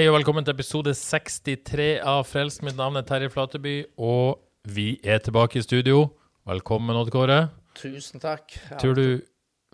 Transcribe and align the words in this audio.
Hei 0.00 0.06
og 0.08 0.14
velkommen 0.14 0.46
til 0.46 0.54
episode 0.56 0.94
63 0.96 1.98
av 2.08 2.22
Frelst. 2.24 2.62
Mitt 2.64 2.78
navn 2.78 2.96
er 2.96 3.02
Terje 3.04 3.28
Flateby, 3.28 3.74
og 4.00 4.38
vi 4.64 4.94
er 5.04 5.18
tilbake 5.20 5.58
i 5.60 5.64
studio. 5.66 6.06
Velkommen, 6.48 6.96
Odd 6.96 7.10
Kåre. 7.12 7.36
Tusen 7.76 8.22
takk. 8.22 8.54
Ja, 8.70 8.78
Tror 8.80 8.96
du 8.96 9.20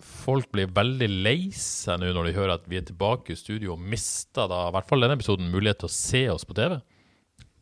folk 0.02 0.48
blir 0.50 0.72
veldig 0.74 1.08
lei 1.28 1.36
seg 1.54 2.02
nå 2.02 2.10
når 2.10 2.26
de 2.26 2.34
hører 2.40 2.56
at 2.56 2.66
vi 2.66 2.80
er 2.80 2.88
tilbake 2.88 3.36
i 3.36 3.38
studio 3.38 3.76
og 3.76 3.86
mister 3.94 4.50
da, 4.50 4.64
i 4.66 4.74
hvert 4.74 4.90
fall 4.90 5.06
denne 5.06 5.14
episoden, 5.14 5.46
mulighet 5.54 5.84
til 5.84 5.92
å 5.92 5.94
se 5.94 6.24
oss 6.34 6.48
på 6.48 6.58
TV? 6.58 6.74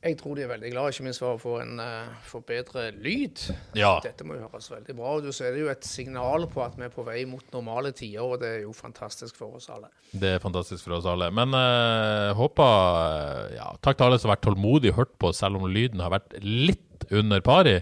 Jeg 0.05 0.19
tror 0.21 0.37
de 0.37 0.43
er 0.45 0.51
veldig 0.51 0.69
glad, 0.75 0.93
ikke 0.93 1.05
minst 1.07 1.23
for 1.23 1.33
å 1.33 1.41
få, 1.41 1.55
en, 1.63 1.79
uh, 1.81 2.11
få 2.29 2.43
bedre 2.45 2.91
lyd. 2.93 3.41
Ja. 3.79 3.95
Dette 4.05 4.27
må 4.29 4.37
jo 4.37 4.51
høres 4.51 4.67
veldig 4.69 4.97
bra 4.99 5.15
ut. 5.17 5.29
og 5.31 5.33
Så 5.33 5.47
er 5.49 5.55
det 5.57 5.63
jo 5.63 5.71
et 5.73 5.87
signal 5.89 6.45
på 6.53 6.61
at 6.61 6.77
vi 6.77 6.85
er 6.85 6.93
på 6.93 7.07
vei 7.07 7.23
mot 7.29 7.45
normale 7.57 7.95
tider, 7.97 8.21
og 8.21 8.43
det 8.43 8.51
er 8.51 8.61
jo 8.67 8.75
fantastisk 8.77 9.39
for 9.41 9.57
oss 9.57 9.71
alle. 9.73 9.89
Det 10.13 10.35
er 10.35 10.45
fantastisk 10.45 10.85
for 10.85 10.99
oss 10.99 11.09
alle. 11.09 11.31
Men 11.33 11.57
uh, 11.57 12.37
håper 12.37 13.01
eh, 13.01 13.57
ja, 13.57 13.71
Takk 13.81 13.97
til 13.97 14.11
alle 14.11 14.21
som 14.21 14.29
har 14.29 14.37
vært 14.37 14.45
tålmodige 14.51 14.93
og 14.93 15.01
hørt 15.01 15.17
på, 15.25 15.33
selv 15.33 15.57
om 15.57 15.73
lyden 15.73 16.05
har 16.05 16.13
vært 16.13 16.37
litt 16.45 17.09
under 17.09 17.41
pari. 17.45 17.79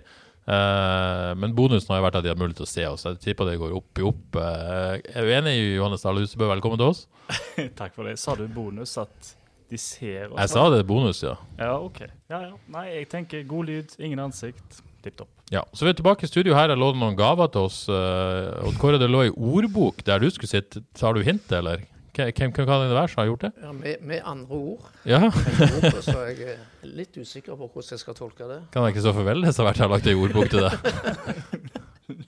Uh, 0.47 1.35
men 1.39 1.59
bonusen 1.59 1.91
har 1.91 2.05
jo 2.05 2.07
vært 2.07 2.23
at 2.23 2.25
de 2.29 2.31
har 2.31 2.39
mulighet 2.39 2.63
til 2.63 2.71
å 2.71 2.75
se 2.77 2.87
oss. 2.87 3.09
Jeg 3.11 3.23
tipper 3.27 3.51
det 3.51 3.59
går 3.59 3.75
opp 3.83 3.99
i 3.99 4.07
opp. 4.07 4.39
Uh, 4.39 4.95
er 5.11 5.27
du 5.27 5.37
enig, 5.43 5.59
Johannes 5.75 6.07
Dahle 6.07 6.23
Husebø? 6.23 6.47
Velkommen 6.55 6.79
til 6.79 6.95
oss. 6.95 7.09
Takk 7.83 7.99
for 7.99 8.07
det. 8.07 8.21
Sa 8.23 8.39
du 8.39 8.47
bonus 8.47 8.95
at 9.03 9.35
de 9.73 9.81
ser 9.81 10.31
oss? 10.31 10.39
Jeg 10.39 10.53
sa 10.55 10.65
det 10.73 10.81
er 10.83 10.89
bonus, 10.89 11.23
ja. 11.25 11.37
Ja, 11.59 11.75
OK. 11.81 12.03
Ja, 12.31 12.43
ja. 12.49 12.57
Nei, 12.73 12.87
jeg 12.95 13.09
tenker 13.13 13.45
god 13.49 13.71
lyd, 13.71 13.95
ingen 14.01 14.23
ansikt. 14.23 14.83
Tipp 15.03 15.17
topp. 15.19 15.31
Ja, 15.53 15.65
så 15.75 15.85
vi 15.85 15.91
er 15.93 15.97
tilbake 15.99 16.25
i 16.25 16.31
studio 16.31 16.55
her. 16.57 16.71
Jeg 16.73 16.81
lå 16.81 16.93
noen 16.97 17.17
gaver 17.19 17.51
til 17.53 17.67
oss. 17.67 17.83
Uh, 17.91 18.63
Odd 18.69 18.79
Kåre, 18.81 19.01
det 19.03 19.11
lå 19.11 19.27
ei 19.27 19.33
ordbok 19.33 20.05
der 20.07 20.23
du 20.23 20.31
skulle 20.33 20.49
sitte. 20.53 20.85
Tar 20.97 21.17
du 21.17 21.25
hintet, 21.27 21.59
eller? 21.59 21.83
Hvem, 22.13 22.53
kan 22.53 22.67
det 22.69 22.93
være 22.93 23.09
som 23.09 23.23
har 23.23 23.29
gjort 23.31 23.45
det? 23.47 23.51
Ja, 23.63 23.73
med, 23.73 24.03
med 24.05 24.21
andre 24.25 24.55
ord, 24.55 24.89
Ja, 25.09 25.21
ord, 25.25 26.03
så 26.05 26.19
er 26.21 26.27
jeg 26.29 26.49
eh, 26.53 26.67
litt 26.85 27.17
usikker 27.17 27.57
på 27.57 27.71
hvordan 27.73 27.95
jeg 27.95 28.03
skal 28.03 28.17
tolke 28.19 28.49
det. 28.51 28.59
Kan 28.75 28.85
det 28.85 28.93
ikke 28.93 29.05
så 29.07 29.15
for 29.17 29.25
ha 29.25 29.65
vært 29.69 29.81
her 29.81 29.89
lagt 29.89 30.11
ei 30.11 30.15
ordbok 30.21 30.51
til 30.53 30.67
deg? 30.67 30.77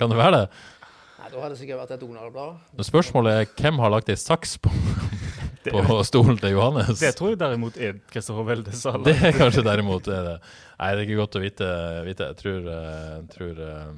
Kan 0.00 0.08
det 0.08 0.16
være 0.16 0.38
det? 0.38 0.46
Nei, 1.20 1.28
Da 1.28 1.36
hadde 1.42 1.52
det 1.52 1.60
sikkert 1.60 1.82
vært 1.82 1.92
et 1.98 2.00
Donald-blad. 2.00 2.80
Spørsmålet 2.88 3.42
er 3.42 3.52
hvem 3.60 3.84
har 3.84 3.92
lagt 3.92 4.08
ei 4.08 4.16
saks 4.16 4.56
på, 4.56 4.72
på 5.72 5.96
stolen 6.04 6.36
til 6.38 6.52
Johannes? 6.56 6.98
Det 7.00 7.14
tror 7.16 7.30
jeg 7.32 7.38
derimot 7.40 7.76
er 7.80 7.96
Kristoffer 8.12 8.44
Veldes 8.48 8.82
sa. 8.84 8.92
Det 9.06 9.14
er 9.16 9.32
kanskje 9.38 9.64
derimot 9.64 10.08
er 10.12 10.22
det. 10.28 10.34
Nei, 10.80 10.90
det 10.94 11.00
er 11.00 11.06
ikke 11.08 11.20
godt 11.22 11.38
å 11.38 11.42
vite. 11.44 11.68
vite. 12.06 12.28
Jeg 12.32 12.36
tror, 12.42 12.68
jeg 12.68 13.28
tror 13.32 13.62
eh, 13.68 13.88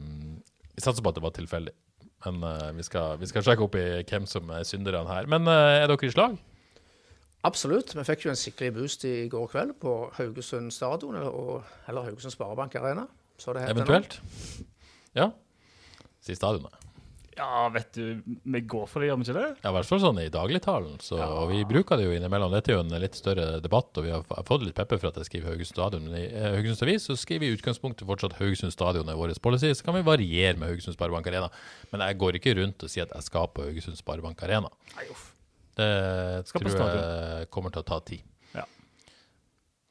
Vi 0.76 0.84
satser 0.84 1.02
på 1.02 1.10
at 1.12 1.18
det 1.18 1.24
var 1.26 1.34
tilfeldig. 1.36 1.74
Men 2.26 2.42
eh, 2.46 2.70
vi, 2.78 2.82
skal, 2.86 3.16
vi 3.18 3.26
skal 3.30 3.42
sjekke 3.46 3.66
opp 3.66 3.74
i 3.80 3.86
hvem 4.06 4.26
som 4.30 4.50
er 4.54 4.62
synderne 4.68 5.08
her. 5.10 5.26
Men 5.30 5.46
eh, 5.50 5.80
er 5.82 5.90
dere 5.90 6.06
i 6.06 6.12
slag? 6.14 6.38
Absolutt. 7.46 7.92
Vi 7.94 8.02
fikk 8.08 8.24
jo 8.26 8.32
en 8.32 8.38
skikkelig 8.40 8.72
boost 8.74 9.04
i 9.06 9.14
går 9.30 9.46
kveld 9.52 9.76
på 9.82 9.96
Haugesund 10.16 10.72
stadion, 10.74 11.14
eller, 11.14 11.30
og- 11.30 11.62
eller 11.88 12.08
Haugesund 12.08 12.34
Sparebank 12.34 12.74
Arena. 12.80 13.06
Så 13.38 13.52
det 13.54 13.62
heter 13.66 13.74
nå. 13.74 13.84
Eventuelt? 13.84 14.20
Ja. 15.14 15.30
Si 16.24 16.34
stadionet. 16.34 16.74
Ja, 17.36 17.68
vet 17.68 17.92
du, 17.92 18.22
vi 18.24 18.60
går 18.64 18.86
for 18.88 19.02
det, 19.02 19.10
gjør 19.10 19.18
vi 19.20 19.26
ikke 19.26 19.36
det? 19.36 19.48
Ja, 19.60 19.68
i 19.68 19.74
hvert 19.76 19.88
fall 19.90 20.00
sånn 20.00 20.20
i 20.22 20.30
dagligtalen. 20.32 20.94
Så, 21.04 21.18
og 21.20 21.50
vi 21.50 21.58
bruker 21.68 22.00
det 22.00 22.06
jo 22.06 22.14
innimellom. 22.16 22.54
Dette 22.54 22.72
er 22.72 22.78
jo 22.78 22.84
en 22.86 22.94
litt 23.02 23.18
større 23.18 23.58
debatt, 23.60 23.90
og 24.00 24.06
vi 24.06 24.14
har 24.14 24.24
fått 24.48 24.64
litt 24.64 24.76
pepper 24.78 25.02
for 25.02 25.10
at 25.10 25.18
jeg 25.20 25.28
skriver 25.28 25.52
Haugesund 25.52 25.74
Stadion. 25.74 26.06
Men 26.08 26.16
i 26.16 26.24
eh, 26.30 26.46
Haugesunds 26.54 26.80
Avis 26.86 27.08
så 27.10 27.16
skriver 27.20 27.44
vi 27.44 27.50
i 27.52 27.58
utgangspunktet 27.58 28.08
fortsatt 28.08 28.38
Haugesund 28.38 28.72
Stadion 28.72 29.12
er 29.12 29.18
vår 29.20 29.34
policy. 29.44 29.74
Så 29.76 29.84
kan 29.84 29.98
vi 29.98 30.04
variere 30.06 30.56
med 30.56 30.72
Haugesund 30.72 30.96
Sparebank 30.96 31.28
Arena. 31.28 31.50
Men 31.92 32.06
jeg 32.06 32.18
går 32.22 32.38
ikke 32.40 32.56
rundt 32.56 32.86
og 32.86 32.92
sier 32.94 33.04
at 33.04 33.12
jeg 33.18 33.28
skal 33.28 33.50
på 33.52 33.66
Haugesund 33.68 34.00
Sparebank 34.00 34.40
Arena. 34.46 34.72
Nei, 34.96 35.04
uff. 35.12 35.26
Det 35.76 35.90
tror 36.48 36.70
jeg 36.72 37.50
kommer 37.52 37.74
til 37.74 37.84
å 37.84 37.88
ta 37.90 38.00
tid. 38.08 38.24
Ja. 38.56 38.64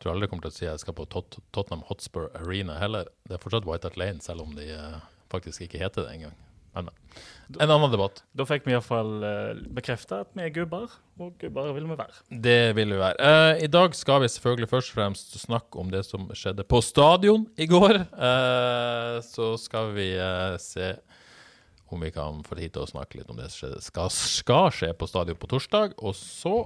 Tror 0.02 0.16
aldri 0.16 0.32
kommer 0.32 0.48
til 0.48 0.56
å 0.56 0.58
si 0.58 0.66
at 0.66 0.80
jeg 0.80 0.88
skal 0.88 0.98
på 0.98 1.06
Tot 1.14 1.38
Tottenham 1.54 1.86
Hotspur 1.92 2.32
Arena 2.42 2.80
heller. 2.82 3.14
Det 3.30 3.38
er 3.38 3.44
fortsatt 3.46 3.70
White 3.70 3.92
Hart 3.92 4.02
Lane, 4.02 4.26
selv 4.26 4.48
om 4.48 4.58
de 4.58 4.66
eh, 4.74 4.98
faktisk 5.30 5.68
ikke 5.68 5.84
heter 5.86 6.08
det 6.08 6.18
engang. 6.18 6.34
Men, 6.76 6.90
men. 6.90 7.24
En 7.62 7.72
annen 7.72 7.92
debatt. 7.94 8.24
Da 8.36 8.46
fikk 8.50 8.66
vi 8.66 8.74
iallfall 8.74 9.12
uh, 9.24 9.66
bekrefta 9.78 10.24
at 10.26 10.32
vi 10.36 10.44
er 10.48 10.54
gubber, 10.54 10.92
og 11.22 11.36
gubber 11.42 11.70
vil 11.78 11.86
vi 11.88 11.98
være. 12.00 12.24
Det 12.46 12.60
vil 12.78 12.96
vi 12.96 13.00
være. 13.00 13.18
Uh, 13.22 13.64
I 13.64 13.70
dag 13.72 13.96
skal 13.96 14.24
vi 14.24 14.32
selvfølgelig 14.34 14.72
først 14.72 14.92
og 14.92 15.00
fremst 15.00 15.36
snakke 15.44 15.82
om 15.82 15.92
det 15.94 16.04
som 16.08 16.26
skjedde 16.36 16.66
på 16.68 16.82
stadion 16.84 17.46
i 17.56 17.70
går. 17.70 18.02
Uh, 18.12 19.22
så 19.24 19.54
skal 19.62 19.94
vi 19.96 20.10
eh, 20.20 20.58
se 20.62 20.96
om 21.94 22.02
vi 22.02 22.12
kan 22.12 22.42
få 22.44 22.58
tid 22.58 22.74
til 22.76 22.84
å 22.84 22.90
snakke 22.90 23.20
litt 23.20 23.30
om 23.32 23.38
det 23.40 23.48
som 23.52 23.66
skjedde. 23.66 23.84
Skal, 23.86 24.10
skal 24.12 24.72
skje 24.74 24.90
på 24.98 25.08
stadion 25.10 25.40
på 25.40 25.50
torsdag. 25.52 25.96
Og 26.02 26.18
så 26.18 26.66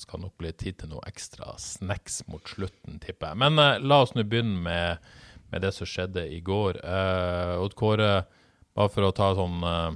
skal 0.00 0.22
nok 0.24 0.36
bli 0.40 0.52
tid 0.56 0.80
til 0.80 0.92
noe 0.92 1.04
ekstra 1.08 1.54
snacks 1.60 2.22
mot 2.30 2.44
slutten, 2.48 2.98
tipper 3.02 3.32
jeg. 3.32 3.40
Men 3.44 3.60
eh, 3.60 3.78
la 3.84 4.02
oss 4.04 4.14
nå 4.16 4.24
begynne 4.24 4.58
med, 4.64 5.10
med 5.52 5.64
det 5.66 5.74
som 5.76 5.88
skjedde 5.88 6.24
i 6.32 6.40
går. 6.44 6.80
Eh, 6.80 7.54
Odd 7.60 7.76
Kåre, 7.78 8.12
bare 8.76 8.92
for 8.92 9.06
å 9.08 9.12
ta 9.16 9.32
sånn 9.38 9.62
eh, 9.66 9.90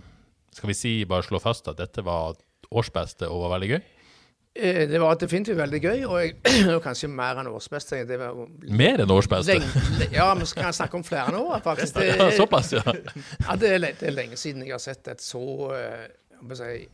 Skal 0.55 0.71
vi 0.71 0.77
si, 0.79 0.95
bare 1.09 1.27
slå 1.27 1.41
fast 1.43 1.69
at 1.71 1.79
dette 1.81 2.03
var 2.07 2.37
årsbeste 2.75 3.29
og 3.31 3.45
var 3.45 3.57
veldig 3.57 3.71
gøy? 3.75 3.83
Eh, 4.55 4.89
Det 4.89 5.01
var 5.03 5.17
definitivt 5.19 5.59
veldig 5.59 5.81
gøy, 5.83 6.05
og, 6.07 6.19
jeg, 6.23 6.35
og 6.77 6.83
kanskje 6.85 7.09
mer 7.11 7.41
enn 7.43 7.51
årsbeste. 7.51 8.05
Det 8.07 8.19
var 8.21 8.37
Mer 8.71 9.03
enn 9.03 9.11
årsbeste? 9.15 9.57
lenge, 9.59 10.11
ja, 10.15 10.29
vi 10.39 10.47
jeg 10.69 10.79
snakke 10.79 10.99
om 11.01 11.07
flere 11.07 11.35
nå, 11.35 11.43
faktisk. 11.65 11.99
Det, 11.99 12.13
Ja, 12.21 12.29
såpass, 12.43 12.73
ja. 12.77 12.85
ja, 13.49 13.57
det, 13.59 13.73
er, 13.75 13.89
det 13.89 14.11
er 14.11 14.15
lenge 14.15 14.39
siden 14.39 14.63
jeg 14.67 14.77
har 14.77 14.83
sett 14.83 15.11
et 15.11 15.25
så 15.25 15.43
eh, 15.75 16.07
si, 16.55 16.85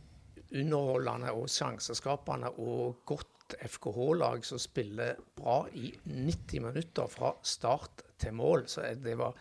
underholdende 0.57 1.31
og 1.37 1.45
sjanseskapende 1.51 2.49
og 2.59 3.03
godt 3.07 3.27
FKH-lag 3.61 4.45
som 4.47 4.59
spiller 4.61 5.17
bra 5.37 5.61
i 5.75 5.91
90 6.07 6.63
minutter 6.65 7.09
fra 7.11 7.33
start 7.43 8.03
til 8.21 8.33
mål. 8.37 8.65
Så 8.71 8.87
det 9.03 9.17
var 9.19 9.35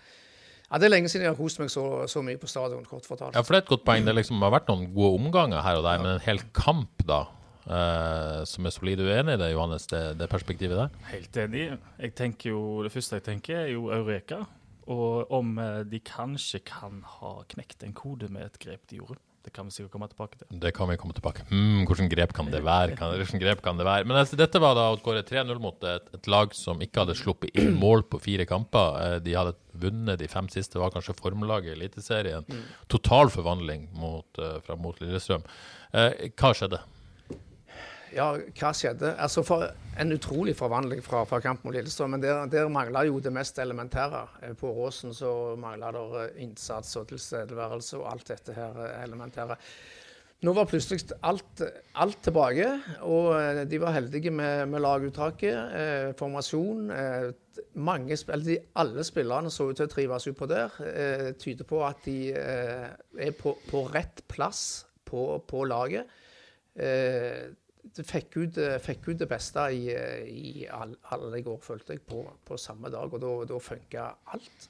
ja, 0.70 0.78
Det 0.78 0.86
er 0.86 0.94
lenge 0.94 1.10
siden 1.10 1.26
jeg 1.26 1.34
har 1.34 1.40
kost 1.40 1.58
meg 1.58 1.72
så, 1.72 1.84
så 2.10 2.22
mye 2.22 2.38
på 2.40 2.48
stadion, 2.50 2.86
kort 2.86 3.08
fortalt. 3.08 3.34
Ja, 3.34 3.42
for 3.42 3.54
det 3.54 3.60
er 3.60 3.66
et 3.66 3.74
godt 3.74 3.84
poeng. 3.88 4.06
Det 4.06 4.14
liksom 4.14 4.42
har 4.46 4.54
vært 4.54 4.70
noen 4.70 4.88
gode 4.94 5.18
omganger 5.18 5.64
her 5.66 5.80
og 5.80 5.86
der, 5.86 6.02
men 6.02 6.14
en 6.16 6.26
hel 6.26 6.42
kamp 6.56 7.06
da, 7.08 7.26
Uh, 7.70 8.40
som 8.48 8.66
er 8.66 8.72
solid. 8.72 8.98
Du 8.98 9.06
er 9.06 9.20
i 9.20 9.36
det, 9.38 9.50
Johannes, 9.52 9.84
det, 9.86 10.16
det 10.18 10.26
perspektivet 10.32 10.78
der? 10.78 10.94
Helt 11.12 11.36
enig. 11.38 11.66
Jeg 12.00 12.14
tenker 12.18 12.50
jo, 12.50 12.62
Det 12.82 12.90
første 12.90 13.20
jeg 13.20 13.26
tenker, 13.28 13.58
er 13.60 13.68
jo 13.76 13.92
Eureka. 13.94 14.40
Og 14.90 15.30
om 15.30 15.58
eh, 15.60 15.84
de 15.86 16.00
kanskje 16.02 16.62
kan 16.66 17.04
ha 17.06 17.34
knekt 17.52 17.84
en 17.86 17.92
kode 17.94 18.26
med 18.32 18.48
et 18.48 18.58
grep 18.58 18.88
de 18.90 18.98
gjorde. 18.98 19.20
Det 19.44 19.52
kan 19.56 19.64
vi 19.64 19.72
sikkert 19.72 19.92
komme 19.94 20.06
tilbake 20.10 20.36
til. 20.36 20.46
Det 20.60 20.70
kan 20.76 20.88
vi 20.90 20.98
komme 21.00 21.14
tilbake 21.16 21.46
hmm, 21.48 21.86
Hvilket 21.88 22.10
grep 22.12 22.34
kan 22.36 22.50
det 22.52 22.60
være? 22.66 22.96
Kan, 22.98 23.14
hvilken 23.16 23.40
grep 23.40 23.62
kan 23.64 23.78
det 23.80 23.86
være? 23.88 24.04
Men 24.04 24.18
altså, 24.20 24.36
dette 24.36 24.60
var 24.60 24.74
da 24.76 24.90
Odd 24.92 25.00
Kåre 25.06 25.22
3-0 25.24 25.56
mot 25.64 25.86
et, 25.88 26.10
et 26.18 26.28
lag 26.28 26.52
som 26.58 26.82
ikke 26.84 27.06
hadde 27.06 27.16
sluppet 27.16 27.56
inn 27.56 27.72
mål 27.80 28.04
på 28.12 28.20
fire 28.20 28.44
kamper. 28.48 28.98
Eh, 29.06 29.16
De 29.24 29.36
hadde 29.38 29.56
vunnet 29.80 30.20
de 30.20 30.28
fem 30.28 30.48
siste, 30.52 30.76
var 30.82 30.92
kanskje 30.92 31.16
formlaget 31.16 31.72
i 31.72 31.76
Eliteserien. 31.78 32.44
Total 32.92 33.32
forvandling 33.32 33.88
mot, 33.96 34.28
eh, 34.38 34.58
fra 34.66 34.76
mot 34.76 35.00
Lillestrøm. 35.00 35.46
Eh, 35.96 36.28
Hva 36.36 36.52
skjedde? 36.52 36.82
Ja, 38.14 38.32
hva 38.34 38.72
skjedde? 38.74 39.12
Altså 39.22 39.44
for 39.46 39.68
En 40.00 40.14
utrolig 40.14 40.54
forvandling 40.56 41.02
fra, 41.04 41.22
fra 41.28 41.40
kamp 41.44 41.64
mot 41.66 41.74
Lillestrøm. 41.74 42.14
Men 42.14 42.22
der, 42.22 42.46
der 42.50 42.70
mangla 42.72 43.04
jo 43.04 43.18
det 43.20 43.32
mest 43.34 43.58
elementære. 43.60 44.22
Eh, 44.46 44.54
På 44.56 44.70
Åsen 44.86 45.12
så 45.14 45.56
mangla 45.60 45.90
det 45.92 46.04
eh, 46.22 46.42
innsats 46.46 46.94
og 46.96 47.10
tilstedeværelse 47.10 47.98
og 47.98 48.06
alt 48.12 48.30
dette 48.32 48.54
her 48.56 48.78
eh, 48.86 49.02
elementære. 49.04 49.58
Nå 50.40 50.54
var 50.56 50.64
plutselig 50.70 51.12
alt, 51.28 51.60
alt 52.00 52.22
tilbake, 52.24 52.64
og 53.04 53.66
de 53.68 53.80
var 53.82 53.92
heldige 53.92 54.30
med, 54.32 54.70
med 54.72 54.80
laguttaket. 54.80 55.74
Eh, 55.76 56.06
formasjon. 56.16 56.86
Eh, 56.96 57.26
mange, 57.76 58.16
de, 58.46 58.56
alle 58.80 59.04
spillerne 59.04 59.52
så 59.52 59.68
ut 59.68 59.76
til 59.76 59.84
å 59.90 59.92
trives 59.92 60.30
utpå 60.32 60.48
der. 60.48 60.80
Eh, 60.86 61.26
tyder 61.36 61.68
på 61.68 61.82
at 61.84 62.00
de 62.08 62.32
eh, 62.32 62.88
er 63.20 63.36
på, 63.36 63.52
på 63.68 63.84
rett 63.92 64.24
plass 64.32 64.86
på, 65.04 65.42
på 65.44 65.66
laget. 65.68 66.08
Eh, 66.72 67.50
fikk, 68.06 68.36
ut, 68.40 68.58
fikk 68.84 69.08
ut 69.12 69.22
det 69.22 69.28
beste 69.30 69.68
i, 69.76 69.86
i 70.30 70.66
all- 70.70 70.98
alle 71.14 71.38
i 71.40 71.46
går, 71.46 71.62
følte 71.64 71.96
jeg, 71.96 72.04
på, 72.08 72.24
på 72.46 72.58
samme 72.60 72.92
dag. 72.92 73.12
Og 73.12 73.22
da, 73.22 73.32
da 73.50 73.62
funka 73.62 74.10
alt. 74.34 74.68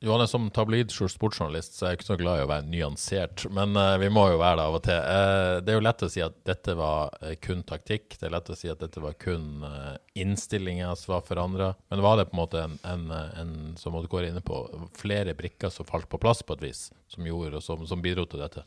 Johannes, 0.00 0.30
som 0.32 0.46
tabloid 0.48 0.88
sportsjournalist 0.88 1.74
så 1.76 1.84
er 1.84 1.90
jeg 1.92 1.98
ikke 1.98 2.06
så 2.06 2.14
glad 2.16 2.38
i 2.40 2.44
å 2.46 2.48
være 2.48 2.64
nyansert, 2.72 3.42
men 3.52 3.76
uh, 3.76 3.98
vi 4.00 4.08
må 4.08 4.22
jo 4.30 4.38
være 4.40 4.56
det 4.56 4.64
av 4.64 4.76
og 4.78 4.82
til. 4.86 4.96
Uh, 4.96 5.56
det 5.60 5.74
er 5.74 5.76
jo 5.76 5.82
lett 5.84 6.04
å 6.06 6.08
si 6.08 6.22
at 6.24 6.38
dette 6.48 6.76
var 6.78 7.18
uh, 7.20 7.34
kun 7.44 7.60
taktikk. 7.68 8.16
Det 8.16 8.30
er 8.30 8.32
lett 8.32 8.48
å 8.48 8.56
si 8.56 8.70
at 8.72 8.80
dette 8.80 9.02
var 9.04 9.18
kun 9.20 9.60
uh, 9.60 9.98
innstillinger 10.16 10.96
som 10.96 11.18
var 11.18 11.26
forandra. 11.28 11.68
Men 11.92 12.00
var 12.06 12.16
det 12.16 12.30
på 12.30 12.32
en 12.32 12.40
måte 12.40 12.64
en, 12.64 12.78
en, 12.88 13.04
en 13.12 13.52
som 13.76 13.92
du 14.00 14.08
går 14.08 14.30
inne 14.30 14.40
på, 14.40 14.62
flere 14.96 15.36
brikker 15.36 15.68
som 15.68 15.84
falt 15.84 16.08
på 16.08 16.22
plass 16.24 16.40
på 16.48 16.56
et 16.56 16.64
vis, 16.70 16.86
som 17.12 17.28
gjorde 17.28 17.60
og 17.60 17.66
som, 17.68 17.84
som 17.84 18.00
bidro 18.00 18.24
til 18.24 18.40
dette? 18.40 18.64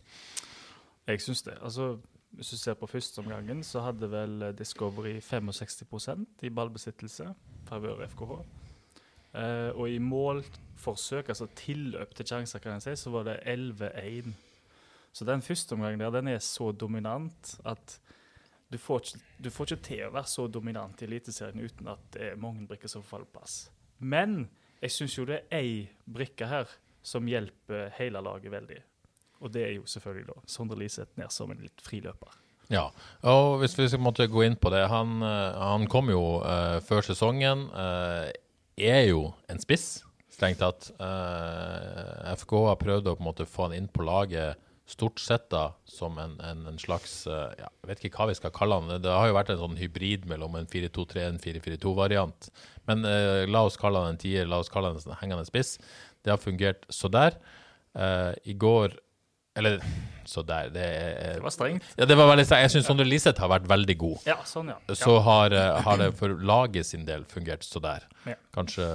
Jeg 1.10 1.26
syns 1.26 1.42
det. 1.50 1.58
Altså, 1.66 1.96
hvis 2.34 2.54
du 2.54 2.58
ser 2.58 2.78
på 2.80 2.90
førsteomgangen, 2.90 3.64
så 3.64 3.84
hadde 3.86 4.10
vel 4.12 4.50
Discovery 4.58 5.20
65% 5.22 6.46
i 6.48 6.52
ballbesittelse. 6.54 7.30
Favør 7.70 8.06
FKH. 8.08 8.38
Eh, 9.34 9.70
og 9.74 9.90
i 9.90 9.98
målforsøk, 9.98 11.30
altså 11.30 11.48
tilløp 11.58 12.14
til 12.16 12.28
sjanser, 12.30 12.62
kan 12.62 12.78
jeg 12.78 12.86
si, 12.86 12.96
så 13.04 13.14
var 13.14 13.28
det 13.30 13.40
11-1. 13.50 14.34
Så 15.14 15.26
den 15.26 15.42
første 15.42 15.74
omgangen 15.74 16.02
der, 16.02 16.14
den 16.14 16.28
er 16.28 16.40
så 16.42 16.72
dominant 16.72 17.56
at 17.66 18.00
du 18.74 18.78
får, 18.78 19.00
ikke, 19.00 19.20
du 19.44 19.50
får 19.54 19.68
ikke 19.70 19.86
til 19.86 20.06
å 20.08 20.14
være 20.16 20.30
så 20.30 20.48
dominant 20.50 21.02
i 21.02 21.06
Eliteserien 21.06 21.62
uten 21.62 21.90
at 21.92 22.06
det 22.16 22.32
er 22.32 22.40
mange 22.42 22.66
brikker 22.70 22.90
som 22.90 23.06
faller 23.06 23.30
på. 23.30 23.44
Men 24.02 24.48
jeg 24.82 24.96
syns 24.96 25.18
jo 25.18 25.28
det 25.30 25.44
er 25.44 25.60
ei 25.60 25.76
brikke 26.10 26.50
her 26.50 26.72
som 27.06 27.28
hjelper 27.30 27.92
hele 28.00 28.22
laget 28.26 28.54
veldig. 28.54 28.80
Og 29.44 29.52
det 29.52 29.68
er 29.68 29.76
jo 29.76 29.84
selvfølgelig 29.90 30.30
da 30.32 30.40
Sondre 30.48 30.80
Liseth 30.80 31.20
ned 31.20 31.32
som 31.36 31.52
en 31.52 31.62
litt 31.62 31.84
friløper. 31.84 32.40
Ja, 32.72 32.88
og 33.28 33.60
hvis 33.62 33.76
vi 33.78 33.90
skal 33.92 34.32
gå 34.32 34.44
inn 34.46 34.56
på 34.56 34.72
det 34.72 34.86
Han, 34.92 35.22
eh, 35.22 35.60
han 35.60 35.88
kom 35.92 36.10
jo 36.10 36.40
uh, 36.42 36.80
før 36.86 37.04
sesongen. 37.06 37.68
Uh, 37.76 38.32
er 38.80 39.04
jo 39.10 39.34
en 39.52 39.60
spiss, 39.62 40.04
strengt 40.32 40.64
tatt. 40.64 40.90
Uh, 40.98 42.34
FK 42.40 42.56
har 42.70 42.80
prøvd 42.82 43.10
å 43.10 43.18
på 43.18 43.24
en 43.24 43.30
måte 43.30 43.50
få 43.50 43.68
han 43.68 43.76
inn 43.78 43.92
på 43.92 44.06
laget 44.08 44.60
stort 44.90 45.22
sett 45.24 45.46
da, 45.52 45.70
som 45.88 46.18
en, 46.20 46.34
en, 46.44 46.66
en 46.68 46.80
slags 46.80 47.24
uh, 47.30 47.54
ja, 47.56 47.70
Jeg 47.84 47.90
vet 47.92 48.02
ikke 48.08 48.24
hva 48.24 48.32
vi 48.32 48.40
skal 48.40 48.56
kalle 48.56 48.80
han. 48.80 49.04
Det 49.04 49.12
har 49.12 49.30
jo 49.30 49.38
vært 49.38 49.54
en 49.54 49.62
sånn 49.62 49.80
hybrid 49.80 50.28
mellom 50.30 50.58
en 50.60 50.68
4-2-3 50.70 51.28
og 51.28 51.30
en 51.30 51.44
4-4-2-variant. 51.44 52.50
Men 52.90 53.08
la 53.48 53.62
oss 53.64 53.80
kalle 53.80 54.02
han 54.02 54.16
en 54.16 54.20
tier, 54.20 54.48
la 54.50 54.60
oss 54.60 54.72
kalle 54.72 54.92
han 54.92 55.00
en 55.00 55.20
hengende 55.22 55.48
spiss. 55.48 55.78
Det 56.24 56.34
har 56.34 56.42
fungert 56.42 56.84
så 56.92 57.08
der. 57.08 57.38
I 57.96 58.56
går 58.60 58.98
Eller 59.56 59.78
så 60.26 60.42
der. 60.42 60.70
Det, 60.74 60.84
er, 60.84 61.34
Det 61.38 61.44
var 61.44 61.54
strengt. 61.54 61.86
ja, 61.98 62.08
det 62.10 62.18
var 62.18 62.30
veldig 62.32 62.46
strengt. 62.48 62.66
Jeg 62.66 62.74
syns 62.78 62.90
Sondre 62.90 63.06
Liseth 63.06 63.44
har 63.44 63.52
vært 63.52 63.68
veldig 63.70 63.96
god. 64.02 64.26
Ja, 64.26 64.40
sånn, 64.48 64.72
ja. 64.74 64.96
Så 64.98 65.20
har, 65.26 65.54
eh, 65.54 65.80
har 65.86 66.02
det 66.02 66.10
for 66.18 66.34
laget 66.34 66.90
sin 66.90 67.06
del 67.06 67.26
fungert 67.30 67.66
så 67.68 67.82
der. 67.84 68.08
Ja. 68.26 68.38
Kanskje 68.56 68.88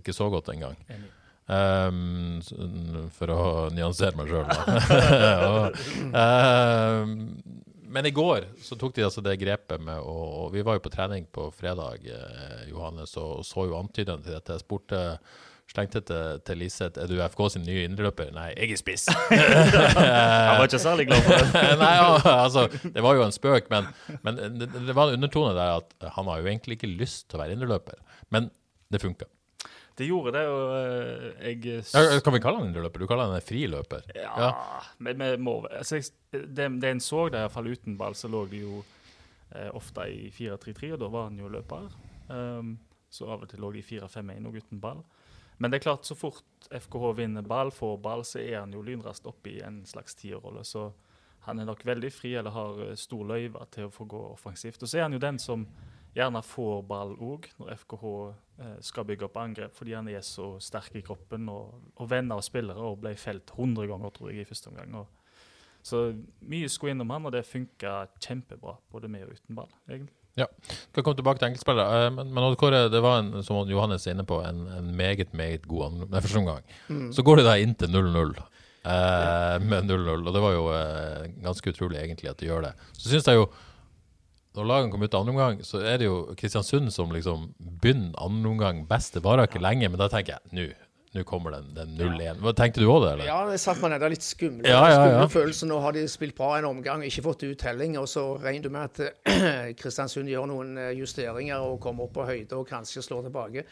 ikke 0.00 0.14
så 0.16 0.30
godt 0.32 0.48
engang. 0.54 0.78
Enig. 0.88 1.12
Um, 1.48 2.42
for 3.16 3.32
å 3.32 3.44
nyansere 3.72 4.18
meg 4.18 4.28
sjøl, 4.28 4.44
da. 4.52 5.70
um, 7.00 7.14
men 7.88 8.04
i 8.04 8.12
går 8.12 8.50
så 8.60 8.76
tok 8.76 8.92
de 8.98 9.06
altså 9.06 9.22
det 9.24 9.38
grepet 9.40 9.80
med 9.80 9.96
å 10.04 10.50
Vi 10.52 10.60
var 10.66 10.76
jo 10.76 10.84
på 10.84 10.92
trening 10.92 11.24
på 11.32 11.46
fredag, 11.56 12.04
eh, 12.04 12.66
Johannes, 12.68 13.16
og 13.16 13.46
så 13.48 13.64
jo 13.64 13.78
antydende 13.78 14.26
til 14.26 14.36
dette. 14.36 14.58
Jeg 14.58 14.64
spurte 14.66 15.00
Slengte 15.68 16.00
til, 16.00 16.38
til 16.48 16.62
Liseth 16.62 16.96
er 16.96 17.10
du 17.10 17.18
FK 17.20 17.42
sin 17.52 17.66
nye 17.68 17.82
indreløper. 17.84 18.30
Nei, 18.32 18.46
jeg 18.54 18.72
er 18.72 18.80
spiss. 18.80 19.04
Han 19.12 20.54
var 20.56 20.64
ikke 20.64 20.80
særlig 20.80 21.04
glad 21.10 21.26
for 21.26 21.36
det. 21.36 21.64
Nei, 21.82 21.90
ja, 21.98 22.12
altså, 22.32 22.62
det 22.94 23.04
var 23.04 23.18
jo 23.18 23.26
en 23.26 23.34
spøk, 23.36 23.68
men, 23.72 23.90
men 24.24 24.40
det, 24.56 24.70
det 24.72 24.96
var 24.96 25.12
en 25.12 25.18
undertone 25.20 25.52
der 25.58 25.82
at 25.82 26.08
han 26.16 26.30
har 26.32 26.40
jo 26.40 26.48
egentlig 26.48 26.78
ikke 26.78 26.88
lyst 26.88 27.26
til 27.28 27.36
å 27.36 27.42
være 27.42 27.58
indreløper. 27.58 28.00
Men 28.32 28.48
det 28.88 29.02
funka. 29.04 29.28
Det 29.98 30.06
gjorde 30.06 30.32
det, 30.38 30.44
og 30.46 30.72
eh, 30.78 31.52
jeg 31.58 31.82
Ja, 31.82 32.20
kan 32.22 32.36
vi 32.36 32.40
kalle 32.40 32.62
han 32.62 32.70
indreløper? 32.70 33.02
Du 33.02 33.10
kaller 33.10 33.28
han 33.28 33.36
en 33.36 33.44
friløper. 33.44 34.08
Ja, 34.14 34.52
men 35.02 35.20
vi 35.20 35.30
må 35.42 35.58
altså, 35.66 35.98
det, 36.32 36.68
det 36.80 36.92
en 36.94 37.02
så 37.02 37.26
der, 37.28 37.44
iallfall 37.44 37.72
uten 37.74 37.98
ball, 37.98 38.14
så 38.16 38.30
lå 38.30 38.44
de 38.48 38.62
jo 38.62 38.80
eh, 39.52 39.68
ofte 39.74 40.06
i 40.14 40.30
4-3-3, 40.32 40.94
og 40.94 41.02
da 41.02 41.12
var 41.12 41.28
han 41.28 41.40
jo 41.42 41.50
løper. 41.50 41.90
Um, 42.28 42.76
så 43.10 43.26
av 43.32 43.42
og 43.42 43.50
til 43.50 43.60
lå 43.64 43.72
de 43.74 43.82
i 43.82 43.88
4-5-1 43.88 44.48
og 44.48 44.60
uten 44.60 44.80
ball. 44.80 45.02
Men 45.58 45.70
det 45.70 45.80
er 45.80 45.88
klart, 45.88 46.06
så 46.06 46.14
fort 46.14 46.68
FKH 46.70 47.12
vinner 47.18 47.42
ball, 47.42 47.72
får 47.74 47.96
ball, 48.02 48.24
så 48.26 48.38
er 48.40 48.60
han 48.60 48.72
jo 48.74 48.82
lynraskt 48.86 49.26
oppe 49.26 49.56
i 49.56 49.60
en 49.66 49.82
slags 49.86 50.14
tierrolle. 50.18 50.62
Så 50.64 50.88
han 51.48 51.58
er 51.58 51.66
nok 51.66 51.84
veldig 51.86 52.10
fri, 52.14 52.34
eller 52.38 52.54
har 52.54 52.82
eh, 52.86 52.96
stor 52.98 53.24
løyve 53.26 53.64
til 53.74 53.88
å 53.88 53.92
få 53.94 54.06
gå 54.10 54.20
offensivt. 54.32 54.82
Og 54.82 54.90
så 54.90 55.00
er 55.00 55.08
han 55.08 55.16
jo 55.16 55.22
den 55.22 55.40
som 55.42 55.66
gjerne 56.14 56.42
får 56.46 56.82
ball 56.88 57.14
òg, 57.24 57.48
når 57.58 57.74
FKH 57.82 58.06
eh, 58.62 58.76
skal 58.86 59.06
bygge 59.08 59.26
opp 59.28 59.38
angrep, 59.42 59.74
fordi 59.74 59.96
han 59.98 60.10
er 60.12 60.22
så 60.26 60.54
sterk 60.62 60.98
i 60.98 61.04
kroppen 61.06 61.50
og, 61.52 61.74
og 61.96 62.10
venner 62.10 62.38
av 62.38 62.46
spillere 62.46 62.90
og 62.90 63.00
ble 63.02 63.14
felt 63.18 63.50
100 63.56 63.90
ganger, 63.90 64.14
tror 64.14 64.32
jeg, 64.32 64.44
i 64.44 64.48
første 64.48 64.72
omgang. 64.72 65.00
Og, 65.02 65.14
så 65.88 66.08
mye 66.50 66.68
skulle 66.68 66.92
innom 66.92 67.10
han, 67.14 67.26
og 67.26 67.32
det 67.32 67.46
funka 67.48 68.00
kjempebra, 68.20 68.76
både 68.92 69.10
med 69.10 69.26
og 69.26 69.38
uten 69.38 69.58
ball, 69.58 69.70
egentlig. 69.88 70.17
Skal 70.92 71.02
komme 71.02 71.18
tilbake 71.18 71.40
til 71.42 71.48
enkeltspillere. 71.50 72.04
eh, 72.06 72.10
Men, 72.14 72.30
men 72.34 72.56
Kåre, 72.60 72.84
det 72.92 73.00
var 73.02 73.18
en, 73.22 73.42
som 73.42 73.68
Johannes 73.68 74.06
er 74.06 74.14
inne 74.14 74.26
på, 74.28 74.38
en, 74.46 74.66
en 74.78 74.92
meget, 74.96 75.32
meget 75.34 75.66
god 75.68 76.06
første 76.20 76.38
omgang. 76.38 76.62
Så 77.12 77.24
går 77.26 77.36
det 77.42 77.48
da 77.48 77.56
inn 77.58 77.74
til 77.74 77.88
0-0. 77.92 78.36
Eh, 78.88 79.56
med 79.60 79.88
0-0, 79.90 80.26
og 80.28 80.32
det 80.32 80.40
var 80.44 80.52
jo 80.54 80.68
eh, 80.72 81.24
ganske 81.44 81.72
utrolig 81.74 81.98
egentlig 82.00 82.30
at 82.30 82.38
de 82.40 82.46
gjør 82.46 82.62
det. 82.68 82.74
Så 82.96 83.10
syns 83.10 83.26
jeg 83.28 83.36
jo 83.40 83.48
når 84.56 84.66
lagene 84.66 84.90
kom 84.90 85.02
ut 85.04 85.14
av 85.14 85.20
andre 85.22 85.32
omgang, 85.34 85.58
så 85.62 85.78
er 85.86 86.00
det 86.00 86.06
jo 86.08 86.34
Kristiansund 86.38 86.90
som 86.90 87.12
liksom 87.14 87.50
begynner 87.78 88.16
andre 88.18 88.48
omgang 88.50 88.80
best. 88.88 89.14
Det 89.14 89.22
varer 89.22 89.46
ikke 89.46 89.60
lenge, 89.62 89.86
men 89.92 90.00
da 90.00 90.08
tenker 90.10 90.38
jeg 90.38 90.56
nå 90.56 90.64
nå 91.14 91.22
kommer 91.24 91.54
den, 91.56 91.70
den 91.74 91.94
0-1. 91.96 92.40
Hva 92.44 92.52
Tenkte 92.56 92.82
du 92.82 92.88
òg 92.92 93.00
det, 93.04 93.12
eller? 93.14 93.28
Ja, 93.30 93.38
det 93.48 93.58
satt 93.62 93.80
man 93.80 93.94
der 93.96 94.12
litt 94.12 94.24
skummel. 94.26 94.66
Ja, 94.68 94.82
ja, 94.84 94.88
ja. 94.92 95.04
Skumle 95.06 95.28
følelsen. 95.32 95.70
Nå 95.72 95.78
har 95.80 95.96
de 95.96 96.02
spilt 96.10 96.36
bra 96.36 96.50
en 96.58 96.68
omgang, 96.68 97.04
ikke 97.06 97.24
fått 97.24 97.46
uttelling. 97.48 97.96
Og 98.00 98.08
så 98.12 98.24
regner 98.42 98.68
du 98.68 98.74
med 98.74 98.90
at 98.90 99.30
eh, 99.32 99.70
Kristiansund 99.80 100.28
gjør 100.28 100.50
noen 100.50 100.74
eh, 100.76 100.90
justeringer 100.98 101.64
og 101.64 101.80
kommer 101.84 102.08
opp 102.08 102.16
på 102.18 102.26
høyde 102.28 102.58
og 102.58 102.68
kanskje 102.68 103.04
slår 103.06 103.30
tilbake. 103.30 103.64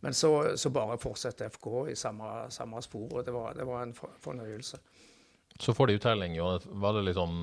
Men 0.00 0.14
så, 0.14 0.30
så 0.56 0.70
bare 0.72 0.96
fortsetter 1.02 1.50
FK 1.52 1.68
i 1.92 1.96
samme, 1.98 2.46
samme 2.54 2.80
spor, 2.86 3.08
og 3.18 3.26
det 3.26 3.34
var, 3.34 3.56
det 3.58 3.66
var 3.66 3.82
en 3.82 3.92
fornøyelse. 3.96 4.80
Så 5.58 5.74
får 5.74 5.90
de 5.90 5.98
uttelling. 5.98 6.38
og 6.40 6.64
Var 6.70 6.96
det 6.96 7.08
litt 7.08 7.18
sånn 7.18 7.42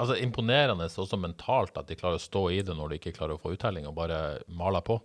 Altså 0.00 0.14
Imponerende 0.16 0.86
også 0.88 1.18
mentalt 1.20 1.76
at 1.76 1.90
de 1.90 1.98
klarer 1.98 2.16
å 2.16 2.22
stå 2.22 2.46
i 2.54 2.62
det 2.64 2.72
når 2.72 2.94
de 2.94 2.96
ikke 2.96 3.12
klarer 3.18 3.36
å 3.36 3.42
få 3.42 3.52
uttelling, 3.52 3.84
og 3.84 3.98
bare 3.98 4.38
maler 4.48 4.80
på. 4.86 4.96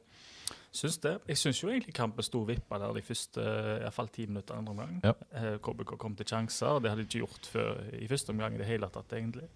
Syns 0.76 0.98
det. 1.02 1.14
Jeg 1.28 1.40
syns 1.40 1.62
jo 1.64 1.70
egentlig 1.72 1.94
kampen 1.96 2.26
sto 2.26 2.42
vippa 2.46 2.80
der 2.82 2.98
de 2.98 3.04
første 3.06 3.42
i 3.42 3.84
hvert 3.86 3.96
fall 3.96 4.10
ti 4.14 4.26
minutter 4.30 4.58
andre 4.58 4.74
omgang. 4.76 4.98
Ja. 5.06 5.14
Eh, 5.32 5.56
KBK 5.64 5.96
kom 5.98 6.16
til 6.16 6.28
sjanser, 6.28 6.76
og 6.76 6.84
det 6.84 6.92
hadde 6.92 7.06
de 7.06 7.08
ikke 7.08 7.24
gjort 7.24 7.50
før 7.54 7.80
i 7.98 8.10
første 8.10 8.36
omgang 8.36 8.56
i 8.56 8.62
det 8.62 8.68
hele 8.70 8.90
tatt, 8.94 9.16
egentlig. 9.18 9.48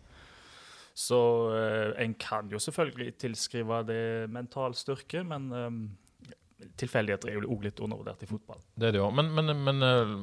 Så 0.98 1.20
eh, 1.56 2.04
en 2.04 2.16
kan 2.20 2.50
jo 2.52 2.60
selvfølgelig 2.60 3.14
tilskrive 3.22 3.84
det 3.88 4.30
mental 4.32 4.76
styrke, 4.76 5.24
men 5.28 5.52
eh, 5.52 5.70
tilfeldigheter 6.80 7.30
er 7.30 7.38
jo 7.40 7.54
òg 7.56 7.66
litt 7.68 7.80
undervurdert 7.84 8.24
i 8.26 8.30
fotball. 8.30 8.62
Det 8.76 8.90
er 8.90 8.96
det 8.96 9.02
jo. 9.02 9.10
Men, 9.16 9.32
men, 9.36 9.54
men 9.66 9.86
eh, 9.86 10.14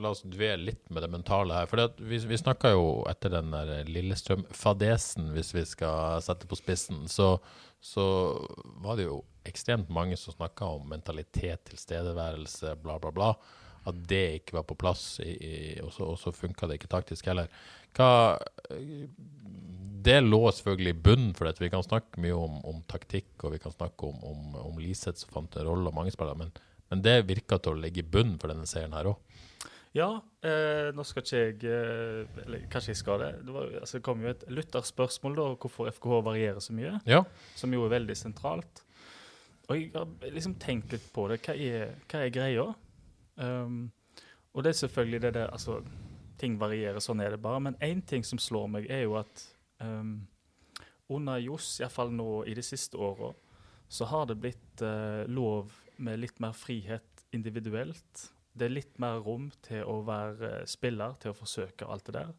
la 0.00 0.12
oss 0.14 0.22
dvele 0.24 0.70
litt 0.70 0.90
med 0.90 1.04
det 1.04 1.10
mentale 1.12 1.56
her. 1.56 1.70
For 1.70 1.96
vi, 1.98 2.20
vi 2.30 2.38
snakka 2.40 2.74
jo 2.74 2.86
etter 3.10 3.32
den 3.34 3.52
der 3.54 3.88
Lillestrøm-fadesen, 3.88 5.32
hvis 5.36 5.54
vi 5.56 5.64
skal 5.68 6.22
sette 6.24 6.48
på 6.50 6.58
spissen, 6.58 7.06
så, 7.10 7.34
så 7.80 8.06
var 8.84 9.00
det 9.00 9.08
jo 9.08 9.22
ekstremt 9.48 9.90
mange 9.92 10.18
som 10.20 10.36
snakka 10.36 10.68
om 10.76 10.88
mentalitet, 10.90 11.64
tilstedeværelse, 11.70 12.76
bla, 12.82 12.98
bla, 13.02 13.14
bla. 13.14 13.32
At 13.88 14.02
det 14.08 14.24
ikke 14.42 14.58
var 14.58 14.66
på 14.68 14.76
plass, 14.80 15.04
i, 15.24 15.32
i, 15.32 15.54
og 15.80 16.18
så, 16.20 16.34
funka 16.36 16.68
det 16.68 16.80
ikke 16.80 16.92
taktisk 16.92 17.30
heller. 17.30 17.48
Hva 17.96 18.10
det 20.06 20.18
lå 20.24 20.40
selvfølgelig 20.52 20.92
i 20.94 21.00
bunnen 21.06 21.32
for 21.36 21.48
dette. 21.48 21.62
Vi 21.64 21.70
kan 21.72 21.84
snakke 21.84 22.20
mye 22.24 22.36
om, 22.36 22.58
om 22.68 22.82
taktikk, 22.90 23.32
og 23.44 23.54
vi 23.54 23.60
kan 23.62 23.74
snakke 23.74 24.08
om, 24.08 24.18
om, 24.24 24.54
om 24.70 24.78
Liseth 24.80 25.22
som 25.24 25.32
fant 25.34 25.56
en 25.60 25.66
rolle, 25.68 25.88
og 25.90 25.96
mange 25.96 26.12
spillere, 26.14 26.38
men, 26.40 26.52
men 26.92 27.02
det 27.04 27.18
virka 27.28 27.58
til 27.60 27.74
å 27.76 27.80
ligge 27.82 28.02
i 28.04 28.06
bunnen 28.16 28.38
for 28.40 28.52
denne 28.52 28.68
serien 28.70 28.96
her 28.96 29.10
òg. 29.12 29.18
Ja, 29.96 30.08
eh, 30.46 30.92
nå 30.94 31.02
skal 31.02 31.24
ikke 31.24 31.38
jeg 31.40 31.64
eh, 31.66 32.42
Eller 32.44 32.60
kanskje 32.70 32.92
jeg 32.92 32.98
skal 33.00 33.24
det. 33.24 33.30
Det, 33.42 33.54
var, 33.56 33.72
altså, 33.80 33.98
det 33.98 34.04
kom 34.06 34.20
jo 34.22 34.30
et 34.30 34.44
lytterspørsmål 34.46 35.34
da, 35.34 35.46
hvorfor 35.64 35.90
FKH 35.90 36.20
varierer 36.28 36.62
så 36.62 36.76
mye, 36.76 36.92
Ja. 37.10 37.24
som 37.58 37.74
jo 37.74 37.82
er 37.88 37.96
veldig 37.96 38.14
sentralt. 38.16 38.84
Og 39.66 39.74
jeg 39.78 39.90
har 39.94 40.06
liksom 40.34 40.54
tenkt 40.62 40.94
litt 40.94 41.08
på 41.14 41.26
det. 41.30 41.40
Hva 41.42 41.56
er, 41.58 41.96
hva 42.10 42.22
er 42.22 42.30
greia? 42.34 42.68
Um, 43.40 43.90
og 44.54 44.62
det 44.66 44.72
er 44.72 44.78
selvfølgelig 44.84 45.20
det 45.26 45.34
der 45.36 45.50
Altså, 45.54 45.80
ting 46.40 46.56
varierer, 46.58 47.02
sånn 47.02 47.22
er 47.22 47.34
det 47.34 47.42
bare. 47.42 47.60
Men 47.62 47.76
én 47.82 48.00
ting 48.06 48.22
som 48.26 48.38
slår 48.38 48.70
meg, 48.70 48.86
er 48.90 49.04
jo 49.04 49.18
at 49.20 49.44
um, 49.80 50.26
under 51.10 51.38
Johs, 51.42 51.80
iallfall 51.80 52.12
nå 52.14 52.44
i 52.46 52.54
de 52.54 52.62
siste 52.64 52.98
åra, 53.00 53.32
så 53.90 54.06
har 54.06 54.28
det 54.30 54.38
blitt 54.38 54.84
uh, 54.86 55.26
lov 55.26 55.72
med 56.00 56.20
litt 56.22 56.38
mer 56.40 56.54
frihet 56.56 57.24
individuelt. 57.34 58.28
Det 58.52 58.68
er 58.68 58.74
litt 58.74 58.98
mer 59.02 59.20
rom 59.24 59.50
til 59.62 59.84
å 59.86 60.00
være 60.06 60.48
eh, 60.48 60.66
spiller, 60.66 61.14
til 61.22 61.30
å 61.30 61.36
forsøke 61.38 61.86
alt 61.86 62.08
det 62.08 62.16
der. 62.16 62.32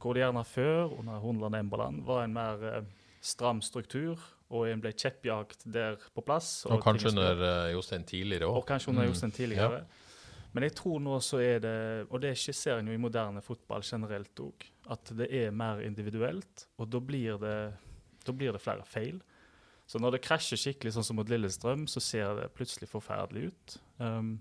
hvor 0.00 0.14
det 0.14 0.22
gjerne 0.22 0.44
før, 0.44 0.94
under 1.00 1.18
Hundland 1.18 1.54
Emberland, 1.58 2.04
var 2.06 2.22
en 2.24 2.32
mer 2.32 2.62
uh, 2.62 2.84
stram 3.20 3.60
struktur, 3.62 4.20
og 4.48 4.68
en 4.68 4.80
ble 4.80 4.92
kjeppjagt 4.92 5.66
der 5.66 5.98
på 6.14 6.22
plass. 6.24 6.64
Og 6.66 6.80
kanskje 6.82 7.10
under 7.10 7.42
uh, 7.42 7.72
Jostein 7.72 8.04
tidligere 8.04 8.46
og 8.46 8.64
kanskje 8.66 8.90
under 8.92 9.02
Mm. 9.04 9.08
Jostein 9.10 9.32
tidligere. 9.32 9.84
Men 10.58 10.66
jeg 10.66 10.74
tror 10.80 10.98
nå 10.98 11.20
så 11.22 11.38
er 11.38 11.60
det, 11.62 11.76
og 12.10 12.18
det 12.18 12.32
skisserer 12.34 12.80
en 12.82 12.88
jo 12.90 12.96
i 12.96 12.98
moderne 12.98 13.38
fotball 13.46 13.84
generelt 13.86 14.40
òg, 14.42 14.64
at 14.90 15.12
det 15.14 15.28
er 15.30 15.52
mer 15.54 15.84
individuelt, 15.86 16.64
og 16.82 16.88
da 16.90 16.98
blir 16.98 17.38
det, 17.38 17.58
da 18.26 18.34
blir 18.34 18.50
det 18.56 18.62
flere 18.64 18.82
feil. 18.82 19.20
Så 19.86 20.00
når 20.02 20.16
det 20.16 20.24
krasjer 20.26 20.58
skikkelig, 20.58 20.96
sånn 20.96 21.06
som 21.06 21.20
mot 21.20 21.30
Lillestrøm, 21.30 21.86
så 21.86 22.02
ser 22.02 22.34
det 22.40 22.50
plutselig 22.58 22.90
forferdelig 22.90 23.52
ut. 23.52 23.76
Um, 24.02 24.34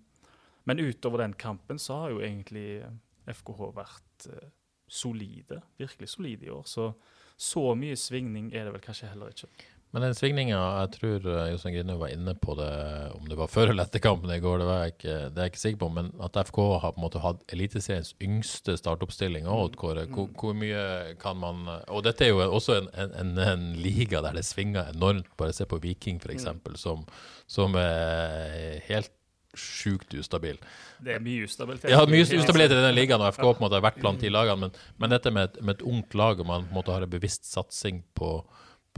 men 0.66 0.82
utover 0.82 1.22
den 1.22 1.38
kampen 1.38 1.78
så 1.78 2.02
har 2.02 2.16
jo 2.16 2.26
egentlig 2.26 2.82
FKH 3.30 3.70
vært 3.78 4.28
uh, 4.34 4.50
solide, 4.90 5.62
virkelig 5.78 6.10
solide 6.18 6.50
i 6.50 6.52
år. 6.58 6.66
Så 6.66 6.90
så 7.38 7.62
mye 7.78 7.94
svingning 7.94 8.50
er 8.50 8.66
det 8.66 8.74
vel 8.74 8.82
kanskje 8.82 9.12
heller 9.12 9.30
ikke. 9.30 9.52
Men 9.96 10.04
den 10.04 10.16
svingninga, 10.18 10.58
jeg 10.82 10.90
tror 10.98 11.28
uh, 11.32 11.46
Jostein 11.48 11.74
Grine 11.78 11.96
var 11.98 12.12
inne 12.12 12.34
på 12.36 12.58
det, 12.60 12.72
om 13.16 13.30
det 13.30 13.38
var 13.40 13.48
før 13.50 13.72
eller 13.72 13.88
etter 13.88 14.04
kampen 14.04 14.34
i 14.36 14.40
går, 14.44 14.60
det, 14.60 14.68
var 14.68 14.82
jeg 14.84 14.94
ikke, 14.98 15.16
det 15.32 15.40
er 15.40 15.48
jeg 15.48 15.54
ikke 15.54 15.62
sikker 15.62 15.82
på, 15.86 15.90
men 15.96 16.10
at 16.28 16.40
FK 16.50 16.60
har 16.84 16.92
på 16.92 17.00
en 17.00 17.06
måte 17.06 17.22
hatt 17.24 17.56
Eliteseriens 17.56 18.12
yngste 18.24 18.76
startoppstilling 18.82 19.48
òg, 19.48 19.78
Kåre. 19.80 20.04
Hvor, 20.12 20.28
hvor 20.36 20.58
mye 20.60 21.16
kan 21.22 21.40
man 21.40 21.64
Og 21.88 22.04
dette 22.04 22.28
er 22.28 22.34
jo 22.34 22.44
også 22.44 22.82
en, 22.82 22.92
en, 23.08 23.34
en, 23.40 23.66
liga 23.80 24.22
der 24.26 24.36
det 24.36 24.44
svinger 24.48 24.92
enormt. 24.92 25.32
Bare 25.40 25.56
se 25.56 25.66
på 25.70 25.80
Viking, 25.80 26.20
f.eks., 26.20 26.50
som, 26.82 27.08
som 27.48 27.80
er 27.80 28.84
helt 28.90 29.14
sjukt 29.58 30.14
ustabil. 30.20 30.60
Det 31.04 31.16
er 31.16 31.24
mye 31.24 31.48
ustabilitet. 31.48 31.90
Ja, 31.92 32.04
mye 32.10 32.26
ustabilitet 32.26 32.76
i 32.76 32.84
den 32.84 32.96
ligaen, 32.96 33.24
og 33.24 33.34
FK 33.34 33.44
på 33.46 33.56
en 33.56 33.66
måte 33.66 33.80
har 33.80 33.86
vært 33.88 34.00
blant 34.04 34.22
de 34.22 34.32
lagene, 34.34 34.68
men, 34.68 34.80
men 35.02 35.14
dette 35.16 35.34
med 35.34 35.50
et, 35.50 35.60
med 35.64 35.78
et 35.78 35.86
ungt 35.88 36.18
lag, 36.18 36.40
og 36.42 36.50
man 36.50 36.68
på 36.68 36.74
en 36.74 36.80
måte 36.82 36.94
har 36.94 37.06
en 37.06 37.14
bevisst 37.16 37.48
satsing 37.50 38.04
på, 38.18 38.32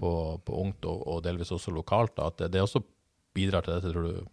på, 0.01 0.13
på 0.45 0.59
ungt, 0.63 0.87
og, 0.89 1.05
og 1.07 1.23
delvis 1.25 1.53
også 1.55 1.73
lokalt, 1.75 2.15
da, 2.17 2.27
at 2.31 2.43
det, 2.43 2.53
det 2.55 2.65
også 2.65 2.83
bidrar 3.35 3.65
til 3.65 3.77
dette, 3.77 3.93
tror 3.93 4.09
du? 4.09 4.27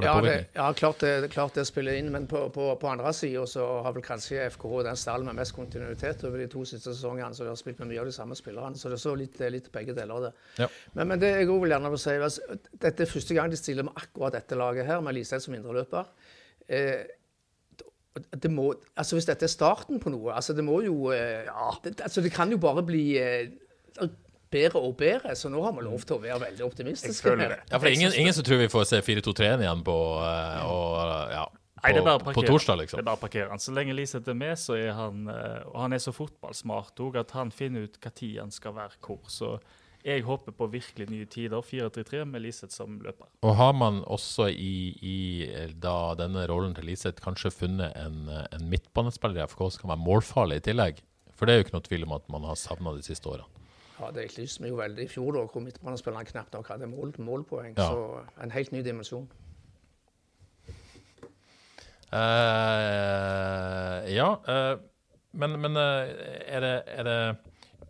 Ja, 0.00 0.20
det, 0.24 0.46
ja 0.56 0.72
klart, 0.72 1.00
det, 1.00 1.28
klart 1.28 1.54
det 1.54 1.66
spiller 1.68 1.98
inn, 1.98 2.08
men 2.12 2.26
på, 2.30 2.46
på, 2.54 2.68
på 2.80 2.88
andre 2.88 3.10
sida 3.12 3.42
så 3.48 3.64
har 3.84 3.92
vel 3.92 4.04
kanskje 4.04 4.46
FKH 4.54 4.78
den 4.86 4.96
stallen 4.96 5.28
med 5.28 5.36
mest 5.36 5.52
kontinuitet 5.56 6.24
over 6.24 6.40
de 6.40 6.46
to 6.52 6.64
siste 6.64 6.94
sesongene, 6.94 7.36
så 7.36 7.44
de 7.44 7.52
har 7.52 7.60
spilt 7.60 7.82
med 7.82 7.90
mye 7.92 8.00
av 8.00 8.08
de 8.08 8.14
samme 8.16 8.38
spillerne. 8.38 8.78
Så 8.80 8.88
det 8.88 8.96
er 8.96 9.02
så 9.04 9.12
litt, 9.18 9.36
litt 9.52 9.68
begge 9.74 9.92
deler 9.96 10.16
av 10.16 10.26
det. 10.28 10.32
Ja. 10.62 10.70
Men, 10.94 11.12
men 11.12 11.20
det 11.20 11.34
jeg 11.34 11.50
òg 11.50 11.60
vil 11.64 11.76
gjerne 11.76 11.92
vil 11.92 12.02
si, 12.06 12.16
altså, 12.28 12.58
dette 12.86 13.04
er 13.04 13.12
første 13.12 13.36
gang 13.36 13.52
de 13.52 13.60
stiller 13.60 13.88
med 13.88 14.00
akkurat 14.00 14.38
dette 14.38 14.58
laget 14.58 14.88
her, 14.88 15.04
med 15.04 15.18
Liseth 15.18 15.44
som 15.44 15.58
indreløper. 15.58 16.08
Eh, 16.72 17.04
det 18.16 18.48
må, 18.48 18.70
altså 18.96 19.18
Hvis 19.18 19.28
dette 19.28 19.44
er 19.44 19.52
starten 19.52 19.98
på 20.00 20.08
noe 20.08 20.32
altså 20.32 20.54
Det 20.56 20.64
må 20.64 20.78
jo 20.80 21.10
eh, 21.12 21.44
ja, 21.44 21.66
det, 21.84 21.98
altså 22.00 22.22
det 22.24 22.30
kan 22.32 22.48
jo 22.48 22.56
bare 22.56 22.80
bli 22.86 23.02
eh, 23.20 23.50
bedre 24.56 24.82
og 24.82 24.96
bedre, 24.98 25.36
så 25.38 25.52
nå 25.52 25.60
har 25.64 25.76
vi 25.76 25.84
lov 25.86 26.08
til 26.08 26.16
å 26.16 26.22
være 26.24 26.40
veldig 26.48 26.66
optimistiske. 26.66 27.20
Jeg 27.20 27.36
føler 27.36 27.54
det. 27.54 27.60
Ja, 27.68 27.76
for 27.76 27.86
det 27.86 27.92
er 27.92 28.00
ingen, 28.00 28.18
ingen 28.24 28.36
som 28.36 28.48
tror 28.48 28.64
vi 28.64 28.72
får 28.72 28.90
se 28.90 29.04
4-2-3-en 29.04 29.64
igjen 29.66 29.86
på, 29.86 30.00
eh, 30.24 30.66
og, 30.66 31.32
ja, 31.34 31.46
på, 31.76 32.04
Nei, 32.04 32.34
på 32.34 32.42
torsdag, 32.42 32.78
liksom. 32.80 32.98
Det 32.98 33.04
er 33.04 33.06
bare 33.06 33.18
å 33.18 33.22
parkere 33.22 33.50
han. 33.52 33.60
Så 33.62 33.74
lenge 33.76 33.94
Liseth 33.94 34.30
er 34.32 34.38
med, 34.38 34.56
så 34.58 34.78
er 34.78 34.94
han 34.96 35.26
eh, 35.30 35.64
Og 35.68 35.76
han 35.84 35.94
er 35.94 36.00
så 36.02 36.14
fotballsmart 36.16 37.02
òg 37.04 37.18
at 37.20 37.34
han 37.36 37.52
finner 37.54 37.86
ut 37.86 37.98
når 38.00 38.38
han 38.40 38.54
skal 38.54 38.74
være 38.78 38.96
hvor. 39.04 39.20
Så 39.30 39.58
jeg 40.06 40.22
håper 40.22 40.54
på 40.56 40.68
virkelig 40.72 41.08
nye 41.10 41.26
tider. 41.26 41.60
4-3-3 41.60 42.24
med 42.30 42.44
Liseth 42.46 42.74
som 42.74 42.96
løper. 43.02 43.28
Og 43.44 43.56
har 43.58 43.74
man 43.76 44.00
også 44.06 44.48
i, 44.48 44.94
i 45.02 45.18
eh, 45.50 45.74
da 45.74 46.14
denne 46.18 46.46
rollen 46.48 46.74
til 46.74 46.88
Liseth 46.88 47.22
kanskje 47.22 47.52
funnet 47.54 47.92
en, 47.98 48.24
eh, 48.32 48.46
en 48.56 48.70
midtbanespiller 48.70 49.42
i 49.42 49.46
FK 49.50 49.66
som 49.68 49.84
kan 49.84 49.94
være 49.96 50.06
målfarlig 50.06 50.62
i 50.62 50.66
tillegg? 50.70 51.04
For 51.36 51.44
det 51.44 51.52
er 51.52 51.60
jo 51.60 51.66
ikke 51.66 51.76
noe 51.76 51.88
tvil 51.90 52.08
om 52.08 52.16
at 52.16 52.28
man 52.32 52.48
har 52.48 52.56
savna 52.56 52.96
de 52.96 53.04
siste 53.04 53.28
årene. 53.28 53.65
Ja, 53.96 54.10
Det 54.12 54.26
etterlyste 54.26 54.62
meg 54.62 54.72
jo 54.74 54.78
veldig 54.80 55.06
i 55.06 55.08
fjor, 55.08 55.32
da, 55.36 55.46
hvor 55.48 55.64
midtbanespillerne 55.64 56.28
knapt 56.28 56.52
nok 56.52 56.68
hadde 56.68 56.88
mål, 56.90 57.14
målpoeng. 57.22 57.76
Ja. 57.78 57.88
Så 57.88 58.42
en 58.44 58.52
helt 58.52 58.72
ny 58.74 58.82
dimensjon. 58.84 59.28
Uh, 62.06 64.04
ja, 64.12 64.28
uh, 64.46 64.76
men, 65.36 65.56
men 65.60 65.74
uh, 65.76 66.06
er 66.46 66.62
det, 66.62 66.76
er 66.86 67.08
det 67.08 67.18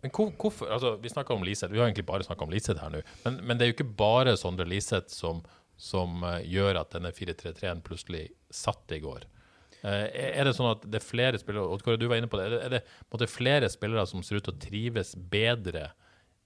men 0.01 0.11
hvor, 0.13 0.31
hvorfor, 0.41 0.71
altså 0.73 0.95
Vi 1.01 1.09
snakker 1.09 1.35
om 1.35 1.45
Liseth, 1.45 1.71
vi 1.73 1.79
har 1.79 1.85
egentlig 1.85 2.05
bare 2.05 2.25
snakka 2.25 2.45
om 2.45 2.51
Liseth 2.53 2.81
her 2.81 2.91
nå. 2.93 3.01
Men, 3.25 3.39
men 3.43 3.57
det 3.57 3.65
er 3.65 3.71
jo 3.71 3.75
ikke 3.77 3.95
bare 3.97 4.37
Sondre 4.37 4.65
Liseth 4.65 5.13
som, 5.13 5.41
som 5.77 6.23
gjør 6.45 6.81
at 6.81 6.91
denne 6.93 7.11
4-3-3-en 7.13 7.81
plutselig 7.85 8.27
satt 8.53 8.93
i 8.93 8.99
går. 9.03 9.25
Eh, 9.83 10.39
er 10.39 10.43
det 10.47 10.55
sånn 10.57 10.71
at 10.71 10.85
det 10.89 10.97
er 11.01 11.05
flere 11.05 11.37
spillere 11.37 11.67
og 11.69 11.83
Kåre, 11.85 11.99
du 12.01 12.07
var 12.09 12.17
inne 12.17 12.29
på 12.31 12.39
det, 12.39 12.47
er 12.65 12.69
det, 12.77 12.81
er 12.81 13.21
det 13.21 13.29
flere 13.29 13.69
spillere 13.69 14.07
som 14.09 14.23
ser 14.25 14.39
ut 14.39 14.47
til 14.47 14.55
å 14.55 14.61
trives 14.63 15.11
bedre 15.15 15.91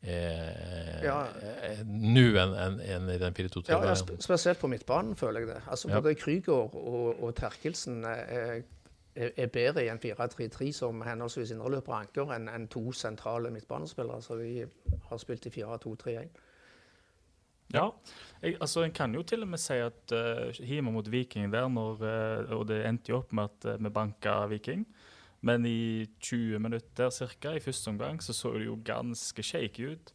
eh, 0.04 1.04
Ja. 1.06 1.28
eh, 1.40 1.82
nå 1.86 2.26
enn 2.42 2.54
en, 2.58 2.78
en 2.82 3.10
i 3.10 3.18
den 3.22 3.34
4-2-3? 3.38 3.70
Ja, 3.72 3.80
ja, 3.86 3.96
Spesielt 4.20 4.60
på 4.60 4.68
midtbanen, 4.72 5.16
føler 5.16 5.46
jeg 5.46 5.52
det. 5.54 5.62
Altså 5.68 5.90
Ja. 5.90 6.02
Krygård 6.02 6.76
og, 6.76 7.24
og 7.24 7.36
Terkelsen 7.36 8.04
er, 8.06 8.64
er, 9.16 9.32
er 9.38 9.48
bedre 9.48 9.86
i 9.86 9.90
en 9.94 10.00
4-3-3 10.00 10.72
som 10.74 11.02
henholdsvis 11.06 11.52
indreløper 11.56 11.94
og 11.94 12.00
anker 12.02 12.36
enn 12.36 12.50
en 12.50 12.68
to 12.68 12.92
sentrale 12.92 13.52
midtbanespillere. 13.52 14.22
som 14.22 14.40
har 15.10 15.18
spilt 15.18 15.46
i 15.46 15.50
4-2-3-1. 15.62 16.28
Ja, 17.74 17.88
jeg, 18.42 18.58
altså 18.60 18.84
En 18.84 18.94
kan 18.96 19.14
jo 19.16 19.24
til 19.24 19.46
og 19.46 19.52
med 19.52 19.62
si 19.62 19.78
at 19.80 20.14
uh, 20.16 20.52
hjemme 20.66 20.92
mot 20.92 21.08
Viking 21.12 21.52
der, 21.54 21.70
når, 21.72 22.02
uh, 22.04 22.54
og 22.58 22.68
det 22.68 22.82
endte 22.88 23.14
jo 23.14 23.22
opp 23.22 23.34
med 23.34 23.50
at 23.50 23.70
uh, 23.76 23.84
vi 23.84 23.94
banka 23.94 24.46
Viking, 24.52 24.86
men 25.42 25.66
i 25.66 26.06
20 26.20 26.60
minutter 26.60 27.10
cirka, 27.10 27.56
i 27.56 27.64
første 27.64 27.90
omgang 27.90 28.22
så 28.22 28.34
så 28.34 28.54
det 28.58 28.68
jo 28.68 28.80
ganske 28.86 29.44
shaky 29.44 29.94
ut. 29.94 30.14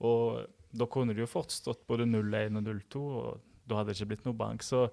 Og 0.00 0.46
da 0.72 0.86
kunne 0.88 1.14
det 1.14 1.20
jo 1.20 1.30
fort 1.30 1.52
stått 1.52 1.86
både 1.86 2.06
0-1 2.08 2.56
og 2.56 2.70
0-2, 2.70 3.02
og 3.02 3.40
da 3.68 3.78
hadde 3.78 3.92
det 3.92 4.00
ikke 4.00 4.14
blitt 4.14 4.24
noe 4.26 4.38
bank. 4.38 4.64
Så, 4.64 4.86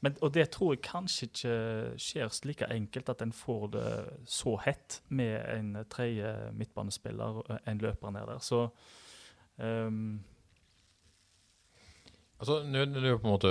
men, 0.00 0.14
og 0.22 0.32
det 0.34 0.46
tror 0.54 0.74
jeg 0.74 0.84
kanskje 0.86 1.26
ikke 1.28 1.56
skjer 2.00 2.38
like 2.46 2.70
enkelt 2.70 3.10
at 3.10 3.24
en 3.24 3.34
får 3.34 3.66
det 3.74 3.90
så 4.30 4.54
hett 4.64 5.00
med 5.08 5.36
en 5.56 5.72
tredje 5.90 6.30
midtbanespiller, 6.56 7.42
eh, 7.50 7.62
en 7.72 7.82
løper 7.82 8.14
ned 8.14 8.30
der. 8.30 8.44
Så 8.44 8.68
ehm, 9.58 10.20
Altså, 12.40 12.62
Nå 12.64 12.80
er 12.80 12.88
det 12.94 13.10
jo 13.10 13.18
på 13.20 13.28
en 13.28 13.34
måte 13.34 13.50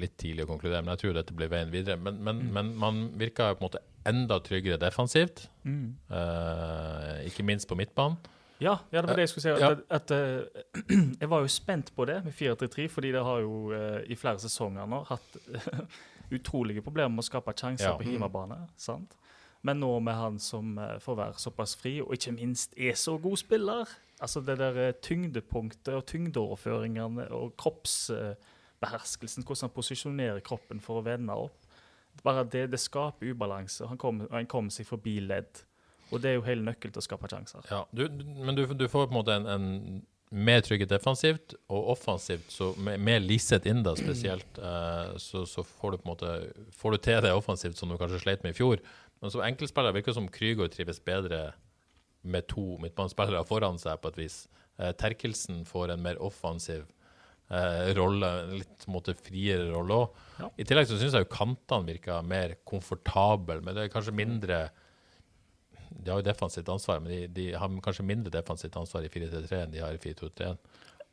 litt 0.00 0.14
tidlig 0.20 0.46
å 0.46 0.48
konkludere, 0.48 0.80
men 0.80 0.94
jeg 0.94 1.02
tror 1.02 1.16
dette 1.18 1.34
blir 1.36 1.50
veien 1.52 1.70
videre. 1.72 1.98
Men, 2.00 2.22
men, 2.24 2.38
men 2.54 2.70
man 2.80 3.00
virker 3.20 3.52
på 3.58 3.60
en 3.60 3.66
måte 3.68 3.82
enda 4.08 4.38
tryggere 4.40 4.78
defensivt, 4.80 5.42
mm. 5.68 5.82
eh, 6.16 7.16
ikke 7.28 7.44
minst 7.44 7.68
på 7.68 7.76
midtbanen. 7.76 8.16
Ja, 8.60 8.78
ja, 8.92 9.00
det 9.00 9.08
var 9.08 9.16
det 9.16 9.24
jeg 9.24 9.32
skulle 9.34 9.44
si. 9.44 9.52
At, 9.52 9.60
Ja. 9.60 9.70
at, 9.96 10.10
eh, 10.10 10.64
jeg 11.20 11.28
var 11.32 11.44
jo 11.44 11.52
spent 11.52 11.92
på 11.96 12.04
det 12.08 12.18
med 12.24 12.32
4-3-3, 12.36 12.88
fordi 12.92 13.12
det 13.12 13.22
har 13.24 13.40
jo 13.44 13.72
eh, 13.76 14.02
i 14.12 14.16
flere 14.20 14.40
sesonger 14.40 14.88
nå 14.88 15.02
hatt 15.08 15.36
utrolige 16.36 16.82
problemer 16.84 17.12
med 17.12 17.24
å 17.24 17.28
skape 17.28 17.54
sjanser 17.56 17.90
Ja. 17.92 17.96
på 17.96 18.04
hjemmebane. 18.08 18.62
sant? 18.76 19.16
Men 19.62 19.80
nå 19.80 19.92
med 20.00 20.14
han 20.16 20.38
som 20.40 20.78
eh, 20.78 20.96
får 21.00 21.16
være 21.16 21.40
såpass 21.40 21.76
fri, 21.76 21.98
og 22.00 22.12
ikke 22.16 22.32
minst 22.36 22.72
er 22.76 22.96
så 22.96 23.18
god 23.20 23.36
spiller 23.40 23.88
Altså 24.20 24.42
det 24.44 24.58
der 24.60 24.76
eh, 24.82 24.92
tyngdepunktet 25.02 25.94
og 25.96 26.04
tyngdeoverføringene 26.10 27.28
og 27.36 27.54
kroppsbeherskelsen, 27.60 29.46
hvordan 29.46 29.68
han 29.68 29.74
posisjonerer 29.74 30.44
kroppen 30.44 30.82
for 30.84 31.00
å 31.00 31.06
vende 31.06 31.36
opp. 31.46 31.66
Bare 32.24 32.44
det, 32.44 32.66
det 32.72 32.80
skaper 32.82 33.32
ubalanse. 33.32 33.88
Han 33.88 33.98
kommer, 33.98 34.28
kommer 34.50 34.74
seg 34.74 34.88
forbi 34.88 35.18
ledd. 35.24 35.64
Og 36.10 36.20
det 36.22 36.32
er 36.32 36.40
jo 36.40 36.46
hele 36.46 36.66
nøkkelen 36.66 36.92
til 36.94 37.02
å 37.02 37.06
skape 37.06 37.30
sjanser. 37.30 37.64
Ja, 37.70 37.84
du, 37.94 38.08
men 38.10 38.56
du, 38.58 38.64
du 38.66 38.88
får 38.90 39.06
på 39.06 39.14
en 39.14 39.18
måte 39.20 39.36
en, 39.38 39.46
en 39.48 40.02
mer 40.30 40.62
trygghet 40.62 40.90
defensivt, 40.92 41.54
og 41.70 41.92
offensivt, 41.94 42.50
så 42.54 42.70
med, 42.78 43.00
med 43.02 43.24
Liseth 43.26 43.66
inn 43.70 43.82
da 43.86 43.96
spesielt, 43.98 44.58
eh, 44.68 45.16
så, 45.22 45.46
så 45.48 45.64
får 45.66 45.94
du 45.94 46.02
på 46.02 46.06
en 46.06 46.12
måte 46.12 46.34
Får 46.76 46.94
du 46.94 47.02
til 47.06 47.22
det 47.24 47.32
offensivt 47.34 47.78
som 47.78 47.90
du 47.90 47.98
kanskje 47.98 48.22
sleit 48.22 48.44
med 48.46 48.54
i 48.54 48.60
fjor. 48.60 48.82
Men 49.20 49.32
som 49.32 49.42
enkeltspiller 49.44 49.94
virker 49.94 50.12
det 50.12 50.20
som 50.20 50.30
Krygård 50.32 50.72
trives 50.74 51.02
bedre 51.04 51.50
med 52.22 52.48
to 52.50 52.76
midtbanespillere 52.82 53.44
foran 53.48 53.78
seg, 53.80 54.00
på 54.02 54.12
et 54.12 54.18
vis. 54.20 54.40
Eh, 54.78 54.92
Terkelsen 54.98 55.64
får 55.68 55.94
en 55.94 56.02
mer 56.04 56.20
offensiv 56.22 56.84
eh, 57.50 57.90
rolle, 57.96 58.30
litt 58.52 58.84
på 58.84 58.90
en 58.90 58.96
måte 58.98 59.16
friere 59.18 59.70
rolle 59.72 60.02
òg. 60.02 60.20
Ja. 60.40 60.50
I 60.56 60.68
tillegg 60.68 60.90
så 60.90 61.00
syns 61.00 61.16
jeg 61.16 61.26
jo 61.26 61.32
kantene 61.32 61.88
virker 61.88 62.26
mer 62.26 62.58
komfortable, 62.68 63.60
men 63.64 63.76
det 63.76 63.86
er 63.86 63.92
kanskje 63.92 64.16
mindre 64.16 64.68
De 65.90 66.06
har 66.08 66.20
jo 66.20 66.24
defensivt 66.24 66.68
ansvar, 66.70 67.00
men 67.02 67.10
de, 67.10 67.24
de 67.34 67.50
har 67.58 67.80
kanskje 67.82 68.06
mindre 68.06 68.30
defensivt 68.32 68.76
ansvar 68.78 69.04
i 69.04 69.10
4-3-3 69.10 69.64
enn 69.64 69.74
de 69.74 69.82
har 69.82 69.96
i 69.96 70.00
4-2-3-1. 70.00 70.60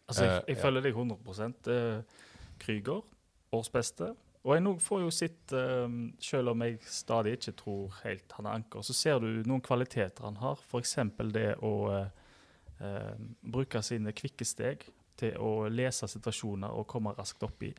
Altså, 0.08 0.24
jeg, 0.24 0.36
Eh, 0.38 0.54
jeg 0.54 0.62
følger 0.62 0.86
deg 0.86 0.96
100 0.96 1.74
eh, 1.74 2.22
Krüger, 2.62 3.02
årsbeste. 3.52 4.14
Og 4.48 4.54
jeg 4.56 4.64
nå 4.64 4.78
får 4.80 5.02
jo 5.04 5.10
sitt 5.12 5.52
eh, 5.56 5.98
Selv 6.24 6.54
om 6.54 6.62
jeg 6.64 6.80
stadig 6.88 7.36
ikke 7.36 7.56
tror 7.60 7.98
helt 8.06 8.38
han 8.38 8.48
er 8.48 8.62
anker, 8.62 8.86
så 8.86 8.96
ser 8.96 9.20
du 9.20 9.44
noen 9.44 9.64
kvaliteter 9.64 10.24
han 10.24 10.40
har. 10.40 10.62
F.eks. 10.64 10.96
det 11.36 11.50
å 11.68 11.74
eh, 11.92 12.24
eh, 12.80 13.28
bruke 13.44 13.84
sine 13.84 14.16
kvikke 14.16 14.48
steg 14.48 14.88
til 15.18 15.36
å 15.42 15.68
lese 15.68 16.08
situasjoner 16.08 16.72
og 16.78 16.88
komme 16.88 17.16
raskt 17.18 17.44
opp 17.44 17.64
i. 17.68 17.74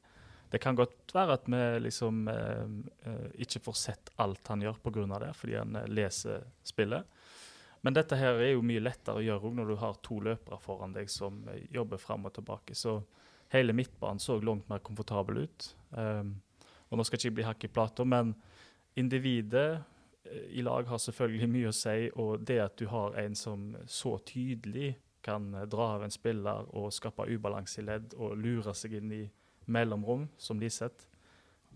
Det 0.51 0.59
kan 0.59 0.77
godt 0.77 1.13
være 1.13 1.37
at 1.37 1.49
vi 1.49 1.61
liksom 1.85 2.29
eh, 2.33 2.65
eh, 3.09 3.29
ikke 3.45 3.63
får 3.67 3.77
sett 3.77 4.13
alt 4.21 4.49
han 4.49 4.65
gjør 4.65 4.81
pga. 4.85 5.07
det, 5.25 5.33
fordi 5.37 5.57
han 5.57 5.77
eh, 5.77 5.89
leser 5.89 6.45
spillet. 6.65 7.05
Men 7.81 7.95
dette 7.95 8.17
her 8.19 8.41
er 8.43 8.53
jo 8.55 8.65
mye 8.67 8.83
lettere 8.83 9.21
å 9.21 9.25
gjøre 9.25 9.53
når 9.55 9.69
du 9.71 9.77
har 9.79 10.01
to 10.03 10.19
løpere 10.25 10.59
foran 10.61 10.97
deg 10.97 11.09
som 11.13 11.45
eh, 11.49 11.65
jobber 11.73 12.01
fram 12.01 12.27
og 12.27 12.35
tilbake. 12.35 12.75
Så 12.75 12.99
hele 13.53 13.77
midtbanen 13.77 14.21
så 14.21 14.41
langt 14.41 14.69
mer 14.69 14.81
komfortabel 14.85 15.45
ut. 15.45 15.69
Um, 15.91 16.35
og 16.89 16.99
nå 16.99 17.05
skal 17.05 17.19
ikke 17.19 17.29
jeg 17.31 17.37
bli 17.39 17.47
hakk 17.49 17.65
i 17.65 17.73
plata, 17.73 18.05
men 18.05 18.35
individet 18.99 19.81
eh, 20.25 20.47
i 20.59 20.63
lag 20.65 20.87
har 20.89 20.99
selvfølgelig 21.03 21.51
mye 21.53 21.69
å 21.73 21.77
si, 21.77 22.09
og 22.17 22.47
det 22.49 22.61
at 22.65 22.79
du 22.81 22.87
har 22.93 23.19
en 23.21 23.37
som 23.39 23.71
så 23.87 24.17
tydelig 24.27 24.95
kan 25.27 25.53
eh, 25.55 25.67
dra 25.71 25.95
av 25.97 26.07
en 26.07 26.15
spiller 26.15 26.69
og 26.77 26.91
skape 26.95 27.29
ubalanse 27.29 27.83
i 27.83 27.87
ledd 27.87 28.17
og 28.17 28.37
lure 28.41 28.75
seg 28.75 28.99
inn 29.01 29.13
i 29.13 29.23
mellomrom, 29.69 30.29
som 30.41 30.61
Liseth, 30.61 31.07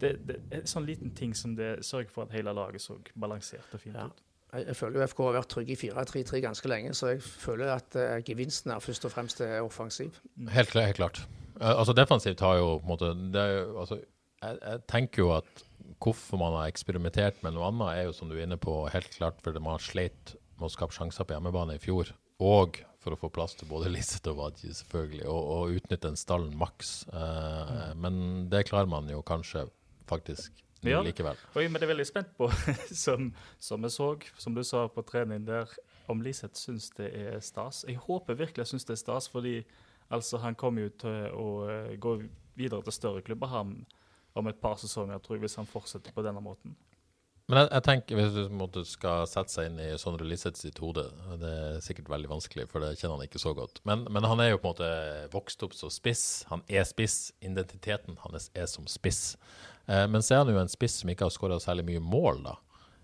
det, 0.01 0.17
det 0.27 0.39
er 0.51 0.63
en 0.63 0.71
sånn 0.71 0.87
liten 0.89 1.13
ting 1.15 1.35
som 1.37 1.53
det 1.55 1.83
sørger 1.85 2.11
for 2.11 2.25
at 2.25 2.33
hele 2.35 2.55
laget 2.57 2.83
så 2.83 2.97
balansert 3.15 3.75
og 3.77 3.83
fint 3.83 3.99
Ja. 3.99 4.09
ut. 4.09 4.23
Jeg, 4.53 4.77
føler 4.77 4.99
jo 5.01 5.05
FK 5.09 5.21
har 5.25 5.37
vært 5.39 5.49
trygg 5.49 5.71
i 5.73 5.77
4-3-3 5.81 6.41
ganske 6.45 6.69
lenge, 6.69 6.91
så 6.93 7.15
jeg 7.15 7.23
føler 7.25 7.71
at 7.73 7.95
eh, 7.97 8.19
gevinsten 8.27 8.75
er 8.75 8.83
først 8.85 9.07
og 9.09 9.13
fremst 9.15 9.41
er 9.41 9.63
offensiv. 9.65 10.19
Helt, 10.53 10.75
helt 10.77 10.99
klart. 10.99 11.23
Altså 11.61 11.95
Defensivt 11.97 12.41
har 12.45 12.59
jo 12.59 12.75
på 12.81 12.85
en 12.85 12.91
måte 12.91 13.09
det 13.33 13.41
er 13.41 13.55
jo, 13.55 13.79
altså, 13.81 13.97
jeg, 14.43 14.59
jeg 14.63 14.83
tenker 14.91 15.23
jo 15.25 15.31
at 15.37 15.65
hvorfor 16.03 16.41
man 16.41 16.57
har 16.59 16.71
eksperimentert 16.71 17.43
med 17.45 17.55
noe 17.57 17.69
annet, 17.71 17.91
er 17.97 18.07
jo 18.09 18.15
som 18.17 18.31
du 18.31 18.37
er 18.37 18.45
inne 18.47 18.59
på, 18.61 18.75
helt 18.93 19.11
klart 19.15 19.43
fordi 19.45 19.61
man 19.63 19.79
sleit 19.83 20.35
med 20.59 20.67
å 20.69 20.73
skape 20.73 20.95
sjanser 20.97 21.27
på 21.27 21.37
hjemmebane 21.37 21.77
i 21.79 21.83
fjor. 21.83 22.11
Og 22.43 22.81
for 23.03 23.15
å 23.15 23.19
få 23.19 23.31
plass 23.35 23.55
til 23.59 23.67
både 23.71 23.91
Liseth 23.91 24.31
og 24.31 24.39
Wadji, 24.39 24.71
selvfølgelig, 24.79 25.25
og, 25.31 25.47
og 25.57 25.77
utnytte 25.79 26.09
den 26.09 26.19
stallen 26.19 26.53
maks. 26.59 26.93
Eh, 27.11 27.89
Men 27.99 28.49
det 28.51 28.65
klarer 28.69 28.91
man 28.91 29.09
jo 29.11 29.23
kanskje 29.27 29.65
faktisk 30.11 30.53
Ja. 30.83 30.99
likevel. 31.03 31.39
Oi, 31.55 31.69
men 31.69 31.79
det 31.79 31.87
er 31.87 31.93
veldig 31.95 32.07
spent 32.09 32.31
på, 32.39 32.49
som, 33.05 33.29
som 33.63 33.83
jeg 33.87 33.95
så, 33.95 34.09
som 34.43 34.55
du 34.55 34.63
sa 34.67 34.89
på 34.91 35.05
trening 35.07 35.45
der, 35.47 35.71
om 36.11 36.23
Liseth 36.23 36.59
syns 36.59 36.89
det 36.99 37.13
er 37.15 37.39
stas. 37.41 37.85
Jeg 37.87 38.01
håper 38.03 38.35
virkelig 38.39 38.65
jeg 38.67 38.73
syns 38.75 38.87
det 38.89 38.97
er 38.97 39.03
stas, 39.05 39.29
fordi 39.31 39.61
altså, 40.11 40.41
han 40.43 40.55
kommer 40.59 40.89
jo 40.89 40.95
til 41.05 41.29
å 41.39 41.49
eh, 41.71 41.93
gå 42.03 42.17
videre 42.59 42.83
til 42.87 42.93
større 42.99 43.23
klubber 43.23 43.51
han, 43.55 43.77
om 44.39 44.49
et 44.49 44.61
par 44.61 44.79
sesonger, 44.81 45.21
tror 45.23 45.37
jeg, 45.37 45.45
hvis 45.47 45.59
han 45.61 45.69
fortsetter 45.69 46.15
på 46.15 46.25
denne 46.25 46.43
måten. 46.45 46.75
Men 47.51 47.59
jeg, 47.59 47.69
jeg 47.73 47.85
tenker, 47.85 48.17
hvis 48.17 48.35
du 48.37 48.55
måte 48.55 48.85
skal 48.89 49.27
sette 49.29 49.53
seg 49.53 49.69
inn 49.69 49.81
i 49.83 49.89
Sondre 50.01 50.25
Liseth 50.25 50.61
sitt 50.61 50.79
hode 50.81 51.03
Det 51.41 51.51
er 51.51 51.83
sikkert 51.85 52.09
veldig 52.13 52.31
vanskelig, 52.31 52.69
for 52.71 52.85
det 52.85 52.95
kjenner 53.01 53.19
han 53.19 53.27
ikke 53.27 53.43
så 53.43 53.53
godt. 53.57 53.83
Men, 53.89 54.07
men 54.15 54.25
han 54.29 54.41
er 54.41 54.53
jo 54.53 54.61
på 54.63 54.71
en 54.71 54.77
måte 54.77 54.93
vokst 55.35 55.65
opp 55.67 55.75
som 55.77 55.93
spiss. 55.93 56.25
Han 56.53 56.63
er 56.71 56.87
spiss. 56.89 57.33
Identiteten 57.45 58.17
hans 58.23 58.49
er 58.55 58.71
som 58.71 58.87
spiss. 58.89 59.35
Eh, 59.91 60.07
men 60.09 60.23
så 60.23 60.37
er 60.37 60.45
han 60.45 60.55
jo 60.55 60.63
en 60.63 60.73
spiss 60.73 61.01
som 61.03 61.13
ikke 61.13 61.29
har 61.29 61.35
skåra 61.35 61.59
særlig 61.61 61.89
mye 61.91 62.05
mål, 62.05 62.45
da. 62.47 62.57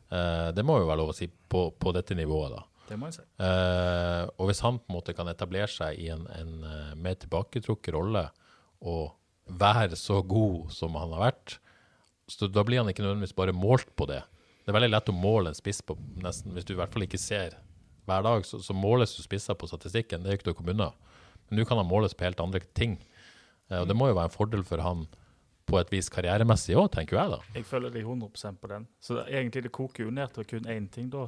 Eh, 0.09 0.49
det 0.57 0.65
må 0.65 0.79
jo 0.79 0.89
være 0.89 1.03
lov 1.03 1.13
å 1.13 1.19
si 1.19 1.29
på, 1.29 1.69
på 1.77 1.93
dette 1.99 2.17
nivået, 2.17 2.55
da. 2.55 2.65
Det 2.89 2.97
må 2.97 3.11
jeg 3.11 3.19
si. 3.19 3.27
Eh, 3.45 4.25
og 4.39 4.49
hvis 4.49 4.63
han 4.65 4.81
på 4.81 4.93
en 4.93 4.97
måte 4.97 5.15
kan 5.17 5.29
etablere 5.29 5.69
seg 5.69 5.99
i 6.01 6.09
en, 6.15 6.25
en 6.33 6.55
eh, 6.65 6.93
mer 6.97 7.19
tilbaketrukket 7.21 7.93
rolle 7.97 8.29
og 8.87 9.11
være 9.49 9.97
så 9.97 10.21
god 10.23 10.73
som 10.75 10.97
han 10.99 11.15
har 11.17 11.29
vært, 11.31 11.59
så 12.29 12.49
da 12.53 12.65
blir 12.67 12.83
han 12.83 12.91
ikke 12.91 13.05
nødvendigvis 13.05 13.37
bare 13.37 13.57
målt 13.57 13.89
på 13.97 14.09
det. 14.11 14.21
Det 14.65 14.73
er 14.73 14.77
veldig 14.77 14.93
lett 14.93 15.09
å 15.09 15.17
måle 15.17 15.53
en 15.53 15.57
spiss 15.57 15.81
på 15.81 15.97
nesten, 16.21 16.53
hvis 16.53 16.67
du 16.69 16.75
i 16.75 16.79
hvert 16.79 16.93
fall 16.93 17.07
ikke 17.07 17.21
ser 17.21 17.57
hver 18.09 18.25
dag, 18.25 18.45
så, 18.45 18.61
så 18.65 18.77
måles 18.77 19.15
du 19.17 19.23
spisser 19.25 19.57
på 19.57 19.69
statistikken. 19.69 20.25
Det 20.25 20.31
er 20.31 20.39
ikke 20.39 20.51
noe 20.51 20.57
å 20.57 20.59
komme 20.59 20.75
unna. 20.75 20.91
Men 21.49 21.61
nå 21.61 21.65
kan 21.69 21.81
han 21.81 21.89
måles 21.89 22.17
på 22.17 22.27
helt 22.27 22.41
andre 22.41 22.61
ting. 22.77 22.99
Eh, 23.71 23.81
og 23.81 23.89
det 23.89 23.97
må 23.97 24.11
jo 24.11 24.17
være 24.19 24.31
en 24.31 24.37
fordel 24.37 24.65
for 24.69 24.85
han 24.85 25.07
på 25.69 25.77
et 25.81 25.91
vis 25.93 26.09
karrieremessig 26.13 26.77
òg, 26.81 26.89
tenker 26.95 27.19
jeg 27.19 27.33
da. 27.35 27.39
Jeg 27.57 27.67
føler 27.69 27.93
deg 27.93 28.07
100% 28.09 28.61
på 28.61 28.71
den. 28.71 28.87
Så 29.05 29.19
det, 29.19 29.27
egentlig 29.29 29.67
det 29.67 29.73
koker 29.77 30.07
jo 30.07 30.15
ned 30.17 30.33
til 30.33 30.49
kun 30.49 30.69
én 30.73 30.89
ting, 30.93 31.11
da. 31.13 31.27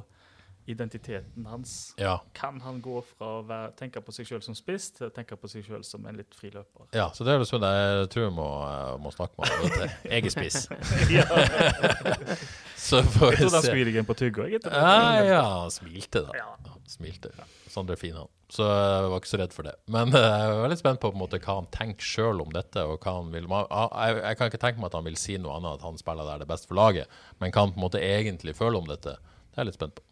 Identiteten 0.69 1.45
hans. 1.49 1.93
Ja. 1.97 2.19
Kan 2.37 2.59
han 2.61 2.81
gå 2.85 2.99
fra 3.01 3.31
å 3.39 3.41
være, 3.47 3.71
tenke 3.79 4.01
på 4.05 4.13
seg 4.13 4.27
sjøl 4.29 4.43
som 4.45 4.55
spiss 4.55 4.91
til 4.93 5.07
å 5.07 5.13
tenke 5.13 5.35
på 5.35 5.49
seg 5.49 5.65
sjøl 5.65 5.81
som 5.87 6.05
en 6.05 6.19
litt 6.21 6.35
friløper? 6.37 6.85
ja, 6.93 7.07
så 7.15 7.25
det 7.25 7.33
er 7.33 7.41
det 7.41 7.47
sånn 7.49 7.65
jeg 7.65 8.09
tror 8.13 8.27
jeg 8.27 8.35
må, 8.37 8.49
eh, 8.67 8.93
må 9.01 9.13
snakke 9.15 9.41
med 9.41 9.49
ham. 9.49 9.95
Jeg 10.05 10.29
er 10.29 10.35
spiss. 10.35 10.59
Så 12.81 13.01
får 13.03 13.33
Jeg 13.33 13.37
tror 13.37 13.37
trodde 13.37 13.55
han 13.55 13.65
skulle 13.65 13.81
gi 13.81 13.87
deg 13.89 13.97
en 14.01 14.07
på 14.09 14.17
tygga. 14.17 14.47
etter. 14.57 14.75
Ja, 14.75 15.23
ja, 15.25 15.41
han 15.63 15.73
smilte 15.73 16.23
da. 16.27 16.37
Ja. 16.37 16.77
Smilte. 16.91 17.31
Sander 17.71 17.95
er 17.95 17.99
fin, 18.01 18.15
han. 18.17 18.27
Så 18.51 18.65
jeg 18.67 19.11
var 19.13 19.21
ikke 19.21 19.31
så 19.31 19.39
redd 19.39 19.53
for 19.55 19.67
det. 19.67 19.73
Men 19.93 20.11
eh, 20.17 20.25
jeg 20.27 20.51
er 20.51 20.63
veldig 20.65 20.77
spent 20.81 21.01
på, 21.03 21.11
på 21.13 21.21
måte, 21.21 21.39
hva 21.39 21.57
han 21.61 21.69
tenker 21.71 22.03
sjøl 22.03 22.41
om 22.43 22.51
dette. 22.51 22.83
og 22.83 22.99
hva 22.99 23.17
han 23.21 23.31
vil. 23.31 23.47
Jeg, 23.47 24.17
jeg 24.25 24.39
kan 24.39 24.51
ikke 24.51 24.61
tenke 24.65 24.81
meg 24.83 24.89
at 24.91 24.97
han 24.99 25.07
vil 25.07 25.19
si 25.19 25.37
noe 25.39 25.55
annet 25.59 25.79
at 25.79 25.85
han 25.87 25.99
spiller 26.01 26.27
der 26.27 26.41
det 26.41 26.47
er 26.49 26.51
best 26.51 26.67
for 26.67 26.79
laget. 26.79 27.19
Men 27.39 27.53
hva 27.53 27.65
han 27.65 27.75
på 27.75 27.79
en 27.79 27.85
måte 27.85 28.03
egentlig 28.03 28.57
føler 28.59 28.81
om 28.81 28.89
dette, 28.91 29.15
det 29.21 29.55
er 29.59 29.63
jeg 29.63 29.71
litt 29.71 29.79
spent 29.79 29.95
på. 29.99 30.03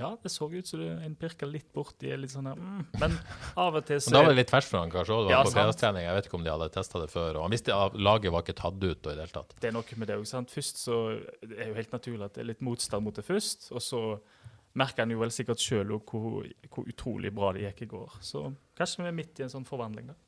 Ja, 0.00 0.10
det 0.22 0.32
så 0.32 0.48
ut 0.50 0.66
som 0.66 0.80
du- 0.80 0.88
en 0.88 1.14
pirka 1.20 1.46
litt 1.46 1.68
borti 1.76 2.10
litt 2.16 2.32
sånn 2.32 2.48
her 2.48 2.56
mm. 2.56 2.86
Men 3.02 3.18
av 3.56 3.76
og 3.76 3.84
til 3.86 4.00
Men 4.00 4.06
så 4.06 4.14
da 4.16 4.22
var 4.22 4.32
det 4.32 4.40
litt 4.40 4.50
ferskt 4.54 4.72
for 4.72 4.80
han 4.80 4.90
kanskje 4.90 5.16
òg. 5.18 5.30
Ja, 5.30 5.42
på 5.44 5.50
sant. 5.52 5.58
fredagstrening. 5.58 6.06
Jeg 6.08 6.16
vet 6.16 6.26
ikke 6.30 6.38
om 6.40 6.44
de 6.44 6.50
hadde 6.54 6.70
testa 6.72 7.00
det 7.02 7.10
før. 7.12 7.36
Og 7.36 7.42
han 7.46 7.54
visste 7.54 7.76
at 7.76 7.94
laget 8.00 8.32
var 8.32 8.42
ikke 8.42 8.56
tatt 8.56 8.80
ut 8.82 9.06
og 9.06 9.12
i 9.12 9.16
det 9.16 9.24
hele 9.26 9.36
tatt. 9.36 9.54
Det 9.60 9.68
er 9.68 9.76
noe 9.76 10.00
med 10.00 10.08
det 10.08 10.16
òg. 10.16 10.48
Først 10.50 10.80
så 10.80 10.96
det 11.44 11.58
er 11.58 11.68
jo 11.68 11.74
helt 11.74 11.92
naturlig 11.92 12.24
at 12.24 12.34
det 12.34 12.42
er 12.44 12.50
litt 12.54 12.60
motstand 12.64 13.04
mot 13.04 13.14
det 13.14 13.24
først. 13.26 13.70
Og 13.76 13.84
så 13.84 14.02
merker 14.78 15.04
han 15.04 15.12
jo 15.14 15.20
vel 15.20 15.32
sikkert 15.34 15.62
sjøl 15.62 15.94
hvor, 15.98 16.44
hvor 16.70 16.88
utrolig 16.88 17.32
bra 17.34 17.52
det 17.56 17.64
gikk 17.66 17.86
i 17.86 17.90
går. 17.90 18.18
Så 18.24 18.44
kanskje 18.78 19.04
vi 19.04 19.10
er 19.10 19.16
midt 19.16 19.40
i 19.40 19.46
en 19.46 19.52
sånn 19.52 19.66
forvandling, 19.68 20.10
da. 20.12 20.18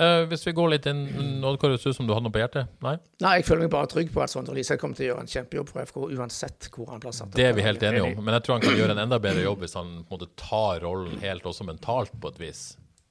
Eh, 0.00 0.22
hvis 0.30 0.46
vi 0.46 0.54
går 0.56 0.70
litt 0.72 0.86
inn 0.88 1.02
Nå 1.42 1.50
det 1.52 1.60
høres 1.60 1.82
ut 1.84 1.96
som 1.96 2.06
du 2.08 2.14
hadde 2.14 2.24
noe 2.24 2.32
på 2.32 2.40
hjertet? 2.40 2.70
Nei? 2.80 2.94
Nei, 3.20 3.34
jeg 3.40 3.44
føler 3.50 3.66
meg 3.66 3.72
bare 3.74 3.90
trygg 3.90 4.12
på 4.14 4.22
at 4.24 4.32
Sondre 4.32 4.54
Lise 4.56 4.78
kommer 4.80 4.96
til 4.96 5.08
å 5.08 5.10
gjøre 5.10 5.24
en 5.26 5.32
kjempejobb 5.32 5.72
for 5.72 5.90
FK, 5.90 5.98
uansett 6.16 6.68
hvor 6.72 6.92
han 6.94 7.02
blir 7.02 7.16
satt. 7.16 7.34
Det 7.36 7.48
er 7.50 7.56
vi 7.56 7.66
helt 7.66 7.82
enige 7.84 8.06
om. 8.06 8.22
Men 8.24 8.38
jeg 8.38 8.46
tror 8.46 8.56
han 8.56 8.64
kan 8.64 8.78
gjøre 8.78 8.96
en 8.96 9.02
enda 9.04 9.18
bedre 9.22 9.44
jobb 9.44 9.66
hvis 9.66 9.76
han 9.76 9.90
på 9.98 10.14
en 10.14 10.16
måte 10.16 10.30
tar 10.40 10.80
rollen 10.86 11.20
helt 11.24 11.50
også 11.50 11.66
mentalt, 11.68 12.14
på 12.22 12.32
et 12.32 12.40
vis. 12.40 12.62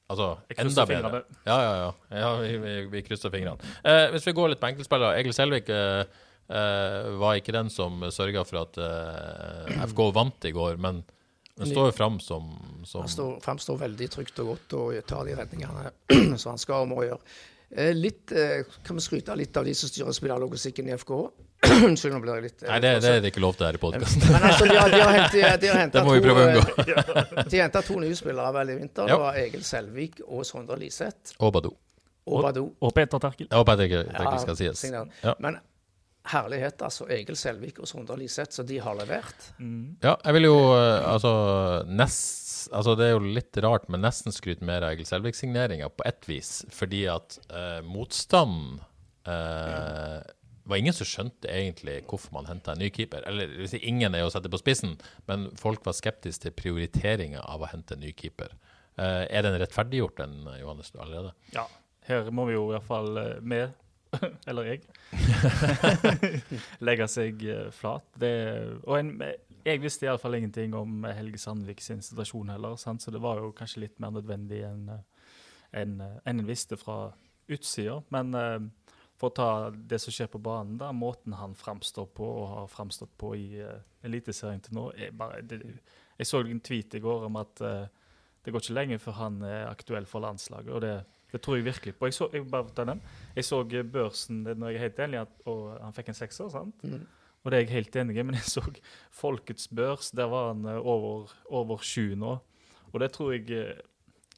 Altså, 0.09 0.31
enda 0.57 0.85
bedre. 0.89 1.21
Ja, 1.45 1.59
ja, 1.61 1.73
ja. 1.83 1.91
ja 2.23 2.31
vi, 2.41 2.55
vi, 2.63 2.73
vi 2.95 3.03
krysser 3.05 3.29
fingrene. 3.33 3.61
Uh, 3.83 4.07
hvis 4.15 4.25
vi 4.25 4.33
går 4.39 4.55
litt 4.55 4.63
på 4.63 4.71
enkeltspillere. 4.71 5.19
Egil 5.21 5.35
Selvik 5.37 5.69
eh, 5.69 6.01
var 6.49 7.37
ikke 7.37 7.53
den 7.53 7.69
som 7.69 8.01
sørga 8.09 8.41
for 8.47 8.63
at 8.63 8.79
eh, 8.81 9.83
FK 9.85 9.99
vant 10.15 10.47
i 10.49 10.53
går, 10.55 10.79
men 10.81 11.03
den 11.59 11.67
står 11.69 11.89
jo 11.89 11.91
fram 11.91 12.19
som, 12.23 12.47
som 12.87 13.03
Han 13.03 13.11
står, 13.11 13.39
framstår 13.43 13.77
veldig 13.81 14.07
trygt 14.13 14.39
og 14.39 14.53
godt 14.53 14.75
og 14.79 14.99
tar 15.09 15.27
de 15.27 15.35
redningene 15.35 15.91
som 16.39 16.53
han 16.53 16.61
skal 16.61 16.85
og 16.85 16.91
må 16.93 17.03
gjøre. 17.03 17.19
Eh, 17.75 17.91
Litt, 17.93 18.31
eh, 18.31 18.63
kan 18.85 18.95
vi 18.97 19.03
skryte 19.03 19.35
litt 19.37 19.57
av 19.59 19.67
de 19.67 19.75
som 19.77 19.91
styrer 19.91 20.15
spillerlogistikken 20.15 20.87
i 20.89 20.95
FK? 20.95 21.11
Unnskyld, 21.89 22.13
nå 22.15 22.21
blir 22.23 22.37
jeg 22.37 22.45
litt 22.47 22.63
eh, 22.63 22.71
Nei, 22.71 22.79
det, 22.85 22.93
det 23.03 23.11
er 23.17 23.19
det 23.25 23.33
ikke 23.33 23.43
lov 23.43 23.57
til 23.59 23.67
her 23.67 23.75
i 23.75 23.81
podkasten. 23.83 24.23
Men 24.31 24.47
altså, 24.47 24.69
de 24.71 24.77
har, 24.79 24.93
de 24.95 25.01
har 25.03 25.17
hentet, 25.17 25.61
de 25.65 25.71
har 25.73 25.79
hentet 25.83 25.99
Det 25.99 26.05
må 26.07 26.15
vi 26.15 26.23
prøve 26.23 26.45
å 26.45 26.47
eh, 26.47 26.61
unngå. 26.63 27.43
De 27.51 27.61
henta 27.65 27.83
to 27.83 27.99
nye 27.99 28.15
spillere 28.17 28.55
vel 28.55 28.71
i 28.71 28.79
vinter. 28.79 29.03
Ja. 29.11 29.11
Det 29.11 29.19
var 29.25 29.41
Egil 29.43 29.67
Selvik 29.67 30.23
og 30.25 30.47
Sondre 30.47 30.79
Liseth. 30.79 31.35
Og 31.43 31.51
Badou. 31.59 31.75
Og. 32.29 32.45
Og 32.85 32.93
Peter 32.95 33.19
Terkel. 33.19 33.49
Jeg 33.49 33.67
Peter 33.67 33.87
ikke 33.89 34.41
skal 34.45 34.57
sies. 34.59 34.85
Ja. 34.87 35.35
Men 35.43 35.59
herlighet, 36.27 36.81
altså. 36.85 37.07
Egil 37.13 37.37
Selvik 37.39 37.79
og 37.79 37.87
Sondre 37.89 38.17
Liseth, 38.19 38.51
så 38.57 38.65
de 38.67 38.79
har 38.83 38.97
levert. 38.99 39.49
Ja, 40.03 40.15
jeg 40.25 40.35
vil 40.35 40.49
jo 40.49 40.57
eh, 40.75 40.99
altså 41.13 41.33
nest 41.87 42.47
Altså 42.75 42.91
det 42.99 43.05
er 43.07 43.13
jo 43.15 43.21
litt 43.23 43.55
rart, 43.63 43.85
men 43.89 44.03
nesten 44.03 44.33
skryte 44.35 44.65
mer 44.67 44.83
av 44.83 44.91
Egil 44.91 45.07
Selvik-signeringa 45.07 45.87
på 45.95 46.03
ett 46.05 46.27
vis. 46.29 46.49
Fordi 46.75 47.05
at 47.09 47.37
eh, 47.47 47.79
motstanden 47.87 48.81
eh, 49.23 50.19
var 50.69 50.77
ingen 50.77 50.93
som 50.93 51.07
skjønte 51.07 51.49
egentlig 51.49 52.01
hvorfor 52.09 52.35
man 52.35 52.49
henta 52.49 52.75
en 52.75 52.83
ny 52.83 52.91
keeper. 52.93 53.23
Eller 53.29 53.49
det 53.55 53.71
si, 53.71 53.79
ingen 53.89 54.13
er 54.13 54.27
å 54.27 54.33
sette 54.33 54.51
på 54.51 54.59
spissen, 54.61 54.97
men 55.29 55.47
folk 55.59 55.87
var 55.87 55.97
skeptiske 55.97 56.45
til 56.45 56.55
prioriteringa 56.59 57.41
av 57.41 57.63
å 57.63 57.71
hente 57.71 57.95
en 57.95 58.03
ny 58.03 58.13
keeper. 58.13 58.53
Eh, 58.99 59.25
er 59.25 59.45
den 59.45 59.57
rettferdiggjort, 59.61 60.19
den, 60.19 60.43
Johannes, 60.59 60.91
allerede? 60.99 61.33
Ja, 61.55 61.65
her 62.09 62.29
må 62.35 62.45
vi 62.49 62.57
jo 62.57 62.67
i 62.67 62.75
hvert 62.75 62.89
fall 62.89 63.21
eh, 63.21 63.37
med, 63.41 63.77
eller 64.49 64.71
jeg, 64.71 64.81
legge 66.87 67.07
seg 67.11 67.43
eh, 67.45 67.69
flat. 67.75 68.05
Det, 68.19 68.31
og 68.85 68.97
en, 68.97 69.13
jeg 69.65 69.81
visste 69.83 70.07
iallfall 70.07 70.39
ingenting 70.39 70.75
om 70.77 71.05
Helge 71.05 71.41
Sandvik 71.41 71.83
sin 71.83 72.01
situasjon 72.05 72.53
heller, 72.53 72.77
sant? 72.79 73.03
så 73.03 73.13
det 73.13 73.21
var 73.23 73.41
jo 73.41 73.53
kanskje 73.55 73.85
litt 73.85 73.99
mer 74.01 74.13
nødvendig 74.15 74.63
enn 74.67 74.89
en, 74.95 75.03
enn, 75.77 75.99
eh, 76.05 76.17
en 76.31 76.45
visste 76.47 76.79
fra 76.79 77.11
utsida. 77.49 77.99
Men 78.13 78.33
uh, 78.37 78.57
for 79.19 79.29
å 79.29 79.35
ta 79.35 79.51
det 79.73 79.99
som 80.01 80.13
skjer 80.13 80.29
på 80.31 80.41
banen, 80.43 80.77
da, 80.79 80.91
måten 80.95 81.35
han 81.37 81.55
framstår 81.57 82.09
på 82.15 82.25
og 82.25 82.51
har 82.53 82.67
framstått 82.71 83.15
på 83.19 83.33
i 83.37 83.47
uh, 83.61 83.79
Eliteserien 84.05 84.61
til 84.63 84.77
nå 84.77 84.89
er 84.95 85.15
bare, 85.17 85.41
det, 85.43 85.59
Jeg 86.19 86.29
så 86.29 86.43
en 86.43 86.61
tweet 86.63 86.95
i 86.95 87.01
går 87.03 87.25
om 87.27 87.39
at 87.41 87.63
uh, 87.65 87.87
det 88.45 88.53
går 88.53 88.63
ikke 88.63 88.77
lenge 88.77 88.99
før 89.01 89.17
han 89.17 89.41
er 89.43 89.65
aktuell 89.67 90.05
for 90.07 90.23
landslaget. 90.23 90.71
og 90.73 90.81
det 90.85 90.95
det 91.31 91.41
tror 91.41 91.59
jeg 91.59 91.65
virkelig 91.67 91.95
på. 91.97 92.09
Jeg 92.09 92.17
så, 92.17 92.27
jeg 92.33 92.47
bare 92.49 92.73
ta 92.75 92.85
den. 92.89 93.01
Jeg 93.35 93.45
så 93.45 93.61
eh, 93.61 93.85
børsen 93.85 94.43
når 94.47 94.71
jeg 94.71 94.75
er 94.75 94.85
helt 94.87 94.99
enig, 95.05 95.19
at, 95.21 95.33
og 95.49 95.77
han 95.77 95.95
fikk 95.95 96.09
en 96.09 96.17
sekser, 96.17 96.49
sant? 96.53 96.85
Og 97.39 97.51
det 97.51 97.57
er 97.57 97.63
jeg 97.63 97.75
helt 97.77 97.95
enig 98.01 98.17
i, 98.17 98.23
men 98.25 98.35
jeg 98.35 98.49
så 98.49 98.63
Folkets 99.15 99.69
børs, 99.71 100.11
der 100.11 100.27
var 100.31 100.53
han 100.53 100.65
eh, 100.65 100.79
over, 100.81 101.31
over 101.45 101.77
sju 101.85 102.15
nå. 102.19 102.37
Og 102.91 102.99
det 103.03 103.11
tror 103.13 103.33
jeg 103.35 103.49
eh, 103.53 103.79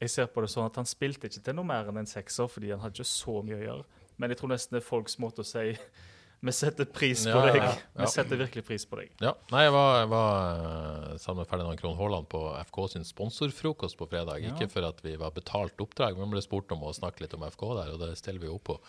Jeg 0.01 0.09
ser 0.09 0.25
på 0.33 0.41
det 0.41 0.49
sånn 0.49 0.65
at 0.65 0.77
han 0.79 0.87
spilte 0.89 1.29
ikke 1.29 1.43
til 1.45 1.55
noe 1.55 1.67
mer 1.67 1.89
enn 1.89 2.01
en 2.01 2.09
sekser, 2.09 2.47
fordi 2.49 2.71
han 2.73 2.81
hadde 2.81 2.97
ikke 2.97 3.05
så 3.05 3.35
mye 3.45 3.59
å 3.59 3.61
gjøre. 3.61 3.83
Men 4.17 4.33
jeg 4.33 4.39
tror 4.39 4.49
nesten 4.49 4.75
det 4.75 4.81
er 4.81 4.87
folks 4.87 5.19
måte 5.21 5.43
å 5.43 5.47
si 5.47 5.75
Vi 6.41 6.51
setter 6.57 6.87
pris 6.89 7.21
på 7.27 7.29
Ja, 7.29 7.41
ja, 7.45 7.53
deg. 7.53 7.61
ja. 7.61 7.73
Vi 8.01 8.07
setter 8.09 8.39
virkelig 8.39 8.63
pris 8.65 8.85
på 8.89 8.97
deg. 8.97 9.11
Ja. 9.21 9.35
Nei, 9.53 9.59
jeg 9.67 9.73
var, 9.75 9.89
jeg 10.01 10.09
var 10.09 10.31
eh, 11.11 11.17
sammen 11.21 11.43
med 11.43 11.49
Ferdinand 11.51 11.77
Krohn 11.77 11.97
Haaland 11.99 12.25
på 12.31 12.41
FK 12.65 12.79
sin 12.95 13.05
sponsorfrokost 13.05 13.97
på 13.99 14.07
fredag. 14.09 14.41
Ikke 14.49 14.65
for 14.73 14.87
at 14.89 15.03
vi 15.05 15.13
var 15.21 15.35
betalt 15.35 15.77
oppdrag, 15.85 16.17
men 16.17 16.31
ble 16.33 16.41
spurt 16.41 16.73
om 16.73 16.81
å 16.87 16.93
snakke 16.97 17.21
litt 17.27 17.35
om 17.37 17.45
FK 17.45 17.65
der, 17.77 17.91
og 17.93 18.01
det 18.01 18.15
stiller 18.17 18.41
vi 18.41 18.49
opp 18.49 18.63
på. 18.71 18.79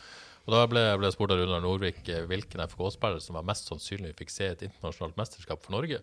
Og 0.42 0.54
Da 0.56 0.62
ble 0.66 0.80
jeg 0.86 1.12
spurt 1.14 1.30
av 1.36 1.42
Runar 1.42 1.60
Nordvik 1.62 2.00
eh, 2.08 2.24
hvilken 2.30 2.64
FK-spiller 2.72 3.20
som 3.22 3.36
var 3.36 3.44
mest 3.52 3.68
sannsynlig 3.68 4.14
fikk 4.18 4.32
se 4.32 4.48
et 4.54 4.64
internasjonalt 4.70 5.20
mesterskap 5.20 5.60
for 5.62 5.76
Norge. 5.76 6.00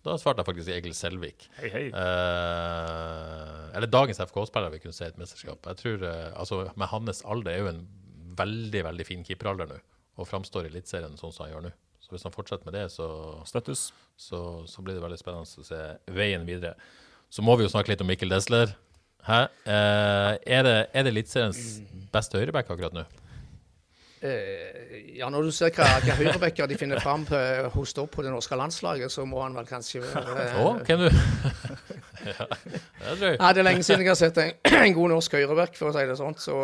Da 0.00 0.14
svarte 0.16 0.40
jeg 0.40 0.48
faktisk 0.48 0.72
Egil 0.72 0.94
Selvik. 0.96 1.44
Hei, 1.60 1.68
hei. 1.76 1.84
Eh, 1.92 3.64
eller 3.76 3.90
dagens 3.92 4.20
FK-spiller 4.24 4.72
vil 4.72 4.80
kunne 4.86 4.96
se 4.96 5.10
et 5.12 5.20
mesterskap. 5.20 5.60
Jeg 5.74 5.76
tror, 5.84 6.08
eh, 6.08 6.32
altså 6.40 6.62
Med 6.80 6.88
hans 6.88 7.20
alder 7.28 7.52
er 7.52 7.58
jo 7.66 7.70
en 7.74 7.82
veldig 8.40 8.82
veldig 8.86 9.04
fin 9.06 9.24
keeperalder 9.26 9.68
nå, 9.68 9.78
og 10.18 10.28
framstår 10.28 10.66
i 10.66 10.72
Eliteserien 10.72 11.16
sånn 11.18 11.32
som 11.34 11.46
han 11.46 11.54
gjør 11.54 11.64
nå. 11.68 11.72
Så 12.00 12.14
hvis 12.14 12.26
han 12.26 12.34
fortsetter 12.34 12.66
med 12.66 12.74
det, 12.78 12.86
så, 12.92 13.06
Støttes. 13.46 13.90
så, 14.18 14.40
så 14.66 14.82
blir 14.82 14.96
det 14.96 15.04
veldig 15.04 15.20
spennende 15.20 15.46
å 15.46 15.66
se 15.66 15.80
veien 16.16 16.46
videre. 16.48 16.74
Så 17.30 17.44
må 17.46 17.54
vi 17.56 17.66
jo 17.66 17.72
snakke 17.72 17.92
litt 17.92 18.02
om 18.02 18.08
Mikkel 18.10 18.32
Desler. 18.32 18.72
Hæ? 19.26 19.42
Eh, 19.68 20.32
er 20.56 20.62
det, 20.66 20.76
er 20.90 21.04
det 21.04 21.12
Eliteseriens 21.12 21.60
beste 22.12 22.40
høyreback 22.40 22.72
akkurat 22.72 22.96
nå? 22.96 23.04
Eh, 24.20 25.16
ja, 25.16 25.30
når 25.32 25.46
du 25.48 25.50
ser 25.54 25.70
hva, 25.72 25.86
hva 26.04 26.16
høyrebacker 26.18 26.68
de 26.68 26.76
finner 26.76 27.00
fram 27.00 27.22
på, 27.28 27.38
hos 27.72 27.94
opp 28.02 28.10
på 28.16 28.24
det 28.24 28.32
norske 28.32 28.56
landslaget, 28.58 29.12
så 29.12 29.24
må 29.28 29.40
han 29.40 29.54
vel 29.56 29.68
kanskje 29.68 30.02
være 30.04 30.48
Å, 30.60 30.74
hvem 30.84 31.06
du? 31.06 31.08
ja, 32.28 32.48
det 33.16 33.30
er. 33.30 33.38
Nei, 33.40 33.52
det 33.56 33.62
er 33.62 33.68
lenge 33.70 33.86
siden 33.86 34.04
jeg 34.04 34.12
har 34.12 34.20
sett 34.20 34.42
en, 34.42 34.52
en 34.82 34.98
god 34.98 35.14
norsk 35.14 35.38
høyreback, 35.38 35.78
for 35.78 35.88
å 35.88 35.96
si 35.96 36.04
det 36.10 36.18
sånn. 36.20 36.36
Så 36.40 36.58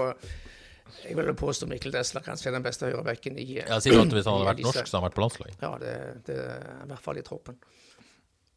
jeg 1.03 1.17
vil 1.19 1.33
påstå 1.39 1.69
Mikkel 1.71 1.95
Desler 1.95 2.25
kanskje 2.25 2.51
er 2.51 2.57
den 2.57 2.65
beste 2.67 2.89
høyrebacken 2.89 3.39
i 3.43 3.47
Ja, 3.59 3.81
sier 3.83 3.99
du 3.99 4.03
at 4.05 4.15
Hvis 4.17 4.29
han 4.29 4.39
hadde 4.39 4.51
vært 4.51 4.63
norsk, 4.67 4.79
så 4.79 4.85
hadde 4.85 5.01
han 5.01 5.07
vært 5.09 5.19
på 5.19 5.25
landslaget. 5.25 5.59
Ja, 5.65 5.73
det, 5.83 5.95
det 6.29 6.39
er 6.43 6.81
i 6.85 6.89
hvert 6.93 7.05
fall 7.05 7.21
i 7.21 7.27
troppen. 7.27 7.59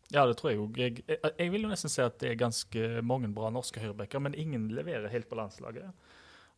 Ja, 0.09 0.23
det 0.25 0.39
tror 0.39 0.51
jeg 0.51 0.61
òg. 0.63 0.79
Jeg, 0.81 1.03
jeg, 1.05 1.19
jeg 1.37 1.51
vil 1.53 1.67
jo 1.67 1.69
nesten 1.69 1.91
si 1.93 2.01
at 2.01 2.17
det 2.21 2.31
er 2.31 2.39
ganske 2.39 3.03
mange 3.05 3.29
bra 3.33 3.51
norske 3.53 3.81
høyrebacker, 3.81 4.23
men 4.25 4.37
ingen 4.37 4.67
leverer 4.73 5.11
helt 5.13 5.29
på 5.29 5.37
landslaget. 5.37 5.91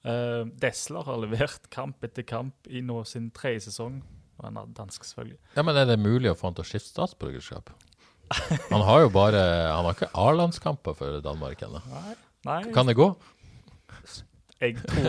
Uh, 0.02 0.48
Desler 0.62 1.06
har 1.06 1.20
levert 1.22 1.68
kamp 1.74 2.04
etter 2.08 2.26
kamp 2.26 2.70
i 2.72 2.82
nå 2.86 3.04
sin 3.10 3.30
tredje 3.36 3.68
sesong. 3.68 4.00
Og 4.40 4.48
han 4.48 4.58
er 4.58 4.72
dansk, 4.74 5.04
selvfølgelig. 5.06 5.38
Ja, 5.58 5.64
Men 5.68 5.78
er 5.78 5.90
det 5.92 6.00
mulig 6.02 6.32
å 6.32 6.38
få 6.38 6.50
han 6.50 6.58
til 6.58 6.66
å 6.66 6.70
skifte 6.72 6.90
statsborgerskap? 6.96 7.70
Han 8.72 8.86
har 8.88 9.04
jo 9.04 9.10
bare 9.12 9.42
Han 9.76 9.84
har 9.86 9.98
ikke 9.98 10.08
A-landskamper 10.16 10.96
for 10.98 11.20
Danmark 11.24 11.62
ennå. 11.68 11.84
Kan 12.74 12.88
det 12.88 12.96
gå? 12.98 13.12
Jeg 14.62 14.78
tror 14.82 15.08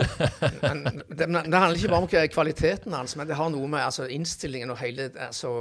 Men 0.63 1.01
det, 1.07 1.27
men 1.27 1.49
det 1.51 1.59
handler 1.59 1.77
ikke 1.77 1.91
bare 1.93 2.01
om 2.05 2.29
kvaliteten 2.33 2.95
hans, 2.97 3.15
men 3.19 3.29
det 3.29 3.37
har 3.37 3.51
noe 3.53 3.69
med 3.69 3.85
altså, 3.85 4.07
innstillingen 4.09 4.73
og 4.73 4.79
hele 4.81 5.11
altså, 5.13 5.51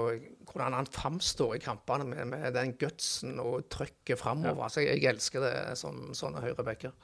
hvordan 0.49 0.77
han 0.77 0.91
framstår 0.93 1.57
i 1.57 1.63
kampene 1.63 2.07
med, 2.09 2.27
med 2.33 2.53
den 2.57 2.75
gutsen 2.81 3.41
og 3.43 3.69
trøkket 3.73 4.21
framover. 4.21 4.65
Altså, 4.67 4.85
jeg, 4.85 5.03
jeg 5.03 5.15
elsker 5.15 5.45
det, 5.45 5.57
som 5.81 6.11
sånne 6.17 6.45
høyrebacker. 6.45 6.95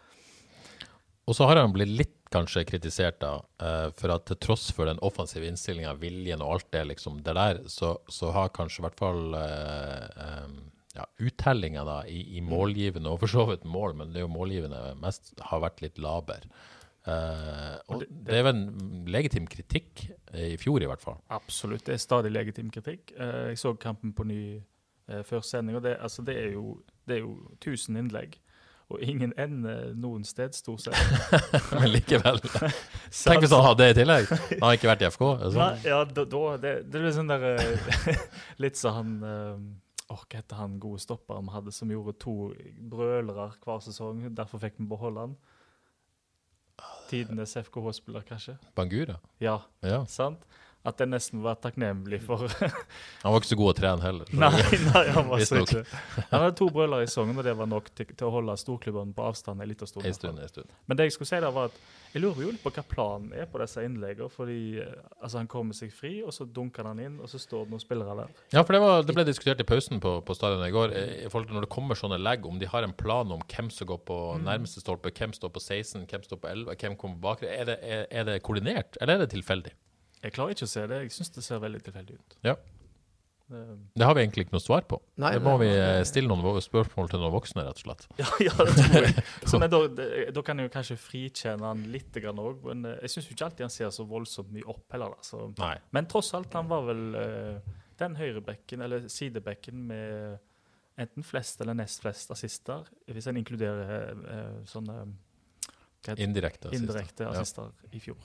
Og 1.28 1.36
så 1.36 1.44
har 1.44 1.60
han 1.60 1.74
blitt 1.74 1.92
litt 1.92 2.14
kanskje 2.32 2.64
kritisert 2.68 3.20
da, 3.20 3.34
eh, 3.60 3.90
for 3.96 4.12
at 4.12 4.24
til 4.28 4.38
tross 4.40 4.68
for 4.72 4.88
den 4.88 5.00
offensive 5.04 5.48
innstillinga, 5.48 5.94
viljen 6.00 6.44
og 6.44 6.54
alt 6.54 6.70
det 6.72 6.86
liksom 6.94 7.20
det 7.24 7.34
der, 7.36 7.62
så, 7.72 7.96
så 8.08 8.32
har 8.36 8.52
kanskje 8.56 8.82
i 8.82 8.86
hvert 8.86 9.00
fall 9.00 9.36
eh, 9.36 10.24
eh, 10.24 10.56
ja, 10.96 11.04
uttellinga 11.24 11.84
da 11.88 11.98
i, 12.08 12.22
i 12.38 12.44
målgivende, 12.44 13.12
og 13.12 13.22
for 13.24 13.32
så 13.32 13.44
vidt 13.50 13.68
mål, 13.68 13.96
men 14.00 14.12
det 14.12 14.22
er 14.22 14.26
jo 14.26 14.32
målgivende 14.32 14.96
mest, 15.02 15.34
har 15.50 15.64
vært 15.64 15.84
litt 15.84 16.00
laber. 16.00 16.48
Eh, 17.08 17.76
og 17.88 18.02
det 18.04 18.34
er 18.36 18.42
vel 18.44 18.56
en 18.56 19.06
legitim 19.08 19.46
kritikk 19.48 20.02
eh, 20.34 20.52
i 20.52 20.56
fjor, 20.60 20.82
i 20.82 20.88
hvert 20.90 21.04
fall. 21.04 21.16
absolutt 21.32 21.86
det 21.86 21.96
er 21.96 22.02
stadig 22.02 22.32
legitim 22.34 22.72
kritikk. 22.74 23.14
Uh, 23.16 23.48
jeg 23.48 23.58
så 23.62 23.72
kampen 23.80 24.12
på 24.12 24.26
ny 24.28 24.42
uh, 24.58 25.22
før 25.24 25.40
sending, 25.40 25.78
og 25.78 25.86
det, 25.86 25.96
altså, 26.00 26.22
det, 26.22 26.36
er 26.36 26.52
jo, 26.52 26.78
det 27.08 27.16
er 27.16 27.24
jo 27.24 27.38
1000 27.62 27.96
innlegg. 28.02 28.38
Og 28.88 29.02
ingen 29.04 29.34
ende 29.36 29.72
noen 30.00 30.22
sted, 30.24 30.54
stort 30.56 30.80
sett. 30.80 30.96
Men 31.76 31.90
likevel. 31.92 32.40
Tenk 33.24 33.42
hvis 33.44 33.52
han 33.52 33.66
hadde 33.66 33.82
det 33.82 33.88
i 33.90 33.98
tillegg. 33.98 34.30
Han 34.54 34.64
har 34.64 34.78
ikke 34.78 34.88
vært 34.88 35.04
i 35.04 35.10
FK. 35.12 35.24
Altså. 35.34 35.58
Nei, 35.58 35.66
Sånn. 35.74 35.90
ja, 35.90 35.98
da, 36.08 36.24
da 36.24 36.40
det, 36.62 36.72
det 36.88 37.02
blir 37.02 37.12
sånn 37.12 37.28
der 37.28 37.44
Litt 38.64 38.80
så 38.80 38.94
han 38.96 39.12
Åh, 40.08 40.22
hva 40.24 40.38
heter 40.38 40.56
han 40.56 40.78
gode 40.80 41.02
stopperen 41.04 41.44
vi 41.44 41.52
hadde 41.52 41.72
som 41.76 41.90
gjorde 41.92 42.14
to 42.24 42.34
brølere 42.88 43.50
hver 43.60 43.82
sesong? 43.84 44.22
Derfor 44.32 44.62
fikk 44.62 44.78
vi 44.80 44.88
beholde 44.88 45.26
han. 45.26 45.34
Tidenes 47.08 47.56
FKH-spiller, 47.56 48.22
kanskje? 48.28 48.56
Bangura. 48.76 49.18
Ja, 49.40 49.58
Ja. 49.82 50.04
sant? 50.06 50.38
At 50.86 51.00
jeg 51.02 51.10
nesten 51.10 51.40
var 51.42 51.58
takknemlig 51.58 52.20
for 52.22 52.44
Han 53.24 53.32
var 53.34 53.40
ikke 53.40 53.50
så 53.50 53.58
god 53.58 53.70
å 53.72 53.76
trene 53.76 54.04
heller. 54.04 54.30
Nei, 54.30 54.50
nei, 54.92 55.04
han 55.12 55.26
var 55.28 55.42
så 55.44 55.62
ikke 55.64 55.82
Han 56.30 56.44
hadde 56.44 56.54
to 56.60 56.68
brøler 56.72 57.02
i 57.04 57.10
Sogn, 57.10 57.34
og 57.34 57.44
det 57.44 57.56
var 57.58 57.68
nok 57.68 57.90
til, 57.98 58.06
til 58.14 58.28
å 58.28 58.34
holde 58.38 58.54
storklubbene 58.62 59.16
på 59.16 59.26
avstand 59.26 59.64
en 59.64 59.68
liten 59.68 59.90
stund. 59.90 60.06
En 60.06 60.14
stund, 60.16 60.38
en 60.38 60.52
stund. 60.52 60.70
Men 60.86 61.00
det 61.00 61.08
jeg 61.08 61.16
skulle 61.18 61.32
si 61.32 61.40
da 61.42 61.50
var 61.54 61.72
at 61.72 61.80
jeg 62.14 62.22
lurer 62.24 62.40
jo 62.46 62.52
litt 62.54 62.62
på 62.64 62.70
hva 62.72 62.82
planen 62.88 63.34
er 63.36 63.48
på 63.50 63.60
disse 63.60 63.82
innleggene. 63.84 64.30
Fordi 64.32 64.60
eh, 64.80 64.94
altså, 65.18 65.40
han 65.42 65.50
kommer 65.50 65.76
seg 65.76 65.90
fri, 65.92 66.14
og 66.24 66.32
så 66.32 66.46
dunker 66.46 66.86
han 66.88 67.02
inn, 67.04 67.18
og 67.20 67.28
så 67.28 67.40
står 67.42 67.66
det 67.66 67.74
noen 67.74 67.82
spillere 67.82 68.14
der. 68.22 68.30
Ja, 68.54 68.62
for 68.62 68.76
det, 68.76 68.80
var, 68.84 69.02
det 69.04 69.16
ble 69.18 69.26
diskutert 69.28 69.60
i 69.60 69.66
pausen 69.68 70.00
på, 70.00 70.14
på 70.24 70.36
stadionet 70.38 70.70
i 70.70 70.76
går. 70.76 70.94
eh, 70.96 71.12
i 71.26 71.28
forhold 71.28 71.50
til 71.50 71.58
Når 71.58 71.66
det 71.66 71.72
kommer 71.74 71.98
sånne 72.00 72.20
legg, 72.22 72.46
om 72.48 72.62
de 72.62 72.70
har 72.70 72.86
en 72.86 72.96
plan 72.96 73.34
om 73.34 73.42
hvem 73.44 73.68
som 73.74 73.90
går 73.90 74.00
på 74.08 74.20
nærmeste 74.46 74.80
stolpe, 74.84 75.12
hvem 75.12 75.34
står 75.36 75.52
på 75.52 75.60
16, 75.60 76.06
hvem 76.08 76.24
står 76.24 76.40
på 76.40 76.48
11, 76.54 76.78
hvem 76.80 76.96
kommer 77.02 77.20
bakre. 77.28 77.52
Er 77.52 77.68
det, 77.68 77.78
er, 77.82 78.06
er 78.08 78.30
det 78.30 78.40
koordinert, 78.46 78.96
eller 79.02 79.18
er 79.18 79.26
det 79.26 79.34
tilfeldig? 79.36 79.74
Jeg 80.22 80.34
klarer 80.34 80.56
ikke 80.56 80.66
å 80.66 80.70
se 80.70 80.84
det. 80.90 81.04
Jeg 81.04 81.14
syns 81.14 81.32
det 81.36 81.46
ser 81.46 81.62
veldig 81.62 81.80
tilfeldig 81.86 82.18
ut. 82.18 82.36
Ja. 82.46 82.56
Det, 83.48 83.60
Det 83.94 84.04
har 84.04 84.14
vi 84.16 84.22
egentlig 84.22 84.44
ikke 84.44 84.56
noe 84.56 84.62
svar 84.64 84.82
på. 84.88 84.98
Nei, 85.22 85.30
det 85.38 85.42
må 85.44 85.54
nei, 85.56 85.66
vi 85.66 85.68
nei. 85.78 86.02
stille 86.08 86.28
noen 86.28 86.60
spørsmål 86.62 87.08
til 87.08 87.22
noen 87.22 87.32
voksne, 87.32 87.64
rett 87.64 87.80
og 87.80 87.86
slett. 87.86 88.04
ja, 88.20 88.28
ja, 88.44 88.56
det 88.60 88.74
tror 88.76 89.06
jeg. 89.06 89.24
Så, 89.50 89.60
men 89.62 89.72
da, 89.72 89.80
da 90.36 90.44
kan 90.44 90.60
jeg 90.60 90.68
jo 90.68 90.74
kanskje 90.74 90.98
frikjenne 91.00 91.70
han 91.70 91.86
litt 91.92 92.18
òg. 92.18 92.66
Men 92.66 92.84
eh, 92.90 92.98
jeg 93.06 93.14
syns 93.14 93.30
ikke 93.32 93.48
alltid 93.48 93.68
han 93.68 93.72
ser 93.72 93.94
så 93.94 94.04
voldsomt 94.08 94.52
mye 94.52 94.68
opp 94.68 94.96
heller. 94.96 95.16
Da. 95.16 95.28
Så. 95.30 95.46
Nei. 95.62 95.76
Men 95.96 96.10
tross 96.10 96.34
alt, 96.36 96.52
han 96.58 96.68
var 96.68 96.84
vel 96.90 97.06
eh, 97.22 97.78
den 98.02 98.18
høyrebekken, 98.18 98.84
eller 98.84 99.08
sidebekken, 99.12 99.86
med 99.88 100.44
enten 100.98 101.22
flest 101.22 101.60
eller 101.62 101.76
nest 101.78 102.02
flest 102.02 102.30
assister, 102.34 102.86
hvis 103.06 103.28
en 103.30 103.38
inkluderer 103.38 104.12
eh, 104.18 104.54
sånne 104.68 104.98
heter? 106.06 106.22
Indirekte. 106.22 106.68
assister 107.28 107.62
Ja. 107.62 107.88
i 107.92 108.00
fjor. 108.00 108.16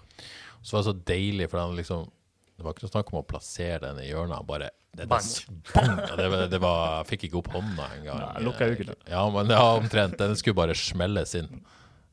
Så 0.62 0.75
var 0.77 0.83
det 0.83 0.88
så 0.91 1.05
deilig, 1.05 1.49
for 1.49 1.59
den 1.59 1.75
liksom 1.75 2.09
Det 2.55 2.63
var 2.63 2.73
ikke 2.75 2.83
noe 2.86 2.91
snakk 2.93 3.07
om 3.13 3.19
å 3.19 3.25
plassere 3.25 3.79
den 3.81 3.99
i 3.99 4.09
hjørnet. 4.12 4.45
Bare 4.45 4.69
det, 4.93 5.07
Bang. 5.09 5.23
Det, 5.25 5.73
bang! 5.73 5.99
Ja, 6.05 6.15
det, 6.15 6.49
det 6.51 6.59
var 6.62 6.99
Jeg 7.01 7.07
fikk 7.09 7.23
ikke 7.27 7.39
opp 7.41 7.47
hånda 7.55 7.88
engang. 7.97 8.43
Lukka 8.45 8.67
øynene. 8.69 8.95
Ja, 9.09 9.23
men 9.33 9.49
ja, 9.49 9.63
omtrent. 9.79 10.17
Den 10.19 10.36
skulle 10.38 10.55
bare 10.55 10.75
smelles 10.77 11.33
inn. 11.36 11.63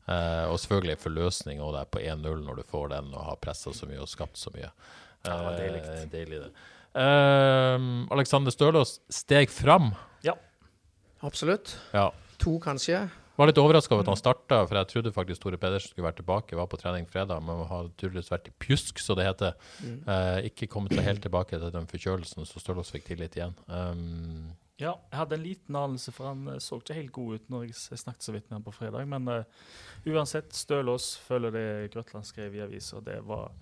Eh, 0.09 0.45
og 0.49 0.57
selvfølgelig 0.59 0.97
forløsning 0.97 1.61
Det 1.61 1.75
der 1.77 1.85
på 1.85 2.01
1-0 2.01 2.41
når 2.41 2.55
du 2.57 2.63
får 2.63 2.89
den 2.89 3.13
og 3.13 3.23
har 3.29 3.37
pressa 3.37 3.69
så 3.71 3.85
mye 3.85 4.01
og 4.01 4.09
skapt 4.09 4.35
så 4.41 4.49
mye. 4.55 4.71
Ja, 5.21 5.29
det 5.29 5.45
var 5.45 5.59
deilig. 5.61 5.81
Eh, 5.85 6.05
deilig 6.09 6.41
det. 6.41 6.51
Eh, 6.97 7.85
Alexander 8.17 8.51
Stølås 8.51 8.97
steg 9.13 9.53
fram. 9.53 9.93
Absolutt. 11.21 11.75
Ja. 11.93 12.07
To, 12.41 12.55
kanskje. 12.57 13.03
Var 13.41 13.49
litt 13.49 13.57
overraska 13.57 13.95
over 13.95 14.03
at 14.03 14.09
han 14.11 14.19
starta, 14.19 14.57
for 14.69 14.77
jeg 14.77 14.87
trodde 14.91 15.11
faktisk 15.15 15.41
Tore 15.41 15.57
Pedersen 15.57 15.89
skulle 15.89 16.05
være 16.05 16.19
tilbake. 16.19 16.53
Var 16.53 16.67
på 16.69 16.77
trening 16.77 17.07
fredag, 17.09 17.39
men 17.41 17.63
har 17.65 17.87
tydeligvis 17.97 18.27
vært 18.29 18.51
i 18.51 18.57
pjusk, 18.61 18.99
så 19.01 19.15
det 19.17 19.23
heter. 19.25 19.55
Eh, 19.81 20.49
ikke 20.51 20.67
kommet 20.69 20.93
seg 20.93 21.07
helt 21.07 21.23
tilbake 21.25 21.57
til 21.57 21.71
den 21.73 21.87
forkjølelsen, 21.89 22.45
så 22.45 22.61
Stølås 22.61 22.91
fikk 22.93 23.07
tillit 23.07 23.39
igjen. 23.39 23.55
Um, 23.65 24.51
Ja, 24.77 24.93
jeg 25.09 25.17
hadde 25.17 25.35
en 25.39 25.43
liten 25.45 25.75
anelse, 25.77 26.13
for 26.13 26.29
han 26.29 26.51
eh, 26.53 26.59
så 26.61 26.77
ikke 26.77 26.97
helt 26.99 27.11
god 27.15 27.39
ut 27.39 27.49
når 27.53 27.65
jeg, 27.65 27.97
snakket 28.03 28.27
så 28.27 28.35
vidt 28.35 28.45
med 28.49 28.59
han 28.59 28.65
på 28.67 28.73
fredag. 28.75 29.07
Men 29.09 29.25
uh, 29.29 29.65
uansett, 30.05 30.53
Stølås 30.57 31.15
følger 31.25 31.55
det 31.55 31.65
Grøtland 31.95 32.27
skrev 32.29 32.59
i 32.59 32.61
avisa. 32.61 33.01
Det 33.05 33.19
var, 33.25 33.55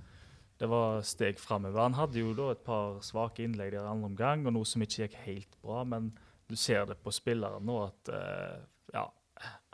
det 0.59 0.69
var 0.71 0.99
steg 1.07 1.39
framover. 1.39 1.79
Han 1.85 1.95
hadde 2.01 2.19
jo 2.19 2.33
da 2.35 2.49
et 2.51 2.65
par 2.67 2.99
svake 3.07 3.47
innlegg 3.47 3.71
der 3.77 3.87
andre 3.87 4.11
omgang, 4.11 4.43
og 4.43 4.57
noe 4.59 4.67
som 4.67 4.83
ikke 4.83 5.05
gikk 5.05 5.15
helt 5.23 5.57
bra. 5.63 5.85
Men 5.87 6.11
du 6.51 6.57
ser 6.59 6.83
det 6.91 6.99
på 6.99 7.15
spilleren 7.15 7.63
nå 7.63 7.79
at 7.85 8.11
uh, 8.11 8.59
ja, 8.91 9.05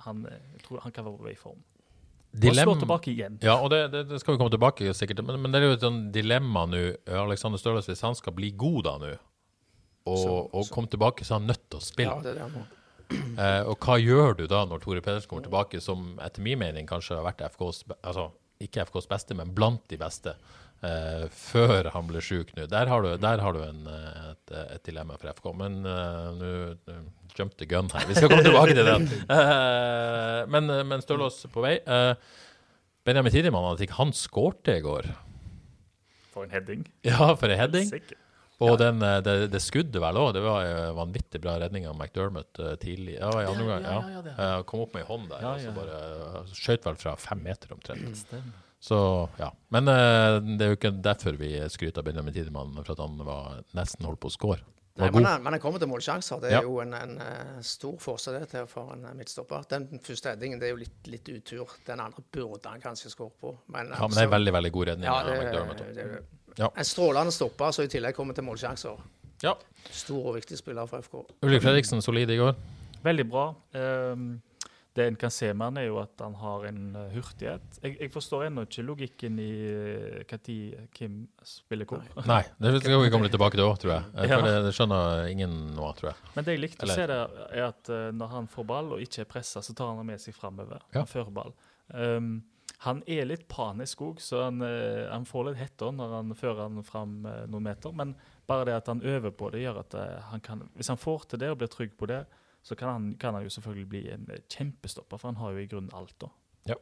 han, 0.04 0.26
eh, 0.26 0.40
jeg 0.58 0.64
tror 0.68 0.80
han 0.84 0.92
kan 0.92 1.06
være 1.06 1.32
i 1.32 1.36
form. 1.40 1.62
Og 2.36 2.56
slå 2.58 2.74
tilbake 2.82 3.12
igjen. 3.14 3.38
Ja, 3.42 3.56
og 3.64 3.70
det, 3.72 3.92
det, 3.94 4.02
det 4.10 4.20
skal 4.20 4.36
vi 4.36 4.40
komme 4.42 4.52
tilbake 4.52 4.84
til 4.84 4.94
sikkert. 4.94 5.22
Men, 5.24 5.40
men 5.42 5.54
det 5.54 5.62
er 5.62 5.70
jo 5.70 5.76
et 5.78 5.86
sånn 5.86 6.02
dilemma 6.12 6.66
nå. 6.68 6.82
Alexander 7.08 7.58
Størles, 7.62 7.88
hvis 7.88 8.04
han 8.04 8.16
skal 8.20 8.36
bli 8.36 8.50
god 8.52 8.82
da 8.90 8.96
nå, 9.00 9.12
og, 10.06 10.18
Så- 10.20 10.50
og 10.52 10.68
komme 10.74 10.92
tilbake, 10.92 11.24
så 11.24 11.36
er 11.36 11.40
han 11.40 11.48
nødt 11.48 11.64
til 11.70 11.80
å 11.80 11.86
spille. 11.86 12.12
Ja, 12.18 12.22
det 12.26 12.34
er 12.34 12.42
det 12.42 12.48
han 12.50 12.58
må. 12.60 12.66
Eh, 13.38 13.62
og 13.70 13.78
hva 13.86 14.00
gjør 14.02 14.32
du 14.40 14.48
da 14.50 14.64
når 14.66 14.80
Tore 14.82 15.02
Pedersen 15.06 15.30
kommer 15.30 15.44
tilbake, 15.46 15.78
som 15.84 16.16
etter 16.26 16.42
min 16.42 16.58
mening 16.58 16.88
kanskje 16.90 17.14
har 17.20 17.26
vært 17.28 17.44
FKs 17.54 17.84
altså, 18.02 18.32
ikke 18.66 18.82
FKs 18.90 19.06
beste, 19.12 19.36
men 19.38 19.52
blant 19.54 19.84
de 19.92 20.00
beste, 20.02 20.34
eh, 20.86 21.26
før 21.34 21.90
han 21.94 22.08
ble 22.10 22.22
sjuk 22.24 22.54
nå? 22.58 22.68
Der 22.72 22.90
har 22.92 23.04
du, 23.06 23.12
der 23.22 23.42
har 23.44 23.58
du 23.58 23.62
en, 23.66 23.84
eh, 23.92 24.32
et, 24.34 24.56
et 24.78 24.84
dilemma 24.88 25.18
for 25.22 25.34
FK. 25.36 25.52
Men 25.60 25.80
eh, 25.84 26.26
nå 26.40 26.52
jump 26.86 27.36
jumped 27.36 27.58
the 27.60 27.68
gun 27.68 27.90
her. 27.92 28.06
Vi 28.08 28.16
skal 28.16 28.32
komme 28.32 28.46
tilbake 28.46 28.78
til 28.78 28.88
den. 28.88 29.08
Eh, 29.36 30.42
men, 30.52 30.70
men 30.88 31.02
Stølås 31.04 31.42
på 31.52 31.64
vei. 31.66 31.78
Eh, 31.82 32.14
Benjamin 33.06 33.34
Tidemann, 33.34 33.68
at 33.74 33.82
ikke 33.86 33.98
han 34.00 34.14
skårte 34.16 34.78
i 34.80 34.84
går. 34.86 35.08
For 36.34 36.46
en 36.48 36.54
heading. 36.54 36.86
Ja, 37.08 37.34
for 37.38 37.52
en 37.52 37.60
heading. 37.60 37.90
Sikker. 37.92 38.18
Og 38.64 38.78
den, 38.80 39.02
eh, 39.04 39.18
det, 39.26 39.34
det 39.52 39.60
skuddet 39.64 40.00
vel 40.00 40.16
òg, 40.22 40.30
det 40.38 40.42
var 40.46 40.64
en 40.64 40.96
vanvittig 40.96 41.42
bra 41.44 41.58
redning 41.60 41.88
av 41.90 41.98
McDermott 42.00 42.60
eh, 42.64 42.76
tidlig. 42.80 43.18
Ja, 43.20 43.32
i 43.42 43.48
andre 43.52 43.66
Ja, 43.66 43.80
gang, 43.82 43.88
ja, 43.90 43.96
ja. 44.16 44.22
ja. 44.32 44.36
Eh, 44.60 44.62
Kom 44.70 44.86
opp 44.86 44.96
med 44.96 45.04
ei 45.04 45.10
hånd 45.10 45.28
der, 45.34 45.44
Ja, 45.44 45.56
og 45.58 45.66
så 45.66 45.74
bare 45.76 45.98
eh, 46.06 46.54
skjøt 46.56 46.88
vel 46.88 47.00
fra 47.02 47.18
fem 47.20 47.44
meter 47.44 47.76
omtrent. 47.76 48.22
Stemmer. 48.22 48.62
Så 48.86 48.98
ja. 49.40 49.50
Men 49.74 49.90
uh, 49.90 50.38
det 50.46 50.62
er 50.62 50.72
jo 50.74 50.78
ikke 50.78 50.94
derfor 51.02 51.38
vi 51.40 51.56
skryter 51.74 52.04
av 52.04 52.06
Benjamin 52.12 52.36
Tidemann, 52.36 52.76
for 52.84 52.94
at 52.94 53.02
han 53.02 53.18
var 53.26 53.64
nesten 53.78 54.06
holdt 54.06 54.22
på 54.22 54.30
å 54.30 54.36
score. 54.36 54.62
Nei, 54.96 55.10
men, 55.12 55.26
men 55.44 55.52
han 55.58 55.60
kommer 55.60 55.82
til 55.82 55.90
målsjanser. 55.92 56.40
Det 56.40 56.52
er 56.54 56.62
Ja. 56.62 56.62
jo 56.64 56.78
en, 56.80 56.94
en 56.96 57.18
eh, 57.20 57.56
stor 57.68 57.98
forskjell 58.00 58.46
til 58.48 58.64
for 58.72 58.94
en 58.94 59.02
eh, 59.10 59.16
midtstopper. 59.18 59.66
Den 59.74 59.90
første 60.06 60.32
redningen 60.32 60.62
det 60.62 60.70
er 60.70 60.72
jo 60.72 60.78
litt, 60.86 61.10
litt 61.12 61.28
utur. 61.34 61.74
Den 61.90 62.00
andre 62.00 62.24
burde 62.32 62.72
han 62.72 62.80
kanskje 62.84 63.12
skåret 63.12 63.36
på. 63.42 63.52
Men, 63.76 63.90
Ja, 63.92 64.06
men 64.08 64.16
det 64.16 64.24
er 64.24 64.32
veldig, 64.32 64.54
veldig 64.56 64.72
god 64.78 64.88
redning 64.94 65.10
ja, 65.10 65.18
det, 65.28 65.36
det, 65.52 65.96
det, 66.00 66.24
Ja. 66.62 66.70
En 66.72 66.88
strålende 66.88 67.34
stopper 67.36 67.76
som 67.76 67.84
i 67.84 67.92
tillegg 67.92 68.16
kommer 68.16 68.38
til 68.38 68.48
målsjanser. 68.48 69.02
Ja. 69.44 69.58
Stor 69.92 70.30
og 70.32 70.38
viktig 70.38 70.62
spiller 70.62 70.88
for 70.88 71.04
FK. 71.04 71.26
Ulrik 71.44 71.66
Fredriksen, 71.66 72.00
solid 72.06 72.32
i 72.32 72.38
går. 72.40 72.56
Veldig 73.04 73.26
bra. 73.34 73.50
Ehm, 73.76 74.30
det 74.96 75.06
en 75.10 75.18
kan 75.20 75.32
se 75.34 75.50
med 75.54 75.66
han, 75.68 75.78
er 75.82 75.88
jo 75.90 75.98
at 76.00 76.22
han 76.24 76.36
har 76.40 76.66
en 76.70 76.82
eh, 76.96 77.10
hurtighet. 77.16 77.80
Jeg, 77.84 77.98
jeg 78.00 78.12
forstår 78.14 78.46
ennå 78.48 78.64
ikke 78.68 78.86
logikken 78.88 79.40
i 79.44 79.50
når 80.30 80.56
Kim 80.96 81.18
spiller 81.44 81.88
hvor. 81.90 82.04
Nei, 82.30 82.42
det 82.64 82.72
skal 82.80 83.02
vi 83.04 83.12
komme 83.12 83.28
litt 83.28 83.36
tilbake 83.36 83.60
til 83.60 83.66
òg, 83.68 83.76
tror 83.82 83.96
jeg. 83.98 84.08
Eh, 84.16 84.30
Ja. 84.32 84.40
Det, 84.46 84.56
det 84.68 84.74
skjønner 84.78 85.28
ingen 85.32 85.54
nå, 85.76 85.92
tror 86.00 86.12
jeg. 86.14 86.32
Men 86.38 86.48
det 86.48 86.56
jeg 86.56 86.64
likte 86.64 86.86
Eller- 86.88 86.96
å 86.96 87.02
se, 87.02 87.08
der, 87.12 87.46
er 87.52 87.68
at 87.70 87.92
eh, 87.92 88.10
når 88.16 88.34
han 88.38 88.48
får 88.52 88.68
ball 88.72 88.94
og 88.96 89.04
ikke 89.04 89.26
er 89.26 89.32
pressa, 89.36 89.62
så 89.66 89.76
tar 89.76 89.92
han 89.92 90.00
den 90.02 90.12
med 90.14 90.24
seg 90.24 90.36
framover. 90.38 90.80
Ja. 90.94 91.02
Han 91.04 91.12
fører 91.12 91.34
ball. 91.36 91.54
Um, 91.92 92.30
han 92.86 93.02
er 93.08 93.26
litt 93.26 93.48
panisk 93.50 94.02
òg, 94.06 94.20
så 94.22 94.46
han, 94.46 94.62
eh, 94.62 95.06
han 95.12 95.26
får 95.28 95.50
litt 95.52 95.60
hetta 95.62 95.92
når 95.96 96.16
han 96.20 96.34
fører 96.38 96.64
han 96.68 96.82
fram 96.88 97.20
eh, 97.30 97.44
noen 97.52 97.64
meter. 97.68 97.94
Men 97.96 98.16
bare 98.48 98.66
det 98.70 98.76
at 98.80 98.88
han 98.92 99.02
øver 99.02 99.32
på 99.36 99.52
det, 99.54 99.64
gjør 99.66 99.80
at 99.84 99.94
eh, 100.00 100.18
han 100.32 100.44
kan 100.44 100.66
Hvis 100.76 100.92
han 100.92 101.00
får 101.02 101.28
til 101.32 101.40
det 101.42 101.50
og 101.54 101.60
blir 101.62 101.72
trygg 101.72 101.96
på 101.98 102.10
det, 102.12 102.24
så 102.66 102.76
kan 102.76 102.90
han, 102.90 103.10
kan 103.22 103.36
han 103.38 103.46
jo 103.46 103.52
selvfølgelig 103.54 103.90
bli 103.90 104.04
en 104.10 104.30
eh, 104.34 104.42
kjempestopper, 104.50 105.20
for 105.22 105.30
han 105.30 105.38
har 105.38 105.54
jo 105.54 105.62
i 105.62 105.68
grunnen 105.70 105.94
alt, 105.94 106.16
da. 106.24 106.32
Ja. 106.72 106.78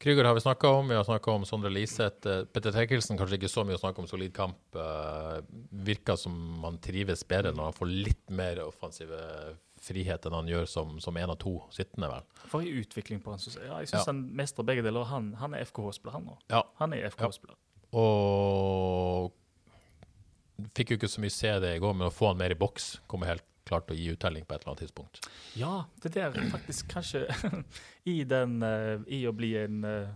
Krüger 0.00 0.24
har 0.24 0.32
vi 0.34 0.40
snakka 0.40 0.68
om. 0.68 0.88
Vi 0.88 0.94
har 0.96 1.04
snakka 1.04 1.30
om 1.30 1.44
Sondre 1.44 1.68
Liseth. 1.70 2.24
Eh, 2.28 2.44
Petter 2.48 2.72
Terkelsen 2.72 3.18
kanskje 3.20 3.36
ikke 3.36 3.50
så 3.52 3.66
mye 3.68 3.76
å 3.76 3.82
snakke 3.82 4.00
om 4.00 4.08
solid 4.08 4.32
kamp. 4.32 4.56
Uh, 4.72 5.42
virker 5.84 6.16
som 6.16 6.32
han 6.64 6.78
trives 6.80 7.26
bedre 7.28 7.52
når 7.52 7.68
han 7.68 7.76
får 7.76 7.90
litt 8.08 8.32
mer 8.32 8.62
offensive 8.64 9.18
frihet 9.80 10.24
enn 10.24 10.38
han 10.38 10.48
gjør 10.48 10.64
som, 10.72 10.96
som 11.04 11.20
en 11.20 11.34
av 11.34 11.36
to 11.44 11.58
sittende, 11.76 12.08
vel. 12.08 12.24
For 12.48 12.64
en 12.64 12.80
utvikling 12.80 13.20
på 13.20 13.34
han. 13.34 13.42
synes 13.44 13.58
jeg. 13.60 13.68
Ja, 13.68 13.82
jeg 13.84 13.92
syns 13.92 14.06
Ja. 14.06 14.08
han 14.14 14.24
mestrer 14.40 14.64
begge 14.72 14.86
deler. 14.88 15.04
Han, 15.12 15.34
han 15.42 15.52
er 15.58 15.68
FKH-spiller, 15.68 16.16
han 16.16 16.24
nå. 16.30 16.38
Ja. 16.48 16.64
Han 16.80 16.96
er 16.96 17.04
FKH-spiller. 17.12 17.60
Og 18.00 19.36
fikk 20.76 20.94
jo 20.94 21.00
ikke 21.02 21.12
så 21.12 21.20
mye 21.20 21.36
se 21.36 21.52
det 21.60 21.76
i 21.76 21.80
går, 21.84 21.92
men 21.96 22.08
å 22.08 22.14
få 22.14 22.32
han 22.32 22.40
mer 22.40 22.56
i 22.56 22.60
boks 22.60 22.94
kommer 23.10 23.34
helt 23.34 23.44
klart 23.70 23.92
å 23.92 23.96
gi 23.96 24.10
uttelling 24.12 24.44
på 24.44 24.54
et 24.56 24.64
eller 24.64 24.74
annet 24.74 24.84
tidspunkt. 24.84 25.22
Ja, 25.58 25.84
det 26.02 26.12
der 26.18 26.36
faktisk 26.52 26.90
kanskje 26.92 27.24
I 28.14 28.20
den 28.28 28.60
eh, 28.66 28.98
I 29.06 29.24
å 29.30 29.32
bli 29.36 29.54
en 29.60 29.80
eh, 29.86 30.12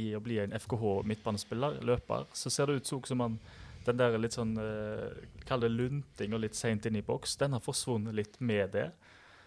I 0.00 0.08
å 0.16 0.22
bli 0.24 0.40
en 0.42 0.54
FKH 0.56 1.04
midtbanespiller, 1.06 1.82
løper, 1.86 2.26
så 2.32 2.50
ser 2.50 2.70
det 2.70 2.80
ut 2.80 2.94
som 3.06 3.22
han 3.22 3.38
den 3.84 4.00
der 4.00 4.18
litt 4.18 4.36
sånn 4.36 4.56
uh, 4.58 5.12
Kall 5.48 5.64
det 5.64 5.72
lunting 5.72 6.34
og 6.34 6.44
litt 6.44 6.58
seint 6.58 6.86
inn 6.88 6.98
i 6.98 7.04
boks, 7.04 7.36
den 7.40 7.56
har 7.56 7.64
forsvunnet 7.64 8.16
litt 8.16 8.38
med 8.40 8.72
det. 8.72 8.88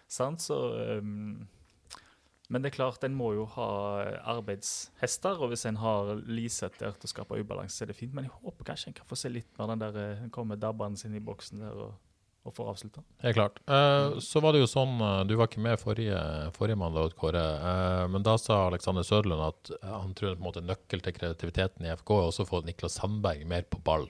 Sant? 0.08 0.44
Så 0.44 0.56
um, 1.02 1.46
Men 2.48 2.62
det 2.62 2.70
er 2.70 2.76
klart, 2.78 3.04
en 3.04 3.16
må 3.18 3.32
jo 3.36 3.48
ha 3.58 3.70
arbeidshester, 4.36 5.42
og 5.42 5.52
hvis 5.52 5.66
en 5.68 5.80
har 5.82 6.14
Liseth 6.24 6.80
der 6.80 6.94
til 6.96 7.10
å 7.10 7.12
skape 7.12 7.40
ubalanse, 7.40 7.82
er 7.84 7.90
det 7.90 7.98
fint. 7.98 8.14
Men 8.16 8.28
jeg 8.28 8.36
håper 8.38 8.70
kanskje 8.70 8.92
en 8.92 9.00
kan 9.00 9.10
få 9.10 9.18
se 9.18 9.32
litt 9.32 9.50
mer 9.58 9.72
den 9.74 9.82
der 9.82 9.98
eh, 10.00 10.22
en 10.24 10.32
kommer 10.32 10.60
dabbende 10.60 11.02
inn 11.04 11.18
i 11.18 11.24
boksen 11.24 11.66
der 11.66 11.82
og, 11.88 11.98
og 12.48 12.54
får 12.56 12.70
avslutta. 12.72 13.02
Helt 13.22 13.36
klart. 13.38 13.60
Eh, 13.68 14.18
så 14.24 14.42
var 14.44 14.52
det 14.56 14.62
jo 14.64 14.70
sånn, 14.70 14.96
eh, 15.00 15.24
du 15.28 15.36
var 15.38 15.50
ikke 15.50 15.62
med 15.64 15.78
forrige, 15.80 16.20
forrige 16.56 16.80
mandag, 16.80 17.14
Kåre, 17.20 17.44
eh, 17.72 18.06
men 18.12 18.24
da 18.26 18.36
sa 18.40 18.64
Alexander 18.66 19.06
Søderlund 19.06 19.44
at 19.48 19.74
han 19.84 20.14
tror 20.18 20.34
på 20.34 20.40
en 20.42 20.48
måte 20.50 20.64
nøkkel 20.64 21.04
til 21.04 21.12
kreativiteten 21.20 21.86
i 21.86 21.92
FK 21.94 22.16
er 22.18 22.30
også 22.32 22.46
å 22.46 22.50
få 22.50 22.64
Niklas 22.66 22.98
Sandberg 22.98 23.46
mer 23.46 23.62
på 23.68 23.80
ball. 23.84 24.08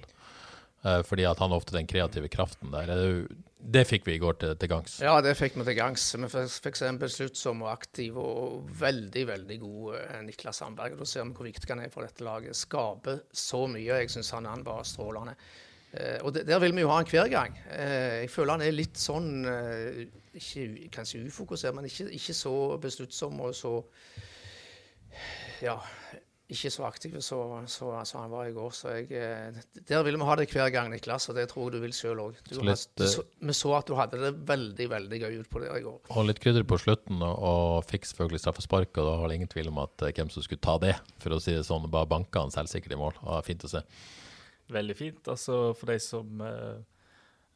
Eh, 0.86 1.02
fordi 1.02 1.24
at 1.26 1.40
han 1.42 1.50
ofte 1.50 1.74
den 1.74 1.88
kreative 1.90 2.28
kraften 2.30 2.70
der. 2.70 2.86
Er 2.86 2.96
det, 3.00 3.06
jo- 3.10 3.44
det 3.58 3.82
fikk 3.88 4.04
vi 4.06 4.12
i 4.14 4.20
går 4.22 4.36
til, 4.38 4.52
til 4.54 4.68
gangs. 4.70 5.00
Ja, 5.02 5.16
det 5.20 5.32
fikk 5.36 5.56
vi 5.58 5.64
til 5.66 5.74
gangs. 5.74 6.04
Vi 6.14 6.28
fikk 6.30 6.76
se 6.78 6.86
en 6.86 7.00
besluttsom 7.00 7.64
og 7.66 7.72
aktiv 7.72 8.14
og 8.16 8.68
veldig, 8.78 9.24
veldig 9.26 9.56
god 9.58 9.96
Niklas 10.28 10.60
Sandberg. 10.62 10.92
Og 10.94 10.98
Da 11.02 11.08
ser 11.10 11.24
vi 11.26 11.34
hvor 11.34 11.48
viktig 11.48 11.68
han 11.74 11.80
er 11.82 11.90
for 11.90 12.06
dette 12.06 12.22
laget. 12.22 12.54
Skaper 12.54 13.18
så 13.34 13.64
mye. 13.66 13.98
Jeg 14.04 14.12
syns 14.14 14.30
han, 14.36 14.46
han 14.46 14.62
var 14.62 14.86
strålende. 14.86 15.34
Eh, 15.96 16.20
og 16.20 16.34
det, 16.36 16.44
der 16.48 16.60
vil 16.60 16.74
vi 16.76 16.84
jo 16.84 16.92
ha 16.92 17.00
han 17.00 17.08
hver 17.08 17.30
gang. 17.32 17.56
Eh, 17.72 18.22
jeg 18.24 18.32
føler 18.32 18.58
han 18.58 18.64
er 18.66 18.76
litt 18.76 19.00
sånn 19.00 19.30
eh, 19.48 20.04
ikke, 20.36 20.88
Kanskje 20.92 21.24
ufokusert, 21.24 21.76
men 21.76 21.88
ikke, 21.88 22.10
ikke 22.12 22.36
så 22.36 22.54
besluttsom 22.82 23.40
og 23.44 23.56
så 23.56 23.78
Ja. 25.64 25.80
Ikke 26.48 26.70
så 26.72 26.86
aktiv 26.88 27.12
som 27.20 27.50
han 27.60 28.30
var 28.32 28.46
i 28.48 28.54
går. 28.56 28.70
Så 28.72 28.94
jeg, 28.94 29.10
der 29.84 30.04
vil 30.06 30.16
vi 30.16 30.24
ha 30.24 30.36
det 30.40 30.46
hver 30.48 30.70
gang, 30.72 30.88
Niklas, 30.88 31.26
og 31.28 31.36
det 31.36 31.44
tror 31.50 31.66
jeg 31.66 31.74
du 31.74 31.82
vil 31.82 31.92
sjøl 31.92 32.22
òg. 32.22 32.38
Vi 32.48 33.56
så 33.58 33.74
at 33.76 33.90
du 33.90 33.92
hadde 33.98 34.20
det 34.22 34.30
veldig 34.48 34.86
veldig 34.88 35.18
gøy 35.20 35.36
ut 35.42 35.50
på 35.52 35.60
det 35.60 35.74
i 35.74 35.84
går. 35.84 35.98
Og 36.08 36.24
litt 36.24 36.40
krydder 36.40 36.64
på 36.64 36.78
slutten, 36.80 37.20
og, 37.20 37.84
fikk 37.90 38.08
selvfølgelig 38.08 38.40
straffespark. 38.46 38.94
Og 38.96 39.10
da 39.10 39.18
var 39.20 39.28
det 39.28 39.36
ingen 39.42 39.52
tvil 39.52 39.68
om 39.68 39.82
at 39.84 40.06
hvem 40.08 40.32
som 40.32 40.46
skulle 40.46 40.64
ta 40.64 40.78
det, 40.80 40.94
for 41.20 41.36
å 41.36 41.42
si 41.42 41.52
det 41.52 41.66
sånn. 41.68 41.84
Bare 41.92 42.08
banka 42.08 42.46
han 42.46 42.54
selvsikkert 42.54 42.96
i 42.96 43.02
mål. 43.04 43.20
Og 43.28 43.44
fint 43.44 43.68
å 43.68 43.72
se. 43.74 43.84
Veldig 44.72 44.96
fint. 44.98 45.28
Altså, 45.32 45.72
for 45.78 45.88
de 45.92 45.98
som 46.02 46.40
eh, 46.44 46.80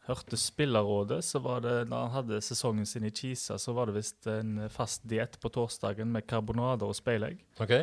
hørte 0.08 0.36
spillerrådet, 0.40 1.20
så 1.24 1.38
var 1.44 1.60
det 1.64 1.74
når 1.90 2.06
han 2.06 2.14
hadde 2.16 2.40
sesongen 2.42 2.86
sin 2.88 3.04
i 3.06 3.12
Kisa, 3.14 3.58
så 3.60 3.74
var 3.76 3.90
det 3.90 3.98
visst 4.00 4.26
en 4.32 4.56
fast 4.72 5.04
diett 5.08 5.36
på 5.42 5.50
torsdagen 5.54 6.10
med 6.14 6.26
karbonader 6.30 6.88
og 6.90 6.96
speilegg. 6.98 7.38
Ok? 7.62 7.74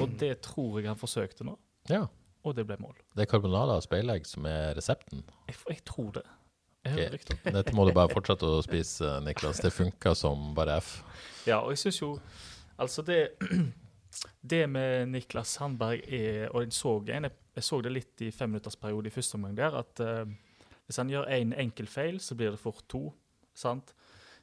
Og 0.00 0.16
det 0.18 0.32
tror 0.46 0.80
jeg 0.80 0.88
han 0.90 0.98
forsøkte 0.98 1.46
nå, 1.46 1.54
Ja. 1.92 2.06
og 2.44 2.56
det 2.56 2.64
ble 2.66 2.76
mål. 2.80 2.96
Det 3.14 3.26
er 3.26 3.30
karbonader 3.30 3.76
og 3.78 3.84
speilegg 3.86 4.26
som 4.26 4.46
er 4.50 4.74
resepten. 4.78 5.22
Jeg, 5.46 5.56
jeg 5.68 5.84
tror 5.84 6.12
det. 6.18 6.24
Jeg 6.86 6.94
hører 6.94 7.14
Ok. 7.18 7.32
Dette 7.58 7.74
må 7.76 7.84
du 7.88 7.92
bare 7.92 8.08
fortsette 8.14 8.46
å 8.48 8.62
spise, 8.64 9.18
Niklas. 9.26 9.60
Det 9.62 9.72
funker 9.74 10.14
som 10.16 10.54
bare 10.56 10.78
F. 10.80 11.02
Ja, 11.46 11.60
og 11.60 11.74
jeg 11.74 11.84
syns 11.84 12.00
jo 12.02 12.14
Altså, 12.78 13.02
det 13.02 13.34
Det 14.42 14.62
med 14.70 15.08
Niklas 15.10 15.56
Sandberg 15.58 16.00
er 16.06 16.48
Og 16.54 16.62
jeg 16.64 16.72
så, 16.76 16.92
en, 17.14 17.26
jeg 17.58 17.66
så 17.66 17.80
det 17.84 17.92
litt 17.92 18.24
i 18.24 18.32
femminuttersperiode 18.34 19.10
i 19.10 19.14
første 19.14 19.38
omgang 19.38 19.56
der, 19.58 19.78
at 19.82 20.02
uh, 20.04 20.24
hvis 20.88 21.00
han 21.02 21.10
gjør 21.12 21.28
én 21.34 21.50
en 21.50 21.56
enkel 21.66 21.90
feil, 21.90 22.20
så 22.20 22.36
blir 22.38 22.54
det 22.54 22.62
fort 22.62 22.86
to. 22.88 23.10
sant? 23.54 23.92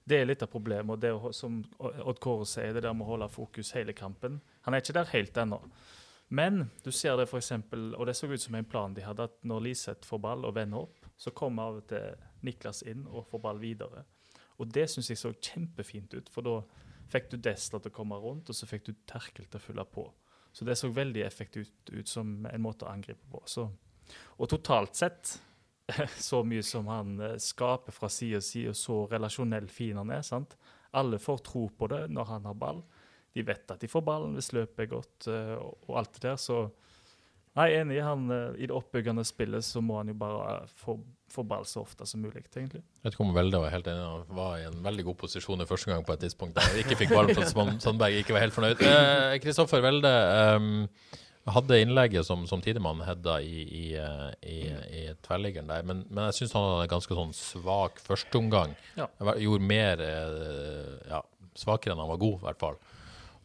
Det 0.06 0.20
er 0.20 0.28
litt 0.28 0.44
av 0.46 0.52
problemet. 0.52 0.94
og 0.94 1.02
det 1.02 1.12
å, 1.14 1.32
Som 1.34 1.64
Odd 1.80 2.20
Kåre 2.22 2.46
sier, 2.46 2.74
det 2.74 2.84
der 2.86 2.94
med 2.94 3.08
å 3.08 3.16
holde 3.16 3.30
fokus 3.34 3.74
hele 3.74 3.96
kampen. 3.98 4.42
Han 4.68 4.74
er 4.74 4.84
ikke 4.84 5.00
der 5.00 5.10
helt 5.10 5.38
ennå. 5.38 5.62
Men 6.28 6.70
du 6.84 6.92
ser 6.92 7.18
det 7.18 7.28
eksempel, 7.34 7.94
og 7.96 8.06
det 8.06 8.16
så 8.18 8.28
ut 8.28 8.42
som 8.42 8.56
en 8.56 8.66
plan 8.66 8.94
de 8.94 9.02
hadde, 9.02 9.24
at 9.24 9.38
når 9.44 9.62
Liseth 9.62 10.08
får 10.08 10.22
ball 10.22 10.46
og 10.46 10.56
vender 10.56 10.86
opp, 10.86 11.06
så 11.18 11.32
kommer 11.32 11.70
av 11.70 11.80
og 11.82 11.88
til 11.90 12.16
Niklas 12.46 12.84
inn 12.86 13.06
og 13.08 13.28
får 13.30 13.42
ball 13.42 13.62
videre. 13.62 14.06
Og 14.58 14.70
det 14.74 14.88
syns 14.90 15.10
jeg 15.10 15.22
så 15.22 15.34
kjempefint 15.34 16.14
ut, 16.14 16.30
for 16.30 16.46
da 16.46 16.60
fikk 17.12 17.32
du 17.32 17.38
Desla 17.38 17.80
til 17.80 17.94
å 17.94 17.96
komme 17.96 18.18
rundt, 18.22 18.50
og 18.50 18.58
så 18.58 18.68
fikk 18.70 18.88
du 18.88 18.94
Terkel 19.08 19.46
til 19.46 19.60
å 19.60 19.64
fylle 19.64 19.86
på. 19.90 20.06
Så 20.56 20.66
det 20.66 20.78
så 20.80 20.88
veldig 20.88 21.26
effektivt 21.26 21.72
ut, 21.72 21.90
ut 22.00 22.08
som 22.08 22.46
en 22.48 22.64
måte 22.64 22.88
å 22.88 22.92
angripe 22.94 23.28
på. 23.32 23.42
Så. 23.50 23.66
Og 24.40 24.48
totalt 24.48 24.96
sett, 24.96 25.34
så 26.30 26.40
mye 26.48 26.64
som 26.64 26.88
han 26.88 27.20
eh, 27.20 27.36
skaper 27.44 27.92
fra 27.92 28.08
side 28.08 28.40
til 28.40 28.48
side, 28.48 28.72
og 28.72 28.80
så 28.80 29.00
relasjonell 29.12 29.68
fin 29.68 30.00
han 30.00 30.14
er. 30.16 30.24
sant? 30.24 30.56
Alle 30.96 31.20
får 31.20 31.44
tro 31.44 31.66
på 31.76 31.90
det 31.92 32.06
når 32.08 32.32
han 32.32 32.48
har 32.48 32.56
ball. 32.62 32.80
De 33.36 33.44
vet 33.44 33.72
at 33.74 33.84
de 33.84 33.92
får 33.92 34.06
ballen 34.08 34.38
hvis 34.38 34.54
løpet 34.56 34.86
er 34.86 34.92
godt, 34.94 35.28
eh, 35.28 35.58
og, 35.60 35.76
og 35.90 36.00
alt 36.00 36.14
det 36.16 36.24
der. 36.30 36.40
Så 36.40 36.62
nei, 37.60 37.68
enig. 37.76 38.00
Han, 38.08 38.30
eh, 38.32 38.56
I 38.64 38.72
det 38.72 38.80
oppbyggende 38.80 39.28
spillet 39.28 39.68
så 39.68 39.84
må 39.84 40.00
han 40.00 40.14
jo 40.14 40.18
bare 40.24 40.62
få, 40.80 40.96
få 41.36 41.44
ball 41.48 41.66
så 41.70 41.84
ofte 41.84 42.08
som 42.10 42.24
mulig, 42.24 42.42
egentlig. 42.48 42.82
Jeg 42.82 43.06
vet 43.10 43.16
ikke 43.18 43.26
om 43.28 43.36
Velde 43.36 43.60
var 43.62 43.74
helt 43.74 43.90
enig. 43.92 44.08
Han 44.08 44.40
var 44.40 44.56
i 44.62 44.66
en 44.70 44.80
veldig 44.86 45.06
god 45.10 45.20
posisjon 45.26 45.62
i 45.64 45.68
første 45.70 45.92
gang 45.92 46.06
på 46.08 46.16
et 46.16 46.24
tidspunkt 46.26 46.58
der 46.58 46.82
ikke 46.82 46.98
fikk 47.04 47.14
at 47.20 47.36
Svan- 47.52 47.78
Sandberg 47.84 48.18
ikke 48.22 48.36
var 48.38 48.46
helt 48.48 48.56
fornøyd. 48.56 48.82
Eh, 48.88 49.36
Kristoffer 49.44 49.84
Velde 49.86 50.12
ehm, 50.12 50.74
hadde 51.56 51.78
innlegget 51.84 52.26
som, 52.26 52.48
som 52.50 52.62
Tidemann 52.66 53.04
hedda 53.06 53.38
i, 53.46 53.64
i, 53.64 53.86
eh, 54.02 54.30
i, 54.50 54.60
i 55.02 55.04
tverrliggeren 55.28 55.70
der, 55.70 55.84
men, 55.86 56.06
men 56.10 56.30
jeg 56.32 56.40
syns 56.42 56.56
han 56.58 56.66
hadde 56.72 56.88
en 56.88 56.94
ganske 56.96 57.20
sånn 57.20 57.36
svak 57.38 58.02
førsteomgang. 58.08 58.74
Ja. 58.98 59.10
Gjorde 59.44 59.70
mer 59.76 60.02
eh, 60.02 60.96
ja, 61.12 61.22
svakere 61.60 61.94
enn 61.94 62.02
han 62.02 62.14
var 62.16 62.24
god, 62.24 62.40
i 62.42 62.48
hvert 62.50 62.64
fall. 62.64 62.80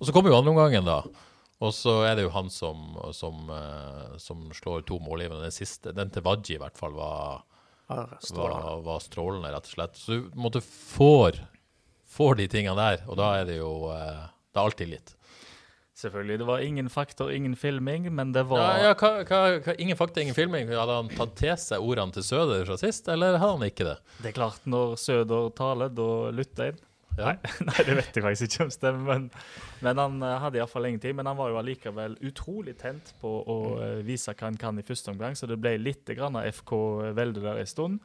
Og 0.00 0.08
så 0.08 0.14
kommer 0.16 0.32
jo 0.32 0.38
andreomgangen, 0.40 0.86
da. 0.88 1.02
Og 1.60 1.74
så 1.76 1.98
er 2.08 2.14
det 2.16 2.22
jo 2.24 2.32
han 2.32 2.48
som, 2.48 2.94
som, 3.12 3.42
eh, 3.52 4.14
som 4.22 4.46
slår 4.56 4.86
to 4.88 4.96
målgivende. 5.04 5.44
Den 5.44 5.52
siste, 5.52 5.92
den 5.92 6.08
til 6.12 6.24
Wadji 6.24 6.56
i 6.56 6.60
hvert 6.62 6.78
fall, 6.80 6.94
var. 6.96 7.42
Var, 7.90 8.82
var 8.86 9.00
strålende, 9.04 9.52
rett 9.52 9.66
og 9.66 9.74
slett. 9.76 9.96
Så 9.98 10.18
du 10.18 10.36
måtte 10.38 10.62
får, 10.64 11.40
får 12.08 12.38
de 12.40 12.50
tingene 12.52 12.76
der, 12.78 13.06
og 13.10 13.18
da 13.20 13.32
er 13.40 13.48
det 13.50 13.58
jo 13.60 13.72
eh, 13.94 14.28
Det 14.50 14.58
er 14.60 14.66
alltid 14.66 14.92
litt. 14.94 15.16
Selvfølgelig. 16.00 16.38
Det 16.40 16.46
var 16.48 16.62
ingen 16.64 16.88
fakter, 16.88 17.30
ingen 17.30 17.56
filming, 17.56 18.06
men 18.14 18.32
det 18.32 18.46
var 18.48 18.62
Ja, 18.62 18.88
ja 18.88 18.92
hva, 18.94 19.10
hva, 19.28 19.40
hva, 19.60 19.74
ingen 19.76 19.98
fakta, 19.98 20.22
ingen 20.22 20.36
filming. 20.36 20.70
Hadde 20.72 20.96
han 21.02 21.10
tatt 21.12 21.34
til 21.38 21.56
seg 21.60 21.84
ordene 21.84 22.14
til 22.16 22.24
Søder 22.24 22.64
fra 22.68 22.78
sist, 22.80 23.10
eller 23.12 23.36
hadde 23.36 23.58
han 23.58 23.66
ikke 23.68 23.88
det? 23.90 23.96
Det 24.22 24.30
er 24.32 24.38
klart, 24.38 24.62
når 24.64 24.96
Søder 25.00 25.50
taler, 25.58 25.92
da 25.92 26.08
lytter 26.34 26.70
en. 26.70 26.80
Ja. 27.18 27.32
Nei, 27.32 27.34
nei, 27.68 27.84
det 27.86 27.96
vet 27.98 28.16
jeg 28.16 28.24
faktisk 28.24 28.46
ikke 28.48 28.64
om 28.68 28.70
stemmer, 28.74 29.02
men, 29.10 29.24
men 29.84 29.98
han 30.00 30.22
eh, 30.22 30.36
hadde 30.44 30.60
iallfall 30.60 30.86
ingenting. 30.88 31.16
Men 31.18 31.26
han 31.30 31.36
var 31.40 31.50
jo 31.52 31.58
allikevel 31.60 32.16
utrolig 32.30 32.76
tent 32.80 33.12
på 33.20 33.32
å 33.44 33.58
eh, 33.82 33.98
vise 34.06 34.32
hva 34.34 34.46
han 34.48 34.56
kan 34.60 34.78
i 34.80 34.86
første 34.86 35.12
omgang, 35.12 35.36
så 35.36 35.48
det 35.50 35.58
ble 35.60 35.74
litt 35.82 36.08
grann 36.16 36.38
av 36.40 36.46
FK 36.50 36.72
Velde 37.18 37.42
der 37.44 37.60
en 37.64 37.70
stund. 37.70 38.00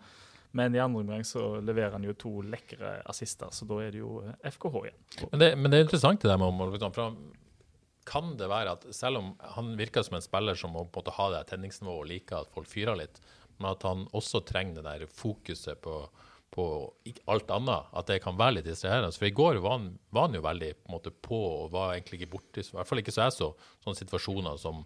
Men 0.56 0.76
i 0.76 0.80
andre 0.80 1.02
omgang 1.04 1.24
så 1.28 1.58
leverer 1.60 1.92
han 1.98 2.04
jo 2.08 2.14
to 2.16 2.30
lekre 2.48 3.02
assister, 3.12 3.50
så 3.52 3.66
da 3.68 3.82
er 3.84 3.92
det 3.92 4.00
jo 4.00 4.22
eh, 4.24 4.36
FKH 4.56 4.76
igjen. 4.86 5.02
Men 5.34 5.42
det, 5.42 5.50
men 5.60 5.72
det 5.74 5.80
er 5.82 5.88
interessant 5.90 6.22
det 6.24 6.32
der 6.32 6.40
med 6.40 6.48
om 6.54 6.62
liksom, 6.74 6.94
for 6.96 7.10
han- 7.12 7.34
Kan 8.06 8.36
det 8.38 8.46
være 8.52 8.76
at 8.78 8.84
selv 8.94 9.18
om 9.18 9.32
han 9.56 9.72
virker 9.80 10.04
som 10.06 10.14
en 10.16 10.22
spiller 10.22 10.56
som 10.56 10.72
må 10.76 10.84
på 10.86 11.00
en 11.02 11.04
måte 11.08 11.16
ha 11.18 11.26
det 11.34 11.40
tenningsnivået 11.50 12.04
og 12.04 12.10
liker 12.12 12.38
at 12.44 12.52
folk 12.54 12.68
fyrer 12.70 13.00
litt, 13.00 13.18
men 13.58 13.72
at 13.72 13.82
han 13.88 14.04
også 14.14 14.44
trenger 14.46 14.78
det 14.78 14.84
der 14.86 15.08
fokuset 15.10 15.80
på, 15.82 15.96
på 16.56 16.66
alt 17.32 17.52
annet, 17.52 17.92
at 17.92 18.08
det 18.08 18.22
kan 18.24 18.38
være 18.40 18.58
litt 18.58 18.70
distraherende. 18.70 19.12
For 19.16 19.28
i 19.28 19.36
går 19.36 19.60
var 19.64 19.78
han, 19.78 19.90
var 20.16 20.30
han 20.30 20.38
jo 20.40 20.44
veldig 20.46 20.72
på, 20.80 20.92
måte, 20.96 21.12
på 21.12 21.40
og 21.66 21.72
var 21.76 21.96
egentlig 21.96 22.22
ikke 22.22 22.34
borti, 22.38 22.64
i 22.64 22.78
hvert 22.78 22.90
fall 22.90 23.04
ikke 23.04 23.14
så 23.16 23.26
jeg 23.26 23.36
så, 23.36 23.50
sånne 23.84 24.00
situasjoner 24.00 24.60
som, 24.62 24.84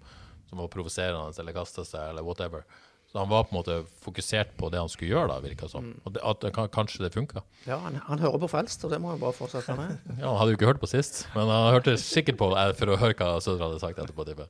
som 0.49 0.63
var 0.63 0.71
provoserende 0.73 1.43
eller 1.43 1.55
kasta 1.55 1.85
seg 1.87 2.11
eller 2.11 2.25
whatever. 2.25 2.65
Så 3.09 3.17
han 3.17 3.29
var 3.29 3.47
på 3.47 3.55
en 3.55 3.57
måte 3.57 3.75
fokusert 4.03 4.51
på 4.57 4.67
det 4.69 4.77
han 4.77 4.89
skulle 4.91 5.15
gjøre, 5.15 5.31
da, 5.31 5.39
virka 5.41 5.69
som. 5.69 5.87
Og 6.05 6.13
det, 6.13 6.21
at 6.21 6.43
det, 6.43 6.51
kanskje 6.75 7.07
det 7.07 7.09
funka. 7.15 7.41
Ja, 7.65 7.79
han, 7.81 7.95
han 8.05 8.21
hører 8.21 8.37
på 8.43 8.49
frelst, 8.51 8.83
og 8.85 8.93
det 8.93 8.99
må 9.01 9.15
han 9.15 9.21
bare 9.21 9.33
fortsette 9.33 9.73
med. 9.77 9.95
Ja, 10.21 10.27
Han 10.27 10.37
hadde 10.37 10.53
jo 10.53 10.59
ikke 10.59 10.69
hørt 10.69 10.81
på 10.83 10.89
sist, 10.91 11.23
men 11.33 11.49
han 11.49 11.71
hørte 11.73 11.95
sikkert 11.97 12.37
på 12.37 12.51
eh, 12.53 12.73
for 12.77 12.93
å 12.93 12.99
høre 13.01 13.17
hva 13.17 13.39
Sødre 13.41 13.65
hadde 13.65 13.81
sagt 13.81 14.01
etterpå. 14.03 14.45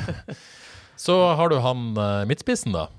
Så 1.06 1.16
har 1.40 1.48
du 1.48 1.56
han 1.64 1.86
eh, 1.96 2.26
midtspissen, 2.28 2.76
da. 2.76 2.90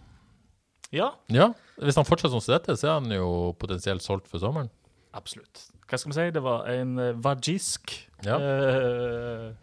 Ja, 0.92 1.12
Ja, 1.32 1.54
Hvis 1.80 1.96
han 1.96 2.06
fortsetter 2.06 2.40
som 2.42 2.54
dette, 2.54 2.76
så 2.78 2.88
er 2.90 2.94
han 3.00 3.10
jo 3.12 3.54
potensielt 3.60 4.02
solgt 4.04 4.28
for 4.28 4.40
sommeren. 4.44 4.70
absolutt. 5.14 5.68
Hva 5.88 5.98
skal 6.00 6.12
vi 6.12 6.16
si? 6.16 6.32
Det 6.32 6.42
var 6.44 6.68
en 6.72 6.96
vajisk 7.22 7.96
Ja. 8.24 8.38
eh, 8.38 9.54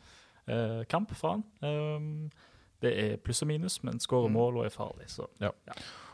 eh, 0.48 0.84
kamp 0.88 1.14
for 1.16 1.30
han. 1.38 1.44
Um, 1.62 2.30
det 2.82 2.92
er 2.98 3.16
pluss 3.16 3.42
og 3.42 3.48
minus, 3.48 3.82
men 3.82 3.94
Mm. 3.94 4.00
skårer 4.00 4.30
mål 4.30 4.58
og 4.58 4.66
er 4.66 4.70
farlig, 4.70 5.08
så 5.08 5.26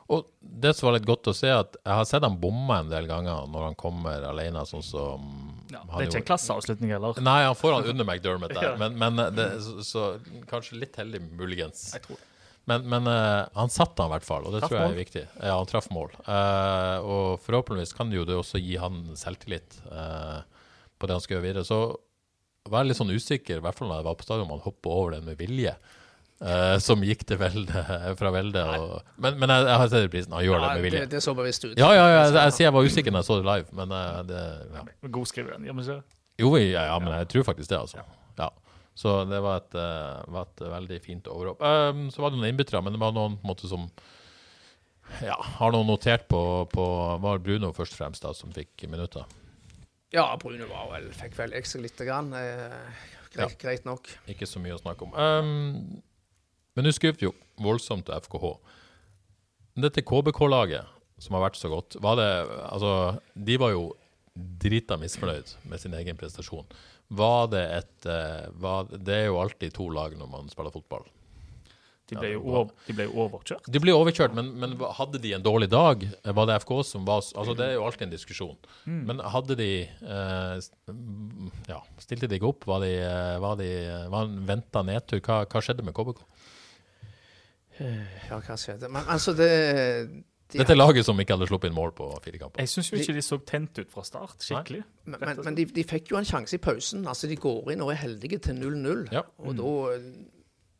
Og 0.07 0.27
det 0.42 0.77
som 0.77 0.88
var 0.90 0.98
litt 0.98 1.07
godt 1.07 1.22
å 1.24 1.35
se, 1.35 1.48
at 1.48 1.77
jeg 1.83 1.94
har 1.94 2.05
sett 2.05 2.22
han 2.22 2.37
bomme 2.38 2.70
en 2.79 2.90
del 2.90 3.07
ganger 3.07 3.46
når 3.48 3.62
han 3.64 3.74
kommer 3.74 4.22
alene, 4.22 4.61
sånn 4.68 4.83
som 4.85 5.64
ja, 5.72 5.79
Det 5.81 6.07
er 6.09 6.11
ikke 6.11 6.16
en 6.16 6.37
klasseavslutning 6.37 6.90
heller. 6.90 7.14
Nei, 7.22 7.42
han 7.44 7.55
får 7.55 7.72
han 7.81 7.85
under 7.88 8.05
McDermott 8.05 8.53
der, 8.53 8.62
Ja. 8.72 8.77
men, 8.77 8.98
men 8.98 9.16
det, 9.35 9.46
så, 9.62 9.79
så 9.81 10.20
kanskje 10.46 10.79
litt 10.79 10.94
heldig, 10.96 11.22
muligens. 11.35 11.92
Jeg 11.94 12.03
tror 12.03 12.16
det. 12.20 12.29
Men, 12.70 12.87
men 12.88 13.09
uh, 13.11 13.44
han 13.59 13.72
satte 13.72 14.00
han 14.00 14.09
i 14.09 14.14
hvert 14.14 14.24
fall, 14.24 14.46
og 14.48 14.55
det 14.55 14.62
Traff 14.62 14.70
tror 14.72 14.79
jeg 14.79 14.87
mål. 14.88 14.94
er 14.94 15.03
viktig. 15.03 15.24
Ja, 15.37 15.57
han 15.59 15.68
traff 15.68 15.90
mål. 15.92 16.14
Uh, 16.24 16.96
og 17.05 17.27
forhåpentligvis 17.44 17.92
kan 17.98 18.09
det 18.09 18.16
jo 18.22 18.24
det 18.29 18.38
også 18.40 18.61
gi 18.62 18.79
han 18.81 19.03
selvtillit 19.20 19.77
uh, 19.90 20.40
på 20.96 21.11
det 21.11 21.18
han 21.18 21.24
skal 21.24 21.37
gjøre 21.37 21.46
videre. 21.48 21.66
Så 21.68 21.81
var 22.70 22.81
jeg 22.81 22.92
litt 22.94 23.00
sånn 23.03 23.12
usikker, 23.12 23.61
i 23.61 23.64
hvert 23.64 23.77
fall 23.77 23.90
når 23.90 24.00
jeg 24.00 24.09
var 24.09 24.16
på 24.16 24.24
stadion, 24.24 24.46
om 24.48 24.55
han 24.57 24.64
hoppa 24.64 24.94
over 24.96 25.18
den 25.18 25.29
med 25.29 25.37
vilje. 25.37 25.74
eh, 26.40 26.79
som 26.83 27.05
gikk 27.05 27.27
til 27.29 27.38
Velde, 27.40 27.85
fra 28.20 28.31
Velde. 28.35 28.64
Og, 28.81 29.12
men, 29.20 29.37
men 29.40 29.53
jeg, 29.53 29.66
jeg 29.68 29.81
har 29.83 29.92
sett 29.92 30.11
prisen. 30.12 30.33
Han 30.33 30.44
gjør 30.44 30.64
det 30.64 30.70
med 30.72 30.87
vilje. 30.87 31.05
det, 31.05 31.11
det 31.12 31.22
så 31.24 31.35
bevisst 31.37 31.64
ut. 31.68 31.77
Ja, 31.77 31.92
ja, 31.94 32.07
ja, 32.09 32.18
jeg, 32.24 32.35
jeg 32.40 32.57
sier 32.57 32.66
jeg 32.70 32.74
var 32.79 32.88
usikker 32.88 33.14
når 33.14 33.22
jeg 33.22 33.29
så 33.29 33.38
det 33.38 33.46
live, 33.50 33.79
men 33.81 33.94
det 34.31 34.42
ja. 34.79 34.85
God 35.18 35.29
skriver 35.31 35.57
den. 35.59 35.68
Ja, 35.68 35.77
men 35.77 35.87
det? 35.88 36.00
Jo, 36.40 36.57
ja, 36.59 36.88
ja, 36.88 36.98
men 37.05 37.12
jeg 37.20 37.29
tror 37.35 37.46
faktisk 37.53 37.70
det, 37.70 37.79
altså. 37.79 38.03
Ja. 38.40 38.48
Så 38.95 39.25
det 39.27 39.41
var 39.43 39.63
et, 39.63 39.75
eh, 39.75 40.27
var 40.31 40.47
et 40.47 40.67
veldig 40.71 41.01
fint 41.03 41.31
overhopp. 41.31 41.63
Um, 41.63 42.07
så 42.15 42.23
var 42.23 42.31
det 42.31 42.39
noen 42.39 42.53
innbyttere, 42.53 42.83
men 42.85 42.95
det 42.95 43.03
var 43.03 43.15
noen 43.15 43.39
på 43.41 43.47
en 43.49 43.51
måte 43.51 43.71
som 43.71 43.89
ja, 45.23 45.35
har 45.59 45.75
noen 45.75 45.89
notert 45.91 46.29
på, 46.31 46.41
på 46.73 46.85
Var 47.21 47.43
Bruno 47.45 47.73
først 47.77 47.97
og 47.97 48.01
fremst 48.01 48.25
da, 48.25 48.33
som 48.37 48.55
fikk 48.55 48.87
minutter? 48.89 49.27
Ja, 50.15 50.29
Bruno 50.41 50.69
var 50.71 50.89
vel, 50.93 51.11
fikk 51.17 51.35
vel 51.41 51.57
ekstra 51.59 51.83
lite 51.83 52.07
grann. 52.07 52.31
Eh, 52.39 53.03
greit, 53.35 53.59
greit 53.59 53.89
nok. 53.89 54.09
Ikke 54.31 54.47
så 54.47 54.63
mye 54.63 54.77
å 54.77 54.81
snakke 54.81 55.09
om. 55.09 55.19
Um, 55.19 55.99
men 56.79 56.87
du 56.87 56.93
skuffet 56.95 57.27
jo 57.27 57.35
voldsomt 57.63 58.07
til 58.07 58.23
FKH. 58.23 58.55
Dette 59.83 60.05
KBK-laget, 60.07 60.87
som 61.19 61.35
har 61.35 61.49
vært 61.49 61.59
så 61.59 61.71
godt, 61.73 61.99
var 62.03 62.19
det 62.21 62.31
Altså, 62.71 63.19
de 63.35 63.59
var 63.59 63.75
jo 63.75 63.89
drita 64.35 64.97
misfornøyd 64.99 65.53
med 65.71 65.83
sin 65.83 65.95
egen 65.95 66.19
prestasjon. 66.19 66.67
Var 67.09 67.51
det 67.53 67.64
et 67.81 68.07
eh, 68.09 68.47
var, 68.61 68.88
Det 68.88 69.14
er 69.14 69.27
jo 69.29 69.40
alltid 69.43 69.75
to 69.77 69.90
lag 69.93 70.17
når 70.19 70.31
man 70.31 70.49
spiller 70.53 70.73
fotball. 70.75 71.05
de, 72.09 72.17
ble 72.21 72.31
jo 72.35 72.40
over, 72.45 72.73
de 72.87 72.97
ble 72.97 73.07
overkjørt. 73.09 73.69
De 73.73 73.81
ble 73.81 73.93
overkjørt, 73.97 74.35
men, 74.37 74.51
men 74.61 74.75
hadde 74.99 75.21
de 75.23 75.33
en 75.37 75.45
dårlig 75.45 75.71
dag? 75.73 76.05
Var 76.25 76.49
det 76.51 76.59
FK 76.64 76.73
som 76.85 77.07
var 77.09 77.23
Altså, 77.23 77.55
det 77.57 77.69
er 77.69 77.77
jo 77.79 77.85
alltid 77.87 78.07
en 78.09 78.14
diskusjon. 78.17 78.59
Men 78.85 79.21
hadde 79.21 79.57
de 79.61 79.71
eh, 79.85 80.59
mm, 80.90 81.51
Ja, 81.71 81.81
stilte 82.05 82.29
de 82.29 82.40
ikke 82.40 82.53
opp? 82.53 82.67
Var 82.69 82.85
de, 82.85 82.93
eh, 83.05 83.38
var 83.45 83.57
de 83.61 83.71
var 84.12 84.29
en 84.29 84.45
venta 84.49 84.85
nedtur? 84.85 85.21
Hva, 85.25 85.45
hva 85.49 85.64
skjedde 85.64 85.87
med 85.87 85.97
KBK? 85.97 86.25
Ja, 87.81 88.38
hva 88.38 88.57
skjedde? 88.61 88.88
Men 88.93 89.09
altså, 89.11 89.35
det 89.35 89.51
de, 89.51 90.23
Dette 90.55 90.75
er 90.75 90.79
laget 90.79 91.07
som 91.07 91.19
ikke 91.21 91.37
hadde 91.37 91.49
sluppet 91.51 91.71
inn 91.71 91.77
mål 91.77 91.95
på 91.97 92.07
fire 92.25 92.40
kamper. 92.40 92.62
Jeg 92.62 92.71
syns 92.73 92.93
jo 92.93 93.01
ikke 93.01 93.17
de 93.17 93.25
så 93.25 93.38
tent 93.47 93.81
ut 93.81 93.90
fra 93.93 94.05
start, 94.07 94.37
skikkelig. 94.45 94.85
Men, 95.05 95.19
men, 95.21 95.43
men 95.49 95.59
de, 95.59 95.67
de 95.77 95.85
fikk 95.88 96.12
jo 96.12 96.21
en 96.21 96.29
sjanse 96.29 96.57
i 96.57 96.62
pausen. 96.62 97.07
Altså, 97.11 97.31
De 97.31 97.38
går 97.40 97.75
inn 97.75 97.83
og 97.85 97.93
er 97.95 98.01
heldige 98.05 98.38
til 98.49 98.61
0-0. 98.61 99.09
Ja. 99.14 99.25
Og 99.45 99.59
da 99.59 99.73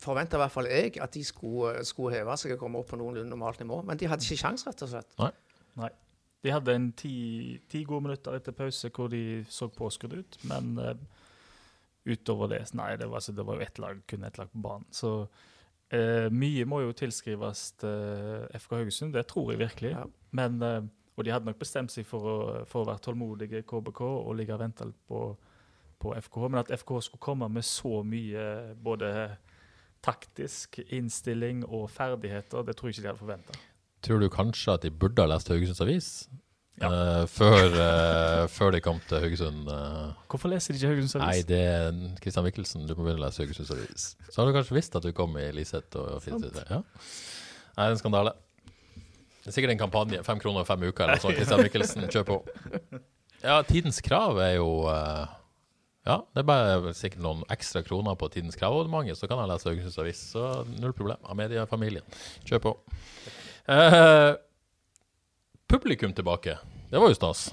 forventa 0.05 0.39
i 0.39 0.43
hvert 0.43 0.53
fall 0.53 0.69
jeg 0.71 0.95
at 1.03 1.15
de 1.17 1.25
skulle, 1.25 1.77
skulle 1.89 2.15
heve 2.17 2.37
seg 2.41 2.55
og 2.55 2.63
komme 2.63 2.81
opp 2.81 2.91
på 2.93 3.01
noenlunde 3.01 3.33
normalt 3.33 3.63
nivå. 3.63 3.81
Men 3.89 4.01
de 4.01 4.09
hadde 4.11 4.27
ikke 4.27 4.43
sjans, 4.45 4.67
rett 4.69 4.87
og 4.87 4.93
slett. 4.95 5.11
Nei. 5.21 5.91
De 6.45 6.53
hadde 6.53 6.75
en 6.77 6.91
ti, 6.93 7.17
ti 7.73 7.87
gode 7.89 8.05
minutter 8.05 8.37
etter 8.37 8.53
pause 8.57 8.91
hvor 8.93 9.09
de 9.09 9.45
så 9.49 9.71
påskrudd 9.73 10.19
ut, 10.19 10.37
men 10.51 10.75
uh, 10.77 10.93
utover 12.05 12.51
det 12.53 12.67
Nei, 12.77 12.91
det 13.01 13.09
var, 13.09 13.23
altså, 13.23 13.33
det 13.33 13.47
var 13.49 13.57
jo 13.57 13.65
ett 13.65 13.81
lag, 13.81 14.03
kun 14.11 14.27
ett 14.29 14.39
lag 14.39 14.51
på 14.53 14.61
banen. 14.67 14.85
Så 14.93 15.15
eh, 15.93 16.29
mye 16.33 16.67
må 16.69 16.81
jo 16.85 16.95
tilskrives 16.97 17.73
til 17.81 18.45
FK 18.59 18.77
Haugesund, 18.79 19.15
det 19.17 19.27
tror 19.31 19.53
jeg 19.53 19.63
virkelig. 19.63 19.95
Ja. 19.97 20.05
Men, 20.31 20.63
eh, 20.63 20.83
og 21.17 21.25
de 21.25 21.33
hadde 21.35 21.47
nok 21.47 21.59
bestemt 21.61 21.93
seg 21.95 22.07
for 22.09 22.27
å, 22.27 22.37
for 22.67 22.83
å 22.83 22.89
være 22.91 23.05
tålmodige 23.05 23.65
KBK 23.69 24.01
og 24.07 24.33
ligge 24.39 24.57
og 24.57 24.63
vente 24.65 24.89
litt 24.89 25.03
på, 25.09 25.27
på 26.03 26.15
FKH. 26.27 26.49
Men 26.49 26.63
at 26.65 26.73
FKH 26.75 27.05
skulle 27.09 27.27
komme 27.27 27.49
med 27.53 27.67
så 27.67 28.03
mye 28.07 28.75
både 28.83 29.13
taktisk 30.05 30.81
innstilling 30.93 31.63
og 31.65 31.87
ferdigheter, 31.93 32.65
det 32.67 32.77
tror 32.77 32.91
jeg 32.91 32.99
ikke 32.99 33.07
de 33.07 33.13
hadde 33.13 33.23
forventa. 33.23 33.61
Tror 34.05 34.21
du 34.21 34.29
kanskje 34.29 34.75
at 34.75 34.83
de 34.85 34.91
burde 34.93 35.23
ha 35.23 35.31
lest 35.31 35.49
Haugesunds 35.49 35.81
Avis? 35.81 36.09
Ja. 36.83 36.89
Uh, 36.91 37.27
før, 37.31 37.69
uh, 37.71 38.45
før 38.51 38.73
de 38.75 38.81
kom 38.83 38.99
til 39.07 39.21
Haugesund? 39.23 39.69
Uh, 39.71 40.11
Hvorfor 40.31 40.51
leser 40.51 40.75
de 40.75 40.81
ikke 40.81 40.91
Haugesunds 40.91 41.23
Nei, 41.23 41.45
det 41.47 41.61
er 41.71 42.01
Kristian 42.23 42.47
Mikkelsen. 42.47 42.89
Du 42.89 42.97
må 42.97 43.05
begynne 43.05 43.23
å 43.23 43.27
lese 43.29 43.45
Haugesunds 43.45 43.71
Avis. 43.71 44.07
Så 44.27 44.41
har 44.41 44.51
du 44.51 44.57
kanskje 44.57 44.75
visst 44.81 44.99
at 44.99 45.07
du 45.07 45.13
kom 45.15 45.37
i 45.39 45.47
Liseth 45.55 46.01
og 46.01 46.19
Finnseth. 46.25 46.65
Ja. 46.67 46.81
Nei, 46.83 47.79
det 47.79 47.87
er 47.87 47.95
en 47.95 48.01
skandale. 48.03 48.35
Det 49.45 49.53
er 49.53 49.57
sikkert 49.59 49.75
en 49.77 49.83
kampanje. 49.85 50.23
Fem 50.27 50.43
kroner 50.43 50.65
og 50.65 50.69
fem 50.69 50.83
uker 50.89 51.07
eller 51.07 51.21
noe 51.21 51.23
sånt. 51.23 51.39
Kristian 51.39 51.63
Mikkelsen, 51.63 52.09
kjør 52.11 52.27
på. 52.33 52.41
Ja, 53.45 53.61
Tidens 53.69 54.01
Krav 54.03 54.39
er 54.43 54.57
jo 54.57 54.69
Ja, 54.89 56.19
det 56.35 56.43
er 56.43 56.49
bare 56.49 56.95
sikkert 56.99 57.23
noen 57.23 57.47
ekstra 57.55 57.85
kroner 57.87 58.19
på 58.19 58.29
Tidens 58.35 58.59
Krav-abonnementet, 58.59 59.21
så 59.21 59.31
kan 59.31 59.43
jeg 59.45 59.53
lese 59.53 59.71
Haugesunds 59.71 60.03
Avis. 60.03 60.27
Så 60.35 60.49
null 60.75 60.97
problem. 60.97 61.23
Av 61.23 61.39
mediefamilien. 61.39 62.19
Kjør 62.49 62.65
på. 62.67 62.75
Eh, 63.71 64.35
publikum 65.75 66.13
tilbake. 66.15 66.59
Det 66.91 67.01
var 67.01 67.11
jo 67.11 67.17
stas. 67.19 67.49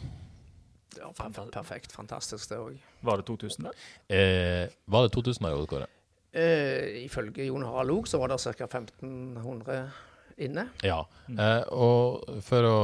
Ja, 0.98 1.10
perfekt. 1.16 1.92
Fantastisk, 1.96 2.50
det 2.52 2.60
òg. 2.62 2.78
Var 3.02 3.18
det 3.18 3.26
2000 3.26 3.66
der? 3.66 3.82
Eh, 4.14 4.70
var 4.86 5.08
det 5.08 5.14
2000 5.16 5.48
der, 5.48 5.58
Odd 5.58 5.70
Kåre? 5.72 5.88
Eh, 6.32 7.06
ifølge 7.06 7.48
Jon 7.48 7.66
Harald 7.66 7.90
Log 7.90 8.08
så 8.08 8.20
var 8.22 8.30
det 8.30 8.38
ca. 8.44 8.68
1500 8.68 9.90
inne. 10.38 10.68
Ja. 10.86 11.00
Eh, 11.32 11.64
og 11.74 12.28
for 12.46 12.68
å 12.68 12.78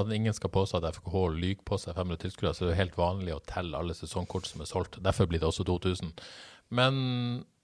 at 0.00 0.12
ingen 0.12 0.36
skal 0.36 0.52
påstå 0.52 0.82
at 0.82 0.98
FKH 0.98 1.24
lyver 1.38 1.64
på 1.64 1.78
seg 1.80 1.96
500 1.96 2.20
tilskuere, 2.26 2.52
så 2.54 2.66
er 2.66 2.74
det 2.74 2.80
helt 2.82 3.00
vanlig 3.00 3.34
å 3.34 3.42
telle 3.48 3.80
alle 3.80 3.96
sesongkort 3.96 4.46
som 4.50 4.60
er 4.60 4.70
solgt. 4.70 5.00
Derfor 5.02 5.30
blir 5.30 5.40
det 5.40 5.48
også 5.48 5.64
2000. 5.66 6.12
Men 6.76 7.00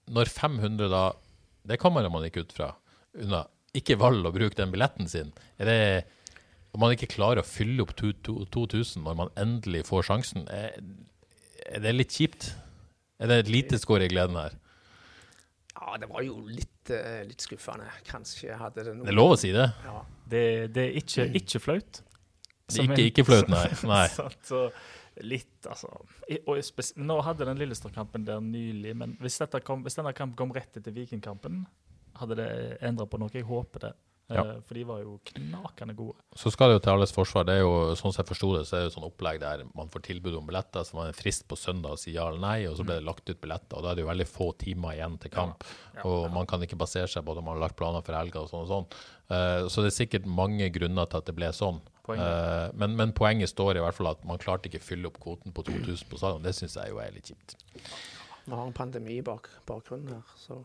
når 0.09 0.31
500 0.31 0.89
da 0.89 1.11
Det 1.63 1.77
kommer 1.79 2.03
man 2.11 2.25
ikke 2.27 2.41
ut 2.43 2.51
fra. 2.51 2.73
Unna. 3.15 3.45
Ikke 3.73 3.95
valg 3.95 4.25
å 4.27 4.33
bruke 4.35 4.57
den 4.57 4.71
billetten 4.73 5.07
sin. 5.07 5.29
Er 5.55 5.69
det 5.69 5.77
Om 6.73 6.81
man 6.81 6.93
ikke 6.95 7.09
klarer 7.13 7.41
å 7.43 7.45
fylle 7.45 7.83
opp 7.85 7.93
to- 7.99 8.15
to- 8.25 8.45
2000 8.53 9.03
når 9.05 9.17
man 9.19 9.29
endelig 9.37 9.83
får 9.85 10.07
sjansen, 10.09 10.47
er, 10.49 10.79
er 11.69 11.83
det 11.83 11.93
litt 11.95 12.15
kjipt? 12.15 12.53
Er 13.21 13.29
det 13.29 13.37
et 13.43 13.51
lite 13.53 13.77
skår 13.79 14.07
i 14.07 14.09
gleden 14.11 14.35
her? 14.39 14.55
Ja, 15.77 15.97
det 16.01 16.09
var 16.09 16.23
jo 16.25 16.39
litt, 16.47 16.89
eh, 16.89 17.21
litt 17.27 17.43
skuffende. 17.45 17.85
Kanskje 18.07 18.57
hadde 18.57 18.83
det 18.87 18.95
noe 18.95 19.05
Det 19.05 19.13
er 19.13 19.17
lov 19.19 19.35
å 19.35 19.37
si 19.39 19.51
det. 19.53 19.67
Ja. 19.85 20.01
Det, 20.29 20.43
det 20.73 20.83
er 20.89 20.97
ikke, 21.01 21.27
ikke 21.39 21.61
flaut. 21.61 22.01
Det 22.73 22.79
er 22.79 22.89
ikke, 22.89 23.05
ikke 23.11 23.25
flaut, 23.27 23.49
nei. 23.51 23.67
nei. 23.93 24.07
Så 24.47 24.65
Litt, 25.21 25.59
altså. 25.69 25.91
I- 26.27 26.39
Og 26.49 26.57
nå 26.97 27.19
hadde 27.21 27.45
den 27.45 27.59
Lillestrøm-kampen 27.61 28.23
der 28.25 28.39
nylig, 28.41 28.95
men 28.97 29.11
hvis, 29.21 29.37
dette 29.43 29.59
kom, 29.61 29.83
hvis 29.85 29.93
denne 29.99 30.13
kampen 30.17 30.35
kom 30.39 30.53
rett 30.55 30.79
etter 30.79 30.91
Vikingkampen, 30.95 31.59
hadde 32.17 32.37
det 32.39 32.47
endra 32.81 33.05
på 33.05 33.19
noe? 33.21 33.29
Jeg 33.29 33.45
håper 33.45 33.79
det. 33.79 33.91
Eh, 34.29 34.35
Ja. 34.35 34.43
For 34.65 34.73
de 34.73 34.83
var 34.87 35.01
jo 35.03 35.19
knakende 35.25 35.93
gode. 35.95 36.15
Så 36.35 36.51
skal 36.51 36.69
det 36.69 36.77
jo 36.77 36.83
til 36.85 36.93
alles 36.93 37.11
forsvar. 37.11 37.45
Det 37.45 37.57
er 37.57 37.59
jo, 37.61 37.93
sånn 37.99 38.13
som 38.13 38.23
jeg 38.23 38.29
forsto 38.29 38.49
det, 38.57 38.63
så 38.65 38.75
er 38.77 38.79
det 38.83 38.87
jo 38.89 38.93
sånn 38.95 39.07
opplegg 39.09 39.39
der 39.41 39.63
man 39.75 39.89
får 39.91 40.05
tilbud 40.07 40.37
om 40.39 40.47
billetter, 40.47 40.85
så 40.87 40.95
man 40.95 41.09
er 41.11 41.17
frist 41.17 41.47
på 41.47 41.57
søndag 41.59 41.91
og 41.97 41.99
sier 41.99 42.15
ja 42.15 42.27
eller 42.29 42.39
nei, 42.39 42.65
og 42.69 42.77
så 42.77 42.85
ble 42.87 42.95
det 42.95 43.05
lagt 43.05 43.29
ut 43.29 43.41
billetter. 43.41 43.77
Og 43.77 43.83
da 43.83 43.91
er 43.91 43.95
det 43.99 44.05
jo 44.05 44.11
veldig 44.11 44.27
få 44.29 44.51
timer 44.57 44.95
igjen 44.95 45.17
til 45.19 45.33
kamp, 45.35 45.63
og 46.03 46.31
man 46.31 46.47
kan 46.47 46.63
ikke 46.63 46.79
basere 46.79 47.07
seg 47.11 47.25
på 47.25 47.35
at 47.35 47.43
man 47.43 47.57
har 47.57 47.65
lagt 47.67 47.77
planer 47.77 48.01
for 48.01 48.15
helga 48.15 48.45
og 48.45 48.49
sånn 48.49 48.63
og 48.63 48.71
sånn. 48.71 48.87
Uh, 49.33 49.67
så 49.71 49.81
det 49.81 49.91
er 49.91 49.97
sikkert 49.97 50.25
mange 50.29 50.67
grunner 50.69 51.05
til 51.09 51.17
at 51.19 51.25
det 51.29 51.35
ble 51.35 51.51
sånn. 51.55 51.81
Poenget. 52.03 52.27
Eh, 52.27 52.71
men, 52.75 52.97
men 52.99 53.13
poenget 53.15 53.47
står 53.47 53.77
i 53.79 53.79
hvert 53.79 53.95
fall 53.95 54.09
at 54.09 54.25
man 54.27 54.37
klarte 54.37 54.67
ikke 54.67 54.81
fylle 54.83 55.07
opp 55.07 55.21
kvoten 55.23 55.53
på 55.55 55.63
2000 55.63 56.09
på 56.11 56.17
stadion. 56.19 56.43
Det 56.43 56.51
syns 56.57 56.75
jeg 56.75 56.91
jo 56.91 56.97
er 56.99 57.13
litt 57.15 57.29
kjipt. 57.31 57.55
Vi 58.43 58.51
har 58.51 58.65
en 58.67 58.75
pandemi 58.75 59.21
bak, 59.23 59.47
bakgrunnen 59.65 60.17
her, 60.17 60.33
så 60.35 60.57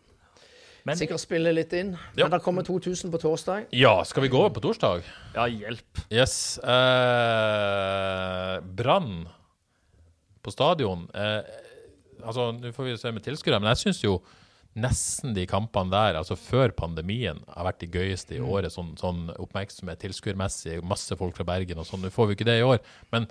Men 0.88 0.98
sikkert 0.98 1.20
spiller 1.22 1.54
litt 1.54 1.72
inn. 1.76 1.92
Ja. 2.16 2.26
Men 2.26 2.36
det 2.36 2.42
kommer 2.44 2.66
2000 2.66 3.12
på 3.12 3.20
torsdag. 3.22 3.68
Ja, 3.76 3.94
skal 4.08 4.24
vi 4.24 4.30
gå 4.32 4.42
på 4.54 4.62
torsdag? 4.64 5.04
ja, 5.36 5.46
hjelp. 5.52 6.02
Yes. 6.10 6.58
Eh, 6.58 8.58
Brann 8.80 9.26
på 10.42 10.52
stadion. 10.54 11.06
Eh, 11.14 11.40
altså, 12.24 12.50
Nå 12.56 12.72
får 12.74 12.88
vi 12.88 12.96
se 13.00 13.12
med 13.12 13.24
tilskuere, 13.26 13.60
men 13.60 13.72
jeg 13.74 13.82
syns 13.86 14.02
jo 14.04 14.18
nesten 14.78 15.32
de 15.34 15.42
kampene 15.50 15.90
der, 15.90 16.16
altså 16.20 16.36
før 16.38 16.70
pandemien, 16.76 17.40
har 17.50 17.66
vært 17.66 17.80
de 17.82 17.88
gøyeste 17.98 18.36
i 18.36 18.42
året. 18.42 18.72
Sånn, 18.74 18.92
sånn 19.00 19.26
oppmerksomhet 19.36 20.00
tilskuermessig, 20.04 20.78
masse 20.86 21.16
folk 21.18 21.36
fra 21.38 21.46
Bergen 21.48 21.80
og 21.82 21.88
sånn. 21.88 22.04
Nå 22.04 22.12
får 22.14 22.30
vi 22.30 22.38
ikke 22.38 22.48
det 22.48 22.58
i 22.60 22.66
år, 22.66 22.82
men 23.14 23.26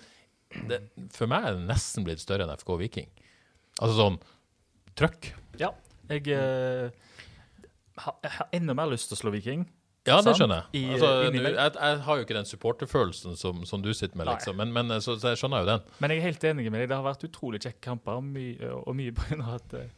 det, 0.68 0.82
for 1.16 1.30
meg 1.32 1.46
er 1.46 1.58
det 1.58 1.68
nesten 1.70 2.06
blitt 2.08 2.24
større 2.24 2.48
enn 2.48 2.56
FK 2.56 2.76
Viking. 2.82 3.10
Altså 3.78 3.94
sånn 3.98 4.20
trøkk. 4.98 5.32
Ja, 5.62 5.72
jeg 6.12 6.28
eh, 6.34 6.90
jeg 8.24 8.32
har 8.38 8.48
enda 8.54 8.74
mer 8.78 8.88
lyst 8.94 9.10
til 9.12 9.18
å 9.18 9.22
slå 9.24 9.32
Viking. 9.34 9.68
Ja, 10.08 10.22
det 10.24 10.38
skjønner 10.40 10.62
jeg. 10.72 10.80
I, 10.80 10.94
Altså, 10.96 11.08
nå- 11.36 11.42
jeg, 11.52 11.72
jeg 11.76 11.98
har 12.06 12.16
jo 12.20 12.24
ikke 12.24 12.36
den 12.38 12.46
supporterfølelsen 12.48 13.34
som, 13.36 13.66
som 13.68 13.82
du 13.84 13.90
sitter 13.94 14.16
med, 14.16 14.30
liksom. 14.32 14.56
Men, 14.56 14.72
men 14.72 15.02
så, 15.04 15.18
så 15.20 15.34
jeg 15.34 15.42
skjønner 15.42 15.66
jo 15.66 15.68
den. 15.74 15.82
Men 16.00 16.14
jeg 16.14 16.22
er 16.22 16.28
helt 16.30 16.46
enig 16.48 16.70
med 16.72 16.80
deg. 16.86 16.90
Det 16.94 16.96
har 16.96 17.04
vært 17.10 17.26
utrolig 17.28 17.60
kjekke 17.66 17.82
kamper, 17.90 18.22
mye, 18.24 18.70
og 18.86 18.96
mye 18.96 19.12
på 19.18 19.26
grunn 19.28 19.44
av 19.44 19.58
at 19.58 19.76
eh, 19.82 19.90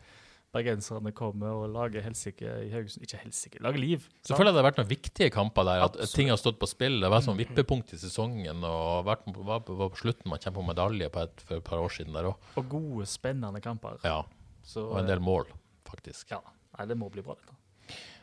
bergenserne 0.58 1.12
kommer 1.14 1.54
og 1.60 1.68
lager 1.76 2.02
helsike 2.08 2.42
i 2.66 2.72
Haugesund. 2.74 3.06
Ikke 3.06 3.20
helsike, 3.22 3.62
lager 3.62 3.84
liv. 3.84 4.08
sant? 4.08 4.32
Selvfølgelig 4.32 4.50
hadde 4.50 4.64
det 4.64 4.66
vært 4.72 4.82
noen 4.82 4.90
viktige 4.96 5.30
kamper 5.36 5.68
der, 5.70 5.84
at 5.86 5.94
Absolutt. 6.00 6.16
ting 6.18 6.34
har 6.34 6.42
stått 6.42 6.58
på 6.64 6.72
spill. 6.74 6.98
Det 7.06 7.12
var 7.14 7.22
sånn 7.28 7.38
vippepunkt 7.38 7.94
i 7.94 8.02
sesongen, 8.02 8.66
og 8.66 9.06
vært, 9.12 9.30
var, 9.46 9.62
på- 9.68 9.78
på 9.78 9.92
slutten 10.02 10.34
man 10.34 10.42
kjempa 10.42 10.64
om 10.64 10.72
medalje 10.74 11.12
på 11.14 11.22
et, 11.28 11.46
for 11.46 11.62
et 11.62 11.68
par 11.70 11.86
år 11.86 11.94
siden 12.00 12.18
der 12.18 12.32
òg. 12.34 12.50
Og 12.58 12.66
gode, 12.74 13.06
spennende 13.14 13.62
kamper. 13.62 14.02
Ja, 14.02 14.24
Så, 14.66 14.88
og 14.90 15.04
en 15.04 15.14
del 15.14 15.22
mål, 15.22 15.46
faktisk. 15.86 16.34
Ja, 16.34 16.42
nei, 16.80 16.90
det 16.90 16.98
må 16.98 17.14
bli 17.14 17.22
bra, 17.22 17.38
dette. 17.38 17.59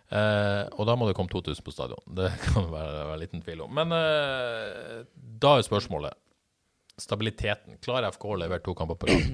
Eh, 0.07 0.65
og 0.79 0.87
da 0.87 0.95
må 0.95 1.09
det 1.09 1.17
komme 1.19 1.31
2000 1.33 1.65
på 1.67 1.75
stadion. 1.75 2.03
Det 2.19 2.31
kan 2.45 2.69
være, 2.71 3.07
være 3.11 3.21
liten 3.25 3.43
tvil 3.43 3.65
om. 3.67 3.73
Men 3.75 3.93
eh, 3.97 5.03
da 5.43 5.57
er 5.59 5.67
spørsmålet 5.67 6.15
stabiliteten. 7.01 7.77
Klarer 7.85 8.09
FK 8.15 8.25
å 8.33 8.39
levere 8.41 8.63
to 8.65 8.73
kamper 8.79 8.97
på 9.01 9.11
rad? 9.11 9.25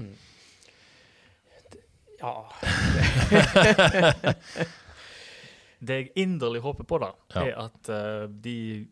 Ja, 2.23 2.33
Det 5.83 5.95
jeg 5.97 6.11
inderlig 6.23 6.61
håper 6.63 6.85
på, 6.87 6.97
da, 7.03 7.09
Ja. 7.35 7.41
er 7.43 7.57
at 7.65 7.89
uh, 7.91 8.27
de 8.31 8.87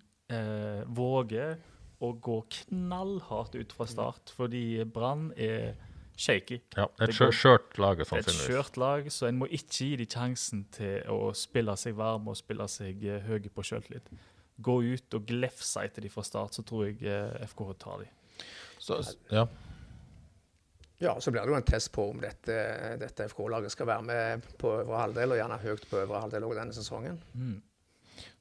våger 0.91 1.57
å 2.03 2.09
gå 2.23 2.37
knallhardt 2.55 3.55
ut 3.55 3.71
fra 3.75 3.87
start, 3.87 4.31
fordi 4.35 4.83
Brann 4.87 5.29
er 5.35 5.75
shaky. 6.21 6.59
Ja, 6.77 6.87
Det 6.99 7.09
et 7.09 7.35
skjørt 7.35 7.79
lag, 7.81 8.01
er 8.01 8.19
et 8.21 8.33
skjørt 8.35 8.77
lag, 8.81 9.09
så 9.13 9.27
en 9.29 9.39
må 9.41 9.47
ikke 9.49 9.87
gi 9.87 9.89
dem 10.01 10.09
sjansen 10.11 10.65
til 10.75 11.09
å 11.11 11.31
spille 11.37 11.75
seg 11.79 11.97
varme 11.97 12.33
og 12.33 12.39
spille 12.39 12.67
seg 12.71 13.01
eh, 13.07 13.25
høye 13.27 13.51
på 13.53 13.65
sjøltillit. 13.65 14.11
Gå 14.61 14.77
ut 14.93 15.17
og 15.17 15.25
glefse 15.27 15.85
etter 15.87 16.05
dem 16.05 16.13
fra 16.13 16.25
start, 16.27 16.57
så 16.57 16.65
tror 16.67 16.87
jeg 16.89 17.01
eh, 17.07 17.41
FKH 17.49 17.73
tar 17.81 18.05
dem. 18.05 18.45
Så, 18.81 18.97
ja. 19.29 19.45
ja, 21.01 21.15
så 21.21 21.33
blir 21.33 21.43
det 21.45 21.53
jo 21.53 21.57
en 21.59 21.67
test 21.67 21.91
på 21.93 22.07
om 22.13 22.21
dette, 22.21 22.55
dette 23.01 23.27
FK-laget 23.29 23.73
skal 23.73 23.89
være 23.89 24.07
med 24.07 24.47
på 24.61 24.71
øvre 24.79 25.03
halvdel, 25.03 25.35
og 25.35 25.41
gjerne 25.41 25.59
høyt 25.65 25.89
på 25.89 26.01
øvre 26.05 26.23
halvdel 26.25 26.47
også 26.47 26.61
denne 26.61 26.77
sesongen. 26.77 27.19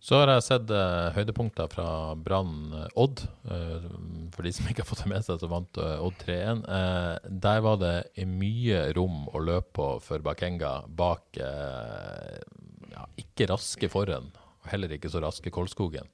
Så 0.00 0.16
har 0.16 0.32
jeg 0.32 0.44
sett 0.46 0.72
uh, 0.72 1.10
høydepunkter 1.12 1.68
fra 1.72 1.86
Brann 2.16 2.72
eh, 2.72 3.00
Odd. 3.00 3.20
Uh, 3.44 3.84
for 4.32 4.46
de 4.46 4.52
som 4.56 4.68
ikke 4.70 4.84
har 4.84 4.88
fått 4.88 5.02
det 5.04 5.10
med 5.12 5.26
seg, 5.26 5.40
så 5.42 5.50
vant 5.50 5.80
Odd 5.80 6.16
3-1. 6.22 6.62
Eh, 6.64 7.30
der 7.44 7.62
var 7.66 7.80
det 7.82 7.94
mye 8.30 8.86
rom 8.96 9.26
å 9.28 9.42
løpe 9.44 9.74
på 9.76 9.88
for 10.04 10.24
Bakenga 10.24 10.70
bak 10.96 11.36
ja, 11.40 13.04
ikke 13.20 13.50
raske 13.50 13.90
Forhen, 13.92 14.30
og 14.62 14.70
heller 14.72 14.94
ikke 14.96 15.10
så 15.12 15.20
raske 15.22 15.52
Kolskogen. 15.52 16.08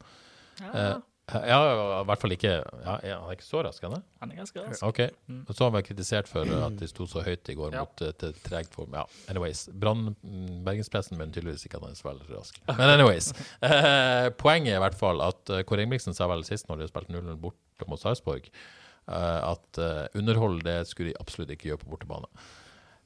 Eh, 0.61 0.97
ja, 1.27 1.57
i 2.03 2.05
hvert 2.07 2.21
fall 2.23 2.35
ikke 2.37 2.51
ja, 2.63 2.93
Han 3.03 3.25
er 3.27 3.33
ikke 3.35 3.47
så 3.47 3.63
rask, 3.67 3.83
han 3.83 3.97
er? 3.97 4.03
Han 4.23 4.31
er 4.31 4.39
ganske 4.39 4.63
rask. 4.63 4.83
OK. 4.87 5.01
mm. 5.27 5.41
så 5.49 5.57
har 5.59 5.71
han 5.73 5.77
vært 5.81 5.89
kritisert 5.89 6.31
for 6.31 6.53
at 6.69 6.77
de 6.79 6.87
sto 6.91 7.07
så 7.11 7.25
høyt 7.27 7.51
i 7.51 7.57
går 7.59 7.75
Ja. 7.75 7.83
mot 7.83 8.03
et 8.07 8.23
tregt 8.45 8.71
form. 8.77 8.95
Ja, 8.95 9.03
anyways. 9.33 9.65
Brann, 9.75 10.13
mm, 10.23 10.61
Bergenspressen 10.69 11.19
mener 11.19 11.35
tydeligvis 11.35 11.67
ikke 11.67 11.81
at 11.81 11.87
han 11.89 11.97
er 11.97 11.99
så 11.99 12.07
veldig 12.13 12.31
rask. 12.31 12.61
Men 12.79 12.93
anyways. 12.95 13.33
Eh, 13.67 14.29
poenget 14.39 14.77
er 14.77 14.79
i 14.79 14.85
hvert 14.87 14.99
fall 14.99 15.23
at 15.27 15.51
uh, 15.51 15.63
Kåre 15.67 15.83
Ingebrigtsen 15.83 16.15
sa 16.15 16.29
vel 16.31 16.47
sist 16.47 16.71
når 16.71 16.85
de 16.85 16.91
spilte 16.93 17.15
0-0 17.17 17.41
borte 17.43 17.89
mot 17.91 18.01
Sarpsborg, 18.01 18.47
eh, 18.47 19.41
at 19.51 19.83
eh, 19.83 20.07
underhold 20.19 20.63
det 20.67 20.79
skulle 20.91 21.11
de 21.11 21.19
absolutt 21.21 21.51
ikke 21.57 21.73
gjøre 21.73 21.83
på 21.83 21.91
bortebane. 21.97 22.31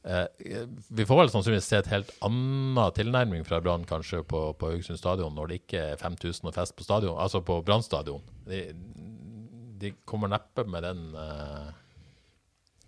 Eh, 0.02 0.62
vi 0.88 1.04
får 1.04 1.18
vel 1.18 1.30
sannsynligvis 1.32 1.66
se 1.68 1.80
et 1.82 1.90
helt 1.92 2.12
annen 2.24 2.78
tilnærming 2.96 3.44
fra 3.44 3.58
Brann 3.60 3.84
kanskje 3.88 4.22
på, 4.24 4.46
på 4.56 4.70
Haugesund 4.72 5.00
stadion, 5.00 5.34
når 5.36 5.50
det 5.50 5.60
ikke 5.60 5.82
er 5.92 6.00
5000 6.00 6.48
og 6.48 6.56
fest 6.56 6.76
på 6.76 6.86
stadion, 6.86 7.18
altså 7.20 7.42
på 7.44 7.58
Brann 7.66 7.84
stadion. 7.84 8.24
De, 8.48 8.62
de 9.80 9.92
kommer 10.08 10.32
neppe 10.32 10.64
med 10.64 10.86
den 10.88 11.04
eh, 11.20 11.68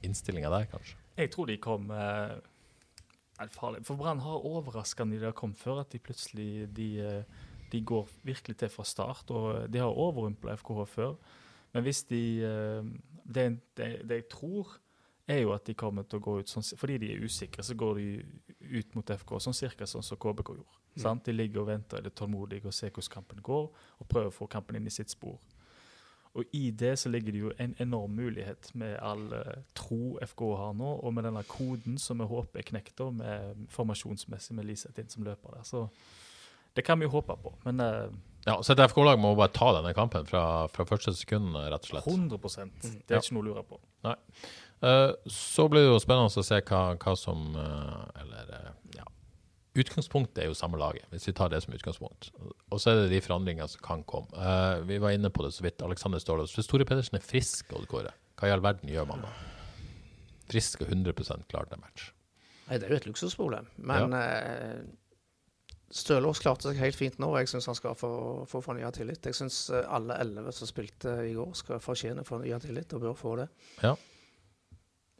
innstillinga 0.09 0.53
der, 0.53 0.67
kanskje. 0.73 0.97
Jeg 1.21 1.31
tror 1.35 1.49
de 1.51 1.59
kom 1.61 1.91
eh, 1.93 2.37
farlig? 3.53 3.85
For 3.87 4.01
Brann 4.01 4.23
har 4.25 4.49
overraskende 4.49 5.21
de 5.21 5.29
har 5.29 5.37
kommet 5.37 5.61
før, 5.61 5.83
at 5.85 5.93
de 5.93 6.01
plutselig 6.01 6.69
de, 6.77 6.89
eh, 7.05 7.49
de 7.73 7.83
går 7.85 8.09
virkelig 8.25 8.57
til 8.61 8.73
fra 8.73 8.87
start. 8.89 9.31
Og 9.31 9.69
de 9.73 9.85
har 9.85 9.93
overrumpla 9.93 10.57
FKH 10.57 10.87
før. 10.89 11.17
Men 11.73 11.85
hvis 11.85 12.05
de 12.09 12.23
eh, 12.49 12.89
det, 13.25 13.47
det, 13.77 13.91
det 14.09 14.23
jeg 14.23 14.29
tror, 14.33 14.79
er 15.33 15.43
jo 15.43 15.55
at 15.55 15.67
de 15.67 15.75
kommer 15.79 16.07
til 16.07 16.21
å 16.21 16.25
gå 16.25 16.39
ut 16.41 16.51
sånn 16.51 16.65
Fordi 16.79 16.99
de 17.03 17.11
er 17.15 17.25
usikre, 17.25 17.65
så 17.65 17.77
går 17.79 17.99
de 17.99 18.07
ut 18.79 18.95
mot 18.97 19.11
FK 19.17 19.35
sånn 19.41 19.57
cirka 19.57 19.89
sånn 19.89 20.05
som 20.07 20.21
KBK 20.21 20.55
gjorde. 20.59 20.79
Sant? 21.01 21.25
De 21.27 21.33
ligger 21.33 21.63
og 21.63 21.71
venter, 21.71 21.99
er 21.99 22.07
litt 22.07 22.17
tålmodige 22.19 22.69
og 22.69 22.77
ser 22.77 22.93
hvordan 22.93 23.15
kampen 23.17 23.43
går, 23.45 23.67
og 23.99 24.09
prøver 24.09 24.31
å 24.31 24.37
få 24.37 24.49
kampen 24.53 24.79
inn 24.79 24.89
i 24.89 24.95
sitt 24.95 25.13
spor. 25.13 25.41
Og 26.33 26.49
i 26.57 26.71
det 26.71 26.95
så 26.99 27.11
ligger 27.13 27.35
det 27.35 27.41
jo 27.43 27.53
en 27.61 27.75
enorm 27.81 28.15
mulighet 28.17 28.71
med 28.81 28.95
all 29.05 29.25
eh, 29.37 29.65
tro 29.77 30.17
FK 30.25 30.45
har 30.57 30.73
nå, 30.77 30.95
og 31.05 31.13
med 31.13 31.27
denne 31.29 31.43
koden 31.49 31.99
som 32.01 32.23
vi 32.23 32.29
håper 32.29 32.63
er 32.63 32.69
knekt 32.71 33.03
med 33.13 33.67
formasjonsmessig 33.73 34.57
med 34.57 34.69
Liseth 34.71 35.01
inn 35.01 35.13
som 35.13 35.27
løper 35.27 35.59
der. 35.59 35.67
Så 35.69 35.89
det 36.73 36.87
kan 36.87 36.99
vi 36.99 37.05
jo 37.05 37.13
håpe 37.19 37.37
på. 37.37 37.53
Men 37.67 37.85
eh, 37.85 38.15
Ja, 38.47 38.57
så 38.63 38.75
et 38.75 38.83
FK-lag 38.83 39.21
må 39.23 39.37
bare 39.39 39.53
ta 39.55 39.69
denne 39.77 39.93
kampen 39.95 40.27
fra, 40.27 40.67
fra 40.73 40.87
første 40.89 41.15
sekund, 41.15 41.55
rett 41.55 41.87
og 41.87 41.93
slett. 41.93 42.09
100 42.11 42.39
Det 43.07 43.15
er 43.15 43.21
ikke 43.21 43.37
noe 43.37 43.45
å 43.45 43.49
lure 43.53 43.65
på. 43.69 43.79
Nei. 44.07 44.17
Eh, 44.83 45.11
så 45.31 45.69
blir 45.71 45.85
det 45.85 45.93
jo 45.93 46.01
spennende 46.03 46.43
å 46.43 46.47
se 46.47 46.59
hva, 46.67 46.81
hva 46.99 47.13
som 47.15 47.53
eh, 47.55 48.23
Eller 48.25 48.49
eh, 48.57 48.71
ja. 48.97 49.05
Utgangspunktet 49.79 50.41
er 50.43 50.49
jo 50.51 50.57
samme 50.59 50.81
laget, 50.81 51.07
hvis 51.15 51.29
vi 51.31 51.35
tar 51.39 51.53
det 51.53 51.61
som 51.63 51.77
utgangspunkt. 51.77 52.33
Og 52.75 52.83
så 52.83 52.91
er 52.91 53.05
det 53.05 53.13
de 53.15 53.21
forandringene 53.25 53.71
som 53.71 53.85
kan 53.85 54.03
komme. 54.11 54.29
Eh, 54.35 54.83
vi 54.91 54.99
var 55.01 55.15
inne 55.15 55.31
på 55.33 55.47
det 55.47 55.53
så 55.55 55.65
vidt. 55.65 55.81
Alexander 55.87 56.21
Stålås. 56.21 56.57
Hvis 56.59 56.69
Tore 56.69 56.85
Pedersen 56.89 57.17
er 57.17 57.25
frisk, 57.25 57.71
Odd 57.79 57.87
Kåre, 57.89 58.11
hva 58.37 58.51
i 58.51 58.53
all 58.53 58.65
verden 58.65 58.91
gjør 58.91 59.07
man 59.09 59.23
da? 59.25 59.31
Frisk 60.51 60.83
og 60.83 60.91
100 60.91 61.47
klar 61.49 61.71
til 61.71 61.81
match. 61.81 62.11
Nei, 62.67 62.77
det 62.83 62.89
er 62.89 62.97
jo 62.97 62.99
et 63.01 63.09
luksusproblem. 63.09 63.71
Men 63.87 64.19
eh, 64.19 64.83
Stølås 65.93 66.41
klarte 66.41 66.71
seg 66.71 66.79
helt 66.81 66.97
fint 66.97 67.19
nå, 67.21 67.29
og 67.35 67.43
jeg 67.43 67.51
syns 67.53 67.69
han 67.69 67.77
skal 67.77 67.97
få, 67.99 68.13
få 68.49 68.63
fornya 68.65 68.89
tillit. 68.97 69.27
Jeg 69.29 69.37
syns 69.37 69.67
alle 69.83 70.17
elleve 70.23 70.55
som 70.57 70.69
spilte 70.71 71.19
i 71.29 71.35
går, 71.37 71.53
skal 71.59 71.83
fortjene 71.85 72.25
fornya 72.25 72.57
tillit, 72.63 72.95
og 72.97 73.05
bør 73.05 73.19
få 73.19 73.35
det. 73.43 73.51
Ja. 73.83 73.93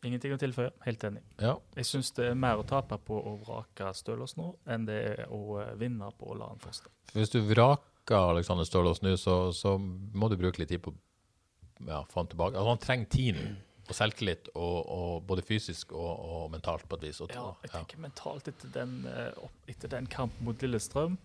Ingenting 0.03 0.35
å 0.35 0.39
tilføye. 0.41 0.73
Helt 0.83 1.05
enig. 1.07 1.21
ja. 1.39 1.55
Jeg 1.77 1.87
syns 1.87 2.11
det 2.17 2.33
er 2.33 2.39
mer 2.39 2.59
å 2.59 2.67
tape 2.67 2.99
på 3.07 3.21
å 3.21 3.37
vrake 3.45 3.93
Stølås 3.95 4.35
nå, 4.39 4.49
enn 4.67 4.87
det 4.89 4.99
er 5.13 5.21
å 5.31 5.61
eh, 5.63 5.75
vinne 5.79 6.09
på 6.19 6.33
å 6.33 6.39
la 6.39 6.49
han 6.51 6.63
fortsette. 6.63 6.91
Hvis 7.15 7.31
du 7.31 7.39
vraker 7.47 8.33
Alexander 8.33 8.67
Stølås 8.67 9.03
nå, 9.05 9.15
så, 9.21 9.37
så 9.55 9.77
må 9.79 10.31
du 10.33 10.39
bruke 10.41 10.59
litt 10.59 10.73
tid 10.75 10.83
på 10.83 10.91
å 10.91 10.99
ja, 11.87 12.01
få 12.11 12.23
han 12.23 12.33
tilbake. 12.33 12.57
Altså, 12.57 12.73
han 12.75 12.83
trenger 12.83 13.13
tid 13.15 13.39
nå, 13.39 13.45
og 13.89 13.97
selvtillit, 13.97 14.49
og, 14.55 14.77
og 14.95 15.23
både 15.27 15.43
fysisk 15.47 15.93
og, 15.93 16.11
og 16.23 16.51
mentalt 16.53 16.87
på 16.89 16.99
et 17.01 17.09
vis. 17.09 17.21
Og, 17.25 17.33
Ja, 17.35 17.49
jeg 17.65 17.73
ja. 17.73 17.79
tenker 17.79 18.03
mentalt 18.03 18.49
etter 18.53 18.71
den, 18.75 18.99
eh, 19.11 19.47
etter 19.73 19.91
den 19.93 20.07
kampen 20.11 20.47
mot 20.47 20.63
Lillestrøm, 20.63 21.17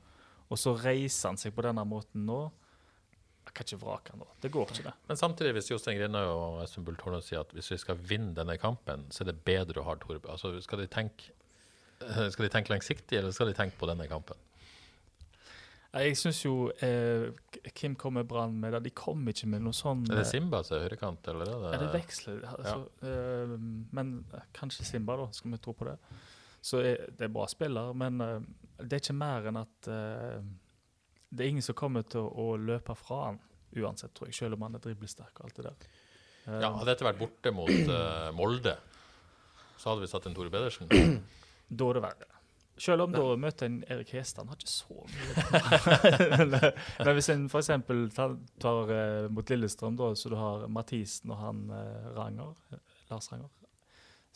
og 0.48 0.58
så 0.62 0.74
reiser 0.80 1.34
han 1.34 1.38
seg 1.42 1.54
på 1.56 1.66
denne 1.66 1.84
måten 1.88 2.26
nå. 2.28 2.40
Jeg 3.48 3.54
kan 3.56 3.68
ikke 3.68 3.80
vrake 3.86 4.12
han 4.12 4.24
da. 4.26 4.28
Det 4.44 4.52
går 4.52 4.72
ikke, 4.74 4.84
det. 4.90 4.94
Men 5.08 5.20
samtidig, 5.20 5.54
hvis 5.56 5.70
Jostein 5.72 5.98
Grinøy 6.00 6.26
og 6.28 6.58
Espen 6.66 6.84
Bull 6.88 6.98
Tornå 7.00 7.22
sier 7.24 7.46
at 7.46 7.54
hvis 7.56 7.72
vi 7.72 7.78
skal 7.80 8.00
vinne 8.10 8.34
denne 8.36 8.58
kampen, 8.60 9.06
så 9.14 9.24
er 9.24 9.32
det 9.32 9.38
bedre 9.48 9.82
å 9.82 9.88
ha 9.88 9.96
Torbjørn 10.02 10.34
Altså, 10.34 10.52
skal 10.66 10.82
de 10.84 10.90
tenke 10.92 11.32
eh, 12.04 12.28
skal 12.34 12.48
de 12.48 12.52
tenke 12.52 12.74
langsiktig, 12.74 13.22
eller 13.22 13.32
skal 13.36 13.48
de 13.52 13.56
tenke 13.58 13.80
på 13.80 13.88
denne 13.90 14.08
kampen? 14.12 14.36
Ja, 15.94 16.02
Jeg 16.04 16.18
syns 16.20 16.40
jo 16.44 16.68
eh, 16.84 17.30
Kim 17.74 17.96
kommer 17.96 18.24
Brann 18.28 18.58
med 18.60 18.74
det. 18.76 18.82
De 18.88 18.92
kom 18.96 19.22
ikke 19.32 19.48
med 19.50 19.64
noe 19.66 19.74
sånn 19.76 20.04
Er 20.10 20.20
det 20.20 20.26
eh, 20.26 20.30
Simba 20.32 20.60
som 20.68 20.78
er 20.78 20.84
høyrekant, 20.88 21.28
eller 21.32 21.48
er 21.54 21.62
det, 21.64 21.72
Ja, 21.74 21.80
det 21.86 21.92
veksler. 21.96 22.42
Altså, 22.52 22.80
eh, 23.08 23.54
men 23.98 24.12
eh, 24.36 24.46
kanskje 24.58 24.86
Simba, 24.88 25.16
da, 25.22 25.30
skal 25.34 25.54
vi 25.56 25.60
tro 25.64 25.74
på 25.80 25.88
det. 25.88 25.96
Så 26.68 26.82
eh, 26.84 27.08
det 27.18 27.30
er 27.30 27.34
bra 27.34 27.48
spiller, 27.50 27.94
men 27.98 28.20
eh, 28.22 28.40
det 28.84 28.98
er 29.00 29.04
ikke 29.06 29.18
mer 29.18 29.48
enn 29.50 29.62
at 29.64 29.88
det 31.28 31.44
er 31.44 31.50
ingen 31.50 31.66
som 31.66 31.76
kommer 31.76 32.06
til 32.08 32.22
å, 32.24 32.30
å 32.54 32.58
løpe 32.62 32.94
fra 32.96 33.18
han 33.30 33.40
uansett, 33.78 34.14
tror 34.16 34.30
jeg, 34.30 34.36
selv 34.38 34.56
om 34.60 34.68
han 34.68 34.78
er 34.78 34.84
driblesterk 34.84 35.40
og 35.42 35.48
alt 35.50 35.58
det 35.58 35.66
der. 35.66 35.88
Ja, 36.48 36.70
Hadde 36.78 36.86
dette 36.94 37.04
vært 37.08 37.20
borte 37.20 37.52
mot 37.52 37.90
Molde, 38.38 38.78
så 39.78 39.90
hadde 39.92 40.06
vi 40.06 40.12
satt 40.12 40.30
en 40.30 40.38
Tore 40.38 40.52
Pedersen. 40.54 40.88
Da 41.68 41.90
er 41.90 41.98
det 41.98 42.04
verre. 42.06 42.30
Selv 42.78 43.08
om 43.08 43.14
da 43.16 43.24
møter 43.42 43.70
en 43.70 43.80
Erik 43.90 44.12
Hestad, 44.14 44.46
han 44.46 44.54
har 44.54 44.60
ikke 44.60 44.70
så 44.70 45.06
mye 45.10 46.40
men, 46.44 46.56
men 46.60 47.14
hvis 47.18 47.30
en 47.34 47.48
f.eks. 47.50 47.72
tar, 48.16 48.36
tar 48.62 48.92
uh, 48.94 49.30
mot 49.34 49.50
Lillestrøm, 49.50 49.98
da, 49.98 50.12
så 50.16 50.30
du 50.30 50.38
har 50.38 50.68
Mathisen 50.70 51.34
og 51.34 51.42
han 51.42 51.64
uh, 51.74 52.12
Ranger, 52.18 52.54
Lars 53.10 53.32
Ranger, 53.32 53.50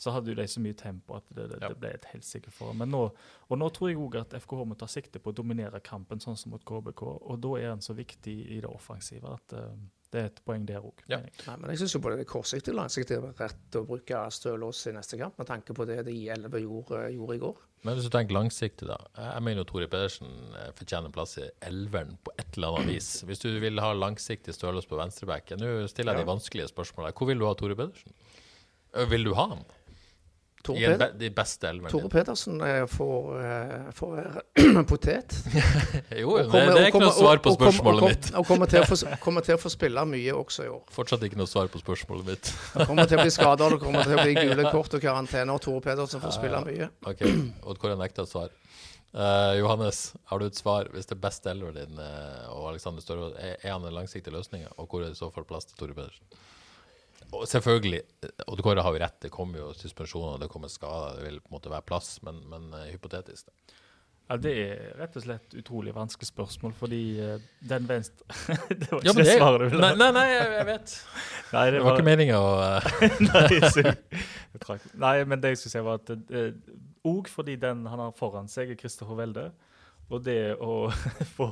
så 0.02 0.10
hadde 0.10 0.32
jo 0.32 0.38
de 0.40 0.48
så 0.50 0.60
mye 0.64 0.74
tempo 0.74 1.14
at 1.14 1.28
det, 1.30 1.46
det, 1.52 1.60
Ja. 1.62 1.70
det 1.70 1.78
ble 1.78 1.92
et 1.94 2.06
helsike 2.10 2.50
for 2.50 2.74
dem. 2.74 2.94
Og 2.98 3.58
nå 3.58 3.68
tror 3.70 3.92
jeg 3.92 4.00
òg 4.02 4.18
at 4.24 4.34
FKH 4.42 4.64
må 4.66 4.74
ta 4.78 4.88
sikte 4.90 5.22
på 5.22 5.30
å 5.30 5.36
dominere 5.38 5.78
kampen, 5.84 6.18
sånn 6.22 6.38
som 6.40 6.50
mot 6.50 6.64
KBK. 6.66 7.02
Og 7.06 7.38
da 7.44 7.52
er 7.60 7.68
han 7.76 7.84
så 7.84 7.94
viktig 7.94 8.34
i 8.56 8.58
det 8.64 8.70
offensive 8.70 9.30
at 9.30 9.54
uh, 9.54 9.68
det 10.12 10.20
er 10.20 10.26
et 10.28 10.40
poeng 10.44 10.66
der 10.68 10.84
òg. 10.84 11.04
Ja. 11.08 11.20
Nei, 11.22 11.54
men 11.56 11.70
jeg 11.72 11.84
syns 11.84 11.94
både 12.02 12.18
det 12.20 12.26
kortsiktige 12.28 12.74
og 12.74 12.82
langsiktige 12.82 13.22
er 13.30 13.38
rett 13.38 13.78
å 13.78 13.84
bruke 13.88 14.24
Stølås 14.34 14.82
i 14.90 14.96
neste 14.96 15.16
kamp, 15.20 15.38
med 15.40 15.48
tanke 15.48 15.76
på 15.76 15.86
det 15.88 16.02
de 16.08 16.16
elleve 16.34 16.60
gjorde, 16.66 17.06
gjorde 17.14 17.38
i 17.38 17.42
går. 17.46 17.62
Men 17.82 17.96
hvis 17.96 18.06
du 18.06 18.12
tenker 18.14 18.36
langsiktig, 18.36 18.86
da. 18.86 18.96
Jeg 19.18 19.42
mener 19.42 19.64
jo 19.64 19.68
Tore 19.72 19.88
Pedersen 19.90 20.30
eh, 20.54 20.70
fortjener 20.78 21.10
plass 21.14 21.34
i 21.42 21.48
elveren 21.66 22.14
på 22.22 22.34
et 22.38 22.54
eller 22.54 22.76
annet 22.76 22.92
vis. 22.94 23.08
Hvis 23.26 23.42
du 23.42 23.48
vil 23.62 23.82
ha 23.82 23.90
langsiktig 23.96 24.54
størrelse 24.54 24.90
på 24.90 25.00
venstrebacken 25.00 25.58
Nå 25.58 25.72
stiller 25.90 26.14
jeg 26.14 26.22
de 26.22 26.30
vanskelige 26.30 26.70
spørsmålene. 26.70 27.14
Hvor 27.18 27.30
vil 27.32 27.42
du 27.42 27.48
ha 27.48 27.54
Tore 27.58 27.78
Pedersen? 27.78 28.14
Vil 29.10 29.26
du 29.26 29.32
ha 29.34 29.48
han? 29.56 29.64
Tore, 30.62 30.78
I 30.78 30.84
en 30.86 30.92
Peder, 30.94 31.14
de 31.18 31.28
beste 31.34 31.66
elvene. 31.66 31.90
Tore? 31.90 32.08
Pedersen 32.12 32.60
eh, 32.62 32.84
får, 32.86 33.30
eh, 33.42 33.88
får 33.98 34.12
være 34.14 34.84
potet. 34.92 35.34
Jo, 36.20 36.36
Og 36.36 36.50
kommer- 36.52 36.70
det 36.70 36.84
er 36.84 36.90
ikke 36.92 37.00
noe 37.02 37.16
svar 37.16 37.40
på 37.42 37.54
spørsmålet 37.56 38.06
mitt. 38.06 38.28
Og 38.38 38.46
kommer 38.46 38.70
til, 38.70 38.86
få, 38.86 38.98
kommer 39.24 39.42
til 39.46 39.56
å 39.58 39.60
få 39.62 39.72
spille 39.74 40.04
mye 40.06 40.36
også 40.38 40.66
i 40.68 40.70
år. 40.70 40.84
Fortsatt 40.94 41.26
ikke 41.26 41.40
noe 41.40 41.50
svar 41.50 41.66
på 41.72 41.82
spørsmålet 41.82 42.30
mitt. 42.30 42.52
Det 42.76 42.86
kommer 42.86 43.10
til 43.10 43.18
å 43.18 43.26
bli 43.26 43.34
skader, 43.38 43.74
det 43.74 43.80
kommer 43.82 44.06
til 44.06 44.14
å 44.18 44.22
bli 44.22 44.36
gule 44.38 44.70
kort 44.70 44.94
og 44.98 45.02
karantene, 45.02 45.50
og 45.58 45.64
Tore 45.66 45.82
Pedersen 45.88 46.22
får 46.22 46.36
spille 46.38 46.62
mye. 46.70 46.90
OK, 47.10 47.24
Odd 47.66 47.82
Kåre 47.82 47.98
nekter 47.98 48.28
svar. 48.30 48.54
Uh, 49.12 49.52
Johannes, 49.58 50.14
har 50.30 50.40
du 50.40 50.46
et 50.46 50.56
svar? 50.56 50.86
Hvis 50.94 51.10
det 51.10 51.18
er 51.18 51.20
beste 51.26 51.50
elveren 51.52 51.74
din 51.76 51.98
eh, 52.00 52.46
og 52.54 52.70
Alexander 52.70 53.02
Størvold, 53.04 53.34
er, 53.36 53.58
er 53.60 53.74
han 53.74 53.82
den 53.84 53.92
langsiktige 53.92 54.32
løsninga? 54.32 54.70
Og 54.80 54.86
hvor 54.88 55.02
er 55.02 55.10
det 55.10 55.18
i 55.18 55.20
så 55.20 55.28
fall 55.34 55.44
plass 55.44 55.66
til 55.68 55.76
Tore 55.82 55.92
Pedersen? 55.98 56.24
Og 57.32 57.46
selvfølgelig, 57.48 58.02
Odd 58.46 58.60
Kåre 58.64 58.82
har 58.84 58.92
jo 58.96 59.00
rett, 59.00 59.20
det 59.24 59.30
kommer 59.32 59.62
jo 59.62 59.70
suspensjoner, 59.76 60.40
det 60.42 60.50
kommer 60.52 60.68
skader, 60.72 61.16
det 61.18 61.28
vil 61.30 61.38
på 61.40 61.48
en 61.52 61.56
måte 61.56 61.70
være 61.72 61.86
plass, 61.88 62.18
men, 62.26 62.42
men 62.50 62.66
uh, 62.76 62.82
hypotetisk. 62.92 63.46
Det. 63.48 63.78
Ja, 64.30 64.36
Det 64.40 64.52
er 64.62 64.82
rett 65.00 65.16
og 65.18 65.24
slett 65.24 65.56
utrolig 65.58 65.92
vanskelig 65.96 66.28
spørsmål, 66.28 66.74
fordi 66.78 67.00
uh, 67.20 67.34
den 67.68 67.88
venstre 67.88 68.24
Det 68.68 68.90
var 68.92 69.00
ikke 69.00 69.08
Ja, 69.08 69.14
det 69.16 69.24
det- 69.26 69.38
svaret 69.40 69.64
du 69.64 69.66
ville 69.72 69.82
Nei, 69.82 69.90
ha. 69.94 69.98
nei, 70.04 70.10
nei 70.18 70.26
jeg, 70.30 70.52
jeg 70.58 70.68
vet. 70.70 70.94
Nei, 71.56 71.64
Det 71.74 71.82
var 71.86 71.96
ikke 71.96 72.06
meninga 72.10 72.38
å 72.38 72.52
eh, 72.68 73.18
Nei, 73.26 74.78
Nei, 75.06 75.16
men 75.32 75.42
det 75.42 75.54
jeg 75.54 75.62
skulle 75.64 75.74
si, 75.74 75.84
var 75.88 76.00
at 76.00 76.14
òg 77.08 77.28
fordi 77.32 77.56
den 77.60 77.84
han 77.90 78.04
har 78.06 78.12
foran 78.16 78.48
seg, 78.48 78.70
er 78.72 78.78
Kristoffer 78.78 79.18
Welde. 79.18 79.48
Og 80.12 80.22
det 80.26 80.54
å 80.60 80.90
få, 81.36 81.48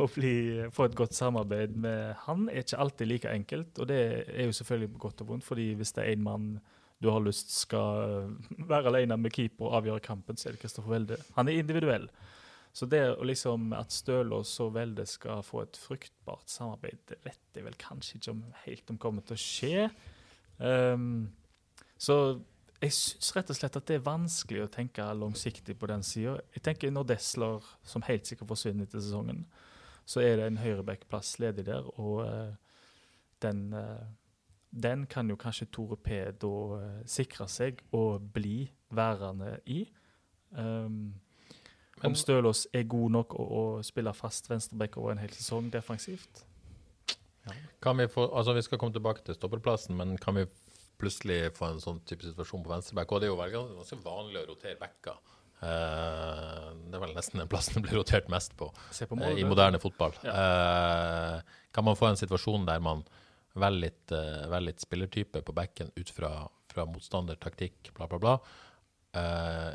å 0.00 0.08
bli, 0.14 0.34
få 0.72 0.88
et 0.88 0.98
godt 0.98 1.16
samarbeid 1.16 1.76
med 1.80 2.14
han 2.26 2.48
er 2.48 2.64
ikke 2.64 2.80
alltid 2.80 3.10
like 3.10 3.32
enkelt. 3.32 3.78
Og 3.78 3.90
det 3.90 4.02
er 4.24 4.48
jo 4.48 4.56
selvfølgelig 4.56 4.92
godt 5.02 5.24
og 5.24 5.34
vondt, 5.34 5.46
fordi 5.46 5.72
hvis 5.78 5.94
det 5.96 6.06
er 6.06 6.14
en 6.16 6.28
mann 6.28 6.52
du 7.00 7.08
har 7.08 7.22
lyst 7.24 7.54
skal 7.56 8.28
være 8.68 8.90
alene 8.90 9.16
med 9.16 9.32
keeper 9.32 9.70
og 9.70 9.78
avgjøre 9.78 10.04
kampen, 10.04 10.36
så 10.36 10.50
er 10.50 10.56
det 10.56 10.60
Kristoffer 10.60 10.92
Welde. 10.92 11.16
Han 11.38 11.48
er 11.48 11.62
individuell. 11.62 12.10
Så 12.76 12.86
det 12.86 13.00
å 13.16 13.26
liksom 13.26 13.72
at 13.74 13.90
Stølås 13.94 14.52
og 14.62 14.74
Welde 14.76 15.06
skal 15.08 15.40
få 15.42 15.64
et 15.64 15.78
fruktbart 15.80 16.52
samarbeid, 16.52 17.00
det 17.08 17.18
vet 17.24 17.56
jeg 17.56 17.66
vel 17.66 17.78
kanskje 17.80 18.20
ikke 18.20 18.34
om, 18.36 18.44
helt 18.66 18.92
om 18.92 19.00
kommer 19.00 19.24
til 19.26 19.38
å 19.38 19.42
skje. 19.42 19.88
Um, 20.60 21.30
så 22.00 22.16
jeg 22.80 22.94
syns 22.96 23.34
rett 23.36 23.50
og 23.52 23.58
slett 23.58 23.76
at 23.76 23.88
det 23.88 23.98
er 23.98 24.06
vanskelig 24.06 24.62
å 24.64 24.70
tenke 24.72 25.04
langsiktig 25.16 25.76
på 25.78 25.88
den 25.90 26.04
sida. 26.06 26.38
Jeg 26.54 26.64
tenker 26.64 26.92
når 26.94 27.10
Desler, 27.12 27.66
som 27.84 28.04
helt 28.06 28.28
sikkert 28.28 28.48
forsvinner 28.54 28.88
etter 28.88 29.02
sesongen, 29.04 29.44
så 30.08 30.24
er 30.24 30.40
det 30.40 30.48
en 30.48 30.60
høyreback-plass 30.62 31.36
ledig 31.42 31.66
der, 31.68 31.86
og 32.00 32.24
uh, 32.24 32.54
den, 33.44 33.66
uh, 33.76 34.08
den 34.72 35.04
kan 35.12 35.28
jo 35.30 35.36
kanskje 35.40 35.68
Tore 35.70 36.00
P 36.00 36.22
da 36.40 36.54
uh, 36.80 37.02
sikre 37.06 37.46
seg 37.52 37.84
og 37.96 38.30
bli 38.32 38.64
værende 38.96 39.58
i. 39.70 39.84
Um, 40.56 41.12
om 42.00 42.16
Stølås 42.16 42.64
er 42.72 42.88
god 42.88 43.12
nok 43.12 43.36
å, 43.36 43.44
å 43.44 43.64
spille 43.84 44.12
fast 44.16 44.48
venstreback 44.50 44.96
over 44.96 45.12
en 45.12 45.20
hel 45.20 45.36
sesong 45.36 45.68
defensivt. 45.70 46.46
Kan 47.80 47.96
vi 47.98 48.08
få 48.08 48.26
Altså, 48.36 48.52
vi 48.52 48.62
skal 48.62 48.78
komme 48.78 48.92
tilbake 48.92 49.22
til 49.24 49.34
stopperplassen, 49.34 49.96
men 49.96 50.16
kan 50.18 50.36
vi 50.36 50.46
plutselig 51.00 51.42
få 51.56 51.70
en 51.70 51.82
sånn 51.82 52.00
type 52.08 52.26
situasjon 52.26 52.64
på 52.64 52.72
venstreback? 52.72 53.12
Og 53.12 53.22
det 53.22 53.28
er 53.30 53.34
jo 53.34 53.66
ganske 53.76 54.00
vanlig 54.04 54.42
å 54.42 54.48
rotere 54.52 54.78
backer. 54.80 55.18
Eh, 55.60 56.68
det 56.88 56.96
er 56.96 57.02
vel 57.02 57.16
nesten 57.16 57.42
den 57.42 57.50
plassen 57.52 57.76
det 57.76 57.84
blir 57.84 57.98
rotert 58.00 58.30
mest 58.32 58.54
på 58.56 58.70
på 58.70 59.02
eh, 59.02 59.18
Molde. 59.18 59.40
i 59.40 59.48
moderne 59.48 59.80
fotball. 59.82 60.16
Eh, 60.24 61.58
kan 61.72 61.86
man 61.86 61.98
få 61.98 62.08
en 62.08 62.20
situasjon 62.20 62.64
der 62.68 62.80
man 62.80 63.04
velger 63.58 63.84
litt, 63.88 64.14
eh, 64.14 64.48
velger 64.48 64.68
litt 64.70 64.80
spillertype 64.84 65.42
på 65.44 65.56
backen 65.56 65.92
ut 65.96 66.10
fra, 66.14 66.48
fra 66.72 66.86
motstander, 66.88 67.36
taktikk, 67.40 67.92
bla, 67.96 68.08
bla, 68.08 68.20
bla? 68.22 68.36
Eh, 69.20 69.70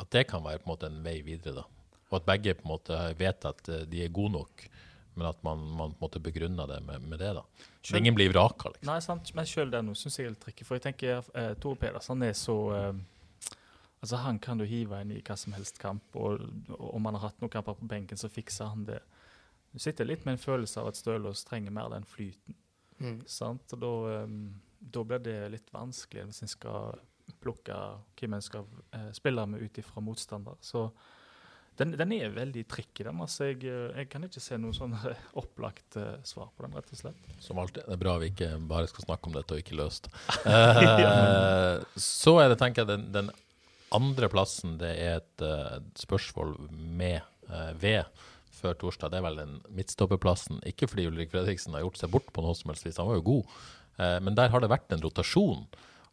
at 0.00 0.12
det 0.12 0.26
kan 0.30 0.44
være 0.44 0.62
på 0.62 0.68
en 0.68 0.74
måte 0.74 0.90
en 0.90 1.02
vei 1.04 1.20
videre, 1.26 1.62
da. 1.62 1.66
Og 2.10 2.20
at 2.20 2.28
begge 2.28 2.54
på 2.54 2.66
en 2.66 2.74
måte 2.74 3.00
vet 3.18 3.48
at 3.48 3.68
eh, 3.72 3.84
de 3.90 4.04
er 4.04 4.14
gode 4.14 4.36
nok, 4.38 4.66
men 5.16 5.26
at 5.30 5.42
man, 5.46 5.62
man 5.72 5.94
på 5.94 5.96
en 5.96 6.06
måte 6.06 6.20
begrunner 6.22 6.68
det 6.68 6.80
med, 6.84 7.02
med 7.08 7.18
det. 7.18 7.32
da. 7.38 7.42
Så 7.82 7.96
ingen 7.96 8.14
blir 8.14 8.30
vraka, 8.30 8.68
liksom. 8.74 8.88
Nei, 8.90 9.00
sant, 9.04 9.32
men 9.34 9.48
sjøl 9.48 9.72
det 9.72 9.82
syns 9.96 10.18
jeg 10.18 10.28
er 10.28 10.34
litt 10.34 10.42
tricky. 10.44 10.66
For 10.68 10.76
jeg 10.76 10.84
tenker 10.90 11.24
eh, 11.34 11.52
Tore 11.62 11.80
Pedersen 11.80 12.24
er 12.26 12.34
så 12.36 12.56
eh, 12.76 13.04
Altså, 14.04 14.18
han 14.22 14.36
kan 14.38 14.60
du 14.60 14.66
hive 14.68 14.98
inn 15.02 15.14
i 15.16 15.22
hva 15.24 15.34
som 15.40 15.54
helst 15.56 15.80
kamp, 15.82 16.04
og, 16.20 16.42
og 16.76 16.90
om 16.94 17.08
han 17.08 17.16
har 17.16 17.30
hatt 17.30 17.40
noen 17.40 17.50
kamper 17.50 17.74
på 17.78 17.88
benken, 17.90 18.20
så 18.20 18.28
fikser 18.30 18.68
han 18.70 18.84
det. 18.86 19.00
Du 19.72 19.80
sitter 19.82 20.06
litt 20.06 20.22
med 20.28 20.36
en 20.36 20.42
følelse 20.42 20.78
av 20.78 20.92
at 20.92 20.98
Stølås 21.00 21.42
trenger 21.48 21.74
mer 21.74 21.88
den 21.90 22.06
flyten. 22.06 22.54
Mm. 23.00 23.18
Sant? 23.26 23.72
Og 23.74 23.82
da, 23.82 23.92
eh, 24.12 24.36
da 24.94 25.04
blir 25.08 25.24
det 25.24 25.38
litt 25.56 25.72
vanskelig 25.74 26.28
hvis 26.28 26.44
en 26.44 26.52
skal 26.52 27.00
plukke 27.42 27.76
hvem 28.20 28.36
en 28.36 28.44
skal 28.44 28.68
eh, 28.94 29.10
spille 29.16 29.46
med 29.50 29.64
ut 29.64 29.80
ifra 29.82 30.04
motstander. 30.04 30.60
Så 30.60 30.86
den, 31.76 31.92
den 31.98 32.12
er 32.16 32.32
veldig 32.32 32.64
tricky, 32.70 33.04
den. 33.04 33.20
Altså, 33.22 33.50
jeg, 33.50 33.60
eh, 33.68 34.00
jeg 34.00 34.08
kan 34.12 34.24
ikke 34.26 34.42
se 34.42 34.58
noe 34.60 34.76
sånn 34.76 34.94
eh, 34.96 35.24
opplagt 35.40 35.98
uh, 36.00 36.16
svar 36.26 36.48
på 36.56 36.64
den, 36.64 36.76
rett 36.76 36.92
og 36.92 37.00
slett. 37.00 37.26
Som 37.42 37.60
alltid. 37.60 37.84
Det 37.84 37.96
er 37.96 38.00
bra 38.00 38.16
vi 38.22 38.30
ikke 38.32 38.50
bare 38.70 38.88
skal 38.90 39.06
snakke 39.06 39.28
om 39.28 39.36
dette 39.36 39.56
og 39.56 39.64
ikke 39.64 39.80
løse 39.80 40.06
det. 40.06 40.14
Eh, 41.06 41.82
så 42.00 42.32
er 42.40 42.50
det, 42.50 42.56
tenker 42.60 42.82
jeg, 42.82 42.88
den, 42.88 43.04
den 43.12 43.28
andre 43.94 44.28
plassen, 44.32 44.76
det 44.80 44.92
er 45.02 45.18
et 45.20 45.44
uh, 45.44 45.78
spørsmål 45.98 46.56
med 46.72 47.20
ved 47.78 48.08
før 48.50 48.74
torsdag. 48.80 49.12
Det 49.12 49.18
er 49.20 49.24
vel 49.28 49.36
den 49.38 49.52
midtstopperplassen. 49.76 50.58
Ikke 50.66 50.88
fordi 50.90 51.04
Ulrik 51.06 51.30
Fredriksen 51.30 51.76
har 51.76 51.84
gjort 51.84 52.00
seg 52.00 52.10
bort 52.10 52.32
på 52.34 52.42
noe 52.42 52.56
som 52.58 52.72
helst 52.72 52.88
vis, 52.88 52.98
han 52.98 53.06
var 53.06 53.20
jo 53.20 53.26
god. 53.28 53.52
Men 54.26 54.34
der 54.34 54.50
har 54.50 54.64
det 54.64 54.72
vært 54.72 54.90
en 54.96 55.04
rotasjon. 55.04 55.62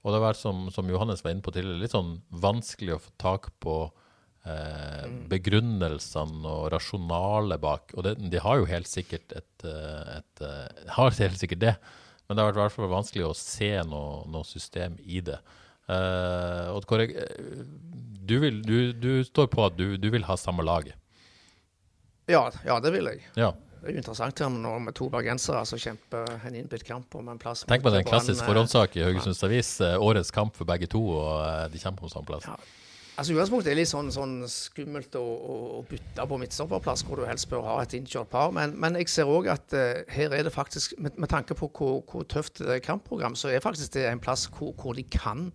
Og 0.03 0.11
det 0.11 0.20
har 0.20 0.26
vært, 0.28 0.41
som, 0.43 0.68
som 0.76 0.91
Johannes 0.91 1.24
var 1.26 1.34
inne 1.34 1.45
på 1.45 1.55
tidligere, 1.55 1.82
litt 1.82 1.95
sånn 1.95 2.18
vanskelig 2.43 2.97
å 2.97 3.01
få 3.01 3.16
tak 3.24 3.49
på 3.64 3.78
eh, 4.46 5.08
begrunnelsene 5.32 6.48
og 6.50 6.70
rasjonalet 6.74 7.62
bak. 7.64 7.94
Og 7.98 8.08
det, 8.08 8.16
de 8.34 8.41
har 8.44 8.62
jo 8.62 8.70
helt 8.70 8.89
sikkert 8.89 9.36
et, 9.39 9.52
et, 9.66 9.68
et, 10.20 10.46
eh, 10.48 10.88
har 10.98 11.20
helt 11.20 11.39
sikkert 11.41 11.64
det, 11.64 11.76
men 12.28 12.38
det 12.38 12.44
har 12.44 12.52
vært 12.52 12.62
i 12.62 12.64
hvert 12.64 12.78
fall 12.78 12.94
vanskelig 12.94 13.28
å 13.28 13.36
se 13.38 13.72
noe, 13.89 14.24
noe 14.32 14.48
system 14.48 14.96
i 15.04 15.20
det. 15.26 15.39
Eh, 15.91 16.72
Odd 16.74 16.88
Kåre, 16.88 17.10
eh, 17.12 17.64
du, 18.24 18.38
du, 18.64 18.78
du 18.96 19.12
står 19.28 19.50
på 19.52 19.66
at 19.68 19.76
du, 19.76 19.98
du 20.00 20.10
vil 20.14 20.24
ha 20.30 20.38
samme 20.39 20.64
laget. 20.64 20.96
Ja, 22.32 22.48
ja, 22.64 22.80
det 22.80 22.94
vil 22.96 23.10
jeg. 23.12 23.26
Ja. 23.36 23.52
Det 23.84 23.89
er 23.91 23.98
jo 23.98 24.00
interessant 24.00 24.39
her 24.39 24.48
nå 24.48 24.78
med 24.80 24.96
to 24.96 25.10
bergensere 25.12 25.60
som 25.68 25.80
kjemper 25.82 26.30
en 26.48 26.56
innbitt 26.56 26.86
kamp 26.88 27.12
om 27.20 27.28
en 27.34 27.39
plass. 27.41 27.66
Tenk 27.68 27.84
på 27.84 27.91
det, 27.91 28.06
en 28.06 28.08
klassisk 28.08 28.39
eh, 28.39 28.48
forhåndssak 28.48 28.96
i 28.96 29.04
Haugesunds 29.04 29.44
Avis. 29.44 29.74
eh, 29.84 29.98
Årets 30.00 30.32
kamp 30.32 30.56
for 30.56 30.70
begge 30.70 30.88
to, 30.88 31.02
og 31.18 31.34
eh, 31.44 31.66
de 31.74 31.82
kjemper 31.84 32.08
om 32.08 32.14
samme 32.14 32.30
plass. 32.30 32.48
Ja. 32.48 32.56
Altså 33.14 33.36
Utgangspunktet 33.36 33.70
er 33.70 33.78
litt 33.78 33.89
sånn, 33.91 34.07
sånn 34.09 34.39
skummelt 34.49 35.14
å, 35.20 35.22
å, 35.22 35.55
å 35.78 35.82
bytte 35.86 36.24
på 36.30 36.38
midtstopperplass, 36.41 37.03
hvor 37.05 37.20
du 37.22 37.28
helst 37.30 37.45
bør 37.51 37.61
ha 37.68 37.76
et 37.84 37.93
innkjørt 37.93 38.32
par. 38.32 38.49
Men, 38.55 38.74
men 38.82 38.97
jeg 38.97 39.11
ser 39.14 39.30
òg 39.30 39.51
at 39.53 39.76
uh, 39.78 39.99
her 40.09 40.34
er 40.34 40.47
det 40.47 40.53
faktisk, 40.53 40.95
med, 40.97 41.20
med 41.22 41.30
tanke 41.30 41.53
på 41.57 41.70
hvor, 41.70 41.99
hvor 42.09 42.26
tøft 42.26 42.64
det 42.64 42.80
er 42.80 42.82
kampprogram, 42.82 43.38
så 43.38 43.51
er 43.53 43.61
faktisk 43.61 43.93
det 43.99 44.07
en 44.09 44.22
plass 44.24 44.47
hvor, 44.55 44.72
hvor 44.82 44.97
de 44.97 45.05
kan, 45.14 45.51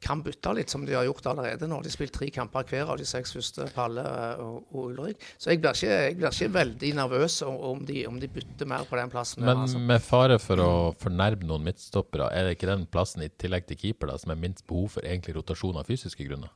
kan 0.00 0.22
bytte 0.24 0.54
litt, 0.56 0.72
som 0.72 0.86
de 0.88 0.94
har 0.96 1.04
gjort 1.04 1.28
allerede 1.28 1.68
nå. 1.68 1.82
De 1.84 1.90
har 1.90 1.92
spilt 1.92 2.14
tre 2.16 2.30
kamper 2.32 2.64
hver 2.70 2.94
av 2.94 2.96
de 3.02 3.08
seks 3.10 3.34
første, 3.36 3.66
Palle 3.74 4.06
og, 4.40 4.70
og 4.72 4.86
Ulrik. 4.86 5.26
Så 5.36 5.52
jeg 5.52 5.60
blir, 5.60 5.76
ikke, 5.76 5.98
jeg 6.06 6.16
blir 6.16 6.32
ikke 6.32 6.54
veldig 6.54 6.92
nervøs 7.02 7.36
om 7.44 7.84
de, 7.84 7.98
om 8.08 8.16
de 8.22 8.30
bytter 8.32 8.70
mer 8.70 8.88
på 8.88 8.96
den 8.96 9.12
plassen. 9.12 9.44
Men 9.44 9.66
altså. 9.66 9.82
med 9.92 10.00
fare 10.06 10.40
for 10.40 10.64
å 10.64 10.72
fornærme 11.04 11.44
noen 11.52 11.68
midtstoppere, 11.68 12.32
er 12.32 12.48
det 12.48 12.56
ikke 12.56 12.72
den 12.72 12.88
plassen 12.88 13.26
i 13.26 13.28
tillegg 13.36 13.68
til 13.68 13.82
keeper 13.84 14.14
da, 14.14 14.16
som 14.24 14.32
er 14.32 14.40
minst 14.40 14.64
behov 14.64 14.94
for 14.96 15.04
egentlig 15.04 15.36
rotasjon 15.36 15.76
av 15.82 15.92
fysiske 15.92 16.24
grunner? 16.24 16.54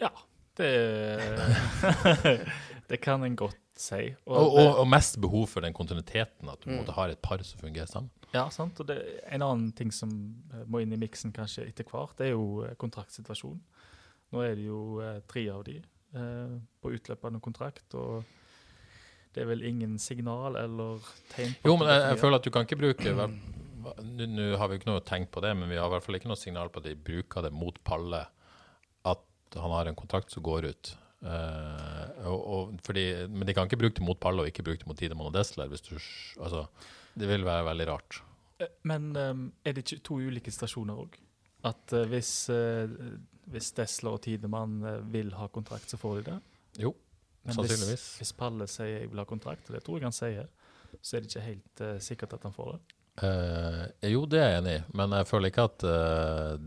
Ja, 0.00 0.10
det 0.58 0.72
Det 2.88 2.96
kan 3.04 3.22
en 3.26 3.36
godt 3.36 3.56
si. 3.78 4.14
Og, 4.26 4.54
og, 4.56 4.78
og, 4.80 4.86
mest 4.88 5.18
behov 5.20 5.46
for 5.52 5.60
den 5.60 5.74
kontinuiteten, 5.76 6.48
at 6.48 6.62
du 6.64 6.70
Mm. 6.70 6.78
måtte 6.80 6.94
ha 6.96 7.04
et 7.12 7.20
par 7.22 7.42
som 7.44 7.60
fungerer 7.60 7.86
sammen. 7.86 8.10
Ja, 8.32 8.48
sant. 8.50 8.80
Og 8.80 8.86
det, 8.88 8.96
en 9.30 9.42
annen 9.42 9.72
ting 9.72 9.92
som 9.92 10.10
eh, 10.52 10.64
må 10.66 10.80
inn 10.82 10.92
i 10.92 10.96
miksen 11.00 11.32
kanskje 11.32 11.66
etter 11.68 11.84
hvert, 11.84 12.16
det 12.18 12.26
er 12.26 12.32
jo 12.32 12.64
eh, 12.64 12.74
kontraktsituasjonen. 12.80 13.60
Nå 14.32 14.42
er 14.44 14.54
det 14.56 14.64
jo 14.66 14.80
eh, 15.04 15.20
tre 15.28 15.44
av 15.52 15.62
de 15.64 15.76
eh, 15.78 16.56
på 16.82 16.92
utløpende 16.96 17.40
kontrakt, 17.44 17.94
og 17.94 18.24
det 19.34 19.44
er 19.44 19.48
vel 19.52 19.62
ingen 19.68 19.98
signal 19.98 20.56
eller 20.56 21.04
tegn 21.34 21.54
på 21.62 21.68
Jo, 21.70 21.76
men 21.76 21.88
jeg, 21.92 22.02
jeg 22.08 22.18
føler 22.24 22.40
at 22.40 22.44
du 22.44 22.50
kan 22.50 22.64
ikke 22.66 22.80
bruke 22.80 23.14
Nå 23.14 23.28
nå 24.26 24.46
har 24.58 24.68
vi 24.68 24.74
jo 24.76 24.80
ikke 24.82 24.90
noe 24.90 25.04
tenkt 25.06 25.30
på 25.32 25.40
det, 25.44 25.54
men 25.56 25.68
vi 25.70 25.76
har 25.78 25.86
i 25.88 25.92
hvert 25.94 26.04
fall 26.04 26.16
ikke 26.18 26.28
noe 26.28 26.36
signal 26.40 26.68
på 26.72 26.80
at 26.82 26.88
de 26.90 26.96
bruker 26.96 27.44
det 27.46 27.52
mot 27.54 27.76
Palle, 27.84 28.24
at 29.48 29.60
han 29.62 29.74
har 29.74 29.90
en 29.90 29.98
kontrakt 29.98 30.32
som 30.34 30.44
går 30.46 30.70
ut. 30.70 30.94
Uh, 31.18 32.28
og, 32.30 32.38
og, 32.38 32.74
fordi, 32.86 33.04
men 33.26 33.48
de 33.48 33.54
kan 33.56 33.66
ikke 33.66 33.80
bruke 33.80 33.96
det 33.98 34.04
mot 34.06 34.18
Pallo 34.22 34.44
og 34.44 34.50
ikke 34.52 34.62
bruke 34.62 34.84
det 34.84 34.86
mot 34.86 34.98
Tidemann 34.98 35.30
og 35.30 35.34
Desler. 35.34 35.70
Hvis 35.70 35.82
du, 35.88 35.96
altså, 36.38 36.66
det 37.18 37.30
vil 37.30 37.46
være 37.46 37.64
veldig 37.66 37.88
rart. 37.90 38.20
Eh, 38.62 38.70
Men 38.86 39.10
um, 39.16 39.48
er 39.64 39.74
det 39.74 39.84
ikke 39.84 40.04
to 40.06 40.20
ulike 40.22 40.54
stasjoner 40.54 41.00
òg? 41.02 41.18
At 41.66 41.94
uh, 41.96 42.04
hvis, 42.10 42.32
uh, 42.54 42.86
hvis 43.50 43.72
Desler 43.74 44.14
og 44.14 44.22
Tidemann 44.22 44.78
vil 45.10 45.34
ha 45.34 45.48
kontrakt, 45.50 45.90
så 45.90 45.98
får 45.98 46.20
de 46.20 46.28
det? 46.30 46.38
Jo, 46.84 46.94
Men 47.42 47.58
sannsynligvis. 47.58 48.04
Hvis, 48.12 48.20
hvis 48.22 48.36
Palle 48.38 48.68
sier 48.70 49.00
jeg 49.00 49.10
vil 49.10 49.22
ha 49.22 49.26
kontrakt, 49.26 49.66
og 49.66 49.74
det 49.74 49.82
tror 49.86 49.98
jeg 49.98 50.06
han 50.06 50.14
sier, 50.14 50.46
så 51.02 51.16
er 51.16 51.24
det 51.24 51.32
ikke 51.32 51.46
helt 51.48 51.82
sikkert 52.04 52.38
at 52.38 52.46
han 52.46 52.54
får 52.54 52.76
det. 52.76 52.80
Jo, 54.06 54.20
det 54.30 54.38
er 54.38 54.52
jeg 54.52 54.60
enig 54.60 54.74
i, 54.76 54.82
men 54.94 55.14
jeg 55.16 55.26
føler 55.26 55.50
ikke 55.50 55.64
at 55.66 55.84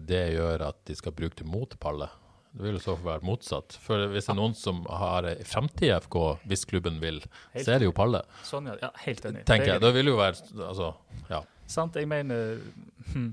det 0.10 0.20
gjør 0.34 0.66
at 0.68 0.82
de 0.90 0.96
skal 1.00 1.16
bruke 1.16 1.38
det 1.40 1.48
mot 1.48 1.78
Palle. 1.80 2.10
Det 2.52 2.66
vil 2.66 2.76
jo 2.76 2.82
så 2.84 2.98
være 3.00 3.24
motsatt. 3.24 3.78
For 3.80 4.10
hvis 4.12 4.28
det 4.28 4.34
er 4.34 4.40
noen 4.42 4.56
som 4.58 4.82
har 4.92 5.28
en 5.30 5.46
framtid 5.48 5.88
i 5.88 5.94
FK, 6.04 6.18
hvis 6.52 6.66
klubben 6.68 7.00
vil, 7.04 7.22
Helt 7.54 7.64
så 7.64 7.76
er 7.76 7.80
det 7.80 7.88
jo 7.88 7.96
Palle. 7.96 8.26
Sånn, 8.48 8.68
ja. 8.68 8.76
ja 8.82 8.92
helt 9.06 9.28
enig. 9.30 9.46
Tenker 9.48 9.70
er 9.70 9.74
jeg. 9.78 9.84
Da 9.86 9.94
vil 9.96 10.12
jo 10.12 10.18
være 10.20 10.68
Altså, 10.68 10.92
ja. 11.32 11.40
Sant, 11.72 11.96
jeg 11.96 12.10
mener 12.12 12.60
hm, 13.14 13.32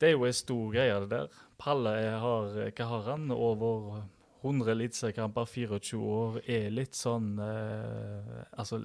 Det 0.00 0.08
er 0.08 0.16
jo 0.16 0.24
en 0.24 0.40
stor 0.40 0.72
greie, 0.72 0.96
det 1.04 1.12
der. 1.12 1.38
Palle 1.60 1.94
har, 2.24 2.58
hva 2.72 2.90
har 2.94 3.06
han? 3.12 3.28
Over 3.36 4.02
100 4.42 4.72
eliteseriekamper, 4.72 5.44
24 5.46 6.00
år. 6.00 6.42
Er 6.50 6.72
litt 6.72 6.96
sånn 6.98 7.36
eh, 7.38 8.42
Altså 8.58 8.80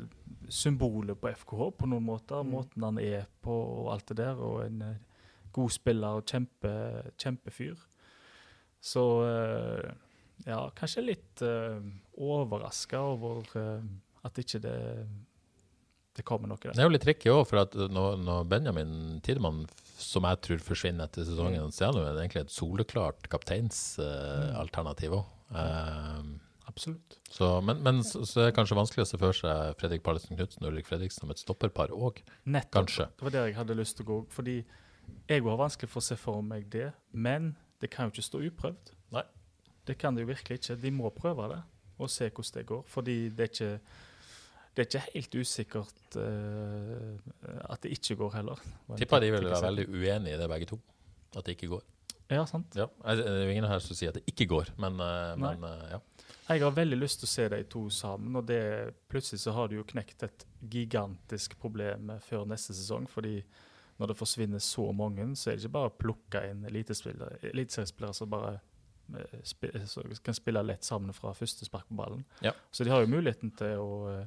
symbolet 0.53 1.17
på 1.19 1.31
FKH 1.31 1.71
på 1.79 1.89
noen 1.89 2.05
måter. 2.05 2.43
Måten 2.43 2.83
han 2.83 2.99
er 3.01 3.25
på 3.41 3.55
og 3.55 3.93
alt 3.95 4.11
det 4.11 4.19
der. 4.19 4.43
Og 4.43 4.65
en 4.67 4.83
eh, 4.91 4.97
god 5.55 5.73
spiller 5.73 6.19
og 6.19 6.27
kjempe, 6.27 6.73
kjempefyr. 7.15 7.79
Så 8.87 9.03
eh, 9.27 9.87
ja, 10.47 10.61
kanskje 10.77 11.03
litt 11.03 11.43
uh, 11.43 11.79
overraska 12.23 13.01
over 13.03 13.41
uh, 13.57 13.81
at 14.27 14.43
ikke 14.43 14.61
det 14.63 14.77
det 16.17 16.23
kommer 16.25 16.49
noe 16.49 16.57
der. 16.57 16.73
Det 16.73 16.81
er 16.81 16.87
jo 16.87 16.93
litt 16.95 17.03
tricky 17.05 17.29
òg, 17.29 17.43
for 17.45 17.61
at 17.61 17.75
når, 17.93 18.15
når 18.25 18.47
Benjamin 18.49 19.19
Tidemann, 19.21 19.67
som 20.01 20.25
jeg 20.25 20.39
tror 20.47 20.63
forsvinner 20.65 21.05
etter 21.05 21.27
sesongen, 21.27 21.69
så 21.69 21.91
er 21.91 21.99
det 21.99 22.05
egentlig 22.23 22.41
et 22.47 22.55
soleklart 22.55 23.29
kapteinsalternativ 23.29 25.13
òg. 25.19 25.27
Absolutt. 26.67 27.19
så, 27.31 27.61
men 27.61 27.79
men 27.85 28.01
så, 28.03 28.25
så 28.27 28.41
er 28.41 28.49
det 28.49 28.57
kanskje 28.57 28.75
vanskelig 28.75 29.05
å 29.05 29.07
se 29.11 29.17
for 29.21 29.37
seg 29.37 29.77
Fredrik 29.79 30.01
Pallesen 30.03 30.35
Knutsen 30.35 30.65
og 30.65 30.73
Ulrik 30.73 30.89
Fredriksen 30.89 31.23
som 31.23 31.31
et 31.31 31.39
stopperpar 31.39 31.93
òg, 31.95 32.19
kanskje. 32.73 33.07
Det 33.13 33.29
var 33.29 33.37
der 33.37 33.47
jeg 33.51 33.59
hadde 33.61 33.77
lyst 33.77 33.99
til 33.99 34.07
å 34.07 34.09
gå. 34.09 34.17
Fordi 34.33 34.57
jeg 35.29 35.45
har 35.45 35.61
vanskelig 35.61 35.93
for 35.93 36.01
å 36.01 36.07
se 36.09 36.17
for 36.19 36.43
meg 36.43 36.67
det. 36.73 36.89
Men 37.13 37.53
det 37.81 37.89
kan 37.93 38.07
jo 38.07 38.15
ikke 38.15 38.25
stå 38.25 38.41
uprøvd. 38.47 38.93
Nei. 39.15 39.23
Det 39.87 39.97
kan 40.01 40.15
det 40.15 40.25
jo 40.25 40.31
virkelig 40.31 40.59
ikke. 40.59 40.77
De 40.81 40.91
må 40.91 41.09
prøve 41.15 41.49
det 41.53 41.61
og 41.97 42.09
se 42.11 42.29
hvordan 42.29 42.59
det 42.59 42.65
går. 42.69 42.83
Fordi 42.87 43.17
det 43.29 43.45
er 43.45 43.51
ikke, 43.51 43.71
det 44.75 44.83
er 44.83 44.87
ikke 44.87 45.03
helt 45.13 45.37
usikkert 45.41 46.17
uh, 46.17 47.13
at 47.71 47.83
det 47.83 47.93
ikke 47.97 48.17
går 48.19 48.35
heller. 48.37 48.65
Tipper 48.97 49.23
de 49.23 49.31
vil 49.33 49.49
være 49.49 49.61
veldig 49.69 49.87
uenige 49.89 50.35
i 50.35 50.41
det, 50.41 50.49
begge 50.49 50.69
to. 50.73 50.81
At 51.35 51.45
det 51.45 51.57
ikke 51.57 51.71
går. 51.75 51.85
Ja, 52.29 52.43
sant. 52.45 52.75
Ja, 52.75 52.89
Det 53.15 53.25
er 53.25 53.43
jo 53.45 53.49
ingen 53.55 53.69
her 53.69 53.79
som 53.79 53.95
sier 53.95 54.11
at 54.11 54.19
det 54.19 54.27
ikke 54.27 54.49
går, 54.51 54.73
men, 54.77 54.99
uh, 54.99 55.33
men 55.39 55.63
uh, 55.63 55.87
ja. 55.95 56.01
Jeg 56.47 56.63
har 56.63 56.71
veldig 56.75 56.97
lyst 56.99 57.19
til 57.19 57.27
å 57.27 57.31
se 57.31 57.45
de 57.51 57.57
to 57.67 57.81
sammen, 57.91 58.35
og 58.39 58.45
det, 58.47 58.59
plutselig 59.11 59.41
så 59.43 59.51
har 59.55 59.67
de 59.67 59.79
jo 59.79 59.87
knekt 59.87 60.23
et 60.23 60.45
gigantisk 60.71 61.57
problem 61.59 62.13
før 62.23 62.45
neste 62.47 62.75
sesong. 62.75 63.07
fordi 63.11 63.41
når 63.97 64.11
det 64.11 64.17
forsvinner 64.19 64.63
så 64.63 64.91
mange, 64.93 65.25
så 65.35 65.51
er 65.51 65.57
det 65.57 65.65
ikke 65.65 65.77
bare 65.77 65.91
å 65.91 65.97
plukke 65.97 66.43
inn 66.51 66.65
elitespillere 66.69 67.39
eliteseriespillere 67.51 68.13
som 68.13 68.29
bare 68.29 68.57
eh, 69.17 70.17
kan 70.23 70.37
spille 70.37 70.65
lett 70.65 70.85
sammen 70.85 71.15
fra 71.17 71.33
første 71.37 71.65
spark 71.65 71.87
på 71.89 71.97
ballen. 71.97 72.25
Ja. 72.45 72.53
Så 72.71 72.85
de 72.85 72.93
har 72.93 73.01
jo 73.01 73.11
muligheten 73.11 73.53
til 73.57 73.81
å 73.81 73.93
eh, 74.11 74.25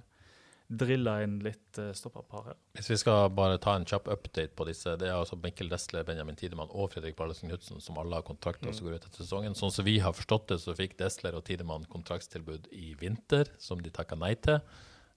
drille 0.70 1.16
inn 1.24 1.38
litt 1.42 1.78
uh, 1.82 1.90
stopperpar 1.96 2.44
her. 2.46 2.58
Hvis 2.78 2.92
vi 2.92 2.98
skal 3.00 3.24
bare 3.34 3.58
ta 3.62 3.74
en 3.74 3.86
kjapp 3.88 4.06
update 4.12 4.54
på 4.54 4.66
disse, 4.68 4.92
det 5.00 5.08
er 5.08 5.16
altså 5.16 5.38
Mikkel 5.42 5.70
Desle, 5.70 6.04
Benjamin 6.06 6.38
Tidemann 6.38 6.70
og 6.70 6.92
Fredrik 6.92 7.16
Ballesen 7.18 7.50
Knutsen 7.50 7.82
som 7.82 7.98
alle 7.98 8.20
har 8.20 8.26
kontrakter 8.26 8.70
som 8.76 8.86
går 8.86 9.00
ut 9.00 9.08
etter 9.08 9.24
sesongen. 9.24 9.56
Sånn 9.58 9.74
som 9.74 9.86
vi 9.86 9.96
har 10.02 10.14
forstått 10.14 10.52
det, 10.52 10.60
så 10.62 10.76
fikk 10.78 10.94
Desler 11.00 11.34
og 11.38 11.42
Tidemann 11.48 11.88
kontraktstilbud 11.90 12.70
i 12.70 12.92
vinter, 13.00 13.50
som 13.58 13.82
de 13.82 13.90
takka 13.94 14.18
nei 14.20 14.36
til. 14.38 14.62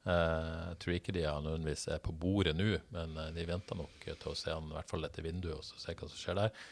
Eh, 0.04 0.64
jeg 0.74 0.80
tror 0.84 0.96
ikke 0.98 1.14
de 1.16 1.22
nødvendigvis 1.24 1.86
er 1.96 2.02
på 2.04 2.16
bordet 2.20 2.56
nå, 2.58 2.74
men 2.92 3.14
eh, 3.22 3.30
de 3.38 3.46
venter 3.48 3.80
nok 3.80 4.08
til 4.08 4.32
å 4.32 4.36
se 4.36 4.52
han 4.52 4.68
i 4.68 4.76
hvert 4.76 4.92
fall 4.92 5.08
etter 5.08 5.24
vinduet 5.24 5.56
og 5.56 5.64
så 5.64 5.80
se 5.80 5.96
hva 5.96 6.10
som 6.10 6.20
skjer 6.20 6.40
der. 6.42 6.66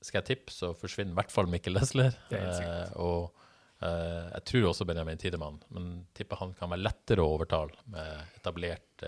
Skal 0.00 0.22
jeg 0.22 0.28
tippe, 0.32 0.54
så 0.54 0.72
forsvinner 0.74 1.14
i 1.14 1.18
hvert 1.20 1.32
fall 1.34 1.50
Mikkel 1.50 1.78
er 1.78 1.86
sikkert. 1.86 2.18
Eh, 2.34 2.96
og 3.04 3.44
eh, 3.84 4.26
jeg 4.34 4.44
tror 4.50 4.68
også 4.72 4.88
Benjamin 4.88 5.20
Tidemann, 5.20 5.60
men 5.76 5.90
tipper 6.16 6.42
han 6.42 6.56
kan 6.58 6.72
være 6.72 6.86
lettere 6.88 7.22
å 7.22 7.36
overtale 7.36 7.86
med 7.92 8.38
etablert 8.40 9.06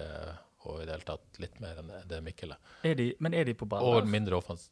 og 0.62 0.78
i 0.78 0.84
det 0.86 0.92
hele 0.94 1.06
tatt 1.08 1.38
litt 1.42 1.56
mer 1.58 1.80
enn 1.80 1.88
det 2.06 2.20
Mikkel 2.22 2.54
er. 2.54 2.74
Er 2.86 2.94
de, 2.94 3.08
men 3.18 3.34
er 3.34 3.48
de 3.48 3.56
på 3.58 3.66
ball? 3.66 3.82
Og 3.82 4.06
mindre 4.06 4.38
offens... 4.38 4.68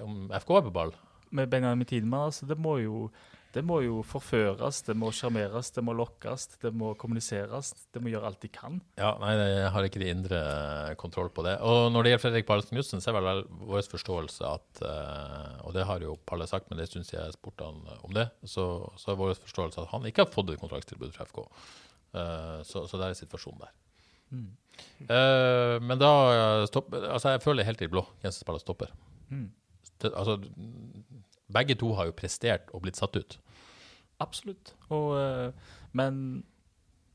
Om 0.00 0.30
FK 0.32 0.54
er 0.56 0.64
på 0.70 0.72
ball? 0.72 0.94
Med 1.36 1.50
Benjamin 1.52 1.84
Tidemann, 1.90 2.30
altså, 2.30 2.48
det 2.48 2.56
må 2.56 2.78
jo 2.80 3.10
det 3.54 3.62
må 3.62 3.76
jo 3.84 4.00
forføres, 4.02 4.80
det 4.82 4.96
må 4.98 5.12
sjarmeres, 5.14 5.68
det 5.76 5.82
må 5.86 5.94
lokkes, 5.94 6.46
det 6.62 6.72
må 6.74 6.90
kommuniseres. 6.98 7.70
Det 7.94 8.02
må 8.02 8.10
gjøre 8.10 8.26
alt 8.26 8.40
de 8.42 8.50
kan. 8.50 8.80
Ja, 8.98 9.12
nei, 9.22 9.30
jeg 9.38 9.68
har 9.76 9.86
ikke 9.86 10.02
de 10.02 10.08
indre 10.10 10.40
eh, 10.40 10.94
kontroll 10.98 11.30
på 11.34 11.44
det. 11.46 11.54
Og 11.62 11.92
når 11.94 12.02
det 12.02 12.12
gjelder 12.12 12.24
Fredrik 12.24 12.48
Pallesen 12.48 12.74
Knutsen, 12.74 13.04
så 13.04 13.12
er 13.12 13.18
vel 13.20 13.44
vår 13.70 13.86
forståelse 13.92 14.50
at 14.50 14.82
eh, 14.88 15.54
Og 15.68 15.76
det 15.76 15.86
har 15.86 16.02
jo 16.02 16.16
Palle 16.26 16.48
sagt, 16.50 16.66
men 16.70 16.82
det 16.82 16.88
syns 16.90 17.14
jeg 17.14 17.36
spurte 17.36 17.68
han 17.68 17.78
om 18.02 18.16
det. 18.16 18.26
Så, 18.42 18.66
så 18.98 19.14
er 19.14 19.22
vår 19.22 19.38
forståelse 19.44 19.84
at 19.84 19.92
han 19.94 20.10
ikke 20.10 20.26
har 20.26 20.34
fått 20.34 20.50
et 20.50 20.62
kontraktstilbud 20.62 21.14
fra 21.14 21.28
FK. 21.30 21.44
Eh, 22.18 22.60
så, 22.66 22.88
så 22.90 22.98
der 22.98 23.12
er 23.12 23.18
situasjonen 23.18 23.66
der. 23.66 23.74
Mm. 24.34 24.46
men 25.86 25.98
da 26.00 26.08
stopper 26.66 26.96
stopp, 26.98 27.12
Altså, 27.12 27.34
jeg 27.36 27.42
føler 27.44 27.66
helt 27.68 27.82
i 27.84 27.86
blå 27.92 28.02
Jensens 28.24 28.40
spiller 28.42 28.58
stopper. 28.58 28.90
Mm. 29.30 29.52
Altså, 30.10 30.40
begge 31.52 31.74
to 31.80 31.92
har 31.94 32.08
jo 32.08 32.16
prestert 32.16 32.70
og 32.72 32.82
blitt 32.86 32.96
satt 32.96 33.16
ut. 33.16 33.38
Absolutt. 34.22 34.74
Og, 34.90 35.14
eh, 35.18 35.52
men 35.92 36.44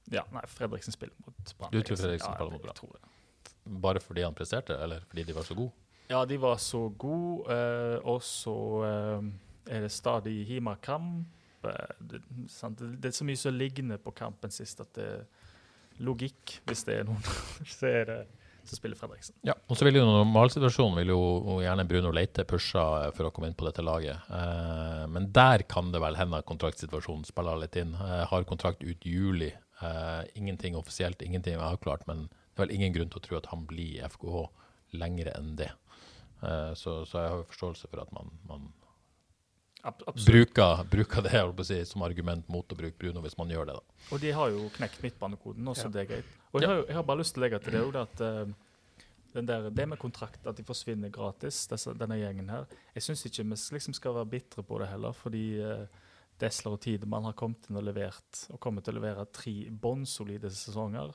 Ja, 0.10 0.24
nei, 0.34 0.42
Fredriksen 0.50 0.92
spiller 0.92 1.14
mot 1.22 1.54
Brann. 1.58 1.72
Du 1.72 1.84
tror 1.86 1.98
Fredriksen 1.98 2.34
spiller 2.34 2.52
mot 2.52 2.64
Brann? 2.64 3.82
Bare 3.82 4.00
fordi 4.02 4.24
han 4.26 4.34
presterte, 4.34 4.74
eller 4.82 5.04
fordi 5.06 5.24
de 5.24 5.36
var 5.36 5.44
så 5.46 5.54
gode? 5.56 5.72
Ja, 6.10 6.24
de 6.26 6.38
var 6.42 6.58
så 6.58 6.88
gode, 6.98 7.46
eh, 7.54 8.00
og 8.04 8.24
så 8.26 8.56
eh, 8.88 9.28
er 9.76 9.82
det 9.86 9.92
stadig 9.92 10.46
Hima-kamp. 10.48 11.28
det. 11.62 11.76
Det, 12.00 12.22
det 13.02 13.06
er 13.06 13.12
så 13.12 13.26
mye 13.28 13.38
som 13.38 13.54
ligner 13.54 13.98
på 13.98 14.12
kampen 14.12 14.50
sist 14.52 14.80
at 14.82 14.94
det 14.96 15.06
er 15.06 15.26
logikk, 16.00 16.62
hvis 16.66 16.84
det 16.88 16.96
er 17.00 17.04
noen, 17.04 17.22
så 17.78 17.88
er 17.88 18.06
det 18.06 18.20
som 18.70 18.80
spiller 18.80 19.00
Fredriksen. 19.00 19.36
Ja, 19.48 19.56
og 19.68 19.78
så 19.78 19.88
vil 19.88 20.00
jo 20.00 20.06
Normalsituasjonen 20.08 21.00
vil 21.02 21.14
jo 21.14 21.58
gjerne 21.64 21.88
Bruno 21.90 22.12
Leite 22.16 22.46
pushe 22.50 22.84
for 23.18 23.28
å 23.28 23.32
komme 23.34 23.50
inn 23.50 23.58
på 23.58 23.68
dette 23.68 23.86
laget. 23.86 24.30
Eh, 24.30 25.06
men 25.12 25.30
der 25.36 25.66
kan 25.70 25.92
det 25.94 26.02
vel 26.04 26.18
hende 26.20 26.40
at 26.40 26.48
kontraktsituasjonen 26.50 27.28
spiller 27.28 27.60
litt 27.62 27.78
inn. 27.80 27.96
Jeg 27.98 28.30
har 28.32 28.48
kontrakt 28.50 28.86
ut 28.86 29.06
juli. 29.06 29.52
Eh, 29.82 30.22
ingenting 30.40 30.78
offisielt, 30.78 31.22
ingenting 31.26 31.58
er 31.58 31.68
avklart, 31.70 32.06
men 32.08 32.28
det 32.28 32.60
er 32.60 32.66
vel 32.66 32.76
ingen 32.76 32.96
grunn 32.96 33.12
til 33.12 33.22
å 33.22 33.28
tro 33.28 33.38
at 33.40 33.52
han 33.54 33.68
blir 33.70 34.00
i 34.00 34.04
FKH 34.08 34.48
lenger 35.00 35.32
enn 35.36 35.54
det. 35.60 35.72
Eh, 36.44 36.74
så, 36.76 37.02
så 37.08 37.24
jeg 37.24 37.32
har 37.32 37.42
jo 37.42 37.50
forståelse 37.54 37.92
for 37.92 38.04
at 38.04 38.12
man, 38.16 38.32
man. 38.50 38.70
Bruker, 39.84 40.84
bruker 40.92 41.24
det 41.24 41.34
jeg 41.34 41.52
å 41.52 41.66
si, 41.66 41.78
som 41.88 42.04
argument 42.04 42.48
mot 42.52 42.68
å 42.68 42.78
bruke 42.78 42.98
Bruno, 43.00 43.22
hvis 43.24 43.38
man 43.40 43.52
gjør 43.54 43.70
det. 43.70 43.76
da. 43.80 44.08
Og 44.12 44.20
de 44.24 44.32
har 44.36 44.50
jo 44.52 44.70
knekt 44.76 45.04
midtbanekoden, 45.04 45.68
også 45.68 45.88
Ja. 45.88 45.90
det 45.90 46.02
er 46.02 46.10
greit. 46.14 46.26
Og 46.54 46.62
jeg 46.62 46.70
har, 46.70 46.84
jeg 46.88 46.96
har 46.96 47.04
bare 47.04 47.22
lyst 47.22 47.34
til 47.34 47.42
å 47.42 47.46
legge 47.46 47.60
til 47.64 47.74
det 47.74 47.82
òg, 47.86 47.96
at 48.02 48.22
uh, 48.22 49.06
den 49.34 49.46
der, 49.46 49.70
det 49.70 49.88
med 49.88 50.00
kontrakt, 50.00 50.46
at 50.48 50.58
de 50.58 50.64
forsvinner 50.64 51.10
gratis, 51.10 51.68
disse, 51.68 51.94
denne 51.94 52.18
gjengen 52.18 52.50
her 52.50 52.66
Jeg 52.96 53.04
syns 53.04 53.26
ikke 53.26 53.44
vi 53.44 53.58
liksom 53.78 53.94
skal 53.94 54.16
være 54.16 54.26
bitre 54.26 54.64
på 54.64 54.80
det 54.80 54.90
heller, 54.90 55.14
fordi 55.14 55.62
uh, 55.62 55.86
Desler 56.40 56.74
og 56.74 56.82
Tidemann 56.82 57.28
har 57.28 57.34
kommet 57.34 57.70
inn 57.70 57.78
og 57.78 57.84
levert, 57.84 58.46
og 58.50 58.60
kommer 58.60 58.82
til 58.82 58.96
å 58.96 59.00
levere 59.02 59.28
tre 59.32 59.70
bånnsolide 59.70 60.50
sesonger. 60.50 61.12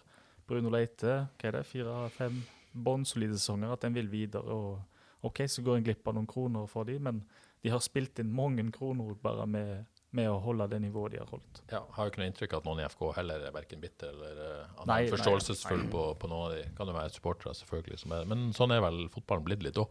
Bruno 0.47 0.69
Leite, 0.71 1.29
hva 1.41 1.49
er 1.49 1.59
det, 1.59 1.67
fire-fem 1.67 2.43
bånnsolide 2.73 3.39
sesonger, 3.39 3.73
at 3.73 3.85
en 3.85 3.95
vil 3.95 4.11
videre. 4.13 4.45
og 4.45 5.25
OK, 5.25 5.47
så 5.49 5.63
går 5.65 5.79
en 5.79 5.87
glipp 5.87 6.07
av 6.09 6.15
noen 6.15 6.29
kroner 6.29 6.67
for 6.69 6.85
dem, 6.85 7.03
men 7.03 7.23
de 7.65 7.73
har 7.73 7.81
spilt 7.85 8.21
inn 8.23 8.31
mange 8.37 8.65
kroner 8.77 9.15
bare 9.25 9.47
med, 9.49 9.87
med 10.15 10.29
å 10.31 10.37
holde 10.45 10.67
det 10.71 10.83
nivået 10.85 11.17
de 11.17 11.23
har 11.23 11.31
holdt. 11.33 11.63
Ja, 11.73 11.81
har 11.97 12.07
jo 12.07 12.13
ikke 12.13 12.21
noe 12.23 12.31
inntrykk 12.31 12.53
av 12.55 12.61
at 12.63 12.69
noen 12.69 12.83
i 12.85 12.89
FK 12.93 13.05
heller 13.17 13.47
er 13.49 13.55
verken 13.57 13.81
bitter 13.83 14.13
eller 14.13 14.43
uh, 14.45 14.83
Nei, 14.85 15.01
nei, 15.07 15.13
forståelsesfull 15.15 15.87
nei. 15.87 15.93
På, 15.95 16.07
på 16.21 16.29
noen 16.31 16.45
av 16.51 16.59
de. 16.59 16.65
Kan 16.77 16.93
jo 16.93 16.97
være 17.01 17.15
supportere, 17.17 17.57
selvfølgelig, 17.59 18.03
som 18.05 18.15
er, 18.19 18.29
men 18.31 18.51
sånn 18.57 18.77
er 18.77 18.85
vel 18.85 19.07
fotballen 19.15 19.49
blitt 19.49 19.65
litt 19.67 19.81
òg. 19.81 19.89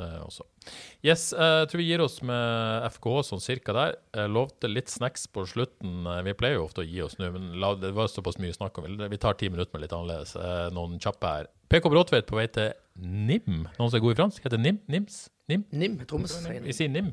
også. 0.00 0.44
Yes, 1.04 1.32
eh, 1.32 1.58
jeg 1.62 1.68
tror 1.70 1.80
vi 1.82 1.86
gir 1.90 2.02
oss 2.04 2.18
med 2.24 2.86
FK 2.94 3.08
sånn 3.26 3.42
cirka 3.44 3.74
der. 3.76 3.96
Jeg 4.16 4.32
lovte 4.32 4.70
litt 4.70 4.88
snacks 4.92 5.26
på 5.28 5.44
slutten. 5.48 6.06
Eh, 6.08 6.22
Vi 6.24 6.34
pleier 6.40 6.56
jo 6.56 6.64
ofte 6.68 6.80
å 6.84 6.88
gi 6.88 7.02
oss 7.04 7.18
nå, 7.20 7.30
men 7.34 7.50
la, 7.60 7.74
det 7.76 7.92
var 7.96 8.08
såpass 8.08 8.38
mye 8.40 8.54
snakk 8.56 8.78
om 8.80 8.86
Vi 9.10 9.18
tar 9.20 9.34
ti 9.40 9.50
minutter 9.52 9.72
med 9.76 9.84
litt 9.84 9.92
annerledes. 9.96 10.36
Eh, 10.36 10.70
Noen 10.72 10.98
kjappe 11.02 11.34
her. 11.34 11.50
PK 11.70 11.90
Bråtveit 11.92 12.26
på 12.26 12.38
vei 12.38 12.46
til 12.50 12.72
NIM. 13.00 13.64
Noen 13.78 13.90
som 13.90 13.96
er 13.98 14.04
god 14.04 14.14
i 14.14 14.18
fransk? 14.18 14.44
Heter 14.44 14.60
NIM? 14.60 14.80
NIMS? 14.90 15.22
NIM? 15.50 15.64
Nim, 15.74 15.96
Troms. 16.08 16.36
Vi 16.46 16.74
sier 16.76 16.92
NIM. 16.92 17.10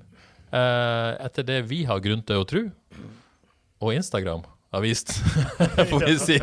Uh, 0.47 1.15
etter 1.25 1.43
det 1.47 1.61
vi 1.67 1.81
har 1.87 2.03
grunn 2.03 2.23
til 2.23 2.39
å 2.39 2.47
tro, 2.47 2.61
og 3.83 3.93
Instagram 3.93 4.45
har 4.71 4.83
vist, 4.83 5.11
får 5.89 6.05
vi 6.05 6.15
si, 6.19 6.37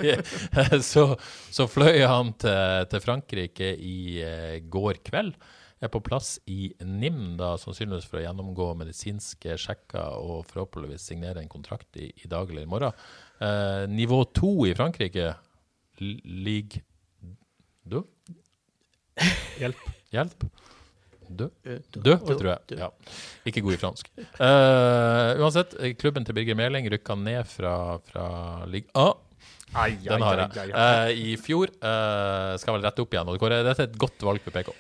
så, 0.92 1.06
så 1.52 1.66
fløy 1.68 2.02
han 2.08 2.32
til, 2.40 2.88
til 2.92 3.04
Frankrike 3.04 3.70
i 3.76 3.98
uh, 4.24 4.56
går 4.72 5.00
kveld. 5.06 5.36
Er 5.84 5.90
på 5.92 6.00
plass 6.04 6.38
i 6.48 6.70
NIM, 6.80 7.34
da, 7.36 7.54
sannsynligvis 7.60 8.06
for 8.08 8.20
å 8.20 8.24
gjennomgå 8.24 8.70
medisinske 8.80 9.58
sjekker 9.60 10.16
og 10.16 10.46
forhåpentligvis 10.48 11.10
signere 11.10 11.42
en 11.42 11.50
kontrakt 11.52 11.98
i, 12.00 12.08
i 12.24 12.30
dag 12.30 12.48
eller 12.48 12.64
i 12.64 12.70
morgen. 12.70 13.04
Uh, 13.42 13.84
nivå 13.92 14.22
to 14.32 14.54
i 14.68 14.72
Frankrike 14.76 15.34
ligger 16.00 16.84
Du? 17.84 18.00
Hjelp. 19.60 19.82
Hjelp. 20.14 20.46
Død. 21.34 21.50
Dø, 21.64 21.76
Død, 22.04 22.24
tror 22.28 22.48
jeg. 22.50 22.78
Ja. 22.78 22.88
Ikke 23.48 23.62
god 23.64 23.74
i 23.74 23.80
fransk. 23.80 24.10
Uh, 24.38 25.40
uansett, 25.42 25.74
eh, 25.80 25.94
klubben 25.98 26.26
til 26.26 26.36
Birger 26.36 26.58
Meling 26.58 26.86
rykka 26.92 27.16
ned 27.18 27.46
fra, 27.50 27.98
fra 28.10 28.26
Ligue 28.70 28.90
A. 28.94 29.12
Den 30.04 30.22
har 30.22 30.44
jeg. 30.44 30.70
Uh, 30.70 31.10
I 31.10 31.36
fjor 31.40 31.72
uh, 31.82 32.54
skal 32.60 32.76
vel 32.76 32.84
rette 32.86 33.02
opp 33.02 33.16
igjen. 33.16 33.30
Og 33.32 33.40
Kåre, 33.42 33.62
dette 33.66 33.86
er 33.86 33.90
et 33.90 33.98
godt 33.98 34.22
valg 34.26 34.44
for 34.44 34.54
PK. 34.54 34.70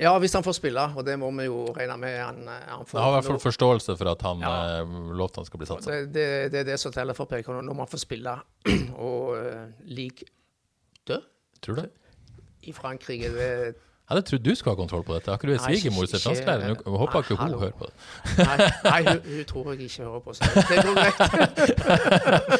Ja, 0.00 0.14
hvis 0.20 0.32
han 0.32 0.44
får 0.44 0.56
spille, 0.56 0.82
og 0.96 1.04
det 1.04 1.18
må 1.20 1.28
vi 1.36 1.44
jo 1.44 1.66
regne 1.76 1.96
med 2.00 2.14
han, 2.16 2.38
eh, 2.48 2.60
han 2.72 2.86
får. 2.88 2.96
Jeg 2.96 3.04
har 3.04 3.10
i 3.10 3.16
hvert 3.18 3.26
fall 3.28 3.40
forståelse 3.42 3.96
for 4.00 4.08
at 4.08 4.22
han 4.24 4.40
Ja. 4.40 4.52
eh, 4.80 4.94
lovte 5.12 5.42
han 5.42 5.44
skal 5.48 5.60
bli 5.60 5.68
satsa. 5.68 5.90
det, 5.90 6.12
det, 6.14 6.52
det 6.54 6.60
er 6.62 6.68
det 6.70 6.78
som 6.80 6.92
teller 6.94 7.12
for 7.16 7.28
PK 7.28 7.50
når 7.52 7.76
man 7.76 7.86
får 7.90 8.00
spille. 8.06 8.32
Og 8.96 9.36
uh, 9.36 9.68
Ligue 9.84 10.24
død 11.04 11.26
Tror 11.60 11.76
du 11.76 11.82
det? 11.82 11.90
I 12.62 12.72
Frankrike 12.76 13.30
det, 13.32 13.48
Jeg 14.10 14.16
hadde 14.16 14.22
trodd 14.26 14.44
du 14.44 14.54
skulle 14.58 14.74
ha 14.74 14.80
kontroll 14.80 15.04
på 15.06 15.14
dette. 15.14 15.30
Har 15.30 15.38
ikke 15.38 15.48
du 15.48 15.54
en 15.54 15.62
svigermor 15.62 16.08
som 16.10 16.18
er 16.18 16.24
fransklærer? 16.24 16.64
Jeg 16.74 17.00
håper 17.02 17.24
ikke 17.24 17.36
hun 17.40 17.54
hører 17.60 17.76
på 17.78 17.88
det. 17.88 17.94
Nei, 18.38 18.56
nei 18.84 19.00
hun, 19.06 19.20
hun 19.36 19.44
tror 19.52 19.70
jeg 19.72 19.80
ikke 19.86 20.02
hører 20.08 20.22
på. 20.24 20.34
Så 20.34 20.40
det 20.56 20.76
går 20.84 20.94
greit. 20.98 21.18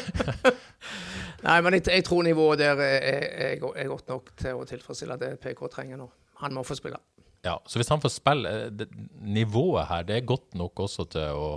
nei, 1.49 1.57
men 1.61 1.77
jeg, 1.77 1.87
jeg 1.91 2.07
tror 2.07 2.23
nivået 2.23 2.63
der 2.63 2.81
er, 2.87 2.97
er, 3.13 3.69
er 3.75 3.91
godt 3.91 4.07
nok 4.09 4.31
til 4.39 4.61
å 4.61 4.65
tilfredsstille 4.69 5.19
det 5.21 5.35
PK 5.43 5.65
trenger 5.75 5.99
nå. 6.01 6.07
Han 6.41 6.55
må 6.55 6.63
få 6.65 6.79
spille. 6.79 7.01
Ja, 7.45 7.57
så 7.67 7.81
hvis 7.81 7.89
han 7.89 8.01
får 8.01 8.13
spille 8.13 8.49
eh, 8.49 8.65
det, 8.73 8.87
Nivået 9.21 9.89
her 9.89 10.05
det 10.05 10.17
er 10.19 10.27
godt 10.29 10.53
nok 10.57 10.83
også 10.85 11.07
til 11.09 11.37
å 11.37 11.47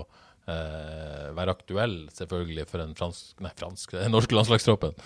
eh, 0.48 1.28
være 1.36 1.54
aktuell, 1.54 1.98
selvfølgelig, 2.16 2.66
for 2.70 2.84
en 2.84 2.94
fransk 2.96 3.40
Nei, 3.44 3.52
fransk, 3.58 3.96
norsk 4.12 4.32
landslagstroppen. 4.32 4.96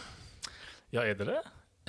Ja, 0.94 1.02
er 1.02 1.18
det 1.18 1.26
det? 1.28 1.40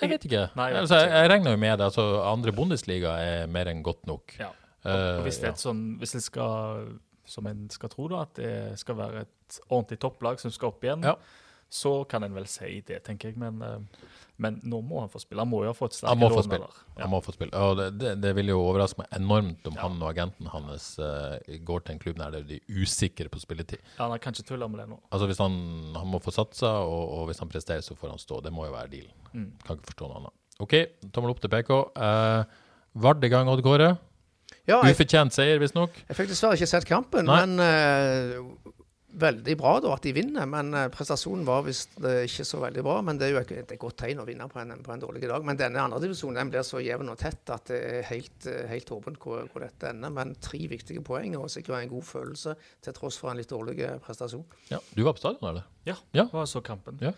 Jeg 0.02 0.10
vet 0.14 0.26
ikke. 0.30 0.44
Nei, 0.56 0.70
jeg 0.72 0.78
altså, 0.84 0.96
jeg, 1.04 1.12
jeg 1.12 1.30
regner 1.34 1.52
jo 1.52 1.58
med 1.58 1.78
det. 1.80 1.86
altså 1.90 2.06
Andre 2.24 2.52
Bundesliga 2.56 3.16
er 3.24 3.48
mer 3.48 3.66
enn 3.72 3.84
godt 3.84 4.06
nok. 4.08 4.36
Ja. 4.40 4.50
Eh, 4.86 5.18
Og 5.20 5.24
hvis 5.28 5.40
det 5.42 5.50
er 5.50 5.56
et 5.58 5.64
sånn, 5.64 5.84
hvis 6.00 6.14
det 6.16 6.24
skal, 6.24 6.88
som 7.26 7.48
en 7.52 7.66
skal 7.70 7.90
tro, 7.90 8.08
da, 8.08 8.22
at 8.28 8.34
det 8.40 8.80
skal 8.80 8.96
være 9.00 9.22
et 9.28 9.60
ordentlig 9.70 10.00
topplag 10.00 10.40
som 10.40 10.52
skal 10.56 10.72
opp 10.72 10.84
igjen, 10.88 11.04
Ja. 11.04 11.16
så 11.70 12.08
kan 12.10 12.24
en 12.24 12.34
vel 12.34 12.48
si 12.48 12.82
det, 12.88 13.04
tenker 13.04 13.30
jeg. 13.30 13.38
Men, 13.38 13.62
eh, 13.62 13.80
men 14.40 14.56
nå 14.64 14.80
må 14.86 15.02
han 15.04 15.12
få 15.12 15.20
spille. 15.22 15.44
Han 15.44 15.52
må 15.52 15.62
jo 15.66 15.72
ha 15.74 15.76
fått 15.76 15.98
sterke 15.98 16.30
få 16.32 16.60
Ja. 16.60 16.70
Han 17.04 17.12
må 17.12 17.20
få 17.24 17.34
spille. 17.36 17.52
Og 17.60 17.76
det, 17.80 17.88
det, 18.00 18.14
det 18.24 18.32
vil 18.38 18.54
jo 18.54 18.62
overraske 18.62 19.02
meg 19.02 19.12
enormt 19.18 19.68
om 19.68 19.76
han 19.80 19.98
og 20.00 20.08
agenten 20.14 20.48
hans 20.54 20.94
uh, 21.04 21.36
går 21.68 21.84
til 21.84 21.98
en 21.98 22.02
klubb 22.06 22.22
der 22.22 22.40
de 22.48 22.60
er 22.60 22.80
usikre 22.82 23.28
på 23.32 23.42
spilletid. 23.44 23.84
Ja, 23.98 24.08
han 24.08 24.24
kan 24.24 24.36
ikke 24.36 24.48
tulle 24.54 24.70
med 24.72 24.80
det 24.84 24.88
nå. 24.94 25.00
Altså 25.12 25.28
hvis 25.28 25.44
han, 25.44 25.60
han 25.98 26.08
må 26.08 26.22
få 26.24 26.32
satsa, 26.36 26.72
og, 26.88 27.04
og 27.20 27.30
hvis 27.30 27.44
han 27.44 27.52
presterer, 27.52 27.84
så 27.86 27.98
får 28.00 28.16
han 28.16 28.22
stå. 28.24 28.40
Det 28.48 28.56
må 28.56 28.70
jo 28.70 28.76
være 28.78 28.94
dealen. 28.96 29.16
Mm. 29.34 29.50
Kan 29.66 29.80
ikke 29.80 29.92
forstå 29.92 30.10
noe 30.10 30.24
annet. 30.24 30.36
OK, 30.60 30.76
tommel 31.16 31.36
opp 31.36 31.44
til 31.44 31.52
PK. 31.52 31.76
Uh, 32.00 32.44
Vard 33.00 33.24
i 33.24 33.32
gang, 33.32 33.52
Odd 33.52 33.64
Kåre. 33.64 33.94
Ja, 34.70 34.80
Ufortjent 34.86 35.34
seier, 35.34 35.60
visstnok. 35.62 35.96
jeg 36.08 36.18
fikk 36.18 36.30
dessverre 36.32 36.58
ikke 36.58 36.70
sett 36.70 36.86
kampen, 36.88 37.26
Nei. 37.26 37.40
men 37.42 37.64
eh, 37.64 38.38
veldig 39.20 39.56
bra 39.58 39.72
da 39.82 39.92
at 39.96 40.04
de 40.06 40.12
vinner. 40.14 40.46
Men 40.50 40.74
eh, 40.78 40.88
prestasjonen 40.94 41.46
var 41.48 41.64
visst 41.66 41.96
eh, 42.04 42.24
ikke 42.28 42.46
så 42.46 42.60
veldig 42.62 42.84
bra. 42.86 42.98
Men 43.06 43.18
det 43.20 43.28
er 43.28 43.34
jo 43.34 43.40
et, 43.42 43.54
et 43.64 43.74
godt 43.82 43.98
tegn 44.04 44.22
å 44.22 44.26
vinne 44.28 44.46
på 44.52 44.60
en, 44.62 44.76
på 44.86 44.94
en 44.94 45.02
dårlig 45.02 45.24
dag. 45.30 45.46
Men 45.48 45.58
denne 45.60 45.82
andredivisjonen 45.88 46.38
den 46.42 46.52
blir 46.54 46.66
så 46.68 46.82
jevn 46.84 47.10
og 47.14 47.18
tett 47.22 47.50
at 47.56 47.72
det 47.72 47.80
er 48.00 48.08
helt, 48.12 48.48
eh, 48.52 48.68
helt 48.70 48.92
åpent 48.96 49.20
hvor, 49.24 49.44
hvor 49.52 49.66
dette 49.66 49.90
ender. 49.90 50.14
Men 50.14 50.36
tre 50.44 50.62
viktige 50.72 51.02
poeng 51.06 51.36
og 51.40 51.50
sikkert 51.54 51.80
en 51.82 51.92
god 51.96 52.06
følelse 52.10 52.56
til 52.86 52.98
tross 53.00 53.18
for 53.22 53.34
en 53.34 53.42
litt 53.42 53.50
dårlig 53.52 53.80
prestasjon. 54.06 54.46
Ja, 54.70 54.80
du 54.94 55.04
var 55.08 55.18
på 55.18 55.24
stadion, 55.24 55.50
eller? 55.54 55.68
Ja, 55.90 55.98
Ja. 56.14 56.28
var 56.32 56.46
så 56.50 56.62
kampen. 56.66 57.00
Ja. 57.02 57.16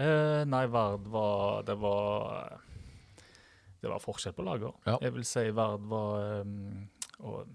Eh, 0.00 0.44
nei, 0.48 0.64
Vard 0.72 1.08
var 1.12 1.62
Det 1.68 1.74
var 1.76 2.60
Det 3.82 3.88
var 3.90 4.00
forskjell 4.00 4.32
på 4.36 4.44
laget. 4.44 4.76
Ja. 4.86 4.98
Jeg 5.02 5.12
vil 5.16 5.24
si 5.28 5.42
Vard 5.56 5.84
var 5.88 6.40
um, 6.44 6.88
og, 7.24 7.48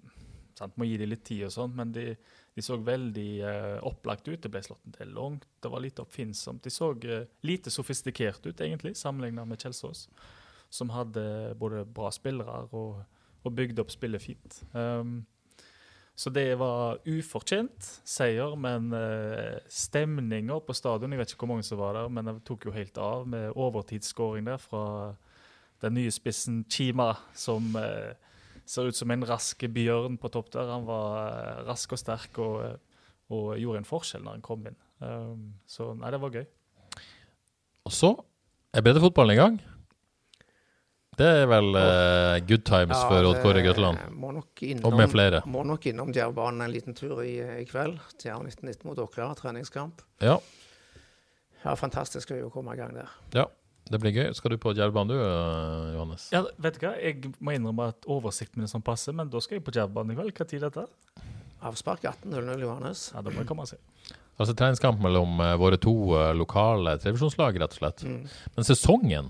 sant, 0.57 0.77
Må 0.77 0.87
gi 0.87 0.97
dem 1.01 1.11
litt 1.11 1.25
tid 1.27 1.45
og 1.47 1.53
sånn, 1.55 1.75
men 1.75 1.91
de, 1.95 2.07
de 2.55 2.63
så 2.63 2.77
veldig 2.79 3.29
uh, 3.43 3.77
opplagt 3.87 4.27
ut. 4.29 4.39
Det 4.41 4.51
ble 4.51 4.63
slått 4.65 4.83
en 4.87 4.97
del 4.97 5.13
langt, 5.15 5.47
det 5.61 5.71
var 5.71 5.83
lite 5.83 6.05
oppfinnsomt. 6.05 6.63
De 6.63 6.73
så 6.73 6.91
uh, 6.93 7.27
lite 7.47 7.73
sofistikert 7.73 8.45
ut, 8.45 8.59
egentlig, 8.59 8.95
sammenlignet 8.99 9.49
med 9.49 9.61
Kjelsås, 9.61 10.07
som 10.69 10.91
hadde 10.95 11.55
både 11.59 11.85
bra 11.85 12.11
spillere 12.13 12.65
og, 12.75 13.03
og 13.43 13.55
bygde 13.55 13.83
opp 13.83 13.93
spillet 13.93 14.23
fint. 14.23 14.61
Um, 14.73 15.23
så 16.15 16.31
det 16.31 16.47
var 16.55 17.01
ufortjent 17.11 17.87
seier, 18.07 18.55
men 18.55 18.87
uh, 18.95 19.59
stemninga 19.67 20.61
på 20.63 20.75
stadion 20.77 21.11
Jeg 21.11 21.19
vet 21.19 21.33
ikke 21.33 21.43
hvor 21.43 21.57
mange 21.57 21.67
som 21.67 21.81
var 21.81 21.97
der, 21.97 22.07
men 22.07 22.31
det 22.31 22.37
tok 22.47 22.69
jo 22.69 22.75
helt 22.75 22.97
av 22.97 23.27
med 23.27 23.51
overtidsskåring 23.51 24.47
der 24.47 24.61
fra 24.63 24.85
den 25.83 25.97
nye 25.99 26.11
spissen 26.11 26.63
Chima, 26.69 27.15
som 27.35 27.75
eh, 27.75 28.15
ser 28.65 28.89
ut 28.89 28.97
som 28.97 29.11
en 29.13 29.25
rask 29.29 29.65
bjørn 29.75 30.17
på 30.21 30.31
topp 30.33 30.51
der. 30.55 30.71
Han 30.73 30.87
var 30.87 31.19
eh, 31.27 31.61
rask 31.67 31.93
og 31.95 32.01
sterk 32.01 32.39
og, 32.43 32.57
eh, 32.65 33.05
og 33.35 33.53
gjorde 33.61 33.83
en 33.83 33.87
forskjell 33.89 34.25
når 34.25 34.37
han 34.39 34.45
kom 34.45 34.65
inn. 34.69 34.77
Um, 35.03 35.47
så 35.67 35.89
nei, 35.97 36.11
det 36.13 36.21
var 36.23 36.35
gøy. 36.35 36.45
Og 37.85 37.93
så 37.93 38.11
er 38.75 38.83
breddefotballen 38.85 39.35
i 39.35 39.39
gang. 39.39 39.57
Det 41.15 41.27
er 41.43 41.45
vel 41.47 41.69
uh, 41.77 42.35
good 42.43 42.65
times 42.67 42.95
Ja, 42.97 43.05
for 43.07 43.23
Odd 43.29 43.37
Kåre 43.43 43.61
Grøtland. 43.63 44.01
Og 44.83 44.95
med 44.97 45.07
flere. 45.13 45.39
Må 45.47 45.61
nok 45.63 45.85
innom 45.87 46.11
Djervbanen 46.11 46.65
en 46.65 46.73
liten 46.73 46.97
tur 46.97 47.21
i, 47.23 47.37
i 47.61 47.67
kveld. 47.69 48.01
Djerv 48.19 48.43
1919 48.49 48.89
mot 48.89 48.99
Åkra, 48.99 49.29
treningskamp. 49.39 50.03
Ja, 50.23 50.39
Ja, 51.63 51.73
Fantastisk 51.79 52.29
gøy 52.29 52.43
å 52.45 52.51
komme 52.53 52.75
i 52.75 52.77
gang 52.77 52.91
der. 52.93 53.13
ja, 53.33 53.47
det 53.91 53.99
blir 54.01 54.15
gøy. 54.15 54.31
Skal 54.33 54.55
du 54.55 54.57
på 54.61 54.73
Djervbanen 54.73 55.13
du, 55.13 55.19
Johannes? 55.95 56.27
Ja, 56.33 56.41
vet 56.61 56.79
du 56.79 56.87
hva? 56.87 56.95
Jeg 56.97 57.33
må 57.37 57.53
innrømme 57.53 57.91
at 57.93 58.07
oversikten 58.09 58.59
min 58.61 58.65
er 58.69 58.71
sånn 58.71 58.85
passe, 58.85 59.13
men 59.13 59.29
da 59.29 59.41
skal 59.43 59.59
jeg 59.59 59.65
på 59.67 59.73
Jabbanen 59.75 60.15
i 60.15 60.17
kveld. 60.17 60.33
Hva 60.35 60.47
tid 60.49 60.63
er 60.63 60.73
dette? 60.73 61.25
Avspark 61.65 62.03
18.00, 62.05 62.61
Johannes. 62.61 63.09
Ja, 63.13 63.21
Da 63.25 63.31
må 63.33 63.41
jeg 63.43 63.49
komme 63.49 63.65
og 63.65 63.71
se. 63.71 63.79
Altså 64.35 64.55
treningskamp 64.57 64.99
mellom 64.99 65.39
eh, 65.39 65.53
våre 65.61 65.77
to 65.79 65.93
eh, 66.17 66.33
lokale 66.35 66.97
televisjonslag, 66.99 67.55
rett 67.61 67.75
og 67.77 67.79
slett. 67.79 68.03
Mm. 68.03 68.23
Men 68.57 68.67
sesongen 68.67 69.29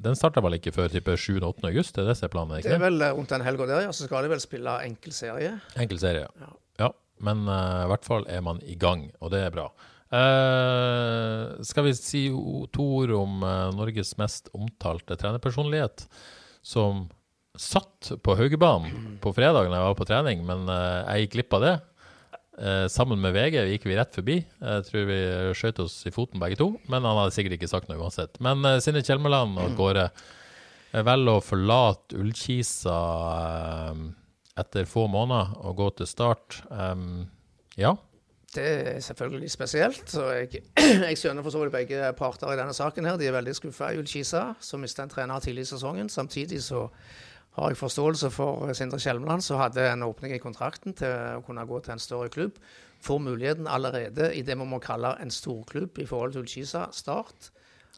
den 0.00 0.16
starter 0.16 0.40
vel 0.40 0.56
ikke 0.56 0.72
før 0.72 0.88
type 0.88 1.12
7.-8. 1.12 1.60
august? 1.68 1.92
Det 1.92 2.06
er 2.06 2.08
det 2.08 2.16
som 2.16 2.30
er 2.30 2.32
planen? 2.32 2.62
Det 2.64 2.72
er 2.72 2.80
vel 2.80 3.04
eh, 3.04 3.12
rundt 3.16 3.34
den 3.34 3.44
helga 3.44 3.66
der, 3.68 3.84
ja. 3.84 3.92
Så 3.92 4.08
skal 4.08 4.24
de 4.24 4.32
vel 4.32 4.40
spille 4.40 4.78
enkel 4.86 5.12
serie. 5.12 5.58
Enkel 5.76 6.00
serie, 6.00 6.26
Ja. 6.40 6.52
ja. 6.86 6.90
Men 7.20 7.42
uh, 7.44 7.82
i 7.84 7.88
hvert 7.90 8.06
fall 8.08 8.22
er 8.32 8.40
man 8.40 8.62
i 8.64 8.78
gang, 8.80 9.10
og 9.20 9.28
det 9.34 9.42
er 9.44 9.50
bra. 9.52 9.66
Eh, 10.10 11.62
skal 11.62 11.86
vi 11.86 11.94
si 11.94 12.24
to 12.74 12.86
ord 12.98 13.12
om 13.14 13.44
uh, 13.46 13.70
Norges 13.76 14.16
mest 14.18 14.50
omtalte 14.56 15.14
trenerpersonlighet, 15.18 16.08
som 16.66 17.06
satt 17.54 18.10
på 18.24 18.34
Haugebanen 18.38 19.20
på 19.22 19.30
fredag 19.36 19.68
når 19.68 19.76
jeg 19.76 19.86
var 19.86 20.00
på 20.00 20.08
trening, 20.08 20.42
men 20.48 20.66
uh, 20.66 21.06
jeg 21.12 21.26
gikk 21.26 21.38
glipp 21.38 21.56
av 21.60 21.66
det. 21.66 21.76
Sammen 22.92 23.22
med 23.22 23.32
VG 23.32 23.54
gikk 23.70 23.86
vi 23.88 23.94
rett 23.96 24.12
forbi. 24.12 24.34
Jeg 24.44 24.84
tror 24.84 25.06
vi 25.08 25.20
skjøt 25.56 25.78
oss 25.80 25.94
i 26.04 26.10
foten 26.12 26.42
begge 26.42 26.58
to, 26.60 26.66
men 26.92 27.06
han 27.08 27.16
hadde 27.16 27.32
sikkert 27.32 27.54
ikke 27.56 27.70
sagt 27.70 27.88
noe 27.88 27.96
uansett. 27.96 28.36
Men 28.44 28.60
eh, 28.68 28.76
Sinne 28.84 29.00
Kjelmeland 29.06 29.56
og 29.62 29.78
Gårde 29.78 30.10
eh, 30.10 31.00
velger 31.06 31.38
å 31.38 31.44
forlate 31.44 32.18
Ullkisa 32.20 32.98
etter 34.60 34.90
få 34.90 35.06
måneder 35.08 35.54
og 35.62 35.78
gå 35.78 35.88
til 36.02 36.10
start. 36.10 36.60
Um, 36.68 37.30
ja. 37.80 37.94
Det 38.54 38.66
er 38.66 39.00
selvfølgelig 39.00 39.50
spesielt. 39.50 40.10
så 40.10 40.24
Jeg, 40.30 40.62
jeg 41.08 41.18
skjønner 41.18 41.42
for 41.42 41.54
så 41.54 41.60
vidt 41.62 41.72
begge 41.72 42.12
parter 42.18 42.52
i 42.52 42.58
denne 42.58 42.74
saken. 42.74 43.04
her. 43.04 43.16
De 43.16 43.26
er 43.26 43.32
veldig 43.32 43.54
skuffa 43.54 43.92
i 43.94 44.02
Kisa, 44.02 44.52
som 44.60 44.80
mistet 44.80 45.04
en 45.04 45.12
trener 45.12 45.40
tidlig 45.40 45.62
i 45.62 45.70
sesongen. 45.70 46.08
Samtidig 46.08 46.62
så 46.62 46.88
har 47.50 47.70
jeg 47.70 47.76
forståelse 47.76 48.30
for 48.30 48.72
Sindre 48.72 48.98
Skjelmeland, 48.98 49.42
som 49.42 49.58
hadde 49.58 49.92
en 49.92 50.02
åpning 50.02 50.34
i 50.34 50.42
kontrakten 50.42 50.94
til 50.94 51.14
å 51.36 51.42
kunne 51.46 51.66
gå 51.66 51.80
til 51.80 51.92
en 51.94 52.02
større 52.02 52.28
klubb. 52.28 52.58
Får 53.00 53.18
muligheten 53.18 53.66
allerede 53.66 54.34
i 54.34 54.42
det 54.42 54.58
man 54.58 54.68
må 54.68 54.78
kalle 54.78 55.14
en 55.22 55.30
storklubb 55.30 55.98
i 55.98 56.06
forhold 56.06 56.32
til 56.32 56.42
Ullkisa 56.44 56.86
Start. 56.92 57.50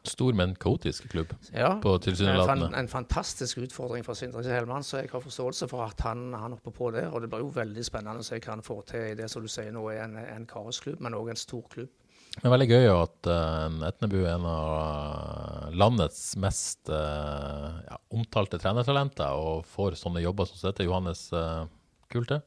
Stor, 0.03 0.33
men 0.35 0.51
kaotisk 0.59 1.05
klubb, 1.13 1.31
Ja, 1.53 1.77
på 1.79 1.93
en, 1.95 2.01
tilsynelatende. 2.03 2.73
en 2.75 2.89
fantastisk 2.91 3.61
utfordring 3.63 4.03
for 4.03 4.19
Sindre 4.19 4.43
Helmann, 4.43 4.83
så 4.83 4.99
jeg 4.99 5.09
har 5.13 5.23
forståelse 5.23 5.69
for 5.71 5.85
at 5.85 6.01
han, 6.03 6.33
han 6.35 6.57
hopper 6.57 6.75
på 6.75 6.89
det. 6.91 7.05
Og 7.07 7.21
det 7.23 7.29
blir 7.31 7.39
jo 7.45 7.53
veldig 7.55 7.85
spennende 7.87 8.19
å 8.19 8.27
se 8.27 8.39
hva 8.39 8.57
han 8.57 8.65
får 8.65 8.81
til 8.91 9.05
i 9.13 9.15
det 9.15 9.29
som 9.31 9.45
du 9.45 9.47
sier 9.47 9.71
nå 9.71 9.85
er 9.93 10.03
en, 10.03 10.17
en 10.19 10.47
kaosklubb, 10.49 10.99
men 10.99 11.15
òg 11.15 11.31
en 11.31 11.39
stor 11.39 11.63
klubb. 11.71 11.91
Det 12.33 12.43
er 12.49 12.51
veldig 12.51 12.67
gøy 12.67 12.87
at 12.89 13.29
uh, 13.29 13.87
Etnebu 13.87 14.17
er 14.23 14.31
en 14.33 14.47
av 14.49 14.69
eh, 14.75 15.75
landets 15.77 16.21
mest 16.41 16.89
uh, 16.89 17.77
ja, 17.85 17.99
omtalte 18.11 18.57
trenertalenter, 18.59 19.37
og 19.37 19.67
får 19.69 19.99
sånne 20.01 20.23
jobber 20.25 20.49
som 20.49 20.65
dette. 20.65 20.87
Johannes, 20.87 21.27
uh, 21.31 21.69
kult 22.11 22.33
det? 22.33 22.41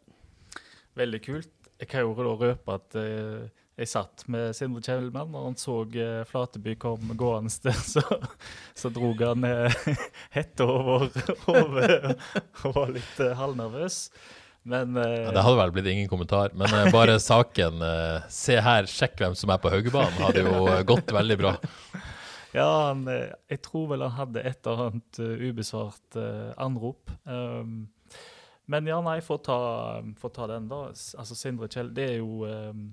Veldig 0.98 1.20
kult. 1.22 1.52
Jeg 1.76 1.90
kan 1.92 2.04
jo 2.06 2.14
røpe 2.16 2.72
at 2.72 2.96
eh, 2.96 3.48
jeg 3.76 3.90
satt 3.90 4.24
med 4.32 4.56
Sindre 4.56 4.80
Kjellmann, 4.80 5.34
og 5.36 5.50
han 5.50 5.58
så 5.60 5.82
eh, 5.92 6.22
Flateby 6.28 6.78
kom 6.80 7.10
gående 7.18 7.52
der, 7.66 7.76
så, 7.76 8.02
så 8.72 8.88
drog 8.94 9.20
han 9.20 9.44
uh, 9.50 9.92
hetta 10.32 10.64
over 10.64 11.12
hodet 11.44 12.16
og 12.64 12.72
var 12.78 12.94
litt 12.96 13.20
eh, 13.20 13.36
halvnervøs. 13.36 14.00
Men 14.66 14.96
eh, 14.96 15.26
Ja, 15.28 15.34
det 15.36 15.44
hadde 15.44 15.60
vel 15.60 15.74
blitt 15.76 15.90
ingen 15.92 16.08
kommentar, 16.10 16.56
men 16.58 16.72
eh, 16.72 16.88
bare 16.94 17.20
saken 17.22 17.84
eh, 17.84 18.24
'se 18.32 18.56
her, 18.64 18.88
sjekk 18.90 19.20
hvem 19.20 19.36
som 19.38 19.52
er 19.54 19.60
på 19.62 19.70
Haugebanen' 19.70 20.24
hadde 20.24 20.42
jo 20.48 20.66
eh, 20.72 20.82
gått 20.88 21.12
veldig 21.14 21.36
bra. 21.44 21.52
Ja, 22.56 22.88
han, 22.88 23.04
eh, 23.12 23.28
jeg 23.52 23.60
tror 23.62 23.90
vel 23.92 24.02
han 24.08 24.16
hadde 24.16 24.42
et 24.42 24.66
eller 24.66 24.88
annet 24.88 25.20
eh, 25.20 25.46
ubesvart 25.50 26.16
eh, 26.18 26.50
anrop. 26.64 27.12
Um, 27.28 27.90
men 28.66 28.88
ja, 28.88 28.98
nei, 29.04 29.20
for 29.22 29.38
å 29.38 29.44
ta, 29.46 29.58
for 30.18 30.32
å 30.32 30.34
ta 30.34 30.48
den, 30.50 30.66
da. 30.72 30.86
Altså, 30.90 31.36
Sindre 31.38 31.68
Kjell, 31.70 31.92
det 31.94 32.08
er 32.14 32.16
jo 32.22 32.48
um, 32.48 32.88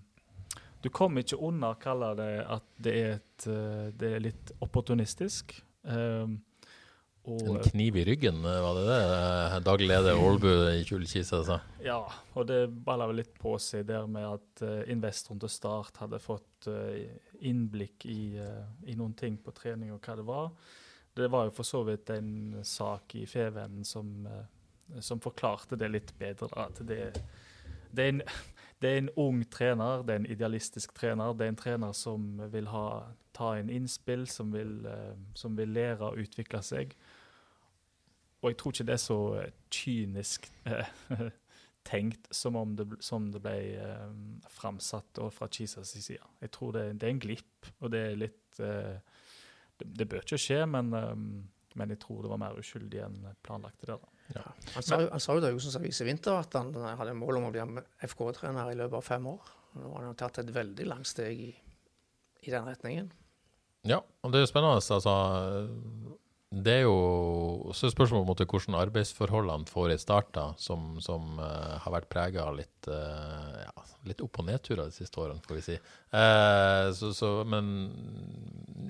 Du 0.84 0.90
kommer 0.92 1.24
ikke 1.24 1.40
unna 1.40 1.74
å 1.74 1.80
kalle 1.80 2.12
det 2.20 2.32
at 2.44 2.66
det 2.84 2.94
er, 3.00 3.14
et, 3.20 3.46
eh, 3.48 3.86
det 3.96 4.10
er 4.18 4.26
litt 4.26 4.52
opportunistisk. 4.64 5.56
Um, 5.84 6.42
En 7.24 7.60
kniv 7.64 7.96
i 7.96 8.04
ryggen, 8.04 8.46
eh, 8.46 8.62
var 8.62 8.76
det 8.76 8.84
det 8.84 9.04
eh, 9.56 9.60
daglig 9.64 9.88
leder 9.88 10.20
Ålbu 10.20 10.50
i 10.74 10.82
Kjulekisa 10.84 11.40
sa? 11.48 11.60
Ja, 11.80 12.02
og 12.36 12.50
det 12.50 12.66
balla 12.84 13.08
vel 13.08 13.22
litt 13.22 13.32
på 13.40 13.56
seg 13.64 13.86
der 13.88 14.10
med 14.12 14.28
at 14.28 14.64
uh, 14.68 14.82
investoren 14.92 15.40
til 15.40 15.52
Start 15.52 16.02
hadde 16.04 16.20
fått 16.20 16.68
uh, 16.68 16.92
innblikk 17.40 18.04
i, 18.12 18.36
uh, 18.44 18.68
i 18.92 18.98
noen 19.00 19.16
ting 19.16 19.38
på 19.40 19.56
trening 19.56 19.94
og 19.96 20.04
hva 20.04 20.18
det 20.20 20.28
var. 20.28 20.52
Det 21.16 21.30
var 21.32 21.48
jo 21.48 21.56
for 21.56 21.70
så 21.70 21.86
vidt 21.88 22.12
en 22.12 22.60
sak 22.68 23.16
i 23.16 23.24
Fevennen 23.30 23.88
som, 23.88 24.28
som 25.00 25.22
forklarte 25.24 25.78
det 25.80 25.92
litt 25.94 26.12
bedre. 26.20 26.50
At 26.58 26.82
det, 26.82 27.04
det, 27.94 28.04
er 28.04 28.16
en, 28.16 28.24
det 28.84 28.92
er 28.92 29.02
en 29.02 29.12
ung 29.20 29.42
trener, 29.52 30.04
det 30.04 30.14
er 30.14 30.22
en 30.22 30.30
idealistisk 30.30 30.94
trener. 30.98 31.34
Det 31.34 31.48
er 31.48 31.54
en 31.54 31.60
trener 31.60 31.94
som 31.98 32.26
vil 32.54 32.68
ha, 32.70 32.86
ta 33.36 33.54
inn 33.60 33.72
innspill, 33.72 34.28
som 34.30 34.52
vil, 34.54 34.82
eh, 34.90 35.14
som 35.40 35.56
vil 35.58 35.72
lære 35.74 36.12
og 36.12 36.20
utvikle 36.24 36.62
seg. 36.64 36.94
Og 38.44 38.52
jeg 38.52 38.60
tror 38.60 38.76
ikke 38.76 38.88
det 38.90 38.96
er 38.98 39.02
så 39.02 39.20
eh, 39.40 39.56
kynisk 39.72 40.50
eh, 40.68 40.90
tenkt 41.90 42.28
som, 42.36 42.58
om 42.60 42.76
det, 42.76 42.90
som 43.04 43.30
det 43.32 43.42
ble 43.44 43.56
eh, 43.80 44.10
framsatt 44.52 45.22
fra 45.32 45.48
Chisas 45.52 45.96
side. 45.96 46.20
Jeg 46.44 46.52
tror 46.52 46.76
det, 46.76 46.86
det 47.00 47.08
er 47.08 47.16
en 47.16 47.24
glipp, 47.24 47.72
og 47.80 47.94
det 47.96 48.04
er 48.10 48.20
litt 48.20 48.40
det, 48.54 49.00
det 49.82 50.06
bør 50.06 50.22
ikke 50.22 50.38
skje, 50.38 50.60
men, 50.70 50.92
men 51.74 51.90
jeg 51.90 51.98
tror 52.04 52.22
det 52.22 52.30
var 52.30 52.38
mer 52.44 52.60
uskyldig 52.62 53.00
enn 53.02 53.16
planlagt. 53.42 53.80
det 53.82 53.90
der. 53.90 54.04
Da. 54.32 54.46
Han 54.74 54.86
sa, 54.86 55.00
han 55.12 55.22
sa 55.22 55.36
jo 55.36 55.44
til 55.44 55.52
Haugesunds 55.52 55.78
Avis 55.80 56.00
i 56.02 56.08
vinter 56.08 56.38
at 56.40 56.56
han 56.58 56.72
hadde 57.00 57.16
mål 57.18 57.42
om 57.42 57.50
å 57.50 57.52
bli 57.54 57.84
FK-trener 58.08 58.72
i 58.72 58.80
løpet 58.80 59.00
av 59.00 59.06
fem 59.06 59.28
år. 59.34 59.52
Nå 59.82 59.92
har 59.98 60.08
han 60.08 60.18
tatt 60.18 60.40
et 60.42 60.54
veldig 60.54 60.88
langt 60.90 61.10
steg 61.10 61.44
i, 61.50 61.52
i 62.46 62.54
den 62.54 62.68
retningen. 62.70 63.12
Ja, 63.90 64.00
og 64.24 64.32
det 64.32 64.40
er 64.40 64.46
jo 64.46 64.52
spennende. 64.54 64.80
Altså, 64.80 65.16
det 66.54 66.76
er 66.80 66.84
jo 66.86 67.74
så 67.74 67.88
er 67.88 67.94
spørsmålet 67.96 68.30
måte 68.30 68.46
hvordan 68.48 68.78
arbeidsforholdene 68.78 69.70
får 69.70 69.96
i 69.96 70.00
starten, 70.02 70.56
som, 70.62 71.00
som 71.04 71.40
uh, 71.42 71.80
har 71.82 71.96
vært 71.96 72.12
prega 72.14 72.46
av 72.46 72.58
litt, 72.60 72.88
uh, 72.88 73.58
ja, 73.64 73.86
litt 74.08 74.22
opp- 74.24 74.40
og 74.40 74.48
nedturer 74.48 74.86
de 74.88 74.96
siste 74.96 75.20
årene, 75.20 75.42
får 75.48 75.60
vi 75.60 75.66
si. 75.66 75.78
Uh, 76.14 76.94
så, 76.96 77.12
så, 77.18 77.32
men 77.50 77.74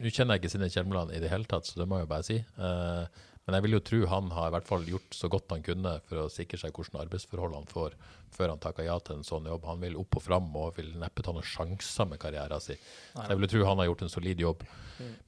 nå 0.04 0.12
kjenner 0.12 0.36
jeg 0.36 0.44
ikke 0.44 0.54
Sine 0.58 0.72
Kjelmeland 0.74 1.14
i 1.16 1.22
det 1.24 1.32
hele 1.32 1.48
tatt, 1.50 1.70
så 1.70 1.80
det 1.80 1.88
må 1.88 2.02
jeg 2.02 2.08
jo 2.08 2.12
bare 2.12 2.28
si. 2.28 2.40
Eh, 2.42 3.24
men 3.44 3.58
jeg 3.58 3.66
vil 3.66 3.76
jo 3.76 3.84
tro 3.84 4.00
han 4.08 4.30
har 4.32 4.50
i 4.50 4.54
hvert 4.56 4.68
fall 4.68 4.86
gjort 4.88 5.16
så 5.18 5.28
godt 5.32 5.52
han 5.52 5.64
kunne 5.66 5.98
for 6.08 6.22
å 6.22 6.30
sikre 6.32 6.60
seg 6.62 6.76
hvordan 6.76 7.02
arbeidsforhold 7.02 7.58
han 7.58 7.68
får 7.68 7.98
før 8.34 8.54
han 8.54 8.62
takker 8.64 8.88
ja 8.88 8.96
til 9.04 9.20
en 9.20 9.28
sånn 9.28 9.50
jobb. 9.52 9.66
Han 9.68 9.84
vil 9.84 9.98
opp 10.00 10.18
og 10.18 10.24
fram 10.24 10.48
og 10.58 10.78
vil 10.80 10.94
neppe 11.02 11.26
ta 11.26 11.34
noen 11.36 11.46
sjanser 11.46 12.08
med 12.10 12.22
karrieren 12.24 12.64
sin. 12.64 12.80
Så 13.12 13.28
jeg 13.28 13.38
vil 13.38 13.46
jo 13.46 13.52
tro 13.52 13.68
han 13.68 13.82
har 13.84 13.90
gjort 13.90 14.06
en 14.08 14.14
solid 14.14 14.42
jobb 14.46 14.64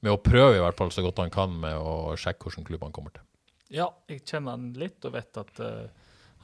med 0.00 0.10
å 0.12 0.22
prøve 0.22 0.56
i 0.56 0.64
hvert 0.64 0.80
fall 0.80 0.94
så 0.94 1.04
godt 1.04 1.20
han 1.22 1.34
kan 1.34 1.54
med 1.60 1.76
å 1.76 2.16
sjekke 2.18 2.48
hvilken 2.48 2.66
klubb 2.66 2.88
han 2.88 2.96
kommer 2.96 3.14
til. 3.14 3.26
Ja, 3.74 3.90
jeg 4.08 4.22
kjenner 4.24 4.56
han 4.56 4.70
litt 4.78 5.04
og 5.04 5.14
vet 5.16 5.38
at 5.42 5.60
uh, 5.60 5.86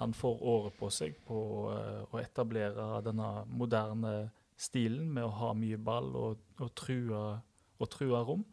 han 0.01 0.15
får 0.17 0.45
året 0.53 0.77
på 0.79 0.91
seg 0.93 1.17
på 1.27 1.39
uh, 1.71 2.03
å 2.11 2.21
etablere 2.21 3.01
denne 3.07 3.31
moderne 3.49 4.15
stilen 4.61 5.09
med 5.15 5.27
å 5.27 5.37
ha 5.41 5.53
mye 5.57 5.79
ball 5.81 6.11
og, 6.19 6.43
og, 6.61 6.71
true, 6.79 7.23
og 7.79 7.91
true 7.91 8.23
rom. 8.27 8.45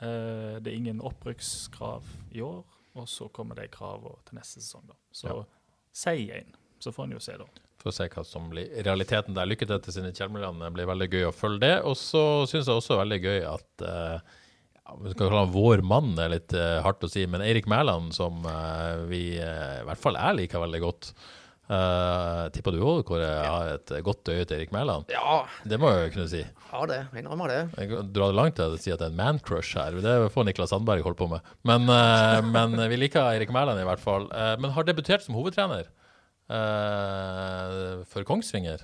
Eh, 0.00 0.58
det 0.60 0.70
er 0.72 0.76
ingen 0.78 1.00
opprykkskrav 1.04 2.02
i 2.32 2.40
år, 2.44 2.62
og 2.96 3.08
så 3.08 3.28
kommer 3.32 3.58
de 3.60 3.66
kravene 3.72 4.16
til 4.28 4.38
neste 4.40 4.60
sesong. 4.62 4.86
da. 4.88 4.94
Så 5.12 5.28
Ja. 5.28 5.44
si 5.92 6.30
en, 6.32 6.52
så 6.80 6.92
får 6.92 7.04
en 7.04 7.12
jo 7.12 7.18
se, 7.20 7.36
da. 7.36 7.44
For 7.80 7.90
å 7.90 7.94
se 7.94 8.08
hva 8.08 8.24
som 8.26 8.50
blir 8.50 8.68
realiteten 8.84 9.34
der. 9.34 9.46
Lykke 9.46 9.66
til 9.66 9.78
til 9.80 9.92
sine 9.92 10.12
Kjelmeland. 10.12 10.60
Det 10.60 10.72
blir 10.74 10.86
veldig 10.86 11.08
gøy 11.10 11.24
å 11.28 11.32
følge 11.34 11.60
det. 11.60 11.82
Og 11.84 11.96
så 11.96 12.44
syns 12.46 12.66
jeg 12.66 12.76
også 12.76 12.98
veldig 13.00 13.20
gøy 13.22 13.44
at 13.54 13.82
eh, 13.82 14.20
Vi 15.00 15.10
skal 15.12 15.28
kalle 15.28 15.44
han 15.46 15.52
vår 15.54 15.82
mann, 15.86 16.16
det 16.16 16.24
er 16.24 16.28
litt 16.34 16.52
eh, 16.52 16.82
hardt 16.82 17.04
å 17.04 17.08
si, 17.08 17.24
men 17.26 17.40
Eirik 17.42 17.66
Mæland, 17.70 18.12
som 18.12 18.42
vi 19.08 19.36
i 19.38 19.84
hvert 19.86 19.98
fall 20.02 20.14
jeg 20.18 20.34
liker 20.36 20.58
veldig 20.58 20.80
godt. 20.82 21.12
Uh, 21.70 22.48
tipper 22.50 22.74
du 22.74 22.80
òg, 22.82 23.06
jeg 23.22 23.46
har 23.46 23.68
et 23.76 23.90
godt 24.02 24.26
øye 24.32 24.42
til 24.42 24.56
Erik 24.56 24.72
Mæland? 24.74 25.04
Ja, 25.14 25.44
Det 25.62 25.78
må 25.78 25.92
jeg 25.94 26.10
kunne 26.16 26.26
si. 26.32 26.40
Ja, 26.42 26.80
det. 26.90 26.96
Jeg 27.12 27.22
innrømmer 27.22 27.46
det. 27.52 27.60
Jeg 27.78 28.00
drar 28.10 28.32
det 28.32 28.38
langt 28.40 28.56
til 28.58 28.74
å 28.74 28.80
si 28.80 28.90
at 28.90 28.98
det 28.98 29.06
er 29.06 29.12
en 29.14 29.20
man-crush 29.20 29.78
her. 29.78 30.00
Det 30.02 30.16
får 30.34 30.48
Niklas 30.48 30.72
Sandberg 30.74 31.04
holde 31.06 31.20
på 31.20 31.28
med. 31.30 31.46
Men, 31.62 31.86
uh, 31.86 32.40
men 32.56 32.74
vi 32.90 32.98
liker 32.98 33.22
Erik 33.36 33.52
Mæland 33.54 33.78
i 33.78 33.86
hvert 33.86 34.02
fall. 34.02 34.26
Uh, 34.34 34.56
men 34.58 34.74
har 34.74 34.88
debutert 34.88 35.22
som 35.22 35.38
hovedtrener 35.38 35.86
for 38.10 38.24
Kongsvinger 38.26 38.80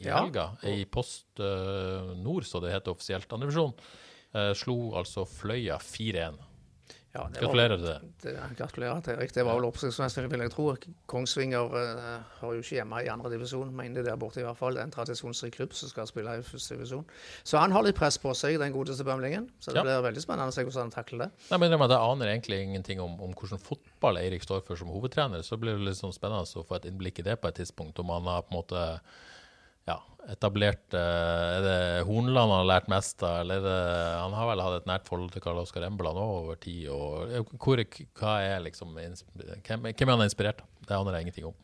i 0.00 0.08
Ja. 0.08 0.24
helga. 0.24 0.48
I 0.66 0.82
Post 0.90 1.38
Nord, 1.38 2.42
så 2.42 2.58
det 2.58 2.72
heter 2.72 2.90
offisielt. 2.90 3.30
Andredivisjon. 3.30 3.70
Uh, 4.34 4.50
slo 4.52 4.74
altså 4.98 5.22
Fløya 5.24 5.78
4-1. 5.78 6.34
Ja, 7.14 7.22
det 7.32 7.40
Gratulerer 7.40 7.78
til 7.80 7.86
det. 7.86 7.96
Det, 8.22 8.32
gratulerer 8.58 9.00
til 9.00 9.14
Erik. 9.16 9.32
Det 9.32 9.44
var 9.46 9.56
vel 9.56 9.66
oppsiktsvekkende, 9.70 10.28
vil 10.28 10.42
jeg 10.44 10.52
tro. 10.52 10.66
Kongsvinger 11.08 11.70
uh, 11.72 12.02
har 12.40 12.52
jo 12.52 12.60
ikke 12.60 12.76
hjemme 12.76 13.00
i 13.00 13.08
andre 13.08 13.30
divisjon, 13.32 13.70
mener 13.74 14.02
det 14.02 14.10
der 14.10 14.18
borte 14.20 14.42
i 14.42 14.44
hvert 14.44 14.58
fall. 14.60 14.76
Det 14.76 14.82
er 14.82 14.90
en 14.90 14.92
tradisjonsrik 14.92 15.56
klubb 15.56 15.72
som 15.76 15.88
skal 15.88 16.10
spille 16.10 16.34
i 16.36 16.44
første 16.44 16.76
divisjon. 16.76 17.06
Så 17.48 17.62
han 17.62 17.72
har 17.72 17.86
litt 17.86 17.96
press 17.96 18.20
på 18.20 18.34
seg, 18.36 18.58
den 18.60 18.74
godeste 18.76 19.06
bømlingen. 19.08 19.48
Så 19.58 19.72
det 19.72 19.80
Ja. 19.80 19.86
blir 19.86 20.04
veldig 20.04 20.24
spennende 20.26 20.52
å 20.52 20.54
se 20.54 20.66
hvordan 20.68 20.90
han 20.90 20.94
takler 20.98 21.24
det. 21.24 21.30
Nei, 21.50 21.58
men 21.58 21.72
jeg 21.72 21.90
aner 21.96 22.26
egentlig 22.34 22.60
ingenting 22.66 23.00
om, 23.00 23.16
om 23.24 23.32
hvordan 23.32 23.58
fotball 23.58 24.20
Eirik 24.20 24.44
står 24.44 24.60
for 24.68 24.76
som 24.76 24.92
hovedtrener. 24.92 25.40
Så 25.42 25.56
blir 25.56 25.78
det 25.78 25.88
litt 25.88 25.96
sånn 25.96 26.12
spennende 26.12 26.44
å 26.44 26.66
få 26.66 26.76
et 26.76 26.90
innblikk 26.92 27.20
i 27.20 27.22
det 27.22 27.40
på 27.40 27.48
et 27.48 27.56
tidspunkt. 27.56 27.98
Om 27.98 28.12
han 28.12 28.28
har 28.28 28.42
på 28.42 28.52
en 28.52 28.60
måte 28.60 29.00
ja, 30.28 30.34
etablert 30.34 30.94
eh, 30.94 31.00
Er 31.56 31.64
det 31.64 31.78
Hornland 32.08 32.52
han 32.52 32.60
har 32.60 32.68
lært 32.68 32.90
mest 32.92 33.22
av, 33.22 33.40
eller 33.42 33.62
er 33.62 33.66
det, 33.66 34.18
Han 34.22 34.36
har 34.36 34.50
vel 34.52 34.64
hatt 34.64 34.76
et 34.82 34.90
nært 34.90 35.08
forhold 35.08 35.32
til 35.32 35.44
Karl 35.44 35.62
Oskar 35.62 35.86
Embla 35.88 36.12
nå 36.16 36.26
over 36.42 36.60
tid. 36.60 36.84
Og, 36.92 37.32
eh, 37.32 37.56
hvor, 37.56 37.82
hva 38.20 38.38
er 38.44 38.62
liksom 38.66 38.94
hvem, 38.94 39.18
hvem 39.88 40.08
er 40.08 40.14
han 40.14 40.28
inspirert 40.28 40.62
av? 40.64 40.70
Det 40.88 40.96
aner 40.96 41.18
jeg 41.18 41.28
ingenting 41.28 41.50
om. 41.50 41.58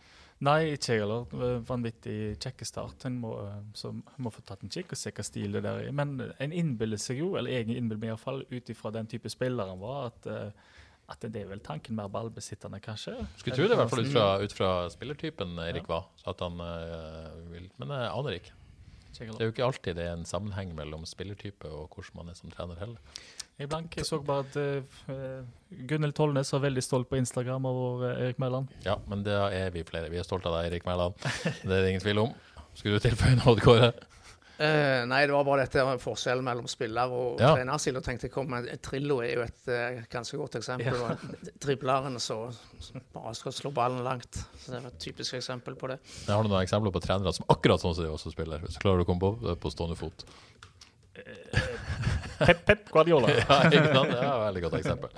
Nei, 0.45 0.75
ikke 0.75 0.97
jeg 0.97 1.05
heller. 1.05 1.61
Vanvittig 1.65 2.17
kjekkestart. 2.43 3.07
En 3.09 3.21
må, 3.23 3.35
eh, 3.45 3.61
så 3.79 3.93
må 3.95 4.33
få 4.35 4.43
tatt 4.45 4.65
en 4.65 4.73
kikk 4.73 4.93
og 4.93 5.01
se 5.01 5.12
hva 5.15 5.25
stil 5.25 5.55
det 5.57 5.62
der 5.65 5.87
er. 5.87 5.93
Men 5.95 6.17
en 6.43 6.53
innbiller 6.55 7.01
seg 7.01 7.23
jo, 7.23 7.35
eller 7.39 7.55
jeg 7.55 7.71
innbiller 7.71 8.03
meg 8.03 8.12
iallfall, 8.12 8.43
ut 8.51 8.73
ifra 8.73 8.93
den 8.95 9.09
type 9.11 9.31
spiller 9.33 9.71
han 9.71 9.81
var, 9.83 10.11
at 10.11 10.29
eh, 10.31 10.73
At 11.13 11.21
det 11.21 11.43
er 11.43 11.49
vel 11.51 11.61
tanken 11.61 11.99
mer 11.99 12.09
ballbesittende, 12.09 12.81
kanskje. 12.81 13.17
Skulle 13.37 13.57
tro 13.59 13.67
det, 13.69 13.77
i 13.77 13.81
hvert 13.81 13.93
fall 13.93 14.05
ut 14.07 14.13
fra, 14.13 14.29
ut 14.41 14.55
fra 14.57 14.69
spillertypen 14.93 15.59
Erik 15.67 15.89
var. 15.91 16.07
Så 16.21 16.31
at 16.33 16.41
han 16.45 16.61
eh, 16.65 17.33
vil 17.53 17.67
Men 17.77 17.93
jeg 17.93 18.13
aner 18.13 18.39
ikke. 18.39 18.55
Det 19.15 19.29
er 19.39 19.47
jo 19.47 19.53
ikke 19.53 19.67
alltid 19.67 19.95
det 19.95 20.05
er 20.09 20.17
en 20.17 20.25
sammenheng 20.27 20.73
mellom 20.75 21.05
spillertype 21.07 21.69
og 21.71 21.93
hvordan 21.93 22.17
man 22.19 22.33
er 22.33 22.39
som 22.39 22.51
trener 22.51 22.81
heller. 22.81 23.21
Jeg 23.59 23.69
blank. 23.71 23.95
Jeg 23.97 24.09
så 24.09 24.19
bare 24.19 24.43
at 24.43 24.57
uh, 24.59 25.45
Gunhild 25.87 26.17
Tollnes 26.19 26.51
var 26.53 26.65
veldig 26.65 26.83
stolt 26.83 27.09
på 27.09 27.21
Instagram 27.21 27.69
over 27.71 28.09
Erik 28.11 28.41
Mæland. 28.43 28.73
Ja, 28.85 28.97
men 29.07 29.23
det 29.23 29.37
er 29.37 29.71
vi 29.71 29.85
flere. 29.87 30.11
Vi 30.11 30.19
er 30.19 30.27
stolte 30.27 30.51
av 30.51 30.59
deg, 30.59 30.73
Erik 30.73 30.89
Mæland. 30.89 31.15
Det 31.63 31.71
er 31.71 31.85
det 31.85 31.93
ingen 31.93 32.03
tvil 32.03 32.25
om. 32.25 32.35
Skulle 32.75 32.99
du 32.99 33.07
tilføye 33.07 33.39
noe, 33.39 33.55
Kåre? 33.63 33.93
Eh, 34.59 35.03
nei, 35.11 35.25
det 35.27 35.35
var 35.35 35.43
bare 35.47 35.65
dette 35.67 35.83
forskjellen 35.99 36.45
mellom 36.47 36.69
spiller 36.71 37.11
og 37.11 37.41
Ja. 37.43 37.55
trenerstil. 37.57 37.97
Og 37.99 38.05
tenkte 38.07 38.29
jeg 38.29 38.33
kom 38.35 38.47
med 38.51 38.69
Trillo 38.83 39.19
er 39.25 39.35
jo 39.35 39.43
et 39.43 39.67
uh, 39.67 40.03
ganske 40.13 40.39
godt 40.39 40.55
eksempel. 40.61 40.95
og 40.95 41.19
Dribleren 41.65 42.21
som 42.23 42.53
bare 43.13 43.35
skal 43.35 43.53
slå 43.53 43.73
ballen 43.75 44.05
langt. 44.07 44.39
Så 44.63 44.71
det 44.71 44.83
var 44.85 44.91
et 44.93 45.01
typisk 45.03 45.35
eksempel 45.35 45.75
på 45.75 45.91
det. 45.91 45.99
Jeg 46.27 46.35
har 46.35 46.43
du 46.43 46.49
noen 46.53 46.63
eksempler 46.63 46.95
på 46.95 47.03
trenere 47.03 47.35
som 47.35 47.47
akkurat 47.49 47.83
sånn 47.83 47.97
som 47.97 48.05
de 48.07 48.11
også 48.15 48.31
spiller? 48.35 48.63
Hvis 48.63 48.79
du 48.79 48.85
klarer 48.85 49.03
å 49.03 49.09
komme 49.09 49.21
på 49.21 49.57
på 49.59 49.73
stående 49.75 49.97
fot. 49.99 50.25
Pep, 52.39 52.65
Pep 52.67 52.89
Guardiola. 52.91 53.31
ja, 53.39 53.59
ikke 53.69 53.83
sant? 53.95 54.11
Det 54.11 54.19
er 54.19 54.27
et 54.27 54.45
veldig 54.45 54.62
godt 54.67 54.77
eksempel. 54.81 55.12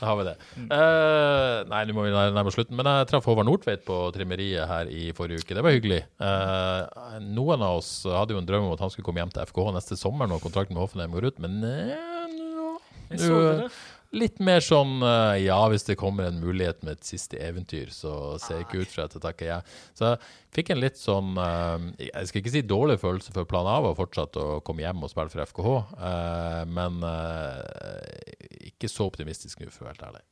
Da 0.00 0.08
har 0.08 0.18
vi 0.20 0.26
det. 0.28 0.34
Uh, 0.70 1.56
nei, 1.70 1.82
nå 1.88 1.96
må 1.96 2.04
vi 2.06 2.12
nærme 2.14 2.36
nærme 2.36 2.54
slutten. 2.54 2.76
Men 2.78 2.88
jeg 2.88 3.08
traff 3.10 3.26
Håvard 3.28 3.48
Nordtveit 3.48 3.82
på 3.86 3.98
trimmeriet 4.14 4.70
her 4.70 4.90
i 4.92 5.10
forrige 5.16 5.42
uke. 5.42 5.56
Det 5.58 5.64
var 5.66 5.76
hyggelig. 5.76 6.02
Uh, 6.22 7.18
noen 7.26 7.66
av 7.66 7.80
oss 7.80 7.92
hadde 8.08 8.36
jo 8.36 8.40
en 8.42 8.48
drøm 8.48 8.68
om 8.68 8.76
at 8.76 8.84
han 8.84 8.92
skulle 8.94 9.08
komme 9.08 9.22
hjem 9.22 9.34
til 9.34 9.50
FKH 9.50 9.74
neste 9.76 9.98
sommer 10.00 10.30
når 10.30 10.44
kontrakten 10.44 10.78
med 10.78 10.84
Hoffenheim 10.84 11.16
går 11.16 11.30
ut, 11.30 11.42
men 11.42 11.58
uh, 11.64 12.28
nå 12.30 12.76
Jeg 13.10 13.24
så 13.26 13.42
det. 13.44 13.70
Litt 14.10 14.40
mer 14.42 14.58
sånn 14.64 15.04
ja, 15.38 15.58
hvis 15.70 15.84
det 15.86 15.94
kommer 16.00 16.26
en 16.26 16.40
mulighet 16.42 16.80
med 16.82 16.98
et 16.98 17.06
siste 17.06 17.38
eventyr, 17.38 17.92
så 17.94 18.34
ser 18.42 18.58
jeg 18.58 18.66
ikke 18.66 18.80
ut 18.82 18.90
for 18.90 19.04
at 19.04 19.14
jeg 19.14 19.22
takker 19.22 19.50
jeg. 19.52 19.76
Så 19.94 20.08
jeg 20.08 20.18
fikk 20.56 20.72
en 20.74 20.80
litt 20.82 20.98
sånn 20.98 21.38
eh, 21.38 21.86
Jeg 22.08 22.30
skal 22.30 22.42
ikke 22.42 22.54
si 22.56 22.62
dårlig 22.66 22.98
følelse, 23.02 23.30
for 23.36 23.48
planen 23.50 23.70
A 23.70 23.78
var 23.86 23.96
fortsatt 23.98 24.38
å 24.40 24.46
komme 24.66 24.82
hjem 24.82 25.06
og 25.06 25.12
spille 25.12 25.30
for 25.30 25.46
FKH, 25.46 25.76
eh, 26.10 26.62
men 26.74 26.98
eh, 27.06 28.70
ikke 28.72 28.90
så 28.90 29.06
optimistisk 29.10 29.62
nå, 29.62 29.70
for 29.70 29.86
å 29.86 29.90
være 29.90 29.98
helt 29.98 30.06
ærlig. 30.10 30.24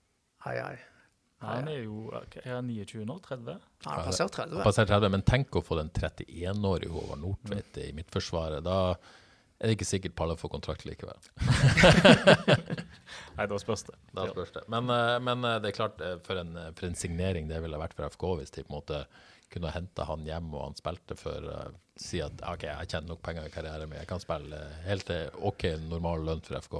Hei, 0.49 0.57
hei. 0.59 0.77
Han 1.45 1.69
er 1.71 1.85
jo 1.85 2.09
er 2.11 2.51
han 2.51 2.67
29 2.67 3.05
nå? 3.07 3.21
30? 3.23 3.63
Han 3.87 3.95
har 3.95 4.09
passert 4.09 4.35
30. 4.35 4.59
Passert 4.67 4.91
30, 4.91 5.13
men 5.15 5.23
tenk 5.23 5.55
å 5.55 5.63
få 5.63 5.79
den 5.79 5.93
31-årige 5.95 6.91
Håvard 6.91 7.23
Nordtveit 7.23 7.79
i 7.85 7.93
Midtforsvaret. 7.95 8.65
Da 8.67 8.97
er 9.59 9.71
det 9.71 9.75
ikke 9.79 9.87
sikkert 9.89 10.15
Palle 10.19 10.37
får 10.39 10.51
kontrakt 10.53 10.85
likevel. 10.87 11.19
Nei, 13.39 13.47
da 13.51 13.59
spørs 13.59 13.83
det. 13.89 13.97
Da 14.15 14.27
spørs 14.31 14.53
det. 14.55 14.63
Men, 14.71 14.91
eh, 14.95 15.17
men 15.25 15.43
eh, 15.49 15.59
det 15.63 15.73
er 15.73 15.77
klart, 15.79 16.01
eh, 16.05 16.17
for 16.27 16.39
en, 16.41 16.53
for 16.79 16.87
en 16.89 16.99
signering 16.99 17.49
det 17.51 17.59
ville 17.65 17.81
vært 17.81 17.97
for 17.99 18.07
FK 18.15 18.25
hvis 18.41 18.55
de 18.55 18.65
på 18.67 18.73
en 18.73 18.79
måte 18.81 18.99
kunne 19.53 19.71
hente 19.73 20.05
han 20.05 20.27
hjem 20.29 20.51
og 20.53 20.61
han 20.67 20.75
spilte 20.77 21.15
for 21.17 21.45
uh, 21.49 21.71
Si 21.99 22.19
at 22.21 22.43
OK, 22.47 22.67
jeg 22.69 22.89
tjener 22.93 23.09
nok 23.15 23.23
penger 23.25 23.47
i 23.49 23.51
karrieren 23.51 23.89
min, 23.89 23.97
jeg 23.99 24.07
kan 24.11 24.21
spille 24.23 24.59
helt 24.85 25.07
til 25.09 25.31
OK 25.49 25.65
normal 25.89 26.21
lønn 26.29 26.43
for 26.45 26.61
FK. 26.63 26.75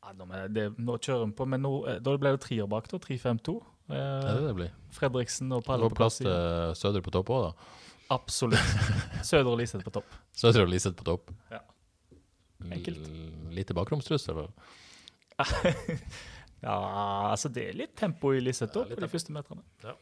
Ja, 0.00 0.14
nå, 0.16 0.24
det, 0.50 0.64
nå 0.80 0.96
kjører 0.98 1.28
vi 1.28 1.36
på, 1.38 1.46
men 1.52 1.60
nå, 1.62 1.70
da 2.02 2.14
ble 2.18 2.32
det 2.34 2.40
trier 2.46 2.66
bak, 2.72 2.88
da. 2.90 2.98
3-5-2. 3.04 3.58
Er 3.92 4.00
Eh, 4.00 4.40
det 4.48 4.54
det. 4.64 4.70
Fredriksen 4.96 5.52
og 5.54 5.62
Palle 5.66 5.86
på 5.92 5.96
plass 6.00 6.16
plass. 6.18 6.24
til 6.24 6.74
Søder 6.80 7.04
på 7.06 7.12
topp 7.14 7.30
òg, 7.36 7.42
da. 7.50 7.52
Absolutt. 8.10 8.58
Søder 9.26 9.50
og 9.52 9.58
Liseth 9.60 9.84
på 9.86 9.92
topp. 9.94 10.14
Søder 10.34 10.64
og 10.64 10.70
Liseth 10.72 10.96
på 10.98 11.04
topp. 11.06 11.30
Ja. 11.52 11.60
Enkelt. 12.74 12.98
L- 13.06 13.54
Lite 13.56 13.74
bakromstruss, 13.78 14.28
eller? 14.32 14.50
Ja, 16.60 16.74
altså 17.30 17.48
det 17.48 17.62
er 17.70 17.76
litt 17.78 17.94
tempo 17.96 18.34
i 18.36 18.40
Liseth 18.44 18.74
Ja, 18.76 18.82
på 18.84 18.98
de 19.00 19.08
første 19.08 19.32
meterne. 19.32 19.62
Ja, 19.80 19.94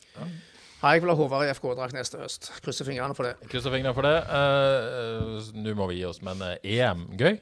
jeg 0.91 1.03
vil 1.05 1.11
ha 1.13 1.15
Håvard 1.21 1.45
i 1.47 1.53
FK-drakt 1.55 1.95
neste 1.95 2.19
høst. 2.19 2.49
Krysser 2.65 2.87
fingrene 2.89 3.15
for 3.15 3.29
det. 3.29 3.37
Krysser 3.53 3.71
fingrene 3.71 3.95
for 3.95 4.03
det. 4.07 4.17
Uh, 4.27 5.39
Nå 5.55 5.77
må 5.79 5.87
vi 5.93 6.01
gi 6.01 6.05
oss, 6.09 6.19
men 6.27 6.43
eh, 6.43 6.57
EM, 6.81 7.05
gøy? 7.19 7.37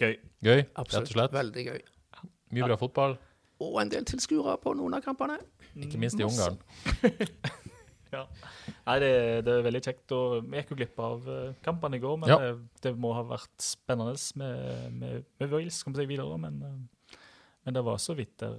Gøy. 0.00 0.14
Gøy, 0.44 0.62
rett 0.64 0.96
og 1.02 1.10
slett. 1.12 1.36
Veldig 1.36 1.66
gøy. 1.68 1.82
Mye 2.56 2.70
bra 2.70 2.78
fotball, 2.80 3.18
Og 3.64 3.76
en 3.82 3.92
del 3.92 4.08
tilskuere 4.08 4.56
på 4.62 4.72
noen 4.78 4.96
av 4.96 5.04
kampene. 5.04 5.36
ikke 5.76 6.00
minst 6.00 6.16
i 6.20 6.24
Ungarn. 6.24 6.56
Ja. 8.14 8.24
Nei, 8.86 8.96
det, 9.02 9.12
det 9.46 9.52
er 9.58 9.66
veldig 9.66 9.82
kjekt. 9.84 10.14
Og 10.16 10.36
vi 10.48 10.60
gikk 10.60 10.72
jo 10.74 10.78
glipp 10.80 11.02
av 11.04 11.28
eh, 11.34 11.52
kampene 11.66 11.98
i 11.98 12.02
går, 12.04 12.16
men 12.22 12.32
Ja. 12.32 12.38
det, 12.40 12.52
det 12.86 12.94
må 13.00 13.12
ha 13.16 13.22
vært 13.34 13.52
spennende 13.62 14.16
med, 14.40 14.98
med, 15.02 15.28
med 15.40 15.52
Wales 15.54 15.82
kom 15.86 15.96
seg 15.98 16.08
videre. 16.10 16.38
Men, 16.40 16.60
eh, 16.62 17.18
men 17.66 17.78
det 17.78 17.84
var 17.86 18.00
så 18.02 18.16
vidt 18.18 18.36
der 18.42 18.58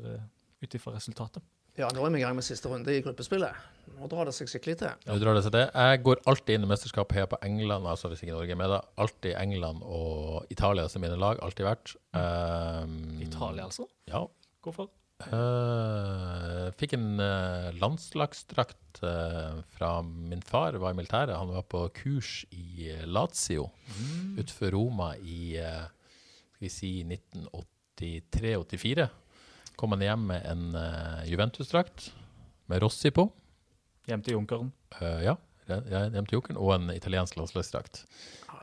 ut 0.61 0.75
ifra 0.79 0.95
resultatet. 0.95 1.43
Ja, 1.75 1.89
nå 1.91 2.05
er 2.07 2.13
vi 2.13 2.21
i 2.21 2.23
gang 2.23 2.37
med 2.37 2.45
siste 2.47 2.69
runde 2.71 2.93
i 2.95 3.01
gruppespillet. 3.03 3.51
Nå 3.99 4.07
drar 4.07 4.29
det 4.29 4.33
seg 4.37 4.47
skikkelig 4.47 4.77
til. 4.79 4.93
Nå 5.09 5.17
drar 5.19 5.35
det 5.35 5.41
seg 5.43 5.51
til. 5.51 5.65
Jeg 5.75 5.99
går 6.07 6.21
alltid 6.31 6.55
inn 6.55 6.63
i 6.63 6.69
mesterskap 6.71 7.11
her 7.17 7.25
på 7.27 7.39
England, 7.43 7.83
altså 7.91 8.07
hvis 8.11 8.23
ikke 8.23 8.31
Norge 8.37 8.55
er 8.55 8.59
med, 8.61 8.71
da. 8.71 8.79
Alltid 9.03 9.35
England 9.41 9.83
og 9.83 10.47
Italia 10.55 10.87
som 10.91 11.03
mine 11.03 11.17
lag. 11.19 11.41
Alltid 11.43 11.67
vært. 11.67 11.91
Um, 12.15 12.95
Italia, 13.25 13.67
altså? 13.67 13.89
Ja. 14.07 14.23
Hvorfor? 14.63 14.87
Uh, 15.23 16.67
fikk 16.75 16.97
en 16.97 17.21
uh, 17.23 17.71
landslagsdrakt 17.79 18.99
uh, 18.99 19.61
fra 19.71 20.01
min 20.03 20.43
far, 20.43 20.75
var 20.81 20.91
i 20.91 20.97
militæret. 20.97 21.37
Han 21.39 21.53
var 21.55 21.63
på 21.71 21.85
kurs 21.95 22.43
i 22.51 22.91
Lazio 23.07 23.69
utenfor 24.35 24.75
Roma 24.75 25.13
i 25.15 25.55
skal 25.55 26.65
vi 26.65 26.69
si 26.71 27.03
1983-84. 27.07 29.07
Kom 29.79 29.91
han 29.95 30.03
hjem 30.03 30.27
med 30.31 30.41
en 30.47 30.75
Juventus-drakt 31.27 32.13
med 32.71 32.81
Rossi 32.83 33.11
på. 33.11 33.23
Hjem 34.07 34.21
til 34.23 34.33
Junkeren. 34.37 34.71
Ja, 34.99 35.35
ja, 35.67 36.01
hjem 36.13 36.27
til 36.27 36.35
Junkeren 36.37 36.59
og 36.59 36.73
en 36.77 36.87
italiensk 36.95 37.35
landslagsdrakt. 37.39 37.93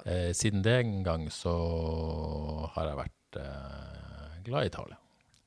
Eh, 0.09 0.33
siden 0.33 0.65
den 0.65 1.05
gang 1.05 1.33
så 1.33 1.55
har 2.73 2.85
jeg 2.89 3.01
vært 3.05 3.33
glad 4.49 4.63
i 4.65 4.69
Italia. 4.73 5.02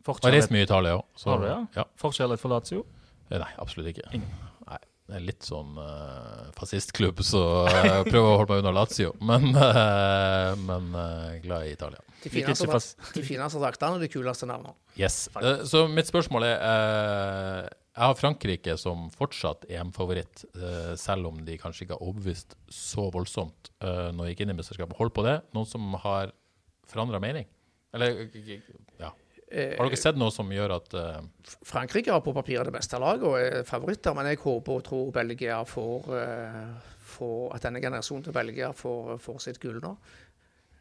Og 0.05 0.19
har 0.27 0.35
reist 0.37 0.53
mye 0.53 0.63
i 0.63 0.67
Italia 0.67 0.97
òg. 0.99 1.05
Har 1.25 1.39
du 1.39 1.47
det, 1.47 1.53
ja? 1.53 1.61
ja? 1.81 1.87
forkjærlighet 2.01 2.43
for 2.43 2.53
Lazio? 2.53 2.83
Eh, 3.31 3.39
Nei, 3.41 3.51
absolutt 3.61 3.89
ikke. 3.89 4.05
Ingen. 4.13 4.43
Nei, 4.69 4.81
det 5.09 5.19
er 5.19 5.23
litt 5.25 5.45
sånn 5.45 5.77
uh, 5.81 6.51
fascistklubb, 6.57 7.23
så 7.25 7.41
jeg 7.69 8.09
prøver 8.11 8.27
å 8.29 8.35
holde 8.41 8.53
meg 8.53 8.65
unna 8.65 8.75
Lazio. 8.77 9.15
Men, 9.25 9.49
uh, 9.57 10.53
men 10.61 10.91
uh, 10.93 11.33
glad 11.43 11.69
i 11.69 11.73
Italia. 11.73 12.01
De 12.25 12.31
fineste, 12.33 13.59
draktene 13.61 13.97
og 13.97 14.01
de 14.01 14.09
kuleste 14.09 14.47
navnene. 14.49 14.73
Yes. 14.97 15.27
Uh, 15.35 15.61
så 15.67 15.83
mitt 15.91 16.09
spørsmål 16.09 16.47
er 16.47 16.55
eh, 16.55 17.67
Jeg 17.95 18.01
har 18.01 18.17
Frankrike 18.17 18.75
som 18.81 19.05
fortsatt 19.13 19.67
EM-favoritt, 19.69 20.45
eh, 20.57 20.95
selv 20.99 21.29
om 21.29 21.37
de 21.45 21.57
kanskje 21.61 21.85
ikke 21.85 21.97
har 21.99 22.03
overbevist 22.05 22.57
så 22.71 23.05
voldsomt 23.13 23.69
uh, 23.85 24.09
når 24.15 24.23
de 24.23 24.31
gikk 24.33 24.41
inn 24.45 24.55
i 24.55 24.57
mesterskapet. 24.57 24.97
Hold 24.99 25.13
på 25.15 25.25
det. 25.27 25.37
Noen 25.55 25.69
som 25.69 25.93
har 26.03 26.33
forandra 26.89 27.21
mening? 27.23 27.47
Eller 27.95 28.25
ja. 28.99 29.13
Eh, 29.51 29.75
Har 29.77 29.85
dere 29.85 29.99
sett 29.99 30.17
noe 30.17 30.33
som 30.33 30.49
gjør 30.49 30.73
at 30.79 30.93
eh, 30.97 31.57
Frankrike 31.69 32.13
har 32.13 32.23
på 32.25 32.33
papiret 32.33 32.65
det 32.65 32.73
beste 32.73 32.97
laget 33.01 33.25
og 33.29 33.37
er 33.37 33.65
favoritter, 33.67 34.15
men 34.17 34.31
jeg 34.31 34.41
håper 34.41 34.79
og 34.79 34.85
tror 34.87 35.11
Belgia 35.13 35.59
får, 35.69 36.07
eh, 36.17 36.93
får 37.15 37.43
At 37.55 37.67
denne 37.67 37.81
generasjonen 37.83 38.25
til 38.25 38.35
Belgia 38.35 38.71
får, 38.75 39.19
får 39.21 39.43
sitt 39.45 39.59
gull 39.61 39.77
nå. 39.83 39.91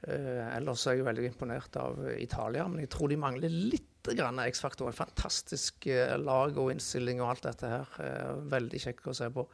Eh, 0.08 0.56
ellers 0.56 0.86
er 0.88 0.96
jeg 0.98 1.06
veldig 1.06 1.28
imponert 1.28 1.76
av 1.80 2.00
Italia, 2.16 2.64
men 2.68 2.84
jeg 2.84 2.92
tror 2.96 3.12
de 3.12 3.20
mangler 3.20 3.52
litt 3.52 3.90
X-faktor. 4.04 4.90
Fantastisk 4.92 5.86
lag 6.20 6.58
og 6.60 6.74
innstilling 6.74 7.22
og 7.24 7.30
alt 7.30 7.46
dette 7.46 7.70
her. 7.70 7.94
Veldig 8.52 8.82
kjekk 8.82 9.06
å 9.08 9.14
se 9.16 9.30
på. 9.32 9.46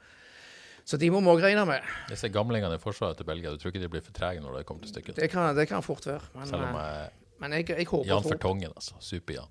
Så 0.83 0.99
de 0.99 1.07
må 1.15 1.21
vi 1.23 1.31
òg 1.31 1.45
regne 1.45 1.63
med. 1.69 1.87
disse 2.11 2.27
gamlingene 2.35 2.75
i 2.75 2.83
forsvaret 2.83 3.21
til 3.21 3.29
Belgia, 3.29 3.53
du 3.53 3.63
tror 3.63 3.71
ikke 3.71 3.85
de 3.85 3.91
blir 3.93 4.03
for 4.03 4.17
trege 4.17 4.43
når 4.43 4.59
det 4.59 4.65
kommer 4.67 4.83
til 4.83 4.91
stykket? 4.91 5.21
Det 5.23 5.31
kan, 5.31 5.55
det 5.55 5.69
kan 5.71 5.85
fort 5.87 6.03
være. 6.09 6.33
Men, 6.35 6.51
Selv 6.51 6.67
om 6.67 6.81
jeg 6.81 7.13
men 7.41 7.55
jeg, 7.57 7.67
jeg 7.73 7.87
håper 7.89 8.09
Jan 8.09 8.25
Fertongen, 8.27 8.73
altså. 8.77 8.99
Super-Jan. 9.01 9.49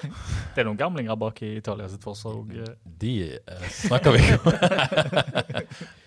Det 0.54 0.62
er 0.62 0.68
noen 0.68 0.78
gamlinger 0.78 1.18
bak 1.18 1.42
i 1.42 1.54
Italia 1.58 1.88
sitt 1.90 2.04
forsvar 2.04 2.38
òg. 2.40 2.54
De 3.02 3.12
eh, 3.34 3.68
snakker 3.82 4.14
vi 4.14 4.22
ikke 4.22 4.38
om. 4.38 4.56
ja, 5.56 5.62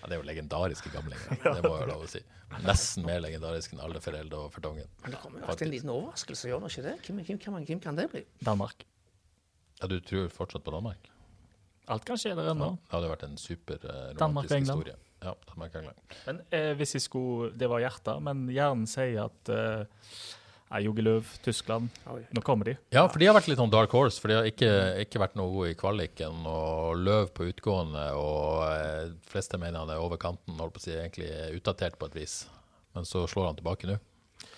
det 0.06 0.14
er 0.14 0.16
jo 0.16 0.26
legendariske 0.26 0.92
gamlinger, 0.94 1.38
det 1.44 1.60
må 1.66 1.74
jeg 1.76 1.90
lov 1.92 2.06
å 2.06 2.10
si. 2.10 2.22
Nesten 2.64 3.04
mer 3.06 3.20
legendarisk 3.24 3.74
enn 3.74 3.82
alle 3.84 4.00
foreldre 4.02 4.46
og 4.46 4.54
Fertongen. 4.54 4.88
Men 5.04 5.16
det 5.16 5.20
kommer 5.22 5.42
jo 5.42 5.50
alltid 5.50 5.68
en 5.68 5.74
liten 5.74 5.92
overraskelse, 5.92 6.48
gjør 6.52 6.64
det 6.64 6.72
ikke 6.72 6.86
det? 6.88 6.94
Hvem, 7.06 7.24
hvem, 7.24 7.42
hvem, 7.42 7.58
hvem 7.72 7.82
kan 7.88 7.98
det 8.00 8.08
bli? 8.14 8.24
Danmark. 8.46 8.86
Ja, 9.80 9.90
du 9.92 9.98
tror 10.00 10.30
fortsatt 10.32 10.64
på 10.64 10.72
Danmark? 10.72 11.10
Alt 11.92 12.06
kan 12.06 12.18
skje 12.18 12.32
der 12.34 12.50
ennå. 12.50 12.72
Ja, 12.74 12.86
det 12.86 12.96
hadde 12.96 13.10
vært 13.12 13.26
en 13.28 13.36
super 13.38 13.82
eh, 13.84 14.06
romantisk 14.16 14.56
England. 14.56 14.80
historie. 14.80 14.96
Ja, 15.22 15.32
Danmark 15.48 15.74
og 15.74 15.82
England. 15.82 16.16
Men 16.26 16.40
eh, 16.54 16.72
hvis 16.76 16.96
jeg 16.96 17.04
skulle 17.06 17.52
Det 17.56 17.68
var 17.70 17.80
hjertet, 17.80 18.22
men 18.22 18.46
hjernen 18.52 18.88
sier 18.90 19.28
at 19.28 19.52
eh, 19.52 20.08
Nei, 20.66 20.80
Jogiløv, 20.82 21.28
Tyskland. 21.44 21.94
Nå 22.34 22.42
kommer 22.42 22.66
de. 22.66 22.74
Ja, 22.90 23.04
for 23.06 23.22
de 23.22 23.28
har 23.28 23.36
vært 23.36 23.46
litt 23.50 23.60
sånn 23.60 23.70
dark 23.70 23.92
horse, 23.94 24.18
for 24.18 24.32
de 24.32 24.38
har 24.40 24.48
ikke, 24.50 24.70
ikke 25.04 25.22
vært 25.22 25.36
noe 25.38 25.52
gode 25.52 25.70
i 25.70 25.78
kvaliken. 25.78 26.42
Og 26.50 26.98
løv 27.06 27.30
på 27.36 27.46
utgående, 27.52 28.08
og 28.18 28.64
eh, 28.66 29.02
de 29.12 29.30
fleste 29.30 29.60
mener 29.62 29.84
han 29.84 29.94
er 29.94 30.02
over 30.02 30.18
kanten, 30.20 30.58
holdt 30.58 30.74
på 30.74 30.82
å 30.82 30.86
si, 30.88 30.96
egentlig 30.98 31.30
er 31.30 31.54
utdatert 31.54 31.98
på 32.00 32.10
et 32.10 32.18
vis. 32.18 32.40
Men 32.98 33.06
så 33.06 33.28
slår 33.30 33.52
han 33.52 33.60
tilbake 33.60 33.92
nå. 33.92 34.00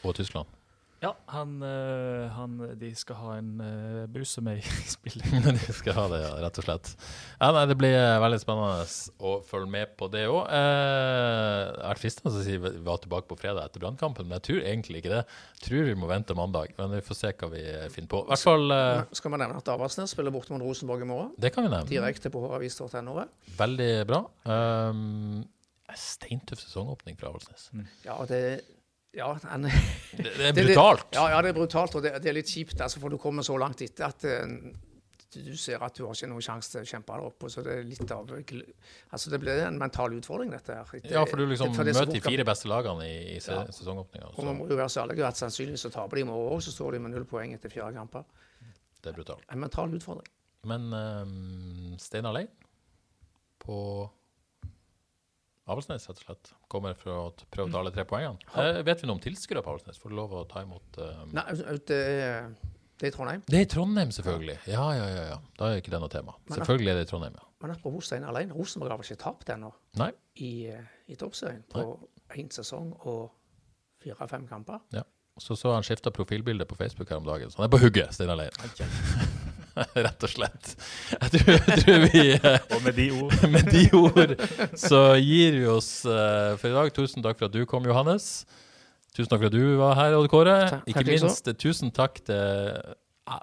Og 0.06 0.16
Tyskland. 0.16 0.57
Ja, 0.98 1.12
han, 1.30 1.62
eh, 1.62 2.26
han 2.34 2.56
De 2.78 2.88
skal 2.98 3.18
ha 3.20 3.34
en 3.38 3.60
uh, 3.62 4.06
buse 4.10 4.42
med 4.42 4.58
i 4.58 4.86
spillet. 4.90 5.30
De 5.46 5.72
skal 5.74 5.94
ha 5.94 6.06
det, 6.10 6.18
ja, 6.24 6.32
rett 6.42 6.58
og 6.58 6.66
slett. 6.66 6.90
Ja, 7.38 7.52
nei, 7.54 7.64
det 7.70 7.76
blir 7.78 7.94
eh, 7.94 8.18
veldig 8.18 8.40
spennende 8.42 8.86
å 9.22 9.34
følge 9.46 9.70
med 9.70 9.92
på 10.00 10.08
det 10.10 10.24
òg. 10.26 10.40
Eh, 10.50 11.60
det 11.70 11.84
vært 11.84 12.02
fristende 12.02 12.32
å 12.32 12.42
si 12.42 12.56
vi 12.58 12.72
var 12.86 12.98
tilbake 13.04 13.30
på 13.30 13.38
fredag 13.38 13.68
etter 13.68 13.82
brannkampen, 13.84 14.26
men 14.26 14.40
jeg 14.40 14.46
tror 14.48 14.66
egentlig 14.72 15.02
ikke 15.02 15.12
det. 15.12 15.20
Jeg 15.58 15.64
tror 15.68 15.86
vi 15.86 15.94
må 15.98 16.08
vente 16.10 16.36
mandag, 16.38 16.74
men 16.80 16.96
vi 16.96 17.02
får 17.06 17.20
se 17.20 17.30
hva 17.30 17.50
vi 17.52 17.62
finner 17.94 18.10
på. 18.14 18.24
Hvert 18.32 18.46
fall 18.48 18.74
eh, 18.74 19.04
Skal 19.20 19.34
vi 19.34 19.40
nevne 19.44 19.60
at 19.62 19.70
Avaldsnes 19.74 20.16
spiller 20.16 20.34
borte 20.34 20.54
mot 20.54 20.64
Rosenborg 20.66 21.06
i 21.06 21.10
morgen? 21.12 21.30
Det 21.38 21.52
kan 21.54 21.68
vi 21.68 21.70
nevne. 21.76 21.90
Direkte 21.92 22.32
på 22.34 22.42
avis.no. 22.58 23.20
Veldig 23.60 23.92
bra. 24.08 24.24
Um, 24.50 25.46
Steintøff 25.94 26.60
sesongåpning 26.64 27.16
fra 27.20 27.30
Avaldsnes. 27.30 27.70
Ja, 28.02 28.18
det 28.28 28.42
ja, 29.16 29.30
han, 29.48 29.62
Det, 29.62 30.34
det 30.36 30.50
er 30.50 30.58
brutalt. 30.58 31.06
ja, 31.16 31.28
ja, 31.32 31.40
det 31.42 31.54
er 31.54 31.56
brutalt, 31.56 31.94
og 31.96 32.04
det, 32.04 32.18
det 32.22 32.30
er 32.32 32.36
litt 32.36 32.50
kjipt. 32.52 32.80
Altså, 32.80 33.00
for 33.00 33.12
du 33.12 33.18
kommer 33.20 33.46
så 33.46 33.56
langt 33.60 33.80
etter 33.84 34.08
at 34.08 34.24
uh, 34.28 34.46
du 35.36 35.56
ser 35.60 35.82
at 35.84 35.96
du 35.96 36.06
har 36.06 36.16
ikke 36.16 36.28
noen 36.30 36.44
sjanse 36.44 36.72
til 36.72 36.84
å 36.84 36.88
kjempe 36.88 37.12
deg 37.16 37.26
opp. 37.28 37.46
Så 37.52 37.62
det 37.64 37.74
er 37.78 37.88
litt 37.88 38.12
av 38.14 38.30
Altså, 38.32 39.30
det 39.32 39.40
blir 39.42 39.60
en 39.66 39.78
mental 39.80 40.14
utfordring, 40.16 40.52
dette 40.54 40.76
her. 40.76 41.02
Ja, 41.12 41.24
for 41.28 41.36
du 41.40 41.44
liksom 41.46 41.74
det 41.76 41.94
som 41.94 42.06
møter 42.06 42.16
de 42.16 42.22
fire 42.24 42.46
beste 42.48 42.70
lagene 42.70 43.04
i, 43.08 43.18
i 43.36 43.40
se- 43.44 43.52
Ja. 43.52 43.64
sesongåpninga. 43.68 44.32
Og 44.36 44.44
man 44.48 44.56
må 44.60 44.68
jo 44.70 44.78
være 44.78 44.88
så 44.92 45.02
ærlig 45.04 45.20
at 45.28 45.40
sannsynligvis 45.40 45.84
så 45.88 45.92
taper 45.92 46.20
de 46.20 46.24
i 46.24 46.28
morgen 46.28 46.56
òg, 46.56 46.62
så 46.64 46.72
står 46.72 46.96
de 46.96 47.02
med 47.04 47.12
null 47.12 47.26
poeng 47.28 47.52
etter 47.56 47.72
fire 47.72 47.92
kamper. 47.96 48.24
Det 48.98 49.12
er 49.12 49.18
brutalt. 49.20 49.44
En 49.52 49.60
mental 49.60 49.92
utfordring. 49.94 50.32
Men 50.68 50.88
um, 50.92 51.94
Steinar 52.00 52.34
Lein 52.34 52.48
på 53.62 53.76
Avaldsnes, 55.68 56.06
rett 56.08 56.18
og 56.22 56.24
slett, 56.24 56.50
kommer 56.72 56.94
for 56.96 57.12
å 57.12 57.24
prøve 57.52 57.68
å 57.68 57.72
ta 57.72 57.78
alle 57.82 57.92
tre 57.92 58.04
poengene. 58.08 58.38
Eh, 58.56 58.80
vet 58.86 59.02
vi 59.02 59.06
noe 59.10 59.18
om 59.18 59.20
tilskuere 59.22 59.62
på 59.62 59.70
Avaldsnes? 59.74 59.98
Får 60.00 60.10
du 60.10 60.16
lov 60.16 60.32
å 60.32 60.44
ta 60.48 60.62
imot 60.64 60.98
um, 61.04 61.30
Nei, 61.36 61.44
au- 61.52 61.66
au- 61.74 61.82
det 61.90 61.98
er, 61.98 62.48
det 62.98 63.10
er 63.10 63.14
Trondheim. 63.14 63.42
Det 63.46 63.60
er 63.60 63.68
Trondheim, 63.74 64.10
selvfølgelig. 64.16 64.56
Ja, 64.66 64.86
ja, 64.96 65.06
ja. 65.12 65.24
ja. 65.34 65.38
Da 65.60 65.68
er 65.74 65.82
ikke 65.82 65.92
det 65.94 66.00
noe 66.00 66.08
tema. 66.12 66.34
Men- 66.48 66.58
Selvfølgelig 66.58 66.90
er 66.94 66.98
det 67.02 67.08
Trondheim, 67.12 67.36
ja. 67.38 67.44
Men 67.62 67.70
apropos 67.74 68.06
Steinar 68.06 68.30
alene, 68.32 68.54
Rosenborg 68.54 68.90
har 68.94 68.98
vel 69.00 69.06
ikke 69.10 69.22
tapt 69.22 69.48
ennå 69.50 69.72
i, 70.36 70.50
eh, 70.70 70.84
i 71.08 71.16
toppserien 71.18 71.64
på 71.72 71.84
én 72.38 72.48
sesong 72.54 72.92
og 73.04 73.30
fire-fem 74.02 74.46
kamper. 74.48 74.80
Ja. 74.94 75.02
Så 75.38 75.54
så 75.54 75.72
han 75.74 75.82
skifta 75.86 76.10
profilbilde 76.10 76.64
på 76.66 76.76
Facebook 76.78 77.10
her 77.10 77.16
om 77.20 77.24
dagen, 77.26 77.50
så 77.50 77.58
han 77.60 77.68
er 77.68 77.76
på 77.76 77.78
hugget, 77.82 78.14
Steinar 78.14 78.36
Lein. 78.40 78.50
Rett 80.06 80.24
og 80.26 80.30
slett. 80.32 80.70
Jeg 81.14 81.32
tror, 81.34 81.58
jeg 81.72 81.82
tror 81.84 82.04
vi 82.04 82.22
eh, 82.36 82.60
Og 82.74 82.84
med 82.84 82.96
de 82.98 83.08
ord 83.14 83.34
Med 83.54 83.70
de 83.72 83.84
ord 83.96 84.34
så 84.78 85.02
gir 85.22 85.58
vi 85.58 85.66
oss 85.70 85.90
eh, 86.08 86.54
for 86.60 86.70
i 86.70 86.76
dag. 86.76 86.92
Tusen 86.96 87.24
takk 87.24 87.40
for 87.40 87.48
at 87.48 87.56
du 87.56 87.64
kom, 87.68 87.86
Johannes. 87.88 88.46
Tusen 89.14 89.30
takk 89.30 89.42
for 89.42 89.50
at 89.50 89.56
du 89.56 89.76
var 89.80 89.98
her, 89.98 90.16
Odd 90.18 90.30
Kåre. 90.32 90.56
Ikke 90.90 91.06
minst 91.08 91.50
eh, 91.50 91.56
tusen 91.58 91.92
takk 91.94 92.20
til 92.28 92.94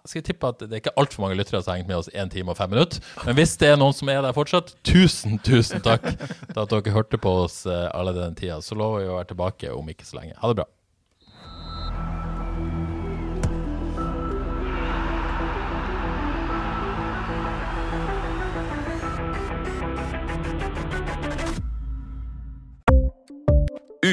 Skal 0.06 0.22
jeg 0.22 0.28
tippe 0.32 0.50
at 0.50 0.64
det 0.64 0.72
er 0.72 0.84
ikke 0.84 0.96
altfor 1.00 1.26
mange 1.26 1.38
lyttere 1.40 1.62
som 1.62 1.74
har 1.74 1.82
hengt 1.82 1.92
med 1.92 2.00
oss 2.00 2.12
1 2.14 2.32
time 2.34 2.54
og 2.54 2.60
5 2.60 2.74
minutter. 2.74 3.04
Men 3.28 3.38
hvis 3.40 3.58
det 3.62 3.74
er 3.74 3.82
noen 3.82 3.96
som 3.96 4.10
er 4.12 4.24
der 4.26 4.36
fortsatt, 4.36 4.74
tusen, 4.88 5.38
tusen 5.46 5.84
takk 5.86 6.08
for 6.54 6.64
at 6.66 6.74
dere 6.74 6.96
hørte 6.96 7.22
på 7.22 7.36
oss 7.46 7.64
alle 7.70 8.16
den 8.18 8.38
tida. 8.40 8.62
Så 8.66 8.78
lover 8.80 9.04
vi 9.04 9.12
å 9.12 9.20
være 9.20 9.32
tilbake 9.36 9.76
om 9.76 9.94
ikke 9.94 10.08
så 10.08 10.22
lenge. 10.22 10.38
Ha 10.42 10.52
det 10.52 10.64
bra. 10.64 10.70